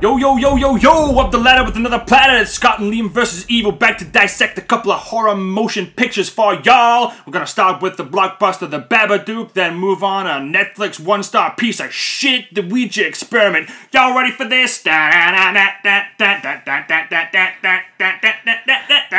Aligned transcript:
Yo, 0.00 0.16
yo, 0.16 0.38
yo, 0.38 0.56
yo, 0.56 0.76
yo! 0.76 1.18
Up 1.18 1.30
the 1.30 1.36
ladder 1.36 1.62
with 1.62 1.76
another 1.76 1.98
planet. 1.98 2.40
It's 2.40 2.52
Scott 2.52 2.80
and 2.80 2.90
Liam 2.90 3.10
versus 3.10 3.44
Evil. 3.50 3.70
Back 3.70 3.98
to 3.98 4.06
dissect 4.06 4.56
a 4.56 4.62
couple 4.62 4.90
of 4.90 4.98
horror 4.98 5.36
motion 5.36 5.88
pictures 5.88 6.30
for 6.30 6.54
y'all. 6.54 7.12
We're 7.26 7.34
gonna 7.34 7.46
start 7.46 7.82
with 7.82 7.98
the 7.98 8.04
blockbuster 8.06 8.70
The 8.70 8.80
Babadook, 8.80 9.52
then 9.52 9.76
move 9.76 10.02
on 10.02 10.26
a 10.26 10.40
Netflix 10.40 10.98
one 10.98 11.22
star 11.22 11.54
piece 11.54 11.80
of 11.80 11.92
shit, 11.92 12.46
The 12.54 12.62
Ouija 12.62 13.06
Experiment. 13.06 13.68
Y'all 13.92 14.16
ready 14.16 14.30
for 14.30 14.46
this? 14.46 14.86
Are 14.86 15.52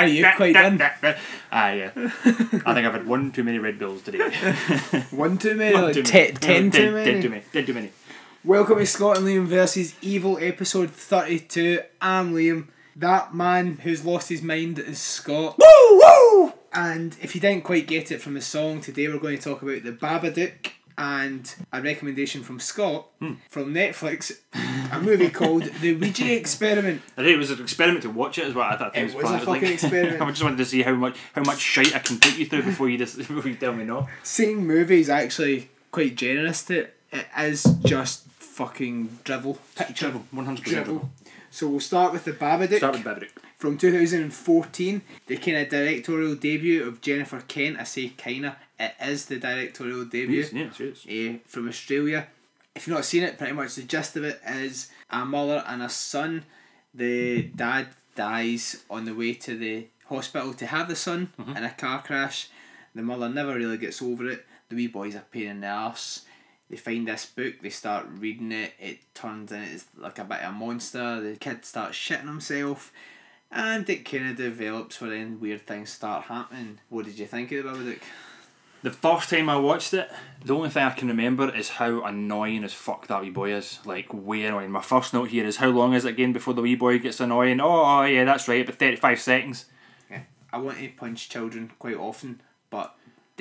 you 0.08 0.26
quite 0.36 0.54
done? 0.54 0.82
Ah, 1.52 1.72
yeah. 1.74 1.92
I 1.96 2.74
think 2.74 2.88
I've 2.88 2.94
had 2.94 3.06
one 3.06 3.32
too 3.32 3.44
many 3.44 3.60
Red 3.60 3.78
Bulls 3.78 4.02
today. 4.02 4.18
One 5.12 5.38
too 5.38 5.54
many, 5.54 5.76
One 5.76 5.94
too 5.94 6.02
many. 6.02 6.32
ten 6.34 6.72
too 6.72 6.92
many. 6.92 7.44
Dead 7.52 7.68
too 7.68 7.74
many. 7.76 7.92
Welcome 8.44 8.80
to 8.80 8.86
Scott 8.88 9.18
and 9.18 9.28
Liam 9.28 9.46
versus 9.46 9.94
Evil, 10.02 10.38
episode 10.42 10.90
32. 10.90 11.82
I'm 12.02 12.34
Liam. 12.34 12.68
That 12.96 13.34
man 13.36 13.78
who's 13.78 14.04
lost 14.04 14.30
his 14.30 14.42
mind 14.42 14.80
is 14.80 15.00
Scott. 15.00 15.60
Woo, 15.60 16.00
woo! 16.00 16.54
And 16.74 17.16
if 17.22 17.36
you 17.36 17.42
didn't 17.42 17.64
quite 17.64 17.88
get 17.88 18.12
it 18.12 18.22
from 18.22 18.34
the 18.34 18.42
song, 18.42 18.82
today 18.82 19.08
we're 19.08 19.20
going 19.20 19.38
to 19.38 19.44
talk 19.44 19.62
about 19.62 19.84
The 19.84 19.92
Babadook 19.92 20.72
and 20.98 21.54
a 21.72 21.82
recommendation 21.82 22.44
from 22.44 22.60
Scott 22.60 23.08
Hmm. 23.20 23.34
from 23.50 23.74
Netflix, 23.74 24.32
a 24.92 25.00
movie 25.00 25.30
called 25.30 25.64
The 25.82 25.94
Ouija 25.96 26.34
Experiment. 26.36 27.02
I 27.18 27.22
think 27.22 27.34
it 27.36 27.38
was 27.38 27.52
an 27.52 27.62
experiment 27.62 28.04
to 28.04 28.10
watch 28.10 28.38
it 28.40 28.46
as 28.46 28.54
well. 28.54 28.66
I 28.70 28.76
thought 28.78 28.96
It 28.98 29.04
was 29.06 29.16
was 29.16 29.32
a 29.32 29.40
fucking 29.40 29.64
experiment. 29.72 30.22
I 30.22 30.30
just 30.30 30.44
wanted 30.44 30.58
to 30.58 30.66
see 30.66 30.82
how 30.82 30.94
much 30.94 31.18
how 31.34 31.44
much 31.44 31.60
shite 31.60 31.96
I 31.96 32.00
can 32.00 32.20
put 32.20 32.38
you 32.38 32.46
through 32.46 32.64
before 32.64 32.90
you 32.90 32.98
just 32.98 33.18
before 33.18 33.48
you 33.48 33.56
tell 33.56 33.74
me 33.74 33.84
no. 33.86 34.08
Seeing 34.24 34.66
movies 34.68 35.10
actually 35.10 35.70
quite 35.92 36.16
generous 36.16 36.64
to 36.66 36.80
it. 36.82 36.98
It 37.14 37.26
is 37.40 37.64
just 37.86 38.28
fucking 38.52 39.20
drivel. 39.24 39.58
Picture 39.76 40.08
Drivel, 40.12 40.24
one 40.32 40.46
hundred 40.46 40.64
percent 40.64 40.86
drivel. 40.86 41.00
drivel. 41.00 41.12
So 41.50 41.68
we'll 41.68 41.80
start 41.80 42.14
with 42.14 42.24
The 42.26 42.34
Babadook. 42.34 42.78
Start 42.78 42.94
with 42.94 43.04
Babadook. 43.04 43.30
from 43.58 43.78
2014, 43.78 45.02
the 45.28 45.38
kind 45.38 45.58
of 45.58 45.70
directorial 45.70 46.36
debut 46.36 46.84
of 46.88 47.02
Jennifer 47.02 47.42
Kent. 47.48 47.78
I 47.80 47.84
say 47.84 48.10
kinda, 48.10 48.58
it 48.80 48.94
is 49.02 49.26
the 49.26 49.38
directorial 49.38 50.06
debut 50.06 50.42
Yes, 50.42 50.54
yes, 50.54 50.80
yes. 50.80 51.06
eh, 51.10 51.38
from 51.46 51.68
Australia. 51.68 52.28
If 52.76 52.88
you've 52.88 52.96
not 52.96 53.06
seen 53.06 53.24
it, 53.24 53.38
pretty 53.38 53.54
much 53.54 53.76
the 53.76 53.84
gist 53.84 54.16
of 54.16 54.24
it 54.24 54.40
is 54.48 54.90
a 55.10 55.26
mother 55.26 55.64
and 55.68 55.82
a 55.84 55.90
son. 55.90 56.46
The 56.94 57.44
dad 57.44 57.88
dies 58.16 58.84
on 58.90 59.06
the 59.06 59.14
way 59.14 59.34
to 59.34 59.58
the 59.58 59.88
hospital 60.06 60.54
to 60.54 60.66
have 60.66 60.88
the 60.88 60.96
son 60.96 61.32
in 61.56 61.64
a 61.64 61.70
car 61.72 62.02
crash. 62.02 62.50
The 62.96 63.02
mother 63.02 63.28
never 63.30 63.56
really 63.56 63.78
gets 63.78 64.02
over 64.02 64.30
it. 64.30 64.46
The 64.70 64.76
wee 64.78 64.88
boy's 64.88 65.16
a 65.16 65.20
pain 65.32 65.48
in 65.48 65.62
the 65.62 65.68
arse. 65.68 66.22
They 66.72 66.78
find 66.78 67.06
this 67.06 67.26
book, 67.26 67.56
they 67.62 67.70
start 67.70 68.08
reading 68.18 68.54
it, 68.54 68.72
it 68.80 69.00
turns 69.14 69.52
into 69.52 69.74
it's 69.74 69.88
like 69.98 70.18
a 70.20 70.24
bit 70.24 70.40
of 70.40 70.54
a 70.54 70.58
monster, 70.58 71.20
the 71.20 71.36
kid 71.36 71.66
starts 71.66 71.98
shitting 71.98 72.28
himself, 72.28 72.94
and 73.52 73.88
it 73.90 74.10
kind 74.10 74.30
of 74.30 74.38
develops 74.38 75.02
where 75.02 75.10
then 75.10 75.42
weird 75.42 75.68
things 75.68 75.90
start 75.90 76.24
happening. 76.28 76.80
What 76.88 77.04
did 77.04 77.20
you 77.20 77.26
think 77.26 77.52
of 77.52 77.66
the 77.66 77.70
Babadook? 77.70 78.00
The 78.84 78.90
first 78.90 79.30
time 79.30 79.50
I 79.50 79.58
watched 79.58 79.94
it, 79.94 80.10
the 80.46 80.56
only 80.56 80.70
thing 80.70 80.84
I 80.84 80.92
can 80.92 81.10
remember 81.10 81.54
is 81.54 81.72
how 81.72 82.04
annoying 82.06 82.64
as 82.64 82.72
fuck 82.72 83.06
that 83.08 83.22
wee 83.22 83.30
boy 83.30 83.54
is. 83.54 83.80
Like, 83.86 84.14
way 84.14 84.46
annoying. 84.46 84.72
My 84.72 84.82
first 84.82 85.14
note 85.14 85.30
here 85.30 85.46
is 85.46 85.58
how 85.58 85.68
long 85.68 85.94
is 85.94 86.06
it 86.06 86.12
again 86.12 86.32
before 86.32 86.54
the 86.54 86.62
wee 86.62 86.76
boy 86.76 87.00
gets 87.00 87.20
annoying? 87.20 87.60
Oh, 87.60 87.84
oh 87.84 88.04
yeah, 88.04 88.24
that's 88.24 88.48
right, 88.48 88.66
but 88.66 88.80
35 88.80 89.20
seconds. 89.20 89.66
Yeah. 90.10 90.22
I 90.54 90.58
want 90.60 90.80
to 90.80 90.88
punch 90.88 91.28
children 91.28 91.74
quite 91.78 91.98
often, 91.98 92.42
but 92.70 92.96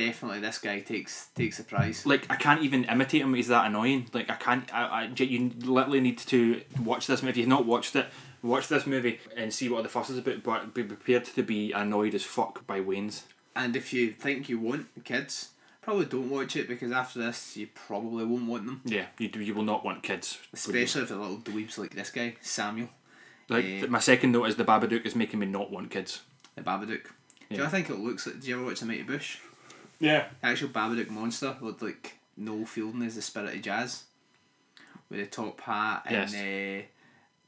definitely 0.06 0.41
this 0.41 0.59
guy 0.59 0.81
takes 0.81 1.27
takes 1.34 1.59
the 1.59 1.65
prize. 1.65 2.05
Like, 2.06 2.31
I 2.31 2.37
can't 2.37 2.62
even 2.62 2.84
imitate 2.84 3.22
him, 3.22 3.34
he's 3.34 3.49
that 3.49 3.66
annoying. 3.66 4.06
Like, 4.12 4.31
I 4.31 4.34
can't, 4.37 4.72
I, 4.75 4.83
I, 5.05 5.22
you 5.22 5.50
literally 5.61 6.00
need 6.00 6.19
to 6.19 6.62
watch 6.84 7.06
this 7.06 7.22
movie. 7.22 7.31
If 7.31 7.37
you've 7.38 7.49
not 7.49 7.66
watched 7.66 7.94
it, 7.97 8.06
watch 8.43 8.69
this 8.69 8.87
movie 8.87 9.19
and 9.37 9.53
see 9.53 9.69
what 9.69 9.83
the 9.83 9.89
fuss 9.89 10.10
is 10.10 10.19
about, 10.19 10.43
but 10.43 10.75
be 10.75 10.83
prepared 10.83 11.25
to 11.27 11.43
be 11.43 11.72
annoyed 11.72 12.15
as 12.15 12.25
fuck 12.25 12.66
by 12.66 12.81
Wayne's. 12.81 13.25
And 13.56 13.75
if 13.77 13.93
you 13.93 14.12
think 14.12 14.49
you 14.49 14.59
want 14.59 14.87
kids, 15.05 15.50
probably 15.83 16.06
don't 16.06 16.31
watch 16.31 16.56
it 16.56 16.69
because 16.69 16.93
after 16.93 17.19
this 17.19 17.56
you 17.56 17.66
probably 17.75 18.25
won't 18.25 18.47
want 18.47 18.65
them. 18.66 18.81
Yeah, 18.84 19.06
you, 19.19 19.28
do- 19.28 19.41
you 19.43 19.55
will 19.55 19.62
not 19.65 19.84
want 19.84 20.03
kids. 20.03 20.39
Especially 20.53 21.03
if 21.03 21.09
they're 21.09 21.19
little 21.19 21.39
dweebs 21.39 21.77
like 21.78 21.94
this 21.94 22.10
guy, 22.10 22.37
Samuel, 22.41 22.89
Like, 23.49 23.65
Eh. 23.65 23.87
my 23.89 23.99
second 23.99 24.33
note 24.33 24.44
is 24.47 24.56
the 24.56 24.65
Babadook 24.65 25.05
is 25.05 25.16
making 25.16 25.41
me 25.41 25.47
not 25.47 25.71
want 25.71 25.91
kids. 25.91 26.22
the 26.56 26.62
Babadook. 26.62 27.05
Do 27.50 27.56
you 27.56 27.62
Yeah. 27.62 27.69
think 27.69 27.91
it 27.91 27.99
looks 27.99 28.27
like? 28.27 28.41
Do 28.41 28.49
you 28.49 28.55
ever 28.56 28.65
watch 28.66 28.78
The 28.81 28.87
Mighty 28.87 29.03
Boosh? 29.05 29.39
Yeah. 30.00 30.27
The 30.41 30.47
actual 30.49 30.69
Babadook 30.71 31.11
monster 31.11 31.55
looked 31.61 31.83
like 31.83 32.16
Noel 32.37 32.65
Fielding 32.66 33.03
as 33.03 33.15
the 33.16 33.22
spirit 33.22 33.55
of 33.55 33.62
jazz, 33.62 34.05
with 35.11 35.21
a 35.21 35.27
top 35.27 35.61
hat 35.61 36.03
and 36.06 36.28
uh, 36.31 36.87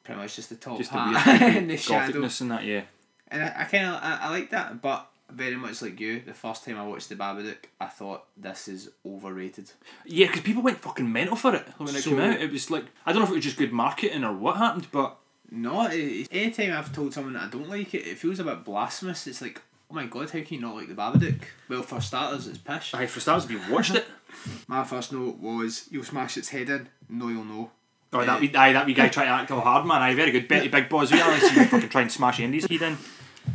pretty 0.04 0.20
much 0.20 0.36
just 0.36 0.50
the 0.50 0.56
top 0.56 0.78
Just 0.78 0.92
the 0.92 0.98
hat 0.98 1.40
weird 1.40 1.56
and 1.56 1.70
the 1.70 1.76
shadow. 1.76 2.22
and 2.22 2.50
that, 2.50 2.64
yeah. 2.64 2.82
And 3.28 3.42
I, 3.42 3.46
I 3.60 3.64
kind 3.64 3.86
of 3.86 3.94
I, 4.02 4.18
I 4.22 4.30
like 4.30 4.50
that, 4.50 4.82
but 4.82 5.08
very 5.30 5.56
much 5.56 5.80
like 5.80 5.98
you, 5.98 6.20
the 6.20 6.34
first 6.34 6.64
time 6.66 6.76
I 6.78 6.86
watched 6.86 7.08
the 7.08 7.14
Babadook, 7.16 7.56
I 7.80 7.86
thought 7.86 8.24
this 8.36 8.68
is 8.68 8.90
overrated. 9.06 9.70
Yeah, 10.04 10.26
because 10.26 10.42
people 10.42 10.62
went 10.62 10.78
fucking 10.80 11.10
mental 11.10 11.36
for 11.36 11.54
it 11.54 11.66
when 11.78 11.88
it 11.88 12.02
So- 12.02 12.10
came 12.10 12.20
out. 12.20 12.38
It 12.40 12.52
was 12.52 12.70
like 12.70 12.84
I 13.06 13.12
don't 13.12 13.20
know 13.20 13.26
if 13.26 13.30
it 13.32 13.36
was 13.36 13.44
just 13.44 13.56
good 13.56 13.72
marketing 13.72 14.24
or 14.24 14.34
what 14.34 14.58
happened, 14.58 14.88
but 14.92 15.16
No, 15.50 15.86
it, 15.90 16.28
anytime 16.30 16.72
I've 16.76 16.92
told 16.94 17.14
someone 17.14 17.32
that 17.34 17.44
I 17.44 17.48
don't 17.48 17.68
like 17.70 17.94
it, 17.94 18.06
it 18.06 18.18
feels 18.18 18.40
a 18.40 18.44
bit 18.44 18.62
blasphemous. 18.64 19.26
It's 19.26 19.40
like, 19.40 19.62
oh 19.92 19.94
my 19.94 20.06
god, 20.06 20.30
how 20.30 20.40
can 20.40 20.54
you 20.54 20.60
not 20.60 20.74
like 20.74 20.88
the 20.88 20.94
Babadook? 20.94 21.42
Well, 21.68 21.82
for 21.82 22.00
starters, 22.00 22.46
it's 22.48 22.58
pish. 22.58 22.94
I 22.94 23.06
for 23.06 23.20
starters, 23.20 23.44
if 23.44 23.50
you 23.50 23.60
watched 23.72 23.94
it, 23.94 24.06
My 24.66 24.84
first 24.84 25.12
note 25.12 25.38
was, 25.38 25.88
you'll 25.90 26.04
smash 26.04 26.36
its 26.36 26.48
head 26.48 26.70
in. 26.70 26.88
No, 27.08 27.28
you'll 27.28 27.44
know. 27.44 27.70
or 28.12 28.24
that 28.24 28.38
uh, 28.38 28.40
wee, 28.40 28.54
aye, 28.54 28.72
that 28.72 28.86
wee 28.86 28.94
guy 28.94 29.08
trying 29.08 29.26
to 29.26 29.32
act 29.32 29.50
all 29.50 29.60
hard, 29.60 29.86
man. 29.86 30.02
Aye, 30.02 30.14
very 30.14 30.30
good. 30.30 30.48
Betty 30.48 30.68
Big 30.68 30.88
Boss. 30.88 31.12
We 31.12 31.20
like 31.20 31.40
see 31.40 31.54
you 31.54 31.66
fucking 31.66 31.88
try 31.88 32.02
and 32.02 32.12
smash 32.12 32.40
Andy's 32.40 32.66
head 32.68 32.82
in. 32.82 32.98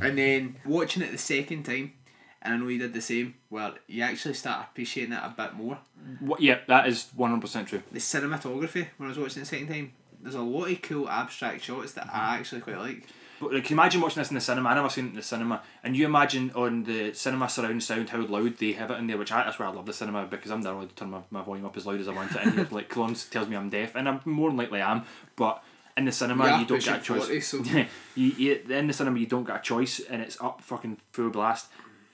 And 0.02 0.18
then 0.18 0.56
watching 0.66 1.03
it 1.03 1.12
the 1.12 1.18
second 1.18 1.64
time, 1.64 1.94
and 2.42 2.54
I 2.54 2.58
know 2.58 2.68
you 2.68 2.78
did 2.80 2.94
the 2.94 3.02
same, 3.02 3.36
well, 3.50 3.75
you 3.88 4.04
actually 4.04 4.34
start 4.36 4.68
appreciating 4.69 5.14
it 5.14 5.22
a 5.24 5.34
bit 5.36 5.54
more. 5.54 5.80
What? 6.19 6.42
Yeah, 6.42 6.59
that 6.68 6.88
is 6.88 7.09
one 7.16 7.31
hundred 7.31 7.42
percent 7.42 7.68
true. 7.69 7.81
The 7.92 8.00
cinematography, 8.00 8.88
when 8.98 9.08
I 9.08 9.09
was 9.09 9.19
watching 9.19 9.42
it 9.42 9.46
the 9.46 9.50
second 9.50 9.68
time, 9.68 9.94
there's 10.22 10.36
a 10.36 10.42
lot 10.42 10.72
of 10.72 10.81
cool 10.81 11.09
abstract 11.09 11.64
shots 11.64 11.94
that 11.94 12.09
I 12.12 12.38
actually 12.38 12.62
quite 12.62 12.78
like. 12.78 13.08
But 13.40 13.53
like, 13.53 13.64
can 13.66 13.75
you 13.75 13.81
imagine 13.81 14.02
watching 14.02 14.22
this 14.22 14.30
in 14.30 14.36
the 14.36 14.42
cinema? 14.42 14.70
I 14.70 14.75
never 14.75 14.90
seen 14.90 15.06
it 15.06 15.09
in 15.09 15.16
the 15.16 15.22
cinema, 15.22 15.62
and 15.84 15.96
you 15.96 16.06
imagine 16.06 16.52
on 16.56 16.84
the 16.84 17.14
cinema 17.14 17.48
surround 17.50 17.84
sound 17.84 18.09
how 18.09 18.22
loud 18.25 18.58
they 18.58 18.72
have 18.74 18.90
it 18.92 18.98
in 18.98 19.08
there. 19.08 19.18
Which 19.18 19.31
I, 19.31 19.44
that's 19.44 19.59
why 19.59 19.68
I 19.68 19.70
love 19.70 19.86
the 19.86 19.94
cinema 19.94 20.25
because 20.25 20.52
I'm 20.52 20.62
there 20.62 20.74
allowed 20.74 20.90
to 20.90 20.96
turn 20.96 21.12
my, 21.12 21.22
my 21.30 21.42
volume 21.44 21.66
up 21.66 21.78
as 21.78 21.86
loud 21.86 22.00
as 22.00 22.08
I 22.08 22.14
want 22.14 22.31
it. 22.31 22.38
And 22.42 22.53
here, 22.53 22.68
like 22.72 22.90
Clones 22.90 23.25
tells 23.25 23.48
me 23.48 23.56
I'm 23.56 23.70
deaf, 23.70 23.96
and 23.96 24.08
I'm 24.09 24.22
more 24.25 24.50
than 24.50 24.58
likely 24.58 24.81
am. 24.81 25.03
But 25.36 25.64
in 25.96 26.06
the 26.06 26.12
cinema, 26.12 26.46
Yeah, 26.46 26.59
you 26.62 26.66
don't 26.66 26.84
get 26.84 27.00
a 27.00 27.03
choice. 27.03 27.25
40, 27.25 27.42
so- 27.42 27.64
you, 28.16 28.31
you, 28.38 28.53
in 28.70 28.88
the 28.88 28.94
cinema, 28.94 29.20
you 29.20 29.25
don't 29.25 29.46
get 29.46 29.56
a 29.58 29.62
choice, 29.62 30.00
and 30.00 30.22
it's 30.22 30.40
up 30.42 30.62
fucking 30.62 30.98
full 31.12 31.30
blast. 31.30 31.68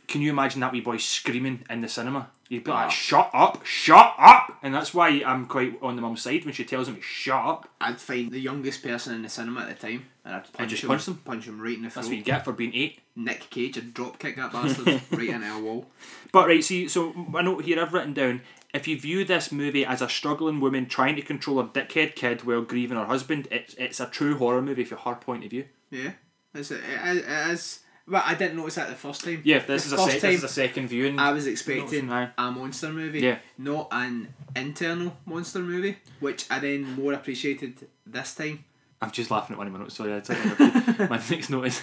Can 0.08 0.22
you 0.22 0.30
imagine 0.32 0.60
that 0.62 0.72
wee 0.74 0.82
boy 0.82 0.98
screaming 0.98 1.64
in 1.70 1.82
the 1.82 1.88
cinema? 1.88 2.30
You'd 2.54 2.64
be 2.64 2.70
like. 2.70 2.92
"Shut 2.92 3.32
up, 3.34 3.66
shut 3.66 4.14
up!" 4.20 4.60
And 4.62 4.76
that's 4.76 4.94
why 4.94 5.24
I'm 5.26 5.48
quite 5.48 5.80
on 5.82 5.96
the 5.96 6.04
mum's 6.04 6.22
side 6.22 6.46
when 6.46 6.54
she 6.54 6.64
tells 6.64 6.88
him, 6.88 7.02
"Shut 7.02 7.44
up." 7.44 7.70
I'd 7.82 8.00
find 8.00 8.32
the 8.32 8.40
youngest 8.40 8.84
person 8.84 9.16
in 9.16 9.24
the 9.24 9.30
cinema 9.30 9.62
at 9.62 9.70
the 9.70 9.88
time, 9.88 10.06
and 10.24 10.36
I'd 10.36 10.54
punch 10.54 10.70
just 10.70 10.84
him, 10.84 10.90
punch 10.90 11.06
them? 11.06 11.16
punch 11.26 11.48
him 11.48 11.60
right 11.60 11.76
in 11.76 11.82
the 11.82 11.90
face. 11.90 11.96
That's 11.96 12.08
what 12.10 12.18
you 12.18 12.24
get 12.24 12.46
for 12.46 12.54
being 12.54 12.76
eight. 12.76 13.00
Nick 13.16 13.50
Cage 13.50 13.76
would 13.78 13.96
drop 13.96 14.20
kick 14.20 14.36
that 14.36 14.52
bastard 14.52 14.86
right 15.12 15.30
into 15.30 15.52
a 15.52 15.60
wall. 15.60 15.88
But 16.32 16.48
right, 16.48 16.64
see, 16.64 16.88
so 16.88 17.14
I 17.34 17.42
note 17.42 17.66
here 17.66 17.82
I've 17.82 17.92
written 17.92 18.14
down: 18.14 18.42
if 18.72 18.88
you 18.88 19.00
view 19.00 19.26
this 19.26 19.52
movie 19.52 19.84
as 19.84 20.04
a 20.04 20.08
struggling 20.08 20.60
woman 20.60 20.86
trying 20.86 21.16
to 21.16 21.24
control 21.24 21.60
her 21.60 21.68
dickhead 21.68 22.14
kid 22.14 22.44
while 22.44 22.62
grieving 22.62 22.98
her 22.98 23.06
husband, 23.06 23.48
it's 23.50 23.74
it's 23.80 24.00
a 24.00 24.06
true 24.06 24.38
horror 24.38 24.62
movie 24.62 24.86
from 24.86 25.00
her 25.00 25.16
point 25.16 25.44
of 25.44 25.50
view. 25.50 25.66
Yeah, 25.90 26.12
it's 26.54 26.70
it, 26.70 26.82
it, 26.88 27.18
it 27.18 27.50
is. 27.50 27.80
But 28.06 28.24
I 28.26 28.34
didn't 28.36 28.58
notice 28.58 28.76
that 28.76 28.90
the 28.90 28.96
first 28.96 29.24
time. 29.24 29.42
Yeah, 29.46 29.60
this 29.60 29.86
The 29.86 29.88
is 29.88 29.94
a 29.94 29.98
first 29.98 30.12
sec- 30.12 30.22
time 30.22 30.32
this 30.32 30.38
is 30.40 30.44
a 30.44 30.54
second 30.54 30.88
viewing. 30.90 31.18
I 31.20 31.32
was 31.32 31.48
expecting 31.48 32.10
a 32.10 32.32
monster 32.52 32.90
movie, 32.92 33.22
Yeah. 33.22 33.38
not 33.58 33.88
an 33.92 34.34
internal 34.56 35.16
monster 35.26 35.60
movie, 35.60 35.98
which 36.20 36.46
I 36.52 36.60
then 36.60 36.84
more 36.96 37.14
appreciated 37.14 37.88
this 38.06 38.36
time. 38.36 38.66
I'm 39.02 39.12
just 39.12 39.32
laughing 39.32 39.54
at 39.54 39.58
one 39.58 39.68
of 39.68 39.74
my 39.74 39.80
notes. 39.80 39.96
Sorry, 39.96 40.14
I 40.14 40.22
said 40.22 40.38
my 41.10 41.22
next 41.30 41.50
note 41.50 41.66
is 41.66 41.82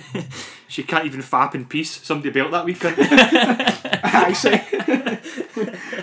she 0.68 0.82
can't 0.82 1.04
even 1.06 1.20
fap 1.22 1.54
in 1.54 1.64
peace. 1.66 2.00
Somebody 2.02 2.30
built 2.30 2.50
that 2.50 2.64
weekend. 2.64 2.98
Actually, 4.02 4.58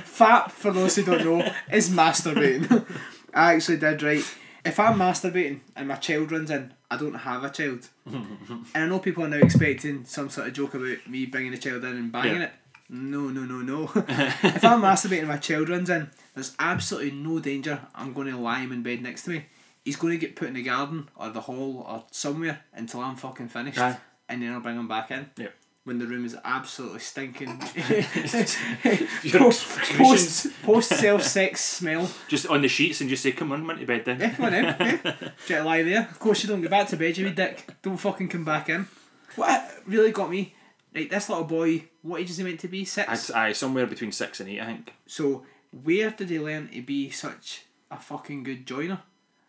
fap 0.06 0.52
for 0.52 0.72
those 0.72 0.96
who 0.96 1.04
don't 1.04 1.24
know 1.26 1.54
is 1.72 1.90
masturbating. 1.90 2.86
I 3.34 3.54
actually 3.56 3.78
did 3.78 4.02
right. 4.02 4.24
If 4.66 4.80
I'm 4.80 4.98
masturbating 5.00 5.62
and 5.76 5.88
my 5.88 5.96
child 5.96 6.32
runs 6.32 6.52
in, 6.52 6.74
I 6.92 6.98
don't 6.98 7.14
have 7.14 7.44
a 7.44 7.50
child. 7.50 7.88
and 8.06 8.66
I 8.76 8.86
know 8.88 9.00
people 9.00 9.24
are 9.24 9.30
now 9.30 9.38
expecting 9.38 10.06
some 10.06 10.30
sort 10.30 10.48
of 10.48 10.54
joke 10.54 10.74
about 10.74 11.08
me 11.08 11.26
bringing 11.26 11.54
a 11.54 11.58
child 11.58 11.84
in 11.86 11.92
and 11.96 12.12
banging 12.12 12.38
Yeah. 12.38 12.44
it. 12.44 12.54
No, 12.92 13.30
no, 13.30 13.42
no, 13.42 13.62
no. 13.62 13.84
if 13.96 14.66
I'm 14.66 14.82
masturbating 14.82 15.20
and 15.20 15.28
my 15.28 15.38
child 15.38 15.70
runs 15.70 15.90
in, 15.90 16.10
there's 16.34 16.56
absolutely 16.60 17.12
no 17.12 17.40
danger 17.40 17.80
I'm 17.94 18.14
going 18.14 18.28
to 18.28 18.38
lie 18.38 18.60
him 18.62 18.72
in 18.72 18.82
bed 18.84 19.02
next 19.04 19.24
to 19.24 19.30
me. 19.32 19.46
He's 19.86 19.96
going 19.96 20.14
to 20.14 20.18
get 20.20 20.36
put 20.36 20.48
in 20.48 20.56
the 20.56 20.64
garden 20.64 21.08
or 21.16 21.30
the 21.30 21.42
hall 21.42 21.86
or 21.88 22.04
somewhere 22.12 22.62
until 22.74 23.02
I'm 23.02 23.16
fucking 23.16 23.50
finished. 23.50 23.78
Aye. 23.80 23.98
And 24.28 24.42
then 24.42 24.54
I'll 24.54 24.60
bring 24.60 24.76
him 24.78 24.88
back 24.88 25.10
in. 25.12 25.30
yeah. 25.38 25.48
When 25.90 25.98
the 25.98 26.06
room 26.06 26.24
is 26.24 26.38
absolutely 26.46 27.00
stinking. 27.00 27.58
Post 29.32 29.68
post, 29.98 30.62
post 30.62 30.90
self 30.90 31.24
sex 31.24 31.64
smell. 31.66 32.08
Just 32.28 32.46
on 32.46 32.62
the 32.62 32.68
sheets 32.68 33.02
and 33.02 33.10
just 33.10 33.24
say, 33.24 33.32
come 33.32 33.52
on, 33.52 33.62
come 33.62 33.72
on 33.72 33.80
to 33.80 33.86
bed 33.88 34.06
then. 34.06 34.20
Yeah, 34.20 34.30
come 34.30 34.46
on 34.46 34.54
in. 34.54 34.64
Yeah. 34.66 35.16
Just 35.48 35.66
lie 35.66 35.82
there. 35.82 36.08
Of 36.12 36.20
course 36.20 36.44
you 36.44 36.50
don't 36.50 36.62
go 36.62 36.70
back 36.70 36.88
to 36.90 36.96
bed, 36.98 37.18
you 37.18 37.32
dick. 37.32 37.68
Don't 37.82 37.98
fucking 37.98 38.30
come 38.30 38.46
back 38.46 38.70
in. 38.70 38.88
What 39.36 39.68
really 39.88 40.12
got 40.12 40.30
me? 40.30 40.54
Right, 40.96 41.10
this 41.10 41.28
little 41.28 41.44
boy. 41.44 41.86
What 42.04 42.22
age 42.22 42.30
is 42.30 42.38
he 42.38 42.44
meant 42.44 42.60
to 42.60 42.68
be? 42.68 42.86
Six. 42.86 43.32
Aye, 43.32 43.54
somewhere 43.54 43.88
between 43.88 44.12
six 44.12 44.40
and 44.40 44.48
eight, 44.48 44.62
I 44.62 44.66
think. 44.68 44.94
So 45.08 45.44
where 45.84 46.12
did 46.12 46.30
he 46.30 46.40
learn 46.40 46.70
to 46.70 46.82
be 46.84 47.10
such 47.10 47.66
a 47.90 47.98
fucking 47.98 48.44
good 48.44 48.68
joiner? 48.68 49.02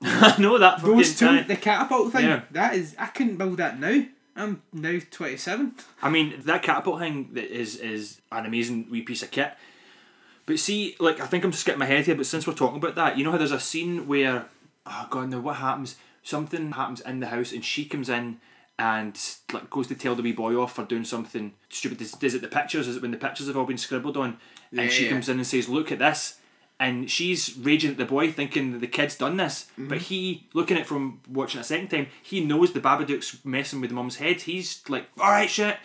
I 0.02 0.36
know 0.38 0.56
that 0.56 0.80
Those 0.80 1.18
two, 1.18 1.26
time. 1.26 1.46
the 1.46 1.56
catapult 1.56 2.12
thing. 2.12 2.24
Yeah. 2.24 2.42
That 2.50 2.74
is, 2.76 2.96
I 2.98 3.08
couldn't 3.08 3.36
build 3.36 3.58
that 3.58 3.78
now. 3.78 4.04
I'm 4.40 4.62
now 4.72 4.98
twenty 5.10 5.36
seven. 5.36 5.74
I 6.02 6.10
mean, 6.10 6.34
that 6.44 6.62
catapult 6.62 7.00
thing 7.00 7.28
that 7.32 7.44
is 7.54 7.76
is 7.76 8.20
an 8.32 8.46
amazing 8.46 8.88
wee 8.90 9.02
piece 9.02 9.22
of 9.22 9.30
kit. 9.30 9.52
But 10.46 10.58
see, 10.58 10.96
like 10.98 11.20
I 11.20 11.26
think 11.26 11.44
I'm 11.44 11.52
skipping 11.52 11.78
my 11.78 11.86
head 11.86 12.06
here, 12.06 12.14
but 12.16 12.26
since 12.26 12.46
we're 12.46 12.54
talking 12.54 12.78
about 12.78 12.94
that, 12.96 13.16
you 13.18 13.24
know 13.24 13.30
how 13.32 13.38
there's 13.38 13.52
a 13.52 13.60
scene 13.60 14.08
where 14.08 14.46
oh 14.86 15.06
god 15.10 15.28
no, 15.30 15.40
what 15.40 15.56
happens? 15.56 15.96
Something 16.22 16.72
happens 16.72 17.00
in 17.00 17.20
the 17.20 17.28
house 17.28 17.52
and 17.52 17.64
she 17.64 17.84
comes 17.84 18.08
in 18.08 18.40
and 18.78 19.18
like 19.52 19.68
goes 19.70 19.86
to 19.88 19.94
tell 19.94 20.14
the 20.14 20.22
wee 20.22 20.32
boy 20.32 20.54
off 20.56 20.74
for 20.74 20.84
doing 20.84 21.04
something 21.04 21.52
stupid. 21.68 22.00
Is, 22.00 22.16
is 22.22 22.34
it 22.34 22.40
the 22.42 22.48
pictures? 22.48 22.88
Is 22.88 22.96
it 22.96 23.02
when 23.02 23.10
the 23.10 23.16
pictures 23.18 23.46
have 23.46 23.56
all 23.56 23.66
been 23.66 23.78
scribbled 23.78 24.16
on? 24.16 24.38
and 24.76 24.90
she 24.90 25.04
Yeah. 25.04 25.10
comes 25.10 25.28
in 25.28 25.36
and 25.38 25.46
says, 25.46 25.68
Look 25.68 25.92
at 25.92 25.98
this 25.98 26.38
and 26.80 27.08
she's 27.08 27.56
raging 27.58 27.92
at 27.92 27.96
the 27.96 28.04
boy 28.04 28.32
thinking 28.32 28.72
that 28.72 28.80
the 28.80 28.88
kid's 28.88 29.16
done 29.16 29.36
this. 29.36 29.66
Mm-hmm. 29.72 29.88
But 29.88 29.98
he 29.98 30.48
looking 30.54 30.76
at 30.76 30.82
it 30.82 30.86
from 30.88 31.20
watching 31.28 31.60
it 31.60 31.62
a 31.62 31.66
second 31.66 31.88
time, 31.88 32.08
he 32.22 32.44
knows 32.44 32.72
the 32.72 32.80
Babadook's 32.80 33.44
messing 33.44 33.80
with 33.80 33.90
the 33.90 33.96
mum's 33.96 34.16
head. 34.16 34.40
He's 34.40 34.82
like, 34.88 35.06
Alright 35.20 35.50
shit 35.50 35.76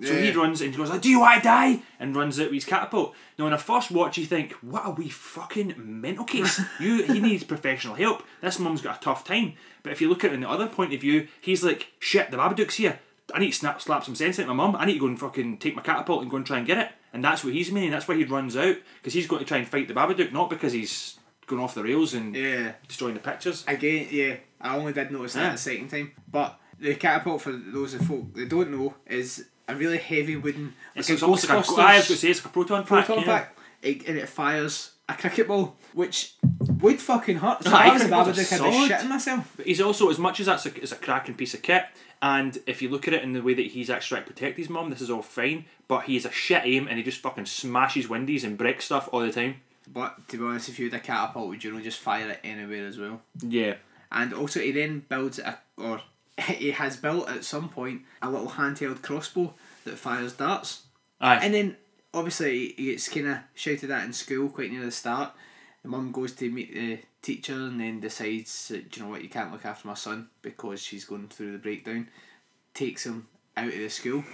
so 0.00 0.14
he 0.16 0.30
runs 0.32 0.62
and 0.62 0.70
he 0.70 0.76
goes 0.76 0.88
like, 0.88 1.02
"Do 1.02 1.10
you 1.10 1.20
want 1.20 1.42
to 1.42 1.48
die?" 1.48 1.82
and 2.00 2.16
runs 2.16 2.40
out 2.40 2.46
with 2.46 2.54
his 2.54 2.64
catapult. 2.64 3.14
Now, 3.38 3.46
on 3.46 3.52
a 3.52 3.58
first 3.58 3.90
watch, 3.90 4.16
you 4.16 4.24
think, 4.24 4.52
"What 4.62 4.86
a 4.86 4.90
wee 4.90 5.10
fucking 5.10 5.74
mental 5.76 6.24
case! 6.24 6.60
you 6.80 7.02
he 7.02 7.20
needs 7.20 7.44
professional 7.44 7.94
help. 7.94 8.22
This 8.40 8.58
mum's 8.58 8.80
got 8.80 8.96
a 8.96 9.00
tough 9.00 9.24
time." 9.24 9.54
But 9.82 9.92
if 9.92 10.00
you 10.00 10.08
look 10.08 10.24
at 10.24 10.30
it 10.30 10.34
in 10.34 10.40
the 10.40 10.48
other 10.48 10.66
point 10.66 10.94
of 10.94 11.00
view, 11.00 11.28
he's 11.40 11.62
like, 11.62 11.92
"Shit, 11.98 12.30
the 12.30 12.38
Babadook's 12.38 12.76
here. 12.76 13.00
I 13.34 13.38
need 13.40 13.50
to 13.52 13.56
snap 13.58 13.80
slap 13.80 14.04
some 14.04 14.14
sense 14.14 14.38
into 14.38 14.52
my 14.52 14.66
mum. 14.66 14.76
I 14.76 14.84
need 14.86 14.94
to 14.94 14.98
go 15.00 15.06
and 15.06 15.18
fucking 15.18 15.58
take 15.58 15.74
my 15.76 15.82
catapult 15.82 16.22
and 16.22 16.30
go 16.30 16.36
and 16.36 16.46
try 16.46 16.58
and 16.58 16.66
get 16.66 16.78
it." 16.78 16.90
And 17.12 17.22
that's 17.24 17.44
what 17.44 17.52
he's 17.52 17.70
meaning. 17.72 17.90
That's 17.90 18.08
why 18.08 18.16
he 18.16 18.24
runs 18.24 18.56
out 18.56 18.76
because 19.00 19.12
he's 19.14 19.26
going 19.26 19.40
to 19.40 19.46
try 19.46 19.58
and 19.58 19.68
fight 19.68 19.88
the 19.88 19.94
Babadook, 19.94 20.32
not 20.32 20.48
because 20.50 20.72
he's 20.72 21.18
going 21.46 21.62
off 21.62 21.74
the 21.74 21.82
rails 21.82 22.14
and 22.14 22.34
Yeah. 22.34 22.72
destroying 22.88 23.14
the 23.14 23.20
pictures. 23.20 23.64
Again, 23.66 24.08
yeah. 24.10 24.36
I 24.60 24.76
only 24.76 24.92
did 24.92 25.10
notice 25.10 25.34
that 25.34 25.42
Yeah. 25.42 25.52
the 25.52 25.58
second 25.58 25.88
time. 25.88 26.12
But 26.30 26.58
the 26.78 26.94
catapult, 26.94 27.42
for 27.42 27.52
those 27.52 27.94
of 27.94 28.06
folk 28.06 28.32
that 28.34 28.48
don't 28.48 28.70
know, 28.70 28.94
is 29.06 29.46
a 29.68 29.74
really 29.76 29.98
heavy 29.98 30.36
wooden. 30.36 30.74
It's, 30.94 31.08
like 31.08 31.14
it's 31.14 31.22
a 31.22 31.26
almost 31.26 31.48
like 31.48 31.58
a, 31.58 31.62
Ghostbusters 31.62 31.68
was 31.68 31.76
going 31.76 32.00
to 32.02 32.16
say 32.16 32.30
it's 32.30 32.40
like 32.40 32.46
a 32.46 32.48
proton, 32.54 32.84
proton 32.84 33.16
pack. 33.18 33.26
yeah. 33.26 33.38
pack, 33.38 33.56
it, 33.82 34.08
and 34.08 34.18
it 34.18 34.28
fires 34.28 34.91
a 35.08 35.14
cricket 35.14 35.48
ball, 35.48 35.76
which 35.94 36.34
would 36.80 37.00
fucking 37.00 37.38
hurt. 37.38 37.64
So 37.64 37.70
Aye, 37.70 37.88
I 37.88 37.92
was 37.92 38.02
a 38.02 38.06
cricket 38.34 38.60
balls 38.60 38.74
are 38.90 38.94
I'd 38.94 39.00
shitting 39.00 39.08
myself. 39.08 39.52
But 39.56 39.66
he's 39.66 39.80
also 39.80 40.10
as 40.10 40.18
much 40.18 40.40
as 40.40 40.46
that's 40.46 40.66
a, 40.66 40.74
it's 40.76 40.92
a 40.92 40.96
cracking 40.96 41.34
piece 41.34 41.54
of 41.54 41.62
kit, 41.62 41.84
and 42.20 42.58
if 42.66 42.80
you 42.82 42.88
look 42.88 43.08
at 43.08 43.14
it 43.14 43.22
in 43.22 43.32
the 43.32 43.42
way 43.42 43.54
that 43.54 43.66
he's 43.66 43.90
actually 43.90 44.16
trying 44.16 44.24
to 44.26 44.32
protect 44.32 44.58
his 44.58 44.68
mum, 44.68 44.90
this 44.90 45.00
is 45.00 45.10
all 45.10 45.22
fine. 45.22 45.64
But 45.88 46.04
he 46.04 46.14
has 46.14 46.24
a 46.24 46.30
shit 46.30 46.62
aim, 46.64 46.86
and 46.88 46.98
he 46.98 47.02
just 47.04 47.20
fucking 47.20 47.46
smashes 47.46 48.08
windies 48.08 48.44
and 48.44 48.56
breaks 48.56 48.84
stuff 48.86 49.08
all 49.12 49.20
the 49.20 49.32
time. 49.32 49.56
But 49.92 50.28
to 50.28 50.38
be 50.38 50.44
honest, 50.44 50.68
if 50.68 50.78
you 50.78 50.88
had 50.88 51.00
a 51.00 51.02
catapult, 51.02 51.48
would 51.48 51.64
you 51.64 51.72
know 51.72 51.80
just 51.80 51.98
fire 51.98 52.30
it 52.30 52.40
anywhere 52.44 52.86
as 52.86 52.98
well? 52.98 53.20
Yeah, 53.40 53.74
And 54.12 54.32
also, 54.32 54.60
he 54.60 54.70
then 54.70 55.04
builds 55.08 55.38
a 55.40 55.58
or 55.76 56.00
he 56.40 56.70
has 56.70 56.96
built 56.96 57.28
at 57.28 57.44
some 57.44 57.68
point 57.68 58.02
a 58.22 58.30
little 58.30 58.48
handheld 58.48 59.02
crossbow 59.02 59.52
that 59.84 59.98
fires 59.98 60.32
darts. 60.34 60.82
aye, 61.20 61.40
And 61.42 61.52
then 61.52 61.76
obviously 62.14 62.74
he 62.76 62.86
gets 62.86 63.08
kind 63.08 63.28
of 63.28 63.38
shouted 63.54 63.90
at 63.90 64.04
in 64.04 64.12
school 64.12 64.48
quite 64.48 64.70
near 64.72 64.84
the 64.84 64.90
start. 64.90 65.32
The 65.82 65.88
mum 65.88 66.12
goes 66.12 66.32
to 66.32 66.50
meet 66.50 66.72
the 66.74 66.98
teacher 67.22 67.54
and 67.54 67.80
then 67.80 68.00
decides, 68.00 68.68
that, 68.68 68.90
"Do 68.90 69.00
you 69.00 69.06
know 69.06 69.12
what, 69.12 69.22
you 69.22 69.28
can't 69.28 69.52
look 69.52 69.64
after 69.64 69.88
my 69.88 69.94
son 69.94 70.28
because 70.42 70.80
she's 70.82 71.04
going 71.04 71.28
through 71.28 71.52
the 71.52 71.58
breakdown. 71.58 72.08
Takes 72.74 73.04
him 73.06 73.28
out 73.56 73.66
of 73.68 73.72
the 73.74 73.88
school. 73.88 74.24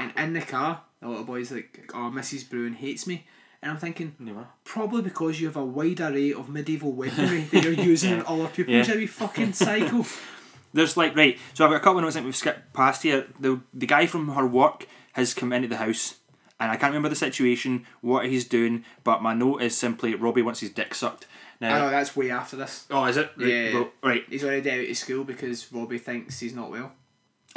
And 0.00 0.12
in 0.16 0.32
the 0.32 0.40
car, 0.40 0.82
the 1.00 1.08
little 1.08 1.24
boy's 1.24 1.50
like, 1.52 1.90
oh, 1.94 2.10
Mrs. 2.14 2.48
Bruin 2.48 2.74
hates 2.74 3.06
me. 3.06 3.26
And 3.62 3.72
I'm 3.72 3.78
thinking, 3.78 4.14
Never. 4.20 4.46
probably 4.64 5.02
because 5.02 5.40
you 5.40 5.48
have 5.48 5.56
a 5.56 5.64
wide 5.64 6.00
array 6.00 6.32
of 6.32 6.48
medieval 6.48 6.92
weaponry 7.00 7.40
that 7.42 7.64
you're 7.64 7.72
using 7.72 8.12
on 8.14 8.22
all 8.22 8.38
your 8.38 8.48
pupils, 8.48 8.88
Yeah. 8.88 8.94
you 8.94 9.08
fucking 9.08 9.52
psycho. 9.52 10.04
There's 10.72 10.96
like 10.96 11.16
right. 11.16 11.36
So 11.54 11.64
I've 11.64 11.70
got 11.70 11.76
a 11.78 11.80
couple 11.80 11.98
of 11.98 12.04
notes 12.04 12.14
I 12.14 12.18
think 12.18 12.26
we've 12.26 12.36
skipped 12.36 12.72
past 12.74 13.02
here. 13.02 13.26
The 13.40 13.60
the 13.72 13.86
guy 13.86 14.06
from 14.06 14.28
her 14.28 14.46
work 14.46 14.86
has 15.14 15.32
come 15.34 15.52
into 15.52 15.66
the 15.66 15.78
house, 15.78 16.16
and 16.60 16.70
I 16.70 16.76
can't 16.76 16.90
remember 16.90 17.08
the 17.08 17.14
situation, 17.16 17.86
what 18.00 18.26
he's 18.26 18.44
doing, 18.44 18.84
but 19.04 19.22
my 19.22 19.34
note 19.34 19.62
is 19.62 19.76
simply 19.76 20.14
Robbie 20.14 20.42
wants 20.42 20.60
his 20.60 20.70
dick 20.70 20.94
sucked. 20.94 21.26
Now, 21.60 21.74
I 21.74 21.78
know, 21.80 21.90
that's 21.90 22.14
way 22.14 22.30
after 22.30 22.56
this. 22.56 22.86
oh, 22.90 23.04
is 23.06 23.16
it? 23.16 23.30
Right, 23.36 23.48
Yeah. 23.48 23.74
well, 23.74 23.90
right. 24.02 24.24
He's 24.28 24.44
already 24.44 24.70
out 24.70 24.88
of 24.90 24.96
school 24.96 25.24
because 25.24 25.72
Robbie 25.72 25.98
thinks 25.98 26.38
he's 26.38 26.54
not 26.54 26.70
well. 26.70 26.92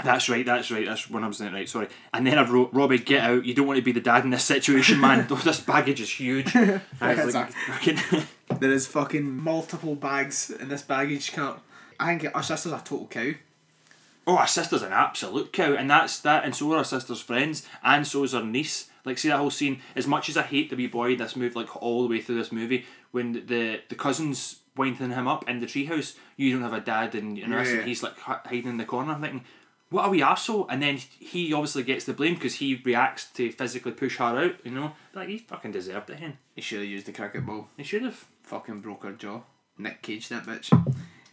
That's 0.03 0.29
right, 0.29 0.45
that's 0.45 0.71
right, 0.71 0.85
that's 0.85 1.09
when 1.09 1.23
I 1.23 1.27
was 1.27 1.37
saying 1.37 1.53
right, 1.53 1.69
sorry. 1.69 1.87
And 2.13 2.25
then 2.25 2.39
I 2.39 2.49
wrote, 2.49 2.73
Robbie, 2.73 2.97
get 2.97 3.21
out, 3.23 3.45
you 3.45 3.53
don't 3.53 3.67
want 3.67 3.77
to 3.77 3.83
be 3.83 3.91
the 3.91 3.99
dad 4.01 4.23
in 4.23 4.31
this 4.31 4.43
situation, 4.43 4.99
man. 4.99 5.27
this 5.43 5.59
baggage 5.59 6.01
is 6.01 6.09
huge. 6.09 6.55
Like, 7.01 7.53
There 8.59 8.71
is 8.71 8.87
fucking 8.87 9.29
multiple 9.43 9.95
bags 9.95 10.49
in 10.49 10.69
this 10.69 10.81
baggage 10.81 11.33
cart. 11.33 11.59
I 11.99 12.15
think 12.17 12.33
our 12.35 12.41
sister's 12.43 12.71
a 12.71 12.77
total 12.77 13.07
cow. 13.07 13.31
oh, 14.27 14.37
our 14.37 14.47
sister's 14.47 14.81
an 14.81 14.93
absolute 14.93 15.53
cow, 15.53 15.73
and 15.73 15.89
that's 15.89 16.19
that, 16.19 16.43
and 16.45 16.55
so 16.55 16.71
are 16.73 16.77
our 16.77 16.83
sister's 16.83 17.21
friends, 17.21 17.67
and 17.83 18.07
so 18.07 18.23
is 18.23 18.33
her 18.33 18.43
niece. 18.43 18.89
Like, 19.05 19.17
see 19.17 19.29
that 19.29 19.37
whole 19.37 19.49
scene, 19.49 19.81
as 19.95 20.07
much 20.07 20.29
as 20.29 20.37
I 20.37 20.43
hate 20.43 20.69
the 20.69 20.75
wee 20.75 20.87
boy 20.87 21.11
in 21.13 21.17
this 21.17 21.35
movie, 21.35 21.55
like 21.55 21.75
all 21.81 22.03
the 22.03 22.09
way 22.09 22.21
through 22.21 22.35
this 22.37 22.51
movie, 22.51 22.85
when 23.11 23.33
the, 23.33 23.81
the 23.89 23.95
cousins 23.95 24.57
winding 24.77 25.11
him 25.11 25.27
up 25.27 25.49
in 25.49 25.59
the 25.59 25.65
treehouse, 25.65 26.15
you 26.37 26.51
don't 26.53 26.61
have 26.61 26.73
a 26.73 26.79
dad, 26.79 27.15
and, 27.15 27.37
and 27.37 27.51
Yeah. 27.51 27.63
and 27.67 27.87
he's 27.87 28.03
like 28.03 28.17
hiding 28.19 28.67
in 28.67 28.77
the 28.77 28.85
corner, 28.85 29.13
I'm 29.13 29.21
thinking, 29.21 29.43
what 29.89 30.05
a 30.05 30.09
wee 30.09 30.21
arsehole. 30.21 30.67
And 30.69 30.81
then 30.81 30.97
he 31.19 31.51
obviously 31.53 31.83
gets 31.83 32.05
the 32.05 32.13
blame 32.13 32.35
because 32.35 32.55
he 32.55 32.81
reacts 32.85 33.25
to 33.33 33.51
physically 33.51 33.91
push 33.91 34.17
her 34.17 34.23
out, 34.25 34.55
you 34.63 34.71
know? 34.71 34.93
Like, 35.13 35.27
he 35.27 35.37
fucking 35.39 35.71
deserved 35.71 36.09
it, 36.09 36.19
hen. 36.19 36.37
He 36.55 36.61
should 36.61 36.79
have 36.79 36.87
used 36.87 37.07
the 37.07 37.11
cricket 37.11 37.45
ball. 37.45 37.67
He 37.77 37.83
should 37.83 38.03
have. 38.03 38.25
Fucking 38.43 38.79
broke 38.81 39.03
her 39.03 39.11
jaw. 39.11 39.41
Nick 39.77 40.01
Cage, 40.01 40.29
that 40.29 40.45
bitch. 40.45 40.71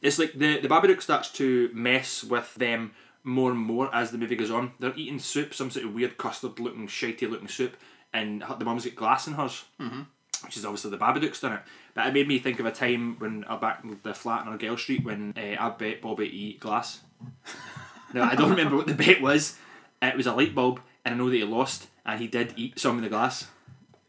It's 0.02 0.18
like 0.18 0.32
the, 0.32 0.60
the 0.60 0.68
Babadook 0.68 1.02
starts 1.02 1.30
to 1.32 1.70
mess 1.72 2.24
with 2.24 2.54
them 2.54 2.92
more 3.24 3.50
and 3.50 3.60
more 3.60 3.94
as 3.94 4.10
the 4.10 4.18
movie 4.18 4.36
goes 4.36 4.50
on. 4.50 4.72
They're 4.78 4.96
eating 4.96 5.18
soup, 5.18 5.54
some 5.54 5.70
sort 5.70 5.86
of 5.86 5.94
weird 5.94 6.18
custard 6.18 6.58
looking, 6.58 6.86
shitey 6.86 7.28
looking 7.28 7.48
soup, 7.48 7.76
and 8.12 8.42
the 8.58 8.64
mum's 8.64 8.84
got 8.84 8.94
glass 8.94 9.26
in 9.26 9.34
hers. 9.34 9.64
Mm-hmm. 9.80 10.02
Which 10.44 10.56
is 10.56 10.64
obviously 10.64 10.92
the 10.92 10.98
Babadook's 10.98 11.40
done 11.40 11.54
it. 11.54 11.60
But 11.94 12.06
it 12.06 12.14
made 12.14 12.28
me 12.28 12.38
think 12.38 12.60
of 12.60 12.66
a 12.66 12.70
time 12.70 13.16
when 13.18 13.44
I 13.44 13.56
back 13.56 13.82
in 13.82 13.98
the 14.02 14.14
flat 14.14 14.42
in 14.42 14.52
Argyle 14.52 14.76
Street 14.76 15.04
when 15.04 15.34
uh, 15.36 15.60
I 15.60 15.70
bet 15.70 16.00
Bobby 16.00 16.28
to 16.28 16.34
eat 16.34 16.60
glass. 16.60 17.00
now, 18.14 18.22
I 18.22 18.36
don't 18.36 18.50
remember 18.50 18.76
what 18.76 18.86
the 18.86 18.94
bet 18.94 19.20
was. 19.20 19.58
It 20.00 20.16
was 20.16 20.28
a 20.28 20.32
light 20.32 20.54
bulb, 20.54 20.80
and 21.04 21.14
I 21.14 21.18
know 21.18 21.28
that 21.28 21.36
he 21.36 21.42
lost, 21.42 21.88
and 22.06 22.20
he 22.20 22.28
did 22.28 22.54
eat 22.56 22.78
some 22.78 22.96
of 22.96 23.02
the 23.02 23.08
glass. 23.08 23.48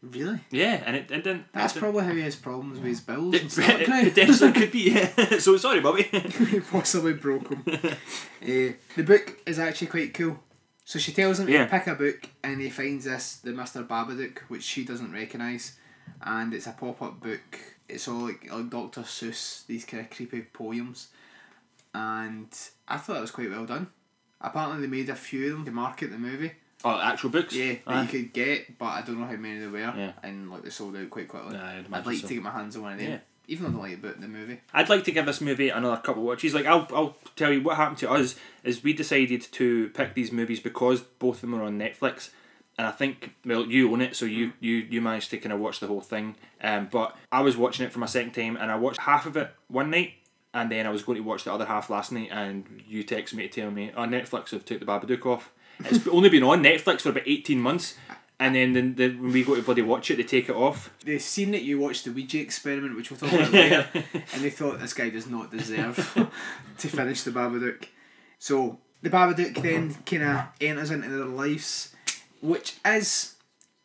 Really? 0.02 0.40
Yeah, 0.50 0.82
and 0.86 0.96
it, 0.96 1.10
it 1.10 1.24
didn't. 1.24 1.52
That's 1.52 1.76
it, 1.76 1.78
probably 1.78 2.04
how 2.04 2.14
he 2.14 2.22
has 2.22 2.34
problems 2.34 2.78
with 2.78 2.88
his 2.88 3.00
bills 3.02 3.34
it, 3.34 3.42
and 3.42 3.52
stuff 3.52 3.68
it, 3.68 3.88
it 3.88 4.14
definitely 4.14 4.52
could 4.60 4.72
be, 4.72 4.90
yeah. 4.92 5.38
so 5.38 5.56
sorry, 5.58 5.80
Bobby. 5.80 6.04
he 6.50 6.60
possibly 6.60 7.12
broke 7.14 7.48
him. 7.48 7.64
Eh, 8.42 8.72
the 8.96 9.02
book 9.02 9.38
is 9.44 9.58
actually 9.58 9.88
quite 9.88 10.14
cool. 10.14 10.38
So 10.86 10.98
she 10.98 11.12
tells 11.12 11.38
him 11.38 11.48
Yeah. 11.48 11.66
to 11.66 11.70
pick 11.70 11.86
a 11.86 11.94
book 11.94 12.28
and 12.42 12.60
he 12.60 12.70
finds 12.70 13.04
this, 13.04 13.36
the 13.36 13.50
Mr. 13.50 13.86
Babadook, 13.86 14.38
which 14.48 14.62
she 14.62 14.84
doesn't 14.84 15.12
recognise. 15.12 15.76
And 16.22 16.54
it's 16.54 16.66
a 16.66 16.72
pop 16.72 17.02
up 17.02 17.20
book. 17.20 17.58
It's 17.88 18.08
all 18.08 18.20
like, 18.26 18.50
like 18.50 18.70
Dr. 18.70 19.02
Seuss, 19.02 19.66
these 19.66 19.84
kind 19.84 20.02
of 20.04 20.10
creepy 20.10 20.40
poems. 20.40 21.08
And 21.94 22.48
I 22.88 22.96
thought 22.96 23.18
it 23.18 23.20
was 23.20 23.30
quite 23.30 23.50
well 23.50 23.66
done. 23.66 23.88
Apparently, 24.40 24.80
they 24.80 24.86
made 24.86 25.10
a 25.10 25.14
few 25.14 25.46
of 25.46 25.52
them 25.52 25.64
to 25.66 25.70
market 25.70 26.10
the 26.10 26.18
movie. 26.18 26.52
Oh, 26.84 27.00
actual 27.00 27.30
books? 27.30 27.54
Yeah, 27.54 27.74
that 27.86 27.94
Aye. 27.94 28.02
you 28.02 28.08
could 28.08 28.32
get, 28.32 28.78
but 28.78 28.86
I 28.86 29.02
don't 29.02 29.20
know 29.20 29.26
how 29.26 29.36
many 29.36 29.58
there 29.58 29.70
were. 29.70 29.78
Yeah. 29.78 30.12
And 30.22 30.50
like 30.50 30.62
they 30.62 30.70
sold 30.70 30.96
out 30.96 31.10
quite 31.10 31.28
quickly. 31.28 31.54
Yeah, 31.54 31.64
I'd 31.64 31.92
I'd, 31.92 32.06
like 32.06 32.18
so. 32.18 32.28
to 32.28 32.34
get 32.34 32.42
my 32.42 32.50
hands 32.50 32.76
on 32.76 32.82
one 32.82 32.92
of 32.94 32.98
them. 32.98 33.10
Yeah. 33.10 33.18
Even 33.48 33.64
though 33.64 33.68
I 33.68 33.72
don't 33.72 33.82
like 33.82 34.00
the 34.02 34.08
book, 34.08 34.20
the 34.20 34.28
movie. 34.28 34.60
I'd 34.72 34.88
like 34.88 35.04
to 35.04 35.12
give 35.12 35.26
this 35.26 35.40
movie 35.40 35.70
another 35.70 35.96
couple 35.96 36.22
of 36.22 36.26
watches. 36.26 36.54
Like 36.54 36.66
I'll, 36.66 36.86
I'll 36.94 37.16
tell 37.36 37.52
you 37.52 37.60
what 37.62 37.76
happened 37.76 37.98
to 37.98 38.10
us 38.10 38.36
is 38.62 38.82
we 38.84 38.92
decided 38.92 39.42
to 39.42 39.88
pick 39.90 40.14
these 40.14 40.30
movies 40.32 40.60
because 40.60 41.00
both 41.00 41.36
of 41.36 41.40
them 41.42 41.54
are 41.56 41.64
on 41.64 41.78
Netflix, 41.78 42.30
and 42.78 42.86
I 42.86 42.92
think 42.92 43.34
well 43.44 43.66
you 43.66 43.90
own 43.92 44.00
it, 44.00 44.14
so 44.16 44.24
you 44.24 44.52
you 44.60 44.76
you 44.76 45.00
managed 45.02 45.30
to 45.30 45.38
kind 45.38 45.52
of 45.52 45.58
watch 45.60 45.80
the 45.80 45.88
whole 45.88 46.00
thing. 46.00 46.36
Um, 46.62 46.88
but 46.90 47.16
I 47.32 47.40
was 47.40 47.56
watching 47.56 47.84
it 47.84 47.92
for 47.92 47.98
my 47.98 48.06
second 48.06 48.32
time, 48.32 48.56
and 48.56 48.70
I 48.70 48.76
watched 48.76 49.00
half 49.00 49.26
of 49.26 49.36
it 49.36 49.50
one 49.68 49.90
night, 49.90 50.12
and 50.54 50.70
then 50.70 50.86
I 50.86 50.90
was 50.90 51.02
going 51.02 51.16
to 51.16 51.24
watch 51.24 51.44
the 51.44 51.52
other 51.52 51.66
half 51.66 51.90
last 51.90 52.12
night, 52.12 52.28
and 52.30 52.82
you 52.86 53.04
texted 53.04 53.34
me 53.34 53.48
to 53.48 53.60
tell 53.60 53.70
me, 53.70 53.90
"Oh, 53.96 54.02
Netflix 54.02 54.50
have 54.50 54.64
took 54.64 54.78
the 54.80 54.86
Babadook 54.86 55.26
off." 55.26 55.52
It's 55.84 56.06
only 56.08 56.28
been 56.28 56.42
on 56.42 56.62
Netflix 56.62 57.02
for 57.02 57.10
about 57.10 57.26
eighteen 57.26 57.60
months. 57.60 57.96
And 58.38 58.54
then 58.54 58.72
the, 58.72 58.80
the, 58.80 59.08
when 59.18 59.32
we 59.32 59.44
go 59.44 59.54
to 59.54 59.60
bloody 59.60 59.82
watch 59.82 60.10
it, 60.10 60.16
they 60.16 60.22
take 60.22 60.48
it 60.48 60.56
off. 60.56 60.88
the 61.04 61.18
scene 61.18 61.50
that 61.50 61.60
you 61.62 61.78
watched 61.78 62.06
the 62.06 62.10
Ouija 62.10 62.40
experiment, 62.40 62.96
which 62.96 63.10
we'll 63.10 63.20
talk 63.20 63.30
about 63.34 63.52
later, 63.52 63.86
and 64.14 64.42
they 64.42 64.48
thought 64.48 64.80
this 64.80 64.94
guy 64.94 65.10
does 65.10 65.26
not 65.26 65.50
deserve 65.50 65.96
to 66.78 66.88
finish 66.88 67.22
the 67.22 67.30
Babadook. 67.32 67.84
So 68.38 68.78
the 69.02 69.10
Babadook 69.10 69.60
then 69.62 69.92
kind 70.06 70.22
of 70.22 70.44
enters 70.58 70.90
into 70.90 71.10
their 71.10 71.26
lives. 71.26 71.94
which 72.40 72.76
is 72.86 73.34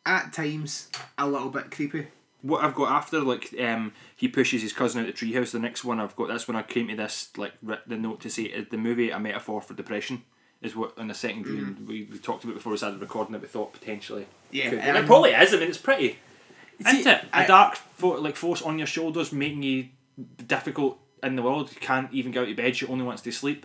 at 0.06 0.32
times 0.32 0.88
a 1.18 1.28
little 1.28 1.50
bit 1.50 1.70
creepy. 1.70 2.06
what 2.40 2.64
I've 2.64 2.74
got 2.74 2.90
after 2.92 3.20
like 3.20 3.54
um 3.60 3.92
he 4.14 4.26
pushes 4.28 4.62
his 4.62 4.72
cousin 4.72 5.02
out 5.02 5.06
the 5.06 5.12
treehouse. 5.12 5.50
The 5.50 5.58
next 5.58 5.84
one 5.84 6.00
I've 6.00 6.16
got 6.16 6.28
that's 6.28 6.48
when 6.48 6.56
I 6.56 6.62
came 6.62 6.88
to 6.88 6.96
this 6.96 7.28
like 7.36 7.52
the 7.62 7.96
note 7.98 8.20
to 8.22 8.30
say 8.30 8.44
is 8.44 8.68
the 8.70 8.78
movie 8.78 9.10
a 9.10 9.18
metaphor 9.18 9.60
for 9.60 9.74
depression 9.74 10.22
is 10.66 10.76
what 10.76 10.92
in 10.98 11.08
the 11.08 11.14
second 11.14 11.44
viewing 11.44 11.86
we, 11.86 12.08
we 12.10 12.18
talked 12.18 12.44
about 12.44 12.54
before 12.54 12.72
we 12.72 12.76
started 12.78 13.00
recording 13.00 13.32
that 13.32 13.40
We 13.42 13.48
thought 13.48 13.72
potentially 13.72 14.26
Yeah, 14.50 14.70
could- 14.70 14.78
and 14.80 14.96
it 14.98 15.06
probably 15.06 15.30
is. 15.30 15.54
I 15.54 15.58
mean 15.58 15.68
it's 15.68 15.78
pretty. 15.78 16.18
See, 16.84 16.98
Isn't 17.00 17.06
it? 17.12 17.24
A 17.32 17.38
I- 17.38 17.46
dark 17.46 17.76
fo- 17.76 18.20
like 18.20 18.36
force 18.36 18.60
on 18.62 18.76
your 18.78 18.86
shoulders, 18.86 19.32
making 19.32 19.62
you 19.62 19.86
difficult 20.46 20.98
in 21.22 21.36
the 21.36 21.42
world. 21.42 21.70
You 21.72 21.80
can't 21.80 22.12
even 22.12 22.32
get 22.32 22.42
out 22.42 22.48
of 22.50 22.56
bed. 22.56 22.76
She 22.76 22.86
only 22.86 23.04
wants 23.04 23.22
to 23.22 23.32
sleep. 23.32 23.64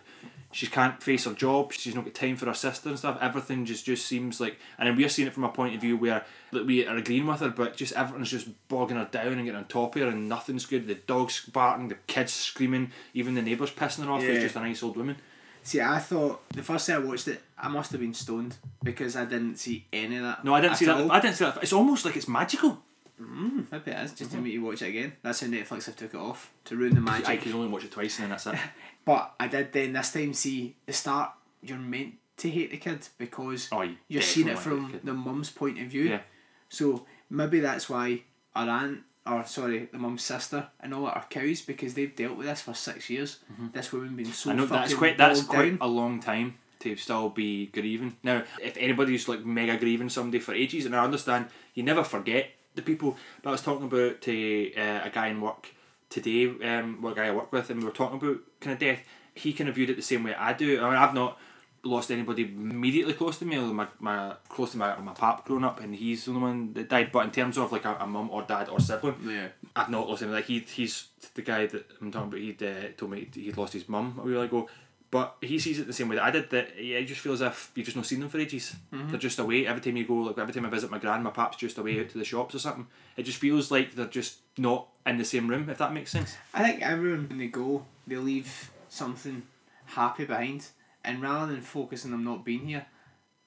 She 0.53 0.67
can't 0.67 1.01
face 1.01 1.23
her 1.23 1.33
job. 1.33 1.71
She's 1.71 1.95
not 1.95 2.03
got 2.03 2.13
time 2.13 2.35
for 2.35 2.45
her 2.47 2.53
sister 2.53 2.89
and 2.89 2.97
stuff. 2.99 3.17
Everything 3.21 3.63
just 3.65 3.85
just 3.85 4.05
seems 4.05 4.41
like, 4.41 4.57
and 4.77 4.87
then 4.87 4.97
we're 4.97 5.07
seeing 5.07 5.27
it 5.29 5.33
from 5.33 5.45
a 5.45 5.49
point 5.49 5.75
of 5.75 5.81
view 5.81 5.95
where 5.95 6.25
we 6.51 6.85
are 6.85 6.97
agreeing 6.97 7.25
with 7.25 7.39
her, 7.39 7.49
but 7.49 7.77
just 7.77 7.93
everything's 7.93 8.31
just 8.31 8.49
bogging 8.67 8.97
her 8.97 9.07
down 9.09 9.27
and 9.33 9.45
getting 9.45 9.55
on 9.55 9.65
top 9.65 9.95
of 9.95 10.01
her, 10.01 10.07
and 10.09 10.27
nothing's 10.27 10.65
good. 10.65 10.87
The 10.87 10.95
dog's 10.95 11.45
barking, 11.45 11.87
the 11.87 11.95
kids 12.07 12.33
screaming, 12.33 12.91
even 13.13 13.35
the 13.35 13.41
neighbours 13.41 13.71
pissing 13.71 14.03
her 14.05 14.11
off. 14.11 14.23
Yeah. 14.23 14.29
It's 14.31 14.43
just 14.43 14.55
a 14.57 14.59
nice 14.59 14.83
old 14.83 14.97
woman. 14.97 15.15
See, 15.63 15.79
I 15.81 15.99
thought 15.99 16.47
the 16.49 16.63
first 16.63 16.87
time 16.87 17.03
I 17.03 17.05
watched 17.05 17.27
it, 17.27 17.41
I 17.57 17.67
must 17.67 17.91
have 17.91 18.01
been 18.01 18.13
stoned 18.13 18.55
because 18.83 19.15
I 19.15 19.25
didn't 19.25 19.57
see 19.57 19.85
any 19.93 20.17
of 20.17 20.23
that. 20.23 20.43
No, 20.43 20.53
I 20.55 20.61
didn't 20.61 20.77
see 20.77 20.85
that. 20.85 21.09
I 21.11 21.19
didn't 21.19 21.35
see 21.35 21.45
that. 21.45 21.59
It's 21.61 21.73
almost 21.73 22.03
like 22.05 22.15
it's 22.15 22.27
magical. 22.27 22.81
Maybe 23.19 23.91
it 23.91 23.97
is 23.99 24.13
just 24.13 24.31
Mm-hmm. 24.31 24.37
to 24.37 24.41
make 24.43 24.53
you 24.53 24.63
watch 24.63 24.81
it 24.81 24.87
again. 24.89 25.13
That's 25.21 25.41
how 25.41 25.47
Netflix 25.47 25.85
have 25.85 25.95
took 25.95 26.13
it 26.15 26.17
off 26.19 26.51
to 26.65 26.75
ruin 26.75 26.95
the 26.95 27.01
magic. 27.01 27.29
I 27.29 27.37
can 27.37 27.53
only 27.53 27.67
watch 27.67 27.83
it 27.83 27.91
twice 27.91 28.17
and 28.17 28.23
then 28.23 28.29
that's 28.31 28.47
it. 28.47 28.55
But 29.05 29.33
I 29.39 29.47
did 29.47 29.71
then 29.73 29.93
this 29.93 30.11
time 30.11 30.33
see 30.33 30.75
the 30.85 30.93
start. 30.93 31.31
You're 31.63 31.77
meant 31.77 32.15
to 32.37 32.49
hate 32.49 32.71
the 32.71 32.77
kid 32.77 33.07
because 33.19 33.69
Oh, 33.71 33.81
you 33.83 33.95
you're 34.07 34.21
seeing 34.23 34.47
it 34.47 34.57
from 34.59 34.91
the 34.91 34.99
the 35.03 35.13
mum's 35.13 35.49
point 35.51 35.79
of 35.79 35.87
view. 35.87 36.03
Yeah. 36.03 36.21
So 36.69 37.05
maybe 37.29 37.59
that's 37.59 37.89
why 37.89 38.23
our 38.55 38.67
aunt, 38.69 38.99
or 39.25 39.45
sorry, 39.45 39.87
the 39.91 39.97
mum's 39.97 40.23
sister, 40.23 40.67
and 40.79 40.93
all 40.93 41.05
that 41.05 41.15
are 41.15 41.25
cows 41.29 41.61
because 41.61 41.93
they've 41.93 42.15
dealt 42.15 42.37
with 42.37 42.47
this 42.47 42.61
for 42.61 42.73
six 42.73 43.09
years. 43.09 43.39
This 43.73 43.91
woman 43.91 44.15
being 44.15 44.31
so 44.31 44.49
Mm-hmm. 44.49 44.59
I 44.59 44.61
know 44.61 44.67
fucking 44.67 44.81
that's 44.81 44.93
quite 44.95 45.17
that's 45.17 45.43
quite 45.43 45.69
down. 45.69 45.77
a 45.81 45.87
long 45.87 46.19
time 46.19 46.55
to 46.79 46.95
still 46.95 47.29
be 47.29 47.67
grieving. 47.67 48.17
Now, 48.23 48.43
if 48.61 48.75
anybody's 48.77 49.27
like 49.27 49.45
mega 49.45 49.77
grieving 49.77 50.09
somebody 50.09 50.39
for 50.39 50.53
ages, 50.53 50.85
and 50.85 50.95
I 50.95 51.03
understand 51.03 51.47
you 51.75 51.83
never 51.83 52.03
forget 52.03 52.49
the 52.73 52.81
people, 52.81 53.17
but 53.43 53.49
I 53.49 53.51
was 53.51 53.61
talking 53.61 53.85
about 53.85 54.21
to 54.21 54.73
uh, 54.75 55.01
a 55.03 55.09
guy 55.11 55.27
in 55.27 55.41
work 55.41 55.69
today, 56.09 56.47
um, 56.63 57.01
what 57.01 57.15
guy 57.15 57.27
I 57.27 57.31
work 57.31 57.51
with, 57.51 57.69
and 57.69 57.79
we 57.79 57.85
were 57.85 57.91
talking 57.91 58.17
about 58.17 58.39
kind 58.59 58.73
of 58.73 58.79
death. 58.79 59.01
He 59.35 59.53
kind 59.53 59.69
of 59.69 59.75
viewed 59.75 59.89
it 59.89 59.95
the 59.95 60.01
same 60.01 60.23
way 60.23 60.33
I 60.33 60.53
do. 60.53 60.81
I 60.81 60.89
mean, 60.89 60.97
I've 60.97 61.13
not 61.13 61.37
lost 61.83 62.11
anybody 62.11 62.43
immediately 62.43 63.13
close 63.13 63.39
to 63.39 63.45
me. 63.45 63.57
although 63.57 63.73
My, 63.73 63.87
my 63.99 64.35
close 64.49 64.71
to 64.71 64.77
my 64.77 64.95
my 64.99 65.13
pap 65.13 65.45
growing 65.45 65.63
up, 65.63 65.79
and 65.79 65.95
he's 65.95 66.25
the 66.25 66.31
only 66.31 66.41
one 66.43 66.73
that 66.73 66.89
died. 66.89 67.11
But 67.11 67.25
in 67.25 67.31
terms 67.31 67.57
of 67.57 67.71
like 67.71 67.85
a, 67.85 67.95
a 67.99 68.07
mum 68.07 68.29
or 68.31 68.43
dad 68.43 68.69
or 68.69 68.79
sibling, 68.79 69.15
Yeah. 69.25 69.47
I've 69.75 69.89
not 69.89 70.07
lost 70.07 70.21
him. 70.21 70.31
Like 70.31 70.45
he, 70.45 70.59
he's 70.59 71.07
the 71.33 71.41
guy 71.41 71.65
that 71.67 71.85
I'm 72.01 72.11
talking 72.11 72.27
about. 72.29 72.39
He'd 72.39 72.63
uh, 72.63 72.87
told 72.97 73.11
me 73.11 73.27
he'd 73.33 73.57
lost 73.57 73.73
his 73.73 73.87
mum 73.89 74.19
a 74.19 74.21
while 74.27 74.41
ago, 74.41 74.69
but 75.09 75.37
he 75.41 75.57
sees 75.59 75.79
it 75.79 75.87
the 75.87 75.93
same 75.93 76.07
way 76.09 76.15
that 76.17 76.23
I 76.25 76.31
did. 76.31 76.49
That 76.51 76.81
yeah, 76.81 76.99
I 76.99 77.03
just 77.03 77.21
feel 77.21 77.33
as 77.33 77.41
if 77.41 77.71
you've 77.75 77.85
just 77.85 77.97
not 77.97 78.05
seen 78.05 78.19
them 78.19 78.29
for 78.29 78.37
ages. 78.39 78.75
They're 78.91 79.17
just 79.19 79.39
away 79.39 79.65
every 79.65 79.81
time 79.81 79.97
you 79.97 80.05
go. 80.05 80.15
Like 80.15 80.37
every 80.37 80.53
time 80.53 80.65
I 80.65 80.69
visit 80.69 80.91
my 80.91 80.99
grand, 80.99 81.23
my 81.23 81.31
pap's 81.31 81.57
just 81.57 81.77
away 81.77 81.99
out 81.99 82.09
to 82.09 82.17
the 82.17 82.25
shops 82.25 82.53
or 82.55 82.59
something. 82.59 82.87
It 83.17 83.23
just 83.23 83.39
feels 83.39 83.71
like 83.71 83.95
they're 83.95 84.05
just 84.05 84.37
not 84.57 84.87
in 85.05 85.17
the 85.17 85.25
same 85.25 85.47
room. 85.47 85.69
If 85.69 85.79
that 85.79 85.93
makes 85.93 86.11
sense. 86.11 86.35
I 86.53 86.63
think 86.63 86.81
everyone 86.83 87.27
when 87.27 87.39
they 87.39 87.47
go, 87.47 87.85
they 88.05 88.17
leave 88.17 88.69
something 88.89 89.41
happy 89.85 90.25
behind, 90.25 90.67
and 91.03 91.21
rather 91.21 91.51
than 91.51 91.61
focusing 91.61 92.13
on 92.13 92.23
not 92.23 92.45
being 92.45 92.67
here, 92.67 92.85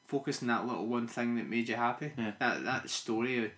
focus 0.06 0.42
on 0.42 0.48
that 0.48 0.66
little 0.66 0.86
one 0.86 1.06
thing 1.06 1.36
that 1.36 1.48
made 1.48 1.68
you 1.68 1.76
happy. 1.76 2.12
Yeah. 2.16 2.32
That 2.38 2.64
that 2.64 2.90
story, 2.90 3.46
uh, 3.46 3.48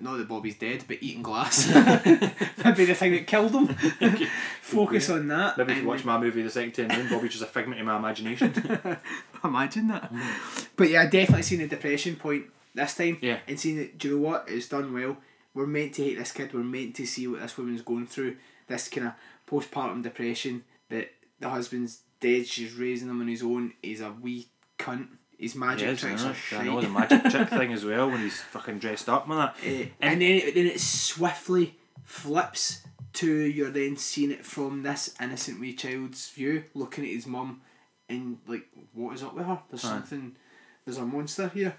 not 0.00 0.16
that 0.16 0.28
Bobby's 0.28 0.56
dead, 0.56 0.84
but 0.86 1.02
eating 1.02 1.22
glass. 1.22 1.68
Maybe 2.64 2.84
the 2.84 2.94
thing 2.94 3.12
that 3.12 3.26
killed 3.26 3.52
him. 3.52 3.68
Focus 4.62 5.10
on 5.10 5.28
that. 5.28 5.58
Maybe 5.58 5.72
if 5.72 5.78
you 5.78 5.88
watch 5.88 6.04
my 6.04 6.18
movie 6.18 6.42
the 6.42 6.50
second 6.50 6.72
time 6.72 6.88
round, 6.88 7.10
Bobby's 7.10 7.32
just 7.32 7.44
a 7.44 7.46
figment 7.46 7.80
of 7.80 7.86
my 7.86 7.96
imagination. 7.96 8.52
Imagine 9.44 9.88
that. 9.88 10.12
Mm. 10.12 10.66
But 10.76 10.90
yeah, 10.90 11.02
I 11.02 11.06
definitely 11.06 11.42
seen 11.42 11.58
the 11.58 11.68
depression 11.68 12.16
point 12.16 12.46
this 12.74 12.94
time. 12.94 13.18
Yeah. 13.20 13.38
And 13.46 13.58
seeing 13.58 13.76
that, 13.76 13.98
do 13.98 14.08
you 14.08 14.14
know 14.16 14.22
what? 14.22 14.46
It's 14.48 14.68
done 14.68 14.92
well. 14.92 15.18
We're 15.52 15.66
meant 15.66 15.94
to 15.94 16.02
hate 16.02 16.18
this 16.18 16.32
kid. 16.32 16.52
We're 16.52 16.64
meant 16.64 16.96
to 16.96 17.06
see 17.06 17.28
what 17.28 17.40
this 17.40 17.56
woman's 17.56 17.82
going 17.82 18.06
through. 18.06 18.36
This 18.66 18.88
kind 18.88 19.08
of 19.08 19.12
postpartum 19.46 20.02
depression 20.02 20.64
that 20.88 21.10
the 21.38 21.48
husband's 21.48 22.00
dead. 22.20 22.46
She's 22.46 22.72
raising 22.74 23.08
him 23.08 23.20
on 23.20 23.28
his 23.28 23.42
own. 23.42 23.72
He's 23.82 24.00
a 24.00 24.10
wee 24.12 24.48
cunt. 24.78 25.08
His 25.38 25.54
magic 25.56 25.88
Yes, 25.88 26.00
tricks 26.00 26.24
are 26.24 26.32
shit. 26.34 26.60
I 26.60 26.64
know 26.64 26.80
the 26.80 26.88
magic 26.88 27.24
trick 27.30 27.48
thing 27.50 27.72
as 27.72 27.84
well 27.84 28.08
when 28.10 28.20
he's 28.20 28.40
fucking 28.40 28.78
dressed 28.78 29.08
up 29.08 29.28
and 29.28 29.38
that. 29.38 29.56
Eh, 29.64 29.86
and 30.00 30.22
then 30.22 30.30
it, 30.36 30.54
then 30.54 30.66
it 30.66 30.80
swiftly 30.80 31.76
flips 32.04 32.82
to 33.14 33.26
you're 33.28 33.70
then 33.70 33.96
seeing 33.96 34.30
it 34.30 34.44
from 34.46 34.82
this 34.82 35.14
innocent 35.20 35.60
wee 35.60 35.74
child's 35.74 36.30
view, 36.30 36.64
looking 36.74 37.04
at 37.04 37.10
his 37.10 37.26
mum, 37.26 37.60
and 38.08 38.38
like, 38.46 38.66
what 38.92 39.14
is 39.14 39.22
up 39.22 39.34
with 39.34 39.46
her? 39.46 39.58
There's 39.70 39.82
something. 39.82 40.36
There's 40.84 40.98
a 40.98 41.04
monster 41.04 41.48
here. 41.48 41.76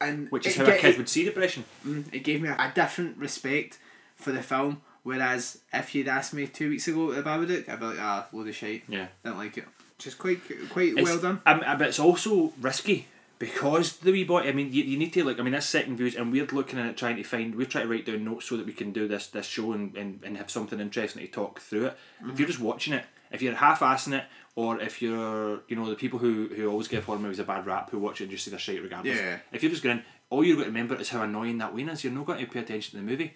And 0.00 0.30
Which 0.30 0.46
is 0.46 0.56
how 0.56 0.64
a 0.64 0.76
kid 0.76 0.90
it- 0.94 0.98
would 0.98 1.08
see 1.08 1.24
depression. 1.24 1.64
Mm, 1.86 2.12
it 2.14 2.20
gave 2.20 2.40
me 2.40 2.48
a, 2.48 2.52
a 2.54 2.70
different 2.74 3.16
respect 3.18 3.78
for 4.14 4.30
the 4.30 4.42
film. 4.42 4.82
Whereas 5.08 5.60
if 5.72 5.94
you'd 5.94 6.06
asked 6.06 6.34
me 6.34 6.46
two 6.46 6.68
weeks 6.68 6.86
ago 6.86 7.12
at 7.12 7.24
the 7.24 7.30
Babadook, 7.30 7.66
I'd 7.66 7.80
be 7.80 7.86
like, 7.86 7.98
ah, 7.98 8.26
load 8.30 8.46
of 8.46 8.54
shite. 8.54 8.84
Yeah. 8.88 9.06
Didn't 9.24 9.38
like 9.38 9.56
it. 9.56 9.64
Which 9.96 10.06
is 10.06 10.14
quite 10.14 10.40
quite 10.68 10.88
It's- 10.92 11.04
well 11.06 11.18
done. 11.18 11.40
Um, 11.46 11.60
but 11.78 11.88
it's 11.88 11.98
also 11.98 12.52
risky 12.60 13.06
because 13.38 13.96
the 14.00 14.12
wee 14.12 14.24
boy. 14.24 14.40
I 14.42 14.52
mean, 14.52 14.70
you, 14.70 14.84
you 14.84 14.98
need 14.98 15.14
to 15.14 15.24
like. 15.24 15.40
I 15.40 15.42
mean, 15.42 15.54
that's 15.54 15.64
second 15.64 15.96
views, 15.96 16.14
and 16.14 16.30
we're 16.30 16.44
looking 16.44 16.78
at 16.78 16.84
it 16.84 16.98
trying 16.98 17.16
to 17.16 17.22
find. 17.22 17.54
We're 17.54 17.64
trying 17.64 17.86
to 17.86 17.90
write 17.90 18.04
down 18.04 18.22
notes 18.22 18.46
so 18.50 18.58
that 18.58 18.66
we 18.66 18.74
can 18.74 18.92
do 18.92 19.08
this 19.08 19.28
this 19.28 19.46
show 19.46 19.72
and, 19.72 19.96
and, 19.96 20.20
and 20.22 20.36
have 20.36 20.50
something 20.50 20.78
interesting 20.78 21.22
to 21.22 21.32
talk 21.32 21.58
through 21.58 21.86
it. 21.86 21.96
If 22.30 22.38
you're 22.38 22.46
just 22.48 22.60
watching 22.60 22.92
it, 22.92 23.06
if 23.32 23.40
you're 23.40 23.54
half 23.54 23.80
assing 23.80 24.12
it, 24.12 24.24
or 24.56 24.78
if 24.78 25.00
you're 25.00 25.60
you 25.68 25.76
know 25.76 25.88
the 25.88 25.96
people 25.96 26.18
who 26.18 26.48
who 26.54 26.68
always 26.68 26.86
give 26.86 27.04
horror 27.04 27.18
movies 27.18 27.38
a 27.38 27.44
bad 27.44 27.64
rap 27.64 27.88
who 27.90 27.98
watch 27.98 28.20
it 28.20 28.24
and 28.24 28.30
just 28.32 28.44
see 28.44 28.50
their 28.50 28.60
shite 28.60 28.82
regardless. 28.82 29.16
Yeah. 29.16 29.38
If 29.52 29.62
you're 29.62 29.70
just 29.70 29.82
going, 29.82 30.02
all 30.28 30.44
you're 30.44 30.56
going 30.56 30.66
to 30.66 30.70
remember 30.72 30.96
is 31.00 31.08
how 31.08 31.22
annoying 31.22 31.56
that 31.58 31.72
ween 31.74 31.88
is. 31.88 32.04
You're 32.04 32.12
not 32.12 32.26
going 32.26 32.40
to 32.40 32.46
pay 32.46 32.60
attention 32.60 32.90
to 32.98 33.04
the 33.04 33.10
movie. 33.10 33.34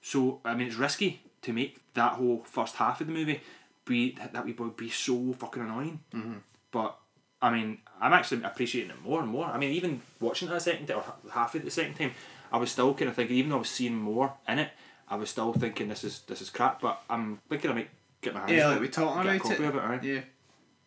So 0.00 0.40
I 0.44 0.54
mean, 0.54 0.68
it's 0.68 0.76
risky 0.76 1.20
to 1.42 1.52
make 1.52 1.80
that 1.94 2.14
whole 2.14 2.42
first 2.44 2.76
half 2.76 3.00
of 3.00 3.06
the 3.06 3.12
movie 3.12 3.40
be 3.84 4.12
that, 4.12 4.32
that 4.32 4.44
wee 4.44 4.52
boy 4.52 4.68
be 4.68 4.90
so 4.90 5.32
fucking 5.32 5.62
annoying. 5.62 6.00
Mm-hmm. 6.14 6.38
But 6.70 6.96
I 7.40 7.50
mean, 7.50 7.78
I'm 8.00 8.12
actually 8.12 8.42
appreciating 8.42 8.90
it 8.90 9.02
more 9.02 9.20
and 9.20 9.28
more. 9.28 9.46
I 9.46 9.58
mean, 9.58 9.72
even 9.72 10.02
watching 10.20 10.48
it 10.48 10.54
a 10.54 10.60
second 10.60 10.86
time 10.86 10.98
or 10.98 11.02
ha- 11.02 11.16
half 11.32 11.54
of 11.54 11.64
the 11.64 11.70
second 11.70 11.94
time, 11.94 12.12
I 12.52 12.58
was 12.58 12.70
still 12.70 12.94
kind 12.94 13.08
of 13.08 13.16
thinking, 13.16 13.36
even 13.36 13.50
though 13.50 13.56
I 13.56 13.60
was 13.60 13.70
seeing 13.70 13.96
more 13.96 14.34
in 14.48 14.58
it, 14.58 14.70
I 15.08 15.16
was 15.16 15.30
still 15.30 15.52
thinking 15.52 15.88
this 15.88 16.04
is 16.04 16.20
this 16.20 16.42
is 16.42 16.50
crap. 16.50 16.80
But 16.80 17.02
I'm 17.08 17.40
thinking 17.48 17.70
I 17.70 17.74
might 17.74 17.90
get 18.20 18.34
my 18.34 18.40
hands. 18.40 18.52
Yeah, 18.52 18.68
like 18.68 18.80
we 18.80 18.86
a 18.88 19.00
about 19.02 19.26
it. 19.26 19.60
It 19.60 19.74
aye. 19.74 20.00
Yeah, 20.02 20.20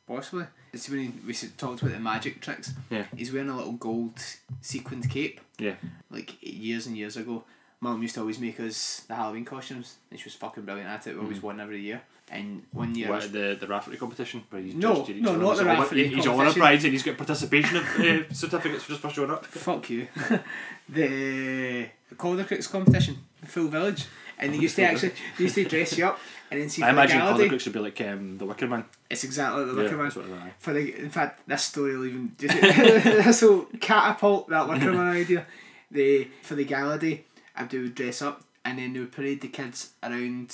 possibly. 0.08 0.46
It's 0.74 0.90
when 0.90 1.00
he, 1.00 1.14
we 1.26 1.34
talked 1.34 1.82
about 1.82 1.94
the 1.94 2.00
magic 2.00 2.40
tricks. 2.40 2.74
Yeah. 2.90 3.06
He's 3.16 3.34
wearing 3.34 3.50
a 3.50 3.58
little 3.58 3.74
gold 3.74 4.20
sequined 4.62 5.10
cape. 5.10 5.42
Yeah. 5.60 5.76
Like 6.10 6.38
years 6.42 6.88
and 6.88 6.98
years 6.98 7.18
ago, 7.18 7.44
Mum 7.84 8.00
used 8.02 8.14
to 8.14 8.22
always 8.22 8.38
make 8.40 8.60
us 8.60 9.02
the 9.08 9.16
Halloween 9.16 9.44
costumes, 9.44 9.96
and 10.12 10.20
she 10.20 10.26
was 10.26 10.36
fucking 10.36 10.64
brilliant 10.64 10.88
at 10.90 11.08
it. 11.08 11.16
We 11.16 11.22
always 11.22 11.42
won 11.42 11.60
every 11.60 11.82
year. 11.82 12.02
And 12.30 12.64
one 12.72 12.94
year, 12.96 13.10
was- 13.12 13.24
What, 13.24 13.34
the 13.34 13.58
the 13.60 13.68
rafferty 13.68 13.98
competition 13.98 14.44
where 14.52 14.62
he's 14.62 14.76
No, 14.76 15.04
each 15.06 15.16
no, 15.18 15.36
not 15.36 15.58
the 15.58 15.66
rafferty 15.66 16.08
He's 16.08 16.28
all 16.28 16.40
on 16.40 16.48
a 16.48 16.54
prize 16.54 16.84
and 16.86 16.94
he's 16.94 17.04
got 17.04 17.18
participation 17.18 17.78
of, 17.78 17.84
uh, 18.00 18.32
certificates 18.34 18.88
just 18.88 19.02
for 19.02 19.10
showing 19.10 19.32
up. 19.32 19.46
fuck 19.46 19.90
you. 19.90 20.08
the 20.90 21.88
Caldercruix 22.16 22.70
competition, 22.70 23.18
the 23.42 23.48
full 23.48 23.68
village, 23.68 24.06
and 24.38 24.54
they 24.54 24.58
used 24.60 24.76
to 24.76 24.84
actually 24.84 25.14
they 25.38 25.44
used 25.46 25.56
to 25.56 25.66
dress 25.66 25.98
you 25.98 26.06
up 26.06 26.20
and 26.52 26.62
then 26.62 26.70
see 26.70 26.84
I 26.84 26.88
the 26.88 26.92
imagine 26.94 27.20
Calder. 27.20 27.48
Crooks 27.50 27.66
would 27.66 27.74
be 27.74 27.80
like 27.80 28.00
um, 28.02 28.38
the 28.38 28.46
Wicker 28.46 28.68
Man. 28.68 28.86
It's 29.10 29.24
exactly 29.24 29.64
like 29.64 29.72
the 29.76 29.78
Yeah, 29.78 29.84
Wicker 29.84 29.98
Man. 29.98 30.12
what 30.12 30.26
it 30.26 30.30
is, 30.32 30.38
aye. 30.40 30.54
For 30.60 30.74
the 30.74 30.96
in 31.00 31.10
fact, 31.10 31.48
this 31.48 31.64
story 31.64 31.98
will 31.98 32.06
even 32.06 32.32
this 32.38 33.42
will 33.42 33.68
catapult 33.80 34.50
that 34.50 34.70
Wicker 34.70 34.94
Man 34.94 35.16
idea. 35.16 35.46
They 35.90 36.30
for 36.44 36.56
the 36.56 36.64
gala 36.64 36.98
day, 36.98 37.26
I 37.74 37.78
would 37.78 37.96
dress 37.96 38.22
up 38.22 38.44
and 38.66 38.78
then 38.80 38.94
they 38.94 39.00
would 39.00 39.12
parade 39.12 39.42
the 39.42 39.48
kids 39.48 39.92
around 40.04 40.54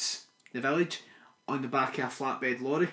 the 0.53 0.61
village 0.61 1.01
on 1.47 1.61
the 1.61 1.67
back 1.67 1.97
of 1.99 2.05
a 2.05 2.07
flatbed 2.07 2.61
lorry. 2.61 2.89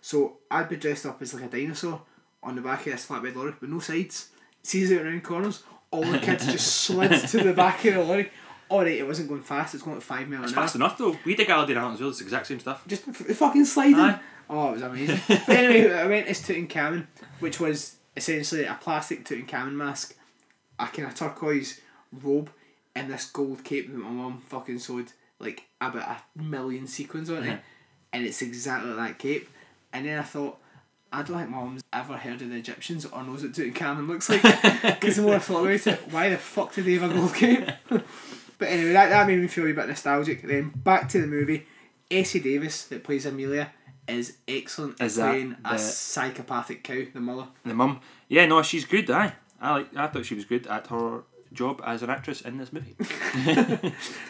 So 0.00 0.38
I'd 0.50 0.68
be 0.68 0.76
dressed 0.76 1.06
up 1.06 1.20
as 1.22 1.34
like 1.34 1.44
a 1.44 1.48
dinosaur 1.48 2.02
on 2.42 2.56
the 2.56 2.62
back 2.62 2.86
of 2.86 2.92
this 2.92 3.06
flatbed 3.06 3.34
lorry 3.36 3.54
with 3.60 3.70
no 3.70 3.78
sides. 3.78 4.28
Sees 4.62 4.90
it 4.90 5.00
around 5.02 5.22
corners. 5.24 5.62
All 5.90 6.04
the 6.04 6.18
kids 6.18 6.46
just 6.52 6.66
slid 6.66 7.10
to 7.28 7.42
the 7.44 7.52
back 7.52 7.84
of 7.84 7.94
the 7.94 8.02
lorry. 8.02 8.30
Alright, 8.70 8.96
it 8.98 9.06
wasn't 9.06 9.28
going 9.28 9.42
fast. 9.42 9.74
It's 9.74 9.82
going 9.84 9.96
at 9.96 10.02
five 10.02 10.28
mile 10.28 10.42
It's 10.42 10.52
an 10.52 10.58
hour. 10.58 10.64
fast 10.64 10.74
enough 10.76 10.98
though. 10.98 11.16
We 11.24 11.34
did 11.34 11.46
Gala 11.46 11.66
Day 11.66 11.76
Island 11.76 11.94
as 11.94 12.00
well. 12.00 12.10
It's 12.10 12.18
the 12.18 12.24
exact 12.24 12.46
same 12.46 12.60
stuff. 12.60 12.82
Just 12.86 13.06
f- 13.08 13.14
fucking 13.36 13.64
sliding. 13.66 13.96
Aye. 13.96 14.18
Oh, 14.48 14.70
it 14.70 14.72
was 14.72 14.82
amazing. 14.82 15.20
but 15.28 15.48
anyway, 15.48 15.94
I 15.94 16.06
went 16.06 16.26
as 16.26 16.40
Tutankhamun, 16.42 17.06
which 17.40 17.60
was 17.60 17.96
essentially 18.16 18.64
a 18.64 18.78
plastic 18.80 19.24
Tutankhamun 19.24 19.72
mask, 19.72 20.16
a 20.78 20.86
kind 20.86 21.08
of 21.08 21.14
turquoise 21.14 21.80
robe, 22.12 22.50
and 22.94 23.10
this 23.12 23.26
gold 23.26 23.64
cape 23.64 23.90
that 23.90 23.96
my 23.98 24.08
mum 24.10 24.40
fucking 24.46 24.78
sewed 24.78 25.12
like 25.38 25.64
about 25.80 26.08
a 26.36 26.42
million 26.42 26.86
sequins 26.86 27.28
on 27.30 27.44
Yeah. 27.44 27.52
it, 27.54 27.56
mhm. 27.56 27.60
and 28.12 28.24
it's 28.26 28.42
exactly 28.42 28.92
that 28.94 29.18
cape. 29.18 29.48
And 29.92 30.06
then 30.06 30.18
I 30.18 30.22
thought, 30.22 30.58
I 31.12 31.22
don't 31.22 31.38
think 31.38 31.50
my 31.50 31.58
mum's 31.58 31.82
ever 31.92 32.16
heard 32.16 32.42
of 32.42 32.50
the 32.50 32.56
Egyptians 32.56 33.04
or 33.06 33.22
knows 33.22 33.42
what 33.42 33.52
Tutankhamun 33.52 34.08
looks 34.08 34.28
like. 34.28 34.42
Because 34.82 35.16
the 35.16 35.22
more 35.22 35.36
I 35.36 35.38
thought 35.38 35.64
about 35.64 35.86
it, 35.86 36.00
why 36.12 36.28
the 36.30 36.36
fuck 36.38 36.74
did 36.74 36.84
they 36.86 36.94
have 36.94 37.10
a 37.10 37.14
gold 37.14 37.34
cape? 37.34 37.68
but 37.88 38.68
anyway, 38.68 38.92
that, 38.92 39.10
that 39.10 39.26
made 39.26 39.38
me 39.40 39.46
feel 39.46 39.66
a 39.68 39.72
bit 39.72 39.88
nostalgic. 39.88 40.42
Then 40.42 40.70
back 40.74 41.08
to 41.10 41.20
the 41.20 41.26
movie. 41.26 41.66
Essie 42.10 42.40
Davis, 42.40 42.84
that 42.86 43.02
plays 43.04 43.26
Amelia, 43.26 43.72
is 44.06 44.36
excellent 44.46 45.00
Is 45.00 45.16
playing 45.16 45.56
a 45.64 45.78
psychopathic 45.78 46.82
cow, 46.84 47.02
the 47.12 47.20
mother. 47.20 47.46
The 47.64 47.74
mum. 47.74 48.00
Yeah, 48.28 48.46
no, 48.46 48.62
she's 48.62 48.84
good. 48.84 49.10
Aye, 49.10 49.34
I 49.60 49.70
like. 49.72 49.96
I 49.96 50.06
thought 50.08 50.26
she 50.26 50.34
was 50.34 50.44
good 50.44 50.66
at 50.66 50.86
her 50.88 51.22
job 51.54 51.80
as 51.86 52.02
an 52.02 52.10
actress 52.10 52.40
in 52.40 52.58
this 52.58 52.72
movie. 52.72 52.94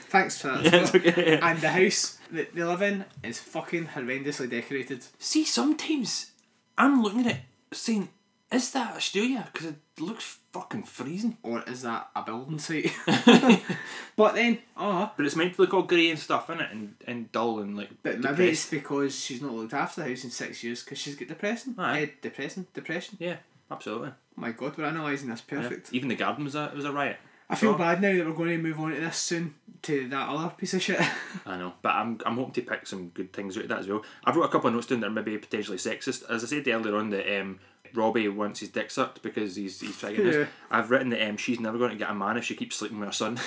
Thanks 0.09 0.41
for 0.41 0.49
that. 0.49 0.65
Yeah, 0.65 0.71
well. 0.83 0.91
okay. 0.97 1.39
And 1.41 1.61
the 1.61 1.71
house 1.71 2.19
that 2.33 2.55
they 2.55 2.63
live 2.63 2.83
in 2.83 3.05
is 3.23 3.39
fucking 3.41 3.89
horrendously 3.89 4.49
decorated. 4.51 5.05
See, 5.19 5.45
sometimes 5.45 6.31
I'm 6.79 7.03
looking 7.03 7.27
at 7.27 7.33
it 7.37 7.41
saying, 7.73 8.09
"Is 8.53 8.71
that 8.73 8.97
Australia?" 8.97 9.49
Because 9.53 9.69
it 9.69 9.77
looks 9.99 10.39
fucking 10.53 10.85
freezing. 10.85 11.37
Or 11.43 11.63
is 11.67 11.83
that 11.83 12.09
a 12.15 12.23
building 12.23 12.59
site? 12.59 12.93
but 14.17 14.35
then, 14.35 14.59
oh, 14.77 15.11
But 15.17 15.27
it's 15.27 15.37
meant 15.37 15.55
to 15.55 15.63
look 15.63 15.75
all 15.75 15.83
grey 15.83 16.11
and 16.11 16.19
stuff, 16.19 16.49
in 16.51 16.61
it, 16.61 16.71
and, 16.71 16.95
and 17.07 17.33
dull 17.33 17.59
and 17.59 17.77
like. 17.77 17.91
but 18.03 18.21
maybe 18.21 18.49
it's 18.51 18.69
because 18.71 19.19
she's 19.19 19.43
not 19.43 19.53
looked 19.53 19.75
after 19.75 20.03
the 20.03 20.09
house 20.09 20.25
in 20.25 20.31
six 20.31 20.63
years 20.63 20.83
because 20.83 20.99
she's 20.99 21.17
got 21.17 21.29
depression. 21.29 21.75
Aye. 21.79 22.03
Eh, 22.03 22.07
depression, 22.23 22.67
depression. 22.75 23.17
Yeah, 23.21 23.37
absolutely. 23.71 24.09
Oh 24.11 24.41
my 24.41 24.53
god, 24.53 24.77
we're 24.77 24.85
analysing 24.85 25.29
this 25.29 25.43
Yeah. 25.51 25.61
perfect. 25.63 25.93
Even 25.93 26.09
the 26.09 26.17
garden 26.17 26.45
was 26.45 26.55
a 26.55 26.73
was 26.75 26.85
a 26.85 26.93
riot. 26.93 27.19
I 27.49 27.57
feel 27.57 27.73
So- 27.75 27.79
bad 27.79 28.01
now 28.01 28.15
that 28.17 28.27
we're 28.27 28.33
going 28.33 28.57
to 28.57 28.59
move 28.63 28.81
on 28.81 28.91
to 28.95 29.01
this 29.01 29.17
soon 29.19 29.55
to 29.83 30.09
that 30.09 30.29
other 30.31 30.49
piece 30.57 30.73
of 30.75 30.81
shit. 30.83 30.99
I 31.47 31.59
know, 31.59 31.75
but 31.83 31.91
I'm 31.95 32.19
I'm 32.25 32.37
hoping 32.37 32.55
to 32.55 32.63
pick 32.63 32.87
some 32.87 33.09
good 33.11 33.33
things 33.33 33.57
out 33.57 33.65
of 33.65 33.69
that 33.69 33.81
as 33.81 33.89
well. 33.89 34.03
I've 34.25 34.35
wrote 34.37 34.45
a 34.45 34.49
couple 34.49 34.69
of 34.69 34.75
notes 34.75 34.87
down 34.87 35.01
that 35.01 35.09
are 35.09 35.11
maybe 35.11 35.37
potentially 35.39 35.77
sexist. 35.79 36.29
As 36.31 36.43
I 36.43 36.47
said 36.47 36.67
earlier 36.69 36.97
on, 36.97 37.11
that 37.11 37.41
um, 37.41 37.61
Robbie 37.93 38.29
wants 38.29 38.61
his 38.61 38.71
dick 38.71 38.91
sucked 38.91 39.23
because 39.23 39.57
he's 39.57 39.81
he's 39.81 39.99
trying 39.99 40.17
Yeah. 40.17 40.23
this. 40.25 40.49
I've 40.71 40.91
written 40.91 41.11
that 41.11 41.29
um, 41.29 41.37
she's 41.37 41.61
never 41.61 41.77
going 41.79 41.91
to 41.91 41.97
get 41.99 42.11
a 42.11 42.15
man 42.15 42.37
if 42.39 42.45
she 42.45 42.55
keeps 42.57 42.77
sleeping 42.77 42.99
with 42.99 43.09
her 43.09 43.13
son. 43.13 43.39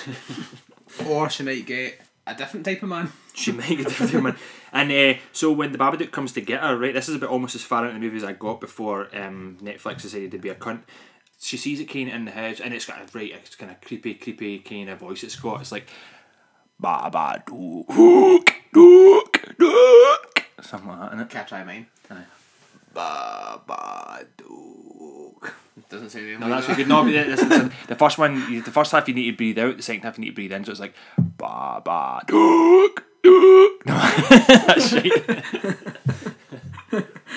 or 1.06 1.28
she 1.28 1.42
might 1.42 1.66
get 1.66 2.00
a 2.26 2.34
different 2.34 2.64
type 2.66 2.82
of 2.82 2.88
man. 2.88 3.12
She 3.38 3.52
might 3.52 3.68
get 3.68 3.86
different 3.86 4.24
man. 4.24 4.36
And 4.72 4.90
uh, 4.90 5.14
so 5.32 5.52
when 5.52 5.72
the 5.72 5.78
Babadook 5.78 6.10
comes 6.10 6.32
to 6.32 6.40
get 6.40 6.60
her, 6.60 6.76
right, 6.76 6.92
this 6.92 7.08
is 7.08 7.14
about 7.14 7.30
almost 7.30 7.54
as 7.54 7.62
far 7.62 7.86
into 7.86 7.94
the 7.94 8.00
movie 8.00 8.16
as 8.16 8.24
I 8.24 8.32
got 8.32 8.60
before 8.60 9.08
um, 9.16 9.56
Netflix 9.62 10.02
decided 10.02 10.32
to 10.32 10.38
be 10.38 10.48
a 10.48 10.54
cunt. 10.54 10.80
She 11.40 11.56
sees 11.56 11.78
it 11.78 11.84
kind 11.86 12.08
of 12.08 12.14
in 12.16 12.24
the 12.24 12.32
house, 12.32 12.58
and 12.60 12.74
it's 12.74 12.84
got 12.84 12.98
a 12.98 13.06
right, 13.16 13.32
it's 13.32 13.54
kind 13.54 13.70
of 13.70 13.80
creepy, 13.80 14.14
creepy 14.14 14.58
kind 14.58 14.90
of 14.90 14.98
voice 14.98 15.22
it's 15.22 15.36
got. 15.36 15.60
It's 15.60 15.70
like 15.70 15.88
Babadook, 16.82 17.86
dook, 17.86 18.54
dook, 18.72 19.56
dook, 19.56 20.44
something 20.60 20.88
like 20.88 21.10
that, 21.10 21.12
innit? 21.16 21.30
Can't 21.30 21.46
try 21.48 21.62
mine. 21.62 21.86
Aye. 22.10 22.24
Babadook. 22.92 24.68
Doesn't 25.88 26.10
say 26.10 26.20
anything 26.20 26.40
No, 26.40 26.48
that's 26.48 26.66
good. 26.66 26.88
No, 26.88 27.04
but 27.04 27.12
this, 27.12 27.40
this, 27.40 27.72
the 27.86 27.94
first 27.94 28.18
one, 28.18 28.62
the 28.62 28.70
first 28.70 28.92
half 28.92 29.08
you 29.08 29.14
need 29.14 29.30
to 29.30 29.36
breathe 29.36 29.58
out, 29.58 29.76
the 29.76 29.82
second 29.82 30.02
half 30.02 30.18
you 30.18 30.24
need 30.24 30.30
to 30.30 30.34
breathe 30.34 30.52
in. 30.52 30.64
So 30.64 30.72
it's 30.72 30.80
like 30.80 30.94
ba 31.16 31.80
ba 33.28 33.40
dook 33.40 33.58
dook. 33.58 33.86
No, 33.86 33.94
that's. 34.66 34.90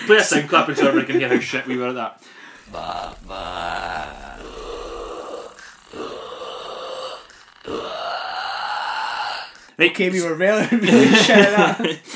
Play 0.05 0.17
a 0.17 0.23
sound 0.23 0.49
clip 0.49 0.67
and 0.69 0.77
so 0.77 0.87
everyone 0.87 1.05
can 1.05 1.19
hear 1.19 1.29
how 1.29 1.39
shit 1.39 1.67
we 1.67 1.77
were 1.77 1.89
at 1.89 1.95
that. 1.95 2.23
Right, 2.73 3.13
Okay, 9.79 10.09
we 10.09 10.21
were 10.21 10.35
really, 10.35 10.67
really 10.71 11.07
shit. 11.15 11.99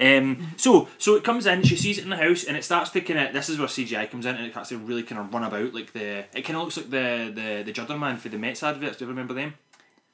Um, 0.00 0.54
so 0.56 0.88
so 0.98 1.14
it 1.14 1.22
comes 1.22 1.46
in, 1.46 1.62
she 1.62 1.76
sees 1.76 1.98
it 1.98 2.02
in 2.02 2.10
the 2.10 2.16
house, 2.16 2.42
and 2.42 2.56
it 2.56 2.64
starts 2.64 2.90
to 2.90 3.00
kind 3.02 3.20
of. 3.20 3.32
This 3.32 3.48
is 3.48 3.58
where 3.58 3.68
CGI 3.68 4.10
comes 4.10 4.26
in, 4.26 4.34
and 4.34 4.44
it 4.44 4.50
starts 4.50 4.70
to 4.70 4.78
really 4.78 5.04
kind 5.04 5.20
of 5.20 5.32
run 5.32 5.44
about 5.44 5.72
like 5.72 5.92
the. 5.92 6.24
It 6.34 6.42
kind 6.42 6.56
of 6.56 6.64
looks 6.64 6.76
like 6.76 6.90
the 6.90 7.30
the 7.32 7.62
the 7.64 7.72
Judder 7.72 7.96
Man 7.96 8.16
for 8.16 8.28
the 8.28 8.38
Metz 8.38 8.64
adverts. 8.64 8.96
Do 8.96 9.04
you 9.04 9.10
remember 9.10 9.32
them? 9.32 9.54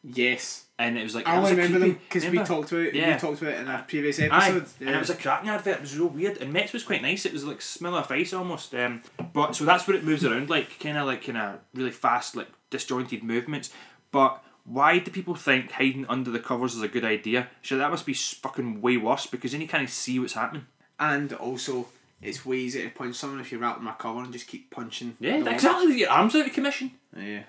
Yes. 0.02 0.64
And 0.78 0.96
it 0.96 1.02
was 1.02 1.14
like 1.14 1.26
I 1.26 1.40
was 1.40 1.50
only 1.50 1.62
remember 1.62 1.78
them 1.80 2.00
because 2.08 2.24
we 2.30 2.38
talked 2.38 2.70
about 2.70 2.84
it. 2.84 2.94
Yeah. 2.94 3.14
We 3.14 3.18
talked 3.20 3.42
about 3.42 3.54
it 3.54 3.60
in 3.60 3.68
a 3.68 3.84
previous 3.88 4.20
Aye, 4.20 4.26
episode. 4.26 4.66
and 4.80 4.90
it 4.90 4.98
was 4.98 5.10
a 5.10 5.16
cracking 5.16 5.50
advert. 5.50 5.76
It 5.76 5.80
was 5.80 5.98
real 5.98 6.08
weird, 6.08 6.38
and 6.38 6.52
Metz 6.52 6.72
was 6.72 6.84
quite 6.84 7.02
nice. 7.02 7.26
It 7.26 7.32
was 7.32 7.44
like 7.44 7.60
smell 7.60 7.96
of 7.96 8.10
ice 8.10 8.32
almost. 8.32 8.72
Um, 8.74 9.02
but 9.32 9.56
so 9.56 9.64
that's 9.64 9.88
where 9.88 9.96
it 9.96 10.04
moves 10.04 10.24
around, 10.24 10.48
like 10.48 10.78
kind 10.78 10.96
of 10.96 11.06
like 11.06 11.24
kind 11.24 11.38
of 11.38 11.58
really 11.74 11.90
fast, 11.90 12.36
like 12.36 12.48
disjointed 12.70 13.24
movements. 13.24 13.70
But 14.12 14.40
why 14.64 15.00
do 15.00 15.10
people 15.10 15.34
think 15.34 15.72
hiding 15.72 16.06
under 16.08 16.30
the 16.30 16.38
covers 16.38 16.76
is 16.76 16.82
a 16.82 16.88
good 16.88 17.04
idea? 17.04 17.48
Sure, 17.60 17.78
that 17.78 17.90
must 17.90 18.06
be 18.06 18.14
fucking 18.14 18.80
way 18.80 18.98
worse 18.98 19.26
because 19.26 19.50
then 19.52 19.60
you 19.60 19.68
can't 19.68 19.90
see 19.90 20.20
what's 20.20 20.34
happening. 20.34 20.66
and 21.00 21.32
also, 21.32 21.88
it's 22.22 22.46
way 22.46 22.58
easier 22.58 22.84
to 22.88 22.94
punch 22.94 23.16
someone 23.16 23.40
if 23.40 23.50
you 23.50 23.58
wrap 23.58 23.78
them 23.78 23.88
a 23.88 23.94
cover 23.94 24.20
and 24.20 24.32
just 24.32 24.46
keep 24.46 24.70
punching. 24.70 25.16
Yeah, 25.18 25.44
exactly. 25.48 25.98
Your 25.98 26.10
arms 26.10 26.36
out 26.36 26.46
of 26.46 26.52
commission. 26.52 26.92
Yeah. 27.16 27.42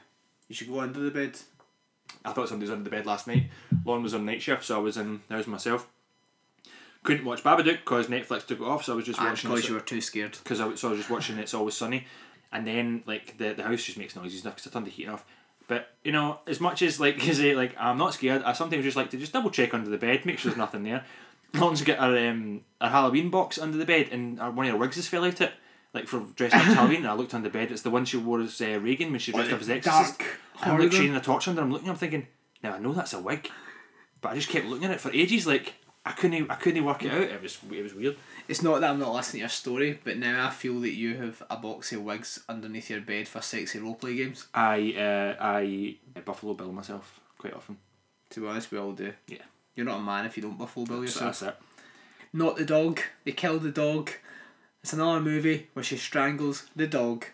You 0.47 0.55
should 0.55 0.69
go 0.69 0.79
under 0.79 0.99
the 0.99 1.11
bed. 1.11 1.37
I 2.25 2.33
thought 2.33 2.49
somebody 2.49 2.69
was 2.69 2.71
under 2.77 2.83
the 2.83 2.89
bed 2.95 3.05
last 3.05 3.27
night. 3.27 3.49
Lauren 3.85 4.03
was 4.03 4.13
on 4.13 4.25
night 4.25 4.41
shift, 4.41 4.63
so 4.65 4.75
I 4.75 4.79
was 4.81 4.97
in 4.97 5.21
the 5.27 5.35
house 5.35 5.47
myself. 5.47 5.87
Couldn't 7.03 7.25
watch 7.25 7.43
Babadook 7.43 7.77
because 7.79 8.07
Netflix 8.07 8.45
took 8.45 8.59
it 8.59 8.65
off, 8.65 8.83
so 8.83 8.93
I 8.93 8.95
was 8.97 9.05
just 9.05 9.19
And 9.19 9.29
watching. 9.29 9.49
because 9.49 9.67
you 9.69 9.75
were 9.75 9.79
too 9.81 10.01
scared. 10.01 10.37
because 10.43 10.59
I, 10.59 10.65
was- 10.65 10.79
so 10.81 10.89
I 10.89 10.91
was 10.91 10.99
just 10.99 11.09
watching 11.09 11.37
It's 11.37 11.53
Always 11.53 11.75
Sunny, 11.75 12.05
and 12.51 12.67
then 12.67 13.03
like 13.05 13.37
the, 13.37 13.53
the 13.53 13.63
house 13.63 13.83
just 13.83 13.97
makes 13.97 14.15
noises 14.17 14.41
enough 14.43 14.55
because 14.57 14.69
I 14.69 14.73
turned 14.73 14.85
the 14.87 14.91
heating 14.91 15.11
off. 15.13 15.23
But 15.67 15.87
you 16.03 16.11
know, 16.11 16.39
as 16.45 16.59
much 16.59 16.81
as 16.81 16.99
like 16.99 17.23
you 17.25 17.33
say, 17.33 17.55
like 17.55 17.73
I'm 17.79 17.97
not 17.97 18.13
scared, 18.15 18.43
I 18.43 18.51
sometimes 18.53 18.83
just 18.83 18.97
like 18.97 19.09
to 19.11 19.17
just 19.17 19.31
double 19.31 19.49
check 19.49 19.73
under 19.73 19.89
the 19.89 19.97
bed, 19.97 20.25
make 20.25 20.39
sure 20.39 20.49
there's 20.51 20.57
nothing 20.57 20.83
there. 20.83 21.05
Lauren's 21.53 21.81
got 21.83 21.99
her 21.99 22.29
um 22.29 22.61
her 22.81 22.89
Halloween 22.89 23.29
box 23.29 23.57
under 23.57 23.77
the 23.77 23.85
bed, 23.85 24.09
and 24.11 24.37
her, 24.39 24.51
one 24.51 24.65
of 24.65 24.73
her 24.73 24.77
wigs 24.77 24.97
has 24.97 25.07
fell 25.07 25.23
out 25.23 25.39
it. 25.39 25.53
Like 25.93 26.07
for 26.07 26.19
dressed 26.35 26.55
up 26.55 26.61
Halloween, 26.61 26.97
and 26.97 27.07
I 27.07 27.13
looked 27.13 27.33
under 27.33 27.49
the 27.49 27.53
bed. 27.57 27.71
It's 27.71 27.81
the 27.81 27.89
one 27.89 28.05
she 28.05 28.17
wore 28.17 28.41
as 28.41 28.61
uh, 28.61 28.79
Regan 28.79 29.09
when 29.11 29.19
she 29.19 29.31
dressed 29.31 29.51
up 29.51 29.61
as 29.61 29.69
Exorcist. 29.69 30.19
Dark 30.19 30.39
I'm 30.61 30.79
like 30.79 30.91
shining 30.91 31.15
a 31.15 31.21
torch 31.21 31.47
under. 31.47 31.61
I'm 31.61 31.71
looking. 31.71 31.89
I'm 31.89 31.95
thinking, 31.95 32.27
now 32.61 32.73
I 32.73 32.79
know 32.79 32.93
that's 32.93 33.13
a 33.13 33.19
wig, 33.19 33.49
but 34.21 34.33
I 34.33 34.35
just 34.35 34.49
kept 34.49 34.67
looking 34.67 34.85
at 34.85 34.91
it 34.91 35.01
for 35.01 35.11
ages. 35.11 35.47
Like 35.47 35.73
I 36.05 36.11
couldn't, 36.11 36.49
I 36.49 36.55
couldn't 36.55 36.85
work 36.85 37.03
it 37.03 37.11
out. 37.11 37.21
It 37.21 37.41
was, 37.41 37.57
it 37.71 37.83
was 37.83 37.93
weird. 37.93 38.17
It's 38.47 38.61
not 38.61 38.81
that 38.81 38.89
I'm 38.91 38.99
not 38.99 39.13
listening 39.13 39.39
to 39.39 39.43
your 39.43 39.49
story, 39.49 39.99
but 40.03 40.17
now 40.17 40.47
I 40.47 40.49
feel 40.49 40.79
that 40.81 40.93
you 40.93 41.17
have 41.17 41.43
a 41.49 41.57
box 41.57 41.91
of 41.91 42.03
wigs 42.03 42.43
underneath 42.47 42.89
your 42.89 43.01
bed 43.01 43.27
for 43.27 43.41
sexy 43.41 43.79
roleplay 43.79 44.17
games. 44.17 44.47
I, 44.53 44.93
uh, 44.97 45.43
I 45.43 45.97
Buffalo 46.23 46.53
Bill 46.53 46.71
myself 46.71 47.19
quite 47.37 47.53
often. 47.53 47.77
To 48.31 48.41
be 48.41 48.47
honest, 48.47 48.71
we 48.71 48.77
all 48.77 48.91
do. 48.93 49.13
Yeah. 49.27 49.43
You're 49.75 49.85
not 49.85 49.99
a 49.99 50.03
man 50.03 50.25
if 50.25 50.37
you 50.37 50.43
don't 50.43 50.57
Buffalo 50.57 50.85
Bill 50.85 50.97
So 50.97 51.01
yourself. 51.25 51.39
that's 51.39 51.41
it. 51.41 51.57
Not 52.31 52.57
the 52.57 52.65
dog. 52.65 52.99
They 53.23 53.31
killed 53.31 53.63
the 53.63 53.71
dog. 53.71 54.11
It's 54.83 54.93
another 54.93 55.19
movie 55.19 55.67
where 55.73 55.83
she 55.83 55.97
strangles 55.97 56.67
the 56.75 56.87
dog. 56.87 57.25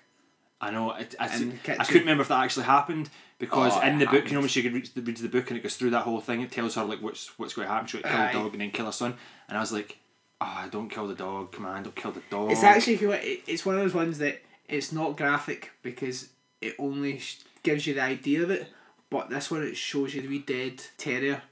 I 0.61 0.71
know. 0.71 0.91
I, 0.91 1.05
I, 1.19 1.25
I 1.25 1.83
couldn't 1.85 2.01
remember 2.01 2.21
if 2.21 2.29
that 2.29 2.43
actually 2.43 2.65
happened 2.65 3.09
because 3.37 3.73
Oh, 3.75 3.81
in 3.81 3.95
it 3.95 3.99
the 3.99 4.05
book, 4.07 4.25
you 4.27 4.33
know, 4.33 4.39
when 4.39 4.49
she 4.49 4.67
reads 4.67 4.89
the, 4.91 5.01
reads 5.01 5.21
the 5.21 5.27
book 5.29 5.49
and 5.49 5.59
it 5.59 5.63
goes 5.63 5.75
through 5.75 5.91
that 5.91 6.03
whole 6.03 6.21
thing, 6.21 6.41
it 6.41 6.51
tells 6.51 6.75
her 6.75 6.83
like 6.83 7.01
what's 7.01 7.37
what's 7.37 7.53
going 7.53 7.67
to 7.67 7.73
happen. 7.73 7.87
She'll 7.87 8.01
kill 8.01 8.11
Aye. 8.11 8.31
the 8.33 8.39
dog 8.39 8.51
and 8.53 8.61
then 8.61 8.71
kill 8.71 8.85
her 8.85 8.91
son. 8.91 9.15
And 9.47 9.57
I 9.57 9.61
was 9.61 9.71
like, 9.71 9.97
ah, 10.41 10.67
don't 10.71 10.89
kill 10.89 11.07
the 11.07 11.13
dog, 11.15 11.51
come 11.51 11.65
on, 11.65 11.83
don't 11.83 11.95
kill 11.95 12.11
the 12.11 12.21
dog. 12.31 12.51
It's 12.51 12.63
actually 12.63 12.93
if 12.95 13.01
you 13.01 13.09
want- 13.09 13.23
it- 13.23 13.43
it's 13.47 13.65
one 13.65 13.75
of 13.75 13.81
those 13.81 13.93
ones 13.93 14.17
that 14.19 14.41
it's 14.67 14.91
not 14.91 15.17
graphic 15.17 15.71
because 15.83 16.29
it 16.61 16.73
only 16.79 17.21
gives 17.61 17.85
you 17.85 17.93
the 17.93 18.01
idea 18.01 18.41
of 18.41 18.49
it, 18.49 18.67
but 19.09 19.29
this 19.29 19.51
one 19.51 19.61
it 19.61 19.77
shows 19.77 20.15
you 20.15 20.21
the 20.21 20.27
wee 20.29 20.39
dead 20.39 20.81
terrier 20.97 21.43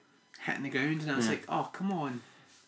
hitting 0.46 0.64
the 0.64 0.70
ground, 0.70 1.02
and 1.02 1.12
I 1.12 1.16
was 1.18 1.28
like, 1.28 1.44
oh 1.50 1.70
come 1.72 1.92
on, 1.92 2.22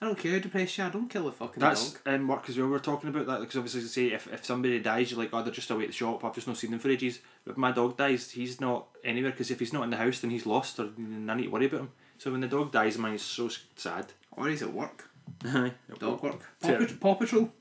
I 0.05 0.09
don't 0.09 0.19
care 0.19 0.33
how 0.33 0.39
depressed 0.39 0.77
you 0.77 0.83
are, 0.83 0.91
don't 0.91 1.09
kill 1.09 1.25
the 1.25 1.31
fucking 1.31 1.59
That's 1.59 1.93
dog. 1.93 2.13
in 2.13 2.27
work 2.27 2.47
as 2.47 2.59
well. 2.59 2.67
We're 2.67 2.77
talking 2.77 3.09
about 3.09 3.25
that 3.25 3.39
because 3.39 3.55
obviously, 3.55 3.81
to 3.81 3.87
say 3.87 4.05
if, 4.13 4.31
if 4.31 4.45
somebody 4.45 4.79
dies, 4.79 5.09
you're 5.09 5.19
like, 5.19 5.31
oh, 5.33 5.41
they're 5.41 5.51
just 5.51 5.71
away 5.71 5.85
at 5.85 5.87
the 5.89 5.93
shop. 5.95 6.23
I've 6.23 6.35
just 6.35 6.47
not 6.47 6.57
seen 6.57 6.69
them 6.69 6.79
for 6.79 6.91
ages. 6.91 7.21
But 7.43 7.53
if 7.53 7.57
my 7.57 7.71
dog 7.71 7.97
dies, 7.97 8.29
he's 8.29 8.61
not 8.61 8.85
anywhere 9.03 9.31
because 9.31 9.49
if 9.49 9.57
he's 9.57 9.73
not 9.73 9.81
in 9.83 9.89
the 9.89 9.97
house, 9.97 10.19
then 10.19 10.29
he's 10.29 10.45
lost, 10.45 10.79
or 10.79 10.89
I 10.95 11.33
need 11.33 11.45
to 11.45 11.49
worry 11.49 11.65
about 11.65 11.79
him. 11.79 11.89
So 12.19 12.31
when 12.31 12.41
the 12.41 12.47
dog 12.47 12.71
dies, 12.71 12.99
man, 12.99 13.13
he's 13.13 13.23
so 13.23 13.49
sad. 13.75 14.13
Or 14.33 14.47
he's 14.47 14.61
at 14.61 14.73
work, 14.73 15.09
Aye. 15.43 15.71
dog 15.97 16.21
work, 16.21 16.41
Paw, 16.61 16.67
Ter- 16.67 16.85
Pat- 16.85 16.99
Paw 16.99 17.15
Patrol. 17.15 17.51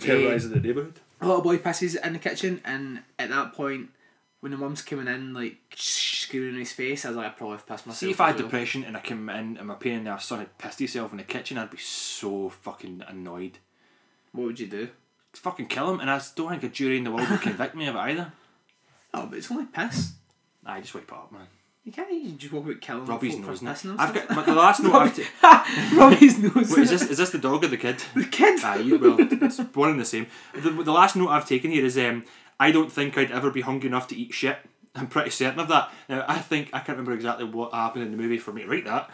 Terrorising 0.00 0.50
eh, 0.50 0.54
the 0.54 0.60
neighbourhood. 0.60 0.98
A 1.20 1.26
little 1.28 1.42
boy 1.42 1.58
pisses 1.58 1.94
in 2.04 2.12
the 2.12 2.18
kitchen, 2.18 2.60
and 2.64 3.02
at 3.20 3.28
that 3.30 3.52
point, 3.52 3.90
when 4.40 4.52
the 4.52 4.58
mum's 4.58 4.82
coming 4.82 5.08
in, 5.08 5.34
like 5.34 5.56
screaming 5.74 6.54
in 6.54 6.60
his 6.60 6.72
face, 6.72 7.04
I 7.04 7.08
was 7.08 7.16
like, 7.16 7.26
I 7.26 7.30
probably 7.30 7.56
have 7.56 7.66
pissed 7.66 7.86
myself. 7.86 7.98
See 7.98 8.10
if 8.10 8.20
I 8.20 8.28
had 8.28 8.36
well. 8.36 8.44
depression 8.44 8.84
and 8.84 8.96
I 8.96 9.00
came 9.00 9.28
in 9.28 9.56
and 9.56 9.66
my 9.66 9.76
in 9.82 10.04
the 10.04 10.10
arse 10.10 10.26
son 10.26 10.40
had 10.40 10.58
pissed 10.58 10.78
himself 10.78 11.10
in 11.12 11.18
the 11.18 11.24
kitchen, 11.24 11.58
I'd 11.58 11.70
be 11.70 11.78
so 11.78 12.48
fucking 12.48 13.02
annoyed. 13.06 13.58
What 14.32 14.44
would 14.44 14.60
you 14.60 14.66
do? 14.66 14.88
Just 15.32 15.42
Fucking 15.42 15.66
kill 15.66 15.90
him, 15.90 16.00
and 16.00 16.10
I 16.10 16.20
don't 16.36 16.50
think 16.50 16.62
a 16.62 16.68
jury 16.68 16.98
in 16.98 17.04
the 17.04 17.10
world 17.10 17.28
would 17.30 17.40
convict 17.40 17.74
me 17.74 17.86
of 17.86 17.94
it 17.94 17.98
either. 17.98 18.32
Oh, 19.14 19.24
but 19.24 19.38
it's 19.38 19.50
only 19.50 19.64
piss. 19.64 20.12
I 20.66 20.82
just 20.82 20.94
wipe 20.94 21.04
it 21.04 21.12
up, 21.12 21.32
man. 21.32 21.46
You 21.82 21.92
can't 21.92 22.12
you 22.12 22.32
just 22.32 22.52
walk 22.52 22.66
about 22.66 22.82
killing 22.82 23.06
Robbie's 23.06 23.38
nose. 23.38 23.62
I've 23.98 24.12
got 24.12 24.28
but 24.28 24.44
the 24.44 24.54
last 24.54 24.80
note 24.82 24.94
I've 25.42 25.92
Robbie's 25.96 26.36
nose. 26.36 26.70
Wait, 26.70 26.80
is 26.82 26.90
this 26.90 27.02
is 27.04 27.16
this 27.16 27.30
the 27.30 27.38
dog 27.38 27.64
or 27.64 27.68
the 27.68 27.78
kid? 27.78 27.96
the 28.14 28.26
kid? 28.26 28.62
Aye, 28.62 28.80
you, 28.80 28.98
well, 28.98 29.16
it's 29.18 29.58
one 29.58 29.92
and 29.92 29.98
the 30.00 30.04
same. 30.04 30.26
The, 30.52 30.68
the 30.68 30.92
last 30.92 31.16
note 31.16 31.30
I've 31.30 31.48
taken 31.48 31.70
here 31.70 31.86
is 31.86 31.96
um, 31.96 32.26
I 32.60 32.70
don't 32.72 32.90
think 32.92 33.16
I'd 33.16 33.30
ever 33.30 33.50
be 33.50 33.60
hungry 33.60 33.88
enough 33.88 34.08
to 34.08 34.16
eat 34.16 34.34
shit. 34.34 34.58
I'm 34.94 35.06
pretty 35.06 35.30
certain 35.30 35.60
of 35.60 35.68
that. 35.68 35.92
Now, 36.08 36.24
I 36.26 36.38
think 36.38 36.70
I 36.72 36.78
can't 36.80 36.98
remember 36.98 37.12
exactly 37.12 37.44
what 37.44 37.72
happened 37.72 38.04
in 38.04 38.10
the 38.10 38.16
movie 38.16 38.38
for 38.38 38.52
me 38.52 38.62
to 38.62 38.68
write 38.68 38.84
that. 38.86 39.08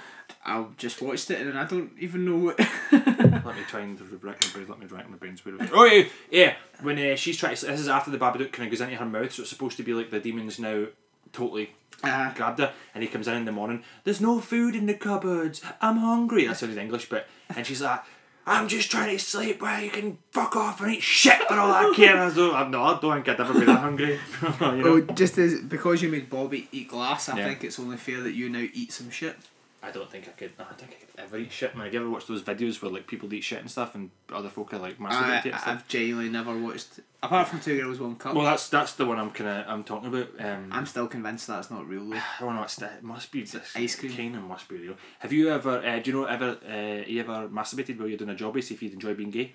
I 0.47 0.65
just 0.79 1.03
watched 1.03 1.31
it 1.31 1.47
and 1.47 1.59
I 1.59 1.65
don't 1.67 1.91
even 1.99 2.25
know 2.25 2.37
what. 2.39 2.59
Let 2.93 3.45
me 3.57 3.63
try 3.69 3.81
and 3.81 4.01
rack 4.23 4.41
my 4.43 4.49
brains. 4.53 4.69
Let 4.71 4.79
me 4.79 4.87
rack 4.87 5.11
my 5.11 5.17
brains. 5.17 5.45
Where 5.45 5.57
it 5.57 5.61
was- 5.61 5.71
Oh 5.75 5.85
yeah, 5.85 6.05
yeah. 6.31 6.55
When 6.81 6.99
uh, 6.99 7.17
she's 7.17 7.37
trying, 7.37 7.57
to, 7.57 7.67
this 7.67 7.81
is 7.81 7.89
after 7.89 8.11
the 8.11 8.19
Babadook 8.19 8.53
kind 8.53 8.67
of 8.67 8.71
goes 8.71 8.81
into 8.81 8.97
her 8.97 9.05
mouth, 9.05 9.33
so 9.33 9.43
it's 9.43 9.51
supposed 9.51 9.77
to 9.77 9.83
be 9.83 9.93
like 9.93 10.11
the 10.11 10.21
demons 10.21 10.59
now 10.59 10.87
totally 11.33 11.71
Uh, 12.03 12.33
grabbed 12.35 12.61
her, 12.61 12.73
and 12.95 13.03
he 13.03 13.09
comes 13.11 13.29
in 13.29 13.35
in 13.37 13.45
the 13.45 13.53
morning. 13.53 13.83
There's 14.05 14.21
no 14.21 14.41
food 14.41 14.75
in 14.75 14.87
the 14.87 14.95
cupboards. 14.95 15.61
I'm 15.83 15.99
hungry. 15.99 16.47
That's 16.47 16.61
That 16.61 16.67
sounded 16.69 16.81
English, 16.83 17.09
but 17.11 17.27
and 17.55 17.67
she's 17.67 17.83
like. 17.83 18.01
I'm 18.47 18.69
just 18.69 18.91
trying 18.91 19.17
to 19.17 19.23
sleep 19.23 19.63
where 19.63 19.81
you 19.81 19.91
can 19.91 20.19
fuck 20.31 20.55
off 20.55 20.81
and 20.83 20.93
eat 20.95 21.03
shit 21.03 21.39
for 21.49 21.55
all 21.55 21.71
I 21.73 21.93
care. 21.97 22.17
I 22.21 22.27
was 22.27 22.37
like, 22.37 22.53
I'm 22.55 22.71
not, 22.71 22.99
I 22.99 23.01
don't 23.01 23.15
think 23.25 23.29
I'd 23.29 23.41
ever 23.41 23.59
be 23.59 23.65
that 23.65 23.79
hungry. 23.81 24.13
you 24.43 24.49
oh, 24.61 24.71
know? 24.75 24.87
oh, 24.89 25.01
just 25.01 25.39
as 25.39 25.61
because 25.61 26.03
you 26.03 26.11
made 26.11 26.29
Bobby 26.29 26.69
eat 26.71 26.89
glass, 26.89 27.29
I 27.29 27.39
Yeah. 27.39 27.49
think 27.49 27.65
it's 27.65 27.79
only 27.81 27.97
fair 27.97 28.21
that 28.21 28.33
you 28.33 28.51
now 28.51 28.67
eat 28.75 28.93
some 28.93 29.11
shit. 29.11 29.37
I 29.85 29.91
don't 29.91 30.11
think 30.11 30.27
I 30.29 30.31
could. 30.31 30.53
I 30.59 30.65
don't 30.65 30.79
think 30.79 30.93
I 30.93 31.05
could 31.05 31.25
ever 31.25 31.37
eat 31.37 31.53
shit. 31.53 31.77
Man, 31.77 31.85
have 31.85 31.93
you 31.93 32.01
ever 32.01 32.09
watched 32.09 32.29
those 32.29 32.43
videos 32.43 32.81
where 32.81 32.91
like 32.91 33.07
people 33.07 33.33
eat 33.35 33.45
shit 33.45 33.61
and 33.61 33.71
stuff, 33.71 33.95
and 33.95 34.11
other 34.33 34.49
folk 34.49 34.73
are 34.73 34.79
like 34.79 34.97
I, 34.99 35.05
masturbating 35.05 35.59
stuff? 35.59 35.69
I've 35.69 35.89
genuinely 35.89 36.31
never 36.31 36.57
watched 36.57 37.01
apart 37.23 37.49
from 37.49 37.61
Two 37.61 37.79
Girls 37.79 38.01
One 38.01 38.17
Cup. 38.17 38.35
Well, 38.35 38.47
that's 38.47 38.69
that's 38.71 38.95
the 38.95 39.05
one 39.05 39.19
I'm 39.19 39.31
kind 39.31 39.51
of 39.51 39.69
I'm 39.69 39.85
talking 39.85 40.09
about. 40.09 40.31
Um, 40.39 40.71
I'm 40.73 40.87
still 40.87 41.07
convinced 41.07 41.47
that's 41.49 41.71
not 41.71 41.87
real 41.87 42.09
though. 42.09 42.17
I 42.41 42.41
don't 42.41 42.57
know. 42.57 42.63
It's 42.63 42.81
it 42.81 43.03
must 43.03 43.31
be 43.31 43.43
this 43.43 43.77
ice 43.77 43.95
cream. 43.97 44.17
Kind 44.17 44.37
of 44.37 44.43
must 44.43 44.69
be 44.69 44.77
real. 44.77 44.97
Have 45.19 45.33
you 45.33 45.51
ever? 45.51 45.85
Uh, 45.85 45.99
do 45.99 46.11
you 46.11 46.17
know 46.17 46.25
ever? 46.25 46.59
Uh, 46.67 47.05
you 47.07 47.21
ever 47.21 47.49
masturbated 47.49 47.99
while 47.99 48.09
you're 48.09 48.19
doing 48.19 48.31
a 48.31 48.35
job? 48.35 48.61
See 48.63 48.75
if 48.75 48.83
you'd 48.83 48.95
enjoy 48.95 49.13
being 49.15 49.31
gay. 49.31 49.53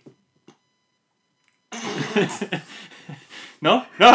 no, 3.62 3.86
no. 4.00 4.12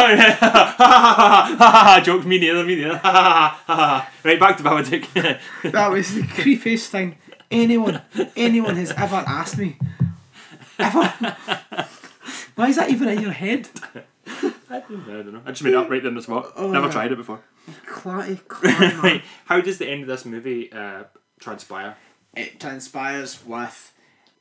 Jokes 2.03 2.25
me 2.25 2.39
neither. 2.39 2.63
Me 2.63 2.75
neither. 2.75 2.99
right, 3.03 4.39
back 4.39 4.57
to 4.57 4.63
Babadook. 4.63 5.39
That 5.71 5.91
was 5.91 6.13
the 6.15 6.21
creepiest 6.21 6.87
thing 6.87 7.17
anyone 7.51 8.01
anyone 8.35 8.75
has 8.75 8.91
ever 8.91 9.23
asked 9.27 9.57
me. 9.57 9.77
Ever. 10.79 11.01
Why 12.55 12.69
is 12.69 12.75
that 12.77 12.89
even 12.89 13.09
in 13.09 13.21
your 13.21 13.31
head? 13.31 13.69
I 14.69 14.79
don't 14.79 15.07
know. 15.07 15.19
I 15.19 15.23
don't 15.23 15.33
know. 15.33 15.41
I 15.45 15.51
just 15.51 15.63
made 15.63 15.73
it 15.73 15.77
up 15.77 15.89
right 15.89 16.01
there 16.01 16.09
on 16.09 16.15
the 16.15 16.21
spot. 16.21 16.51
Oh, 16.55 16.71
Never 16.71 16.87
yeah. 16.87 16.91
tried 16.91 17.11
it 17.11 17.17
before. 17.17 17.41
Clatty, 17.87 18.41
clatty 18.47 19.01
right. 19.01 19.23
How 19.45 19.61
does 19.61 19.77
the 19.77 19.87
end 19.87 20.01
of 20.01 20.07
this 20.07 20.25
movie 20.25 20.71
uh, 20.71 21.03
transpire? 21.39 21.95
It 22.35 22.59
transpires 22.59 23.45
with 23.45 23.93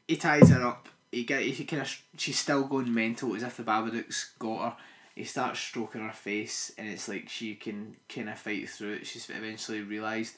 he 0.08 0.16
ties 0.16 0.50
her 0.50 0.66
up. 0.66 0.88
He 1.12 1.24
get 1.24 1.42
he 1.42 1.64
kind 1.64 1.82
of 1.82 2.02
she's 2.16 2.38
still 2.38 2.64
going 2.64 2.92
mental 2.92 3.34
as 3.36 3.42
if 3.42 3.56
the 3.56 3.62
Babadook's 3.62 4.32
got 4.38 4.58
her. 4.64 4.76
He 5.14 5.24
starts 5.24 5.61
stroking 5.61 6.03
her 6.03 6.12
face, 6.12 6.72
and 6.77 6.88
it's 6.88 7.09
like 7.09 7.29
she 7.29 7.55
can 7.55 7.96
kind 8.09 8.29
of 8.29 8.38
fight 8.38 8.68
through 8.68 8.94
it. 8.94 9.07
She's 9.07 9.31
eventually 9.31 9.83
realised 9.83 10.37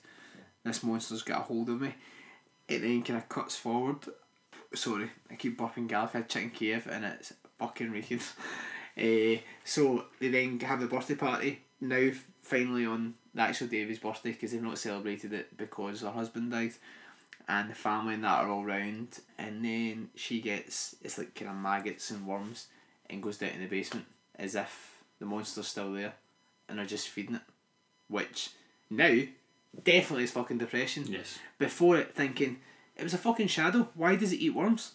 this 0.65 0.83
monster's 0.83 1.23
got 1.23 1.41
a 1.41 1.45
hold 1.45 1.71
of 1.71 1.81
me. 1.81 1.95
It 2.69 2.81
then 2.81 3.03
kind 3.03 3.19
of 3.19 3.29
cuts 3.29 3.57
forward. 3.57 3.99
Sorry, 4.75 5.11
I 5.31 5.37
keep. 5.37 5.61
I 5.61 5.71
had 6.12 6.29
chicken 6.29 6.51
Kiev, 6.51 6.87
and 6.91 7.05
it's 7.05 7.33
fucking 7.59 7.91
reeking. 7.91 8.21
Uh, 8.99 9.41
so 9.65 10.05
they 10.21 10.29
then 10.29 10.61
have 10.61 10.81
the 10.81 10.87
birthday 10.87 11.15
party. 11.15 11.61
Now, 11.81 12.11
finally, 12.43 12.85
on 12.85 13.15
the 13.35 13.43
actual 13.43 13.69
day 13.69 13.83
of 13.83 13.89
his 13.89 13.99
birthday, 13.99 14.33
because 14.33 14.53
they've 14.53 14.62
not 14.62 14.79
celebrated 14.79 15.33
it 15.33 15.57
because 15.57 16.03
her 16.03 16.11
husband 16.11 16.51
died 16.51 16.73
and 17.49 17.71
the 17.71 17.75
family 17.75 18.15
and 18.15 18.25
that 18.25 18.45
are 18.45 18.51
all 18.51 18.65
round 18.65 19.21
and 19.39 19.65
then 19.65 20.09
she 20.15 20.41
gets 20.41 20.97
it's 21.03 21.19
like 21.19 21.35
kind 21.35 21.51
of 21.51 21.57
maggots 21.57 22.11
and 22.11 22.27
worms 22.27 22.67
and 23.09 23.23
goes 23.23 23.39
down 23.39 23.51
in 23.51 23.61
the 23.61 23.67
basement 23.67 24.07
as 24.37 24.55
if 24.55 25.03
the 25.18 25.27
monster's 25.27 25.66
still 25.68 25.92
there 25.92 26.14
and 26.68 26.79
are 26.81 26.87
just 26.87 27.09
feeding 27.09 27.37
it 27.37 27.42
which 28.09 28.51
now 28.90 29.18
definitely 29.85 30.25
is 30.25 30.31
fucking 30.33 30.59
depression 30.59 31.05
Yes. 31.09 31.38
before 31.59 31.96
it 31.99 32.14
thinking 32.14 32.59
it 32.96 33.03
was 33.03 33.14
a 33.14 33.18
fucking 33.18 33.49
shadow 33.49 33.88
why 33.94 34.16
does 34.16 34.33
it 34.33 34.37
eat 34.40 34.55
worms 34.55 34.92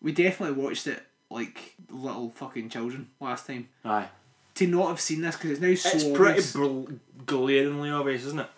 we 0.00 0.12
definitely 0.12 0.60
watched 0.62 0.86
it 0.86 1.02
like 1.30 1.74
little 1.90 2.30
fucking 2.30 2.68
children 2.68 3.08
last 3.20 3.46
time 3.46 3.68
Aye. 3.84 4.08
to 4.54 4.66
not 4.66 4.88
have 4.88 5.00
seen 5.00 5.20
this 5.22 5.36
because 5.36 5.52
it's 5.52 5.60
now 5.60 5.74
so 5.74 5.90
It's 5.96 6.04
pretty 6.04 6.30
obvious. 6.30 6.52
bl- 6.52 6.84
glaringly 7.26 7.90
obvious, 7.90 8.24
isn't 8.26 8.40
it? 8.40 8.48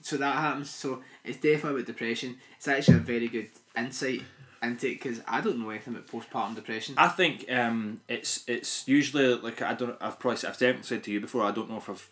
So 0.00 0.16
that 0.16 0.36
happens. 0.36 0.70
So 0.70 1.02
it's 1.24 1.36
definitely 1.36 1.72
about 1.82 1.86
depression. 1.86 2.38
It's 2.56 2.66
actually 2.68 2.94
a 2.96 3.00
very 3.00 3.28
good 3.28 3.50
insight 3.76 4.22
into 4.62 4.86
it 4.88 4.94
because 5.02 5.20
I 5.26 5.40
don't 5.40 5.58
know 5.58 5.70
anything 5.70 5.94
about 5.94 6.06
postpartum 6.08 6.54
depression. 6.54 6.94
I 6.98 7.08
think 7.08 7.50
um, 7.50 8.00
it's 8.08 8.44
it's 8.46 8.86
usually 8.86 9.34
like 9.34 9.60
I 9.62 9.74
don't 9.74 9.96
I've 10.00 10.18
probably 10.18 10.36
said- 10.38 10.50
I've 10.50 10.58
definitely 10.58 10.84
said 10.86 11.04
to 11.04 11.10
you 11.12 11.20
before 11.20 11.42
I 11.44 11.50
don't 11.50 11.68
know 11.70 11.78
if 11.78 11.88
I've 11.90 12.08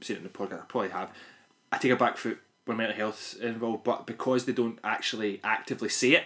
seen 0.00 0.16
it 0.16 0.18
in 0.18 0.22
the 0.24 0.28
podcast 0.30 0.62
I 0.62 0.64
probably 0.66 0.90
have 0.90 1.10
I 1.70 1.78
take 1.78 1.92
a 1.92 1.96
back 1.96 2.16
foot 2.16 2.38
when 2.64 2.76
mental 2.76 2.96
health's 2.96 3.34
involved 3.34 3.84
but 3.84 4.06
because 4.06 4.44
they 4.44 4.52
don't 4.52 4.78
actually 4.84 5.40
actively 5.42 5.88
say 5.88 6.12
it 6.12 6.24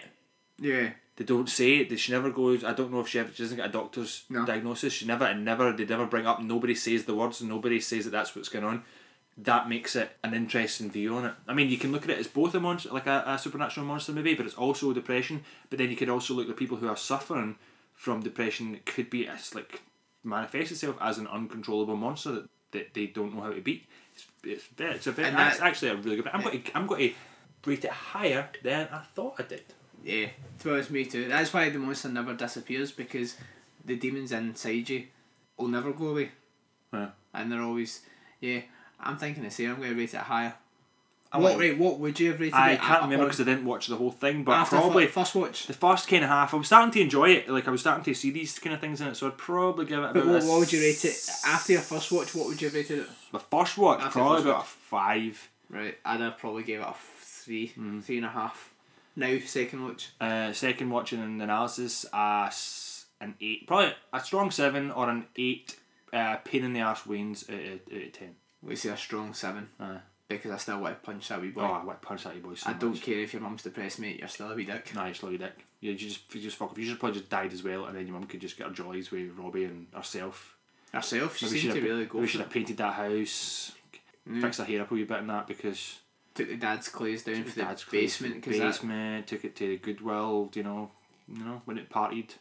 yeah. 0.59 0.89
they 1.17 1.23
don't 1.25 1.49
say 1.49 1.77
it. 1.77 1.99
She 1.99 2.11
never 2.11 2.31
goes. 2.31 2.63
I 2.63 2.73
don't 2.73 2.91
know 2.91 2.99
if 3.01 3.07
she 3.09 3.19
ever. 3.19 3.31
She 3.31 3.43
doesn't 3.43 3.57
get 3.57 3.67
a 3.67 3.71
doctor's 3.71 4.23
No. 4.29 4.43
diagnosis. 4.45 4.91
She 4.93 5.05
never 5.05 5.25
and 5.25 5.45
never. 5.45 5.71
They 5.71 5.85
never 5.85 6.07
bring 6.07 6.25
up. 6.25 6.41
Nobody 6.41 6.73
says 6.73 7.05
the 7.05 7.13
words. 7.13 7.41
Nobody 7.43 7.79
says 7.79 8.05
that 8.05 8.11
that's 8.11 8.35
what's 8.35 8.49
going 8.49 8.65
on. 8.65 8.83
That 9.39 9.69
makes 9.69 9.95
it 9.95 10.09
an 10.23 10.33
interesting 10.33 10.89
view 10.89 11.15
on 11.15 11.25
it. 11.25 11.33
I 11.47 11.53
mean, 11.53 11.69
you 11.69 11.77
can 11.77 11.91
look 11.91 12.03
at 12.03 12.09
it 12.09 12.17
as 12.17 12.27
both 12.27 12.55
a 12.55 12.59
monster, 12.59 12.89
like 12.89 13.05
a, 13.05 13.23
a 13.27 13.37
supernatural 13.37 13.85
monster 13.85 14.11
movie, 14.11 14.33
but 14.33 14.47
it's 14.47 14.55
also 14.55 14.93
depression. 14.93 15.43
But 15.69 15.77
then 15.77 15.91
you 15.91 15.95
could 15.95 16.09
also 16.09 16.33
look 16.33 16.49
at 16.49 16.57
people 16.57 16.77
who 16.77 16.87
are 16.87 16.97
suffering 16.97 17.55
from 17.93 18.21
depression. 18.21 18.73
It 18.73 18.85
could 18.85 19.11
be 19.11 19.27
as 19.27 19.53
like 19.53 19.83
manifest 20.23 20.71
itself 20.71 20.97
as 20.99 21.19
an 21.19 21.27
uncontrollable 21.27 21.95
monster 21.95 22.31
that, 22.31 22.49
that 22.71 22.93
they 22.93 23.07
don't 23.07 23.35
know 23.35 23.41
how 23.41 23.53
to 23.53 23.61
beat. 23.61 23.85
It's 24.13 24.25
it's, 24.43 24.67
it's 24.79 25.07
a 25.07 25.11
very. 25.11 25.27
And 25.29 25.37
That's 25.37 25.59
actually 25.59 25.89
a 25.89 25.95
really 25.95 26.15
good. 26.15 26.29
I'm 26.33 26.41
going 26.41 26.61
to 26.63 26.77
I'm 26.77 26.87
going 26.87 27.09
to 27.09 27.15
rate 27.69 27.85
it 27.85 27.91
higher 27.91 28.49
than 28.63 28.87
I 28.91 29.01
thought 29.13 29.35
I 29.39 29.43
did. 29.43 29.63
Yeah. 30.03 30.27
To 30.59 30.81
be 30.81 30.93
me 30.93 31.05
too. 31.05 31.27
That's 31.27 31.53
why 31.53 31.69
the 31.69 31.79
monster 31.79 32.09
never 32.09 32.33
disappears 32.33 32.91
because 32.91 33.35
the 33.85 33.95
demons 33.95 34.31
inside 34.31 34.89
you 34.89 35.07
will 35.57 35.67
never 35.67 35.91
go 35.91 36.07
away. 36.07 36.31
Yeah. 36.93 37.09
And 37.33 37.51
they're 37.51 37.61
always. 37.61 38.01
Yeah. 38.41 38.61
I'm 38.99 39.17
thinking 39.17 39.43
the 39.43 39.51
same. 39.51 39.71
I'm 39.71 39.77
going 39.77 39.89
to 39.91 39.95
rate 39.95 40.13
it 40.13 40.17
higher. 40.21 40.53
I 41.29 41.39
what, 41.39 41.59
right, 41.59 41.77
what 41.77 41.99
would 41.99 42.17
you 42.21 42.31
have 42.31 42.39
rated 42.39 42.53
it? 42.53 42.57
I 42.57 42.71
it? 42.71 42.79
can't 42.79 43.01
remember 43.03 43.25
because 43.25 43.41
I 43.41 43.43
didn't 43.43 43.65
watch 43.65 43.87
the 43.87 43.97
whole 43.97 44.11
thing, 44.11 44.43
but 44.45 44.53
after 44.53 44.77
probably 44.77 45.07
fir- 45.07 45.11
first 45.11 45.35
watch. 45.35 45.67
the 45.67 45.73
first 45.73 46.07
kind 46.07 46.23
of 46.23 46.29
half. 46.29 46.53
I 46.53 46.57
was 46.57 46.67
starting 46.67 46.91
to 46.91 47.01
enjoy 47.01 47.31
it. 47.31 47.49
Like 47.49 47.67
I 47.67 47.71
was 47.71 47.81
starting 47.81 48.05
to 48.05 48.13
see 48.13 48.31
these 48.31 48.57
kind 48.59 48.73
of 48.73 48.79
things 48.79 49.01
in 49.01 49.07
it, 49.09 49.15
so 49.15 49.27
I'd 49.27 49.37
probably 49.37 49.85
give 49.85 49.99
it. 50.01 50.13
But 50.13 50.25
what, 50.25 50.41
a 50.41 50.45
what 50.47 50.59
would 50.59 50.71
you 50.71 50.79
rate 50.79 51.03
it 51.03 51.29
after 51.45 51.73
your 51.73 51.81
first 51.81 52.11
watch? 52.13 52.33
What 52.33 52.47
would 52.47 52.61
you 52.61 52.69
have 52.69 52.75
rated 52.75 52.99
it? 52.99 53.07
The 53.33 53.39
first 53.39 53.77
watch, 53.77 53.99
After 53.99 54.11
probably 54.19 54.35
first 54.37 54.45
about 54.45 54.55
watch. 54.59 54.65
a 54.65 54.67
five. 54.69 55.49
Right, 55.69 55.97
I'd 56.05 56.21
have 56.21 56.37
probably 56.37 56.63
gave 56.63 56.79
it 56.79 56.87
a 56.87 56.93
three, 57.19 57.73
Mm. 57.77 58.01
three 58.01 58.17
and 58.17 58.25
a 58.25 58.29
half. 58.29 58.73
Now 59.17 59.37
second 59.45 59.83
watch. 59.83 60.11
Uh, 60.21 60.53
second 60.53 60.89
watching 60.89 61.21
and 61.21 61.41
analysis, 61.41 62.05
uh, 62.13 62.49
an 63.19 63.35
eight, 63.41 63.67
probably 63.67 63.93
a 64.13 64.21
strong 64.21 64.49
seven 64.49 64.91
or 64.91 65.09
an 65.09 65.25
eight. 65.37 65.75
Uh, 66.13 66.37
pain 66.37 66.63
in 66.63 66.71
the 66.71 66.79
ass 66.79 67.05
wins 67.05 67.43
out 67.49 67.55
of, 67.59 67.79
out 67.93 68.01
of 68.01 68.13
ten. 68.13 68.35
We 68.63 68.75
say 68.75 68.89
a 68.89 68.97
strong 68.97 69.33
seven 69.33 69.69
Aye. 69.79 69.99
because 70.27 70.51
I 70.51 70.57
still 70.57 70.79
want 70.79 71.01
to 71.01 71.05
punch 71.05 71.27
that 71.29 71.41
wee 71.41 71.49
boy. 71.51 71.61
Oh, 71.61 71.65
I 71.65 71.83
want 71.85 72.01
to 72.01 72.07
punch 72.07 72.23
that 72.23 72.35
you 72.35 72.41
boys 72.41 72.61
so 72.61 72.69
I 72.69 72.73
don't 72.73 72.99
care 73.01 73.19
if 73.19 73.33
your 73.33 73.41
mum's 73.41 73.63
depressed, 73.63 73.99
mate. 73.99 74.19
You're 74.19 74.27
still 74.27 74.51
a 74.51 74.55
wee 74.55 74.65
dick. 74.65 74.93
Nah, 74.95 75.05
you 75.07 75.13
slow 75.13 75.29
your 75.29 75.39
dick. 75.39 75.65
Yeah, 75.79 75.91
you 75.91 75.97
just 75.97 76.33
you 76.33 76.41
just 76.41 76.57
fuck 76.57 76.71
off. 76.71 76.77
You 76.77 76.85
just 76.85 76.99
probably 76.99 77.19
just 77.19 77.29
died 77.29 77.53
as 77.53 77.63
well, 77.63 77.85
and 77.85 77.95
then 77.95 78.07
your 78.07 78.13
mum 78.15 78.25
could 78.25 78.41
just 78.41 78.57
get 78.57 78.67
her 78.67 78.73
jollies 78.73 79.11
with 79.11 79.37
Robbie 79.37 79.65
and 79.65 79.87
herself. 79.93 80.55
Herself, 80.93 81.37
she 81.37 81.45
Maybe 81.45 81.59
seemed 81.59 81.73
should 81.73 81.79
to 81.81 81.81
have 81.87 81.89
really 81.97 82.05
go 82.05 82.21
for 82.21 82.27
should 82.27 82.41
have 82.41 82.49
painted 82.49 82.77
that 82.77 82.93
house, 82.93 83.73
Mm. 84.27 84.41
fixed 84.41 84.59
her 84.59 84.65
hair 84.65 84.81
up 84.81 84.91
a 84.91 84.93
wee 84.93 85.03
bit 85.05 85.19
in 85.19 85.27
that 85.27 85.47
because 85.47 85.99
Took 86.33 86.49
the 86.49 86.57
dad's 86.57 86.89
clothes 86.89 87.23
down 87.23 87.43
for 87.45 87.55
the 87.55 87.61
dad's 87.63 87.83
basement 87.85 88.43
the 88.43 88.49
that. 88.51 88.59
basement 88.59 89.27
took 89.27 89.45
it 89.45 89.55
to 89.55 89.67
the 89.67 89.77
Goodwill. 89.77 90.51
You 90.53 90.63
know, 90.63 90.91
you 91.33 91.43
know 91.45 91.61
when 91.65 91.77
it 91.77 91.89
partied. 91.89 92.31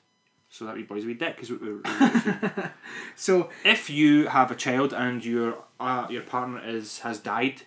So 0.57 0.65
that 0.65 0.75
wee 0.77 0.85
boy's 0.85 1.05
a 1.05 1.07
wee 1.07 1.15
dick 1.15 1.37
because 1.37 1.51
we, 1.51 1.57
we, 1.59 1.73
we- 1.75 1.81
So 3.17 3.51
if 3.65 3.91
you 3.91 4.27
have 4.29 4.51
a 4.51 4.55
child 4.55 4.95
and 4.95 5.23
your 5.25 5.59
uh, 5.79 6.07
your 6.09 6.23
partner 6.23 6.61
is 6.67 7.01
has 7.01 7.19
died, 7.19 7.63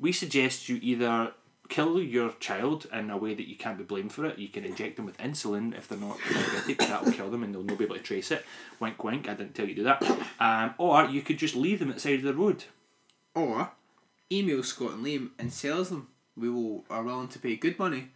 we 0.00 0.10
suggest 0.12 0.68
you 0.68 0.78
either 0.82 1.32
kill 1.68 2.00
your 2.00 2.32
child 2.40 2.86
in 2.92 3.10
a 3.10 3.16
way 3.16 3.32
that 3.34 3.48
you 3.48 3.56
can't 3.56 3.78
be 3.78 3.84
blamed 3.84 4.12
for 4.12 4.24
it. 4.26 4.38
You 4.38 4.48
can 4.48 4.64
inject 4.64 4.96
them 4.96 5.06
with 5.06 5.16
insulin 5.18 5.76
if 5.78 5.86
they're 5.88 5.98
not 5.98 6.18
diabetic. 6.18 6.78
That'll 6.78 7.12
kill 7.12 7.30
them 7.30 7.42
and 7.44 7.54
they'll 7.54 7.62
not 7.62 7.78
be 7.78 7.84
able 7.84 7.96
to 7.96 8.02
trace 8.02 8.30
it. 8.32 8.44
Wink, 8.80 9.02
wink. 9.04 9.28
I 9.28 9.34
didn't 9.34 9.54
tell 9.54 9.66
you 9.68 9.74
to 9.76 9.80
do 9.82 9.84
that. 9.84 10.02
Um, 10.40 10.74
or 10.78 11.04
you 11.06 11.22
could 11.22 11.38
just 11.38 11.54
leave 11.54 11.78
them 11.78 11.88
at 11.90 11.94
the 11.94 12.00
side 12.00 12.16
of 12.18 12.22
the 12.24 12.34
road. 12.34 12.64
or 13.34 13.70
email 14.30 14.62
Scott 14.64 14.92
and 14.94 15.06
Liam 15.06 15.30
and 15.38 15.52
sells 15.52 15.88
them. 15.90 16.08
We 16.36 16.50
will 16.50 16.84
are 16.90 17.02
willing 17.04 17.28
to 17.28 17.38
pay 17.38 17.54
good 17.56 17.78
money 17.78 18.08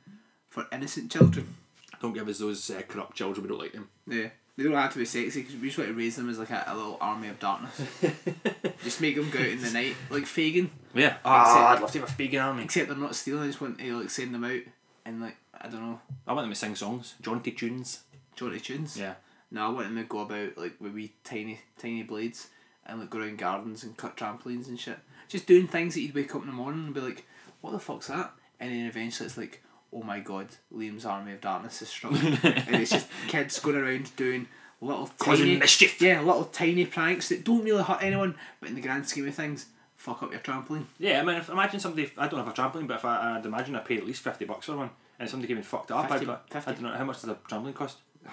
for 0.50 0.66
innocent 0.72 1.10
children. 1.12 1.54
Don't 2.00 2.12
give 2.12 2.28
us 2.28 2.38
those 2.38 2.68
uh, 2.70 2.82
corrupt 2.88 3.16
children. 3.16 3.42
We 3.44 3.48
don't 3.48 3.58
like 3.60 3.72
them. 3.72 3.88
Yeah. 4.06 4.28
They 4.56 4.64
don't 4.64 4.72
have 4.72 4.92
to 4.94 4.98
be 4.98 5.04
sexy 5.04 5.42
because 5.42 5.56
we 5.56 5.68
just 5.68 5.76
want 5.78 5.90
to 5.90 5.94
raise 5.96 6.16
them 6.16 6.30
as 6.30 6.38
like 6.38 6.50
a, 6.50 6.64
a 6.66 6.74
little 6.74 6.96
army 7.00 7.28
of 7.28 7.38
darkness. 7.38 7.78
just 8.82 9.00
make 9.00 9.14
them 9.16 9.28
go 9.30 9.38
out 9.38 9.46
in 9.46 9.60
the 9.62 9.70
night 9.70 9.94
like 10.10 10.24
Fagin. 10.24 10.70
Yeah. 10.94 11.06
Except- 11.08 11.20
Ah, 11.26 11.74
I'd 11.74 11.80
love 11.82 11.92
to 11.92 12.00
have 12.00 12.08
a 12.08 12.12
vegan 12.12 12.40
army. 12.40 12.64
Except 12.64 12.88
they're 12.88 12.96
not 12.96 13.14
stealing. 13.14 13.42
I 13.44 13.46
just 13.48 13.60
want 13.60 13.78
to 13.78 13.98
like 13.98 14.10
send 14.10 14.34
them 14.34 14.44
out 14.44 14.60
and 15.04 15.20
like 15.20 15.36
I 15.58 15.68
don't 15.68 15.80
know, 15.82 16.00
I 16.26 16.32
want 16.32 16.44
them 16.44 16.52
to 16.52 16.58
sing 16.58 16.74
songs, 16.74 17.14
jaunty 17.20 17.50
tunes. 17.52 18.00
Jaunty 18.34 18.60
tunes. 18.60 18.96
Yeah. 18.98 19.14
No, 19.50 19.66
I 19.66 19.68
want 19.70 19.88
them 19.88 19.96
to 19.96 20.04
go 20.04 20.20
about 20.20 20.56
like 20.56 20.74
with 20.80 20.92
wee 20.94 21.12
tiny 21.24 21.60
tiny 21.78 22.02
blades 22.02 22.48
and 22.86 23.00
like 23.00 23.10
go 23.10 23.18
around 23.18 23.38
gardens 23.38 23.84
and 23.84 23.96
cut 23.96 24.16
trampolines 24.16 24.68
and 24.68 24.78
shit. 24.80 24.98
Just 25.28 25.46
doing 25.46 25.66
things 25.66 25.94
that 25.94 26.00
you'd 26.00 26.14
wake 26.14 26.34
up 26.34 26.42
in 26.42 26.46
the 26.48 26.52
morning 26.54 26.84
and 26.86 26.94
be 26.94 27.00
like, 27.00 27.26
what 27.60 27.72
the 27.72 27.78
fuck's 27.78 28.06
that? 28.08 28.32
and 28.58 28.72
then 28.72 28.86
eventually 28.86 29.26
it's 29.26 29.36
like, 29.36 29.62
oh 29.92 30.02
my 30.02 30.20
god, 30.20 30.48
Liam's 30.74 31.04
Army 31.04 31.32
of 31.32 31.40
Darkness 31.40 31.82
is 31.82 31.88
struck, 31.88 32.12
and 32.12 32.76
it's 32.76 32.90
just 32.90 33.08
kids 33.28 33.58
going 33.60 33.76
around 33.76 34.14
doing 34.16 34.48
little 34.80 35.10
Causing 35.18 35.46
tiny 35.46 35.58
mischief. 35.58 36.00
yeah, 36.00 36.20
little 36.20 36.44
tiny 36.44 36.84
pranks 36.86 37.28
that 37.30 37.44
don't 37.44 37.64
really 37.64 37.82
hurt 37.82 38.02
anyone, 38.02 38.34
but 38.60 38.68
in 38.68 38.74
the 38.74 38.80
grand 38.80 39.08
scheme 39.08 39.26
of 39.26 39.34
things, 39.34 39.66
fuck 39.94 40.22
up 40.22 40.30
your 40.30 40.40
trampoline. 40.40 40.84
Yeah, 40.98 41.20
I 41.20 41.24
mean, 41.24 41.36
if, 41.36 41.48
imagine 41.48 41.80
somebody. 41.80 42.10
I 42.18 42.28
don't 42.28 42.44
have 42.44 42.48
a 42.48 42.52
trampoline, 42.52 42.86
but 42.86 42.96
if 42.98 43.04
I, 43.04 43.36
I'd 43.36 43.46
imagine 43.46 43.74
I 43.74 43.80
paid 43.80 43.98
at 43.98 44.06
least 44.06 44.22
fifty 44.22 44.44
bucks 44.44 44.66
for 44.66 44.76
one, 44.76 44.90
and 45.18 45.28
somebody 45.28 45.48
came 45.48 45.56
and 45.56 45.66
fucked 45.66 45.90
it 45.90 45.94
up, 45.94 46.04
I'd 46.04 46.10
50 46.20 46.24
be 46.26 46.30
like, 46.32 46.52
50. 46.52 46.70
I 46.70 46.74
don't 46.74 46.82
know 46.82 46.90
how 46.98 47.04
much 47.04 47.20
does 47.20 47.30
a 47.30 47.34
trampoline 47.34 47.74
cost. 47.74 47.98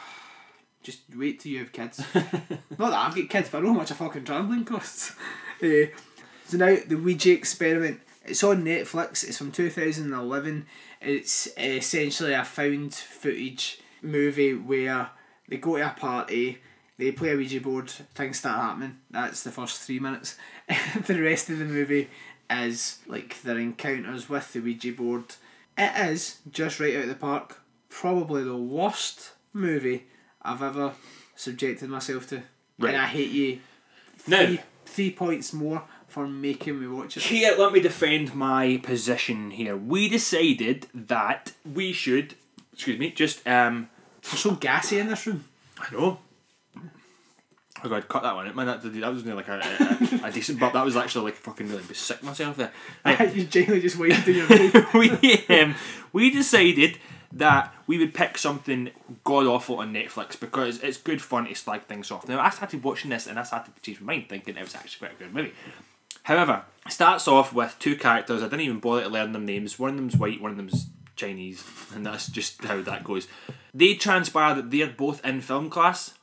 Just 0.84 1.00
wait 1.16 1.39
till 1.39 1.54
you 1.54 1.60
have 1.60 1.72
kids. 1.72 2.00
Not 2.13 2.89
that 2.92 2.94
I've 2.94 3.16
got 3.16 3.30
kids, 3.30 3.50
but 3.50 3.60
I 3.60 3.62
know 3.62 3.72
how 3.72 3.80
much 3.80 3.92
a 3.92 3.96
fucking 3.96 4.24
trampoline 4.24 4.66
costs. 4.66 5.16
Eh, 5.62 5.86
so 6.46 6.58
now 6.58 6.76
the 6.88 6.96
Ouija 6.98 7.32
experiment. 7.32 8.02
It's 8.25 8.43
on 8.43 8.63
Netflix. 8.63 9.23
It's 9.23 9.38
from 9.38 9.51
two 9.51 9.69
thousand 9.69 10.05
and 10.05 10.13
eleven. 10.13 10.65
It's 11.01 11.47
eh, 11.57 11.75
essentially 11.77 12.33
a 12.33 12.43
found 12.43 12.93
footage 12.93 13.79
movie 14.01 14.53
where 14.53 15.09
they 15.47 15.57
go 15.57 15.77
to 15.77 15.86
a 15.86 15.89
party, 15.89 16.59
they 16.97 17.12
play 17.12 17.31
a 17.31 17.36
Ouija 17.36 17.59
board, 17.59 17.89
things 17.89 18.39
start 18.39 18.62
happening. 18.62 18.97
That's 19.09 19.43
the 19.43 19.51
first 19.51 19.81
three 19.81 19.99
minutes. 19.99 20.38
the 21.07 21.21
rest 21.21 21.49
of 21.49 21.59
the 21.59 21.65
movie 21.65 22.09
is 22.49 22.99
like 23.07 23.41
their 23.41 23.57
encounters 23.57 24.29
with 24.29 24.53
the 24.53 24.59
Ouija 24.59 24.93
board. 24.93 25.23
It 25.77 26.09
is 26.09 26.38
just 26.51 26.79
right 26.79 26.95
out 26.95 27.03
of 27.03 27.09
the 27.09 27.15
park. 27.15 27.59
Probably 27.89 28.43
the 28.43 28.57
worst 28.57 29.31
movie 29.53 30.05
I've 30.41 30.62
ever 30.62 30.93
subjected 31.36 31.89
myself 31.89 32.27
to. 32.29 32.43
Right. 32.79 32.93
And 32.93 33.01
I 33.01 33.07
hate 33.07 33.31
you. 33.31 33.59
Three, 34.17 34.59
three 34.86 35.12
points 35.12 35.53
more 35.53 35.83
for 36.13 36.28
making 36.28 36.80
me 36.80 36.86
watch 36.86 37.17
it. 37.17 37.23
Here, 37.23 37.56
let 37.58 37.73
me 37.73 37.80
defend 37.80 38.36
my 38.36 38.80
position 38.84 39.49
here. 39.49 39.76
We 39.76 40.08
decided 40.08 40.86
that 40.93 41.54
we 41.65 41.91
should, 41.91 42.36
excuse 42.71 42.99
me, 42.99 43.10
just 43.10 43.45
um, 43.47 43.89
It's 44.19 44.39
so 44.39 44.52
gassy 44.52 44.99
in 44.99 45.08
this 45.08 45.26
room. 45.26 45.43
I 45.80 45.91
know. 45.91 46.19
Oh 47.84 47.89
god, 47.89 48.08
cut 48.08 48.21
that 48.21 48.36
one 48.36 48.47
out, 48.47 48.56
man. 48.56 48.67
That, 48.67 48.84
that 48.84 49.12
was 49.12 49.26
nearly 49.26 49.43
like 49.43 49.47
a, 49.47 50.19
a, 50.23 50.28
a 50.28 50.32
decent 50.32 50.60
but 50.60 50.71
That 50.73 50.86
was 50.86 50.95
actually 50.95 51.26
like 51.26 51.34
fucking 51.34 51.67
really 51.67 51.82
sick 51.95 52.21
myself 52.21 52.58
there. 52.58 52.71
Right. 53.06 53.36
you 53.36 53.45
genuinely 53.45 53.82
just 53.82 53.97
waited 53.97 54.28
in 54.28 54.36
your 54.36 54.88
we 54.93 55.45
um, 55.49 55.76
we 56.13 56.30
decided 56.30 56.99
that 57.32 57.73
we 57.88 57.97
would 57.97 58.13
pick 58.13 58.38
something 58.38 58.91
god 59.23 59.47
awful 59.47 59.80
on 59.80 59.91
Netflix 59.91 60.39
because 60.39 60.82
it's 60.84 60.97
good 60.97 61.23
fun 61.23 61.47
to 61.47 61.56
slag 61.56 61.82
things 61.86 62.12
off. 62.12 62.28
Now 62.28 62.39
I 62.39 62.52
started 62.52 62.84
watching 62.84 63.10
this 63.10 63.26
and 63.26 63.39
I 63.39 63.43
started 63.43 63.76
to 63.76 63.82
change 63.82 63.99
my 63.99 64.13
mind, 64.13 64.30
thinking 64.30 64.56
it 64.56 64.62
was 64.62 64.76
actually 64.76 65.08
quite 65.08 65.19
a 65.19 65.23
good 65.23 65.34
movie. 65.34 65.54
However, 66.23 66.63
it 66.86 66.91
starts 66.91 67.27
off 67.27 67.53
with 67.53 67.75
two 67.79 67.95
characters. 67.95 68.41
I 68.41 68.45
didn't 68.45 68.62
even 68.62 68.79
bother 68.79 69.03
to 69.03 69.09
learn 69.09 69.31
their 69.31 69.41
names. 69.41 69.77
One 69.79 69.91
of 69.91 69.95
them's 69.97 70.17
white, 70.17 70.41
one 70.41 70.51
of 70.51 70.57
them's 70.57 70.88
Chinese, 71.15 71.63
and 71.93 72.05
that's 72.05 72.27
just 72.27 72.63
how 72.63 72.81
that 72.81 73.03
goes. 73.03 73.27
They 73.73 73.95
transpire 73.95 74.55
that 74.55 74.71
they're 74.71 74.88
both 74.88 75.23
in 75.25 75.41
film 75.41 75.69
class. 75.69 76.13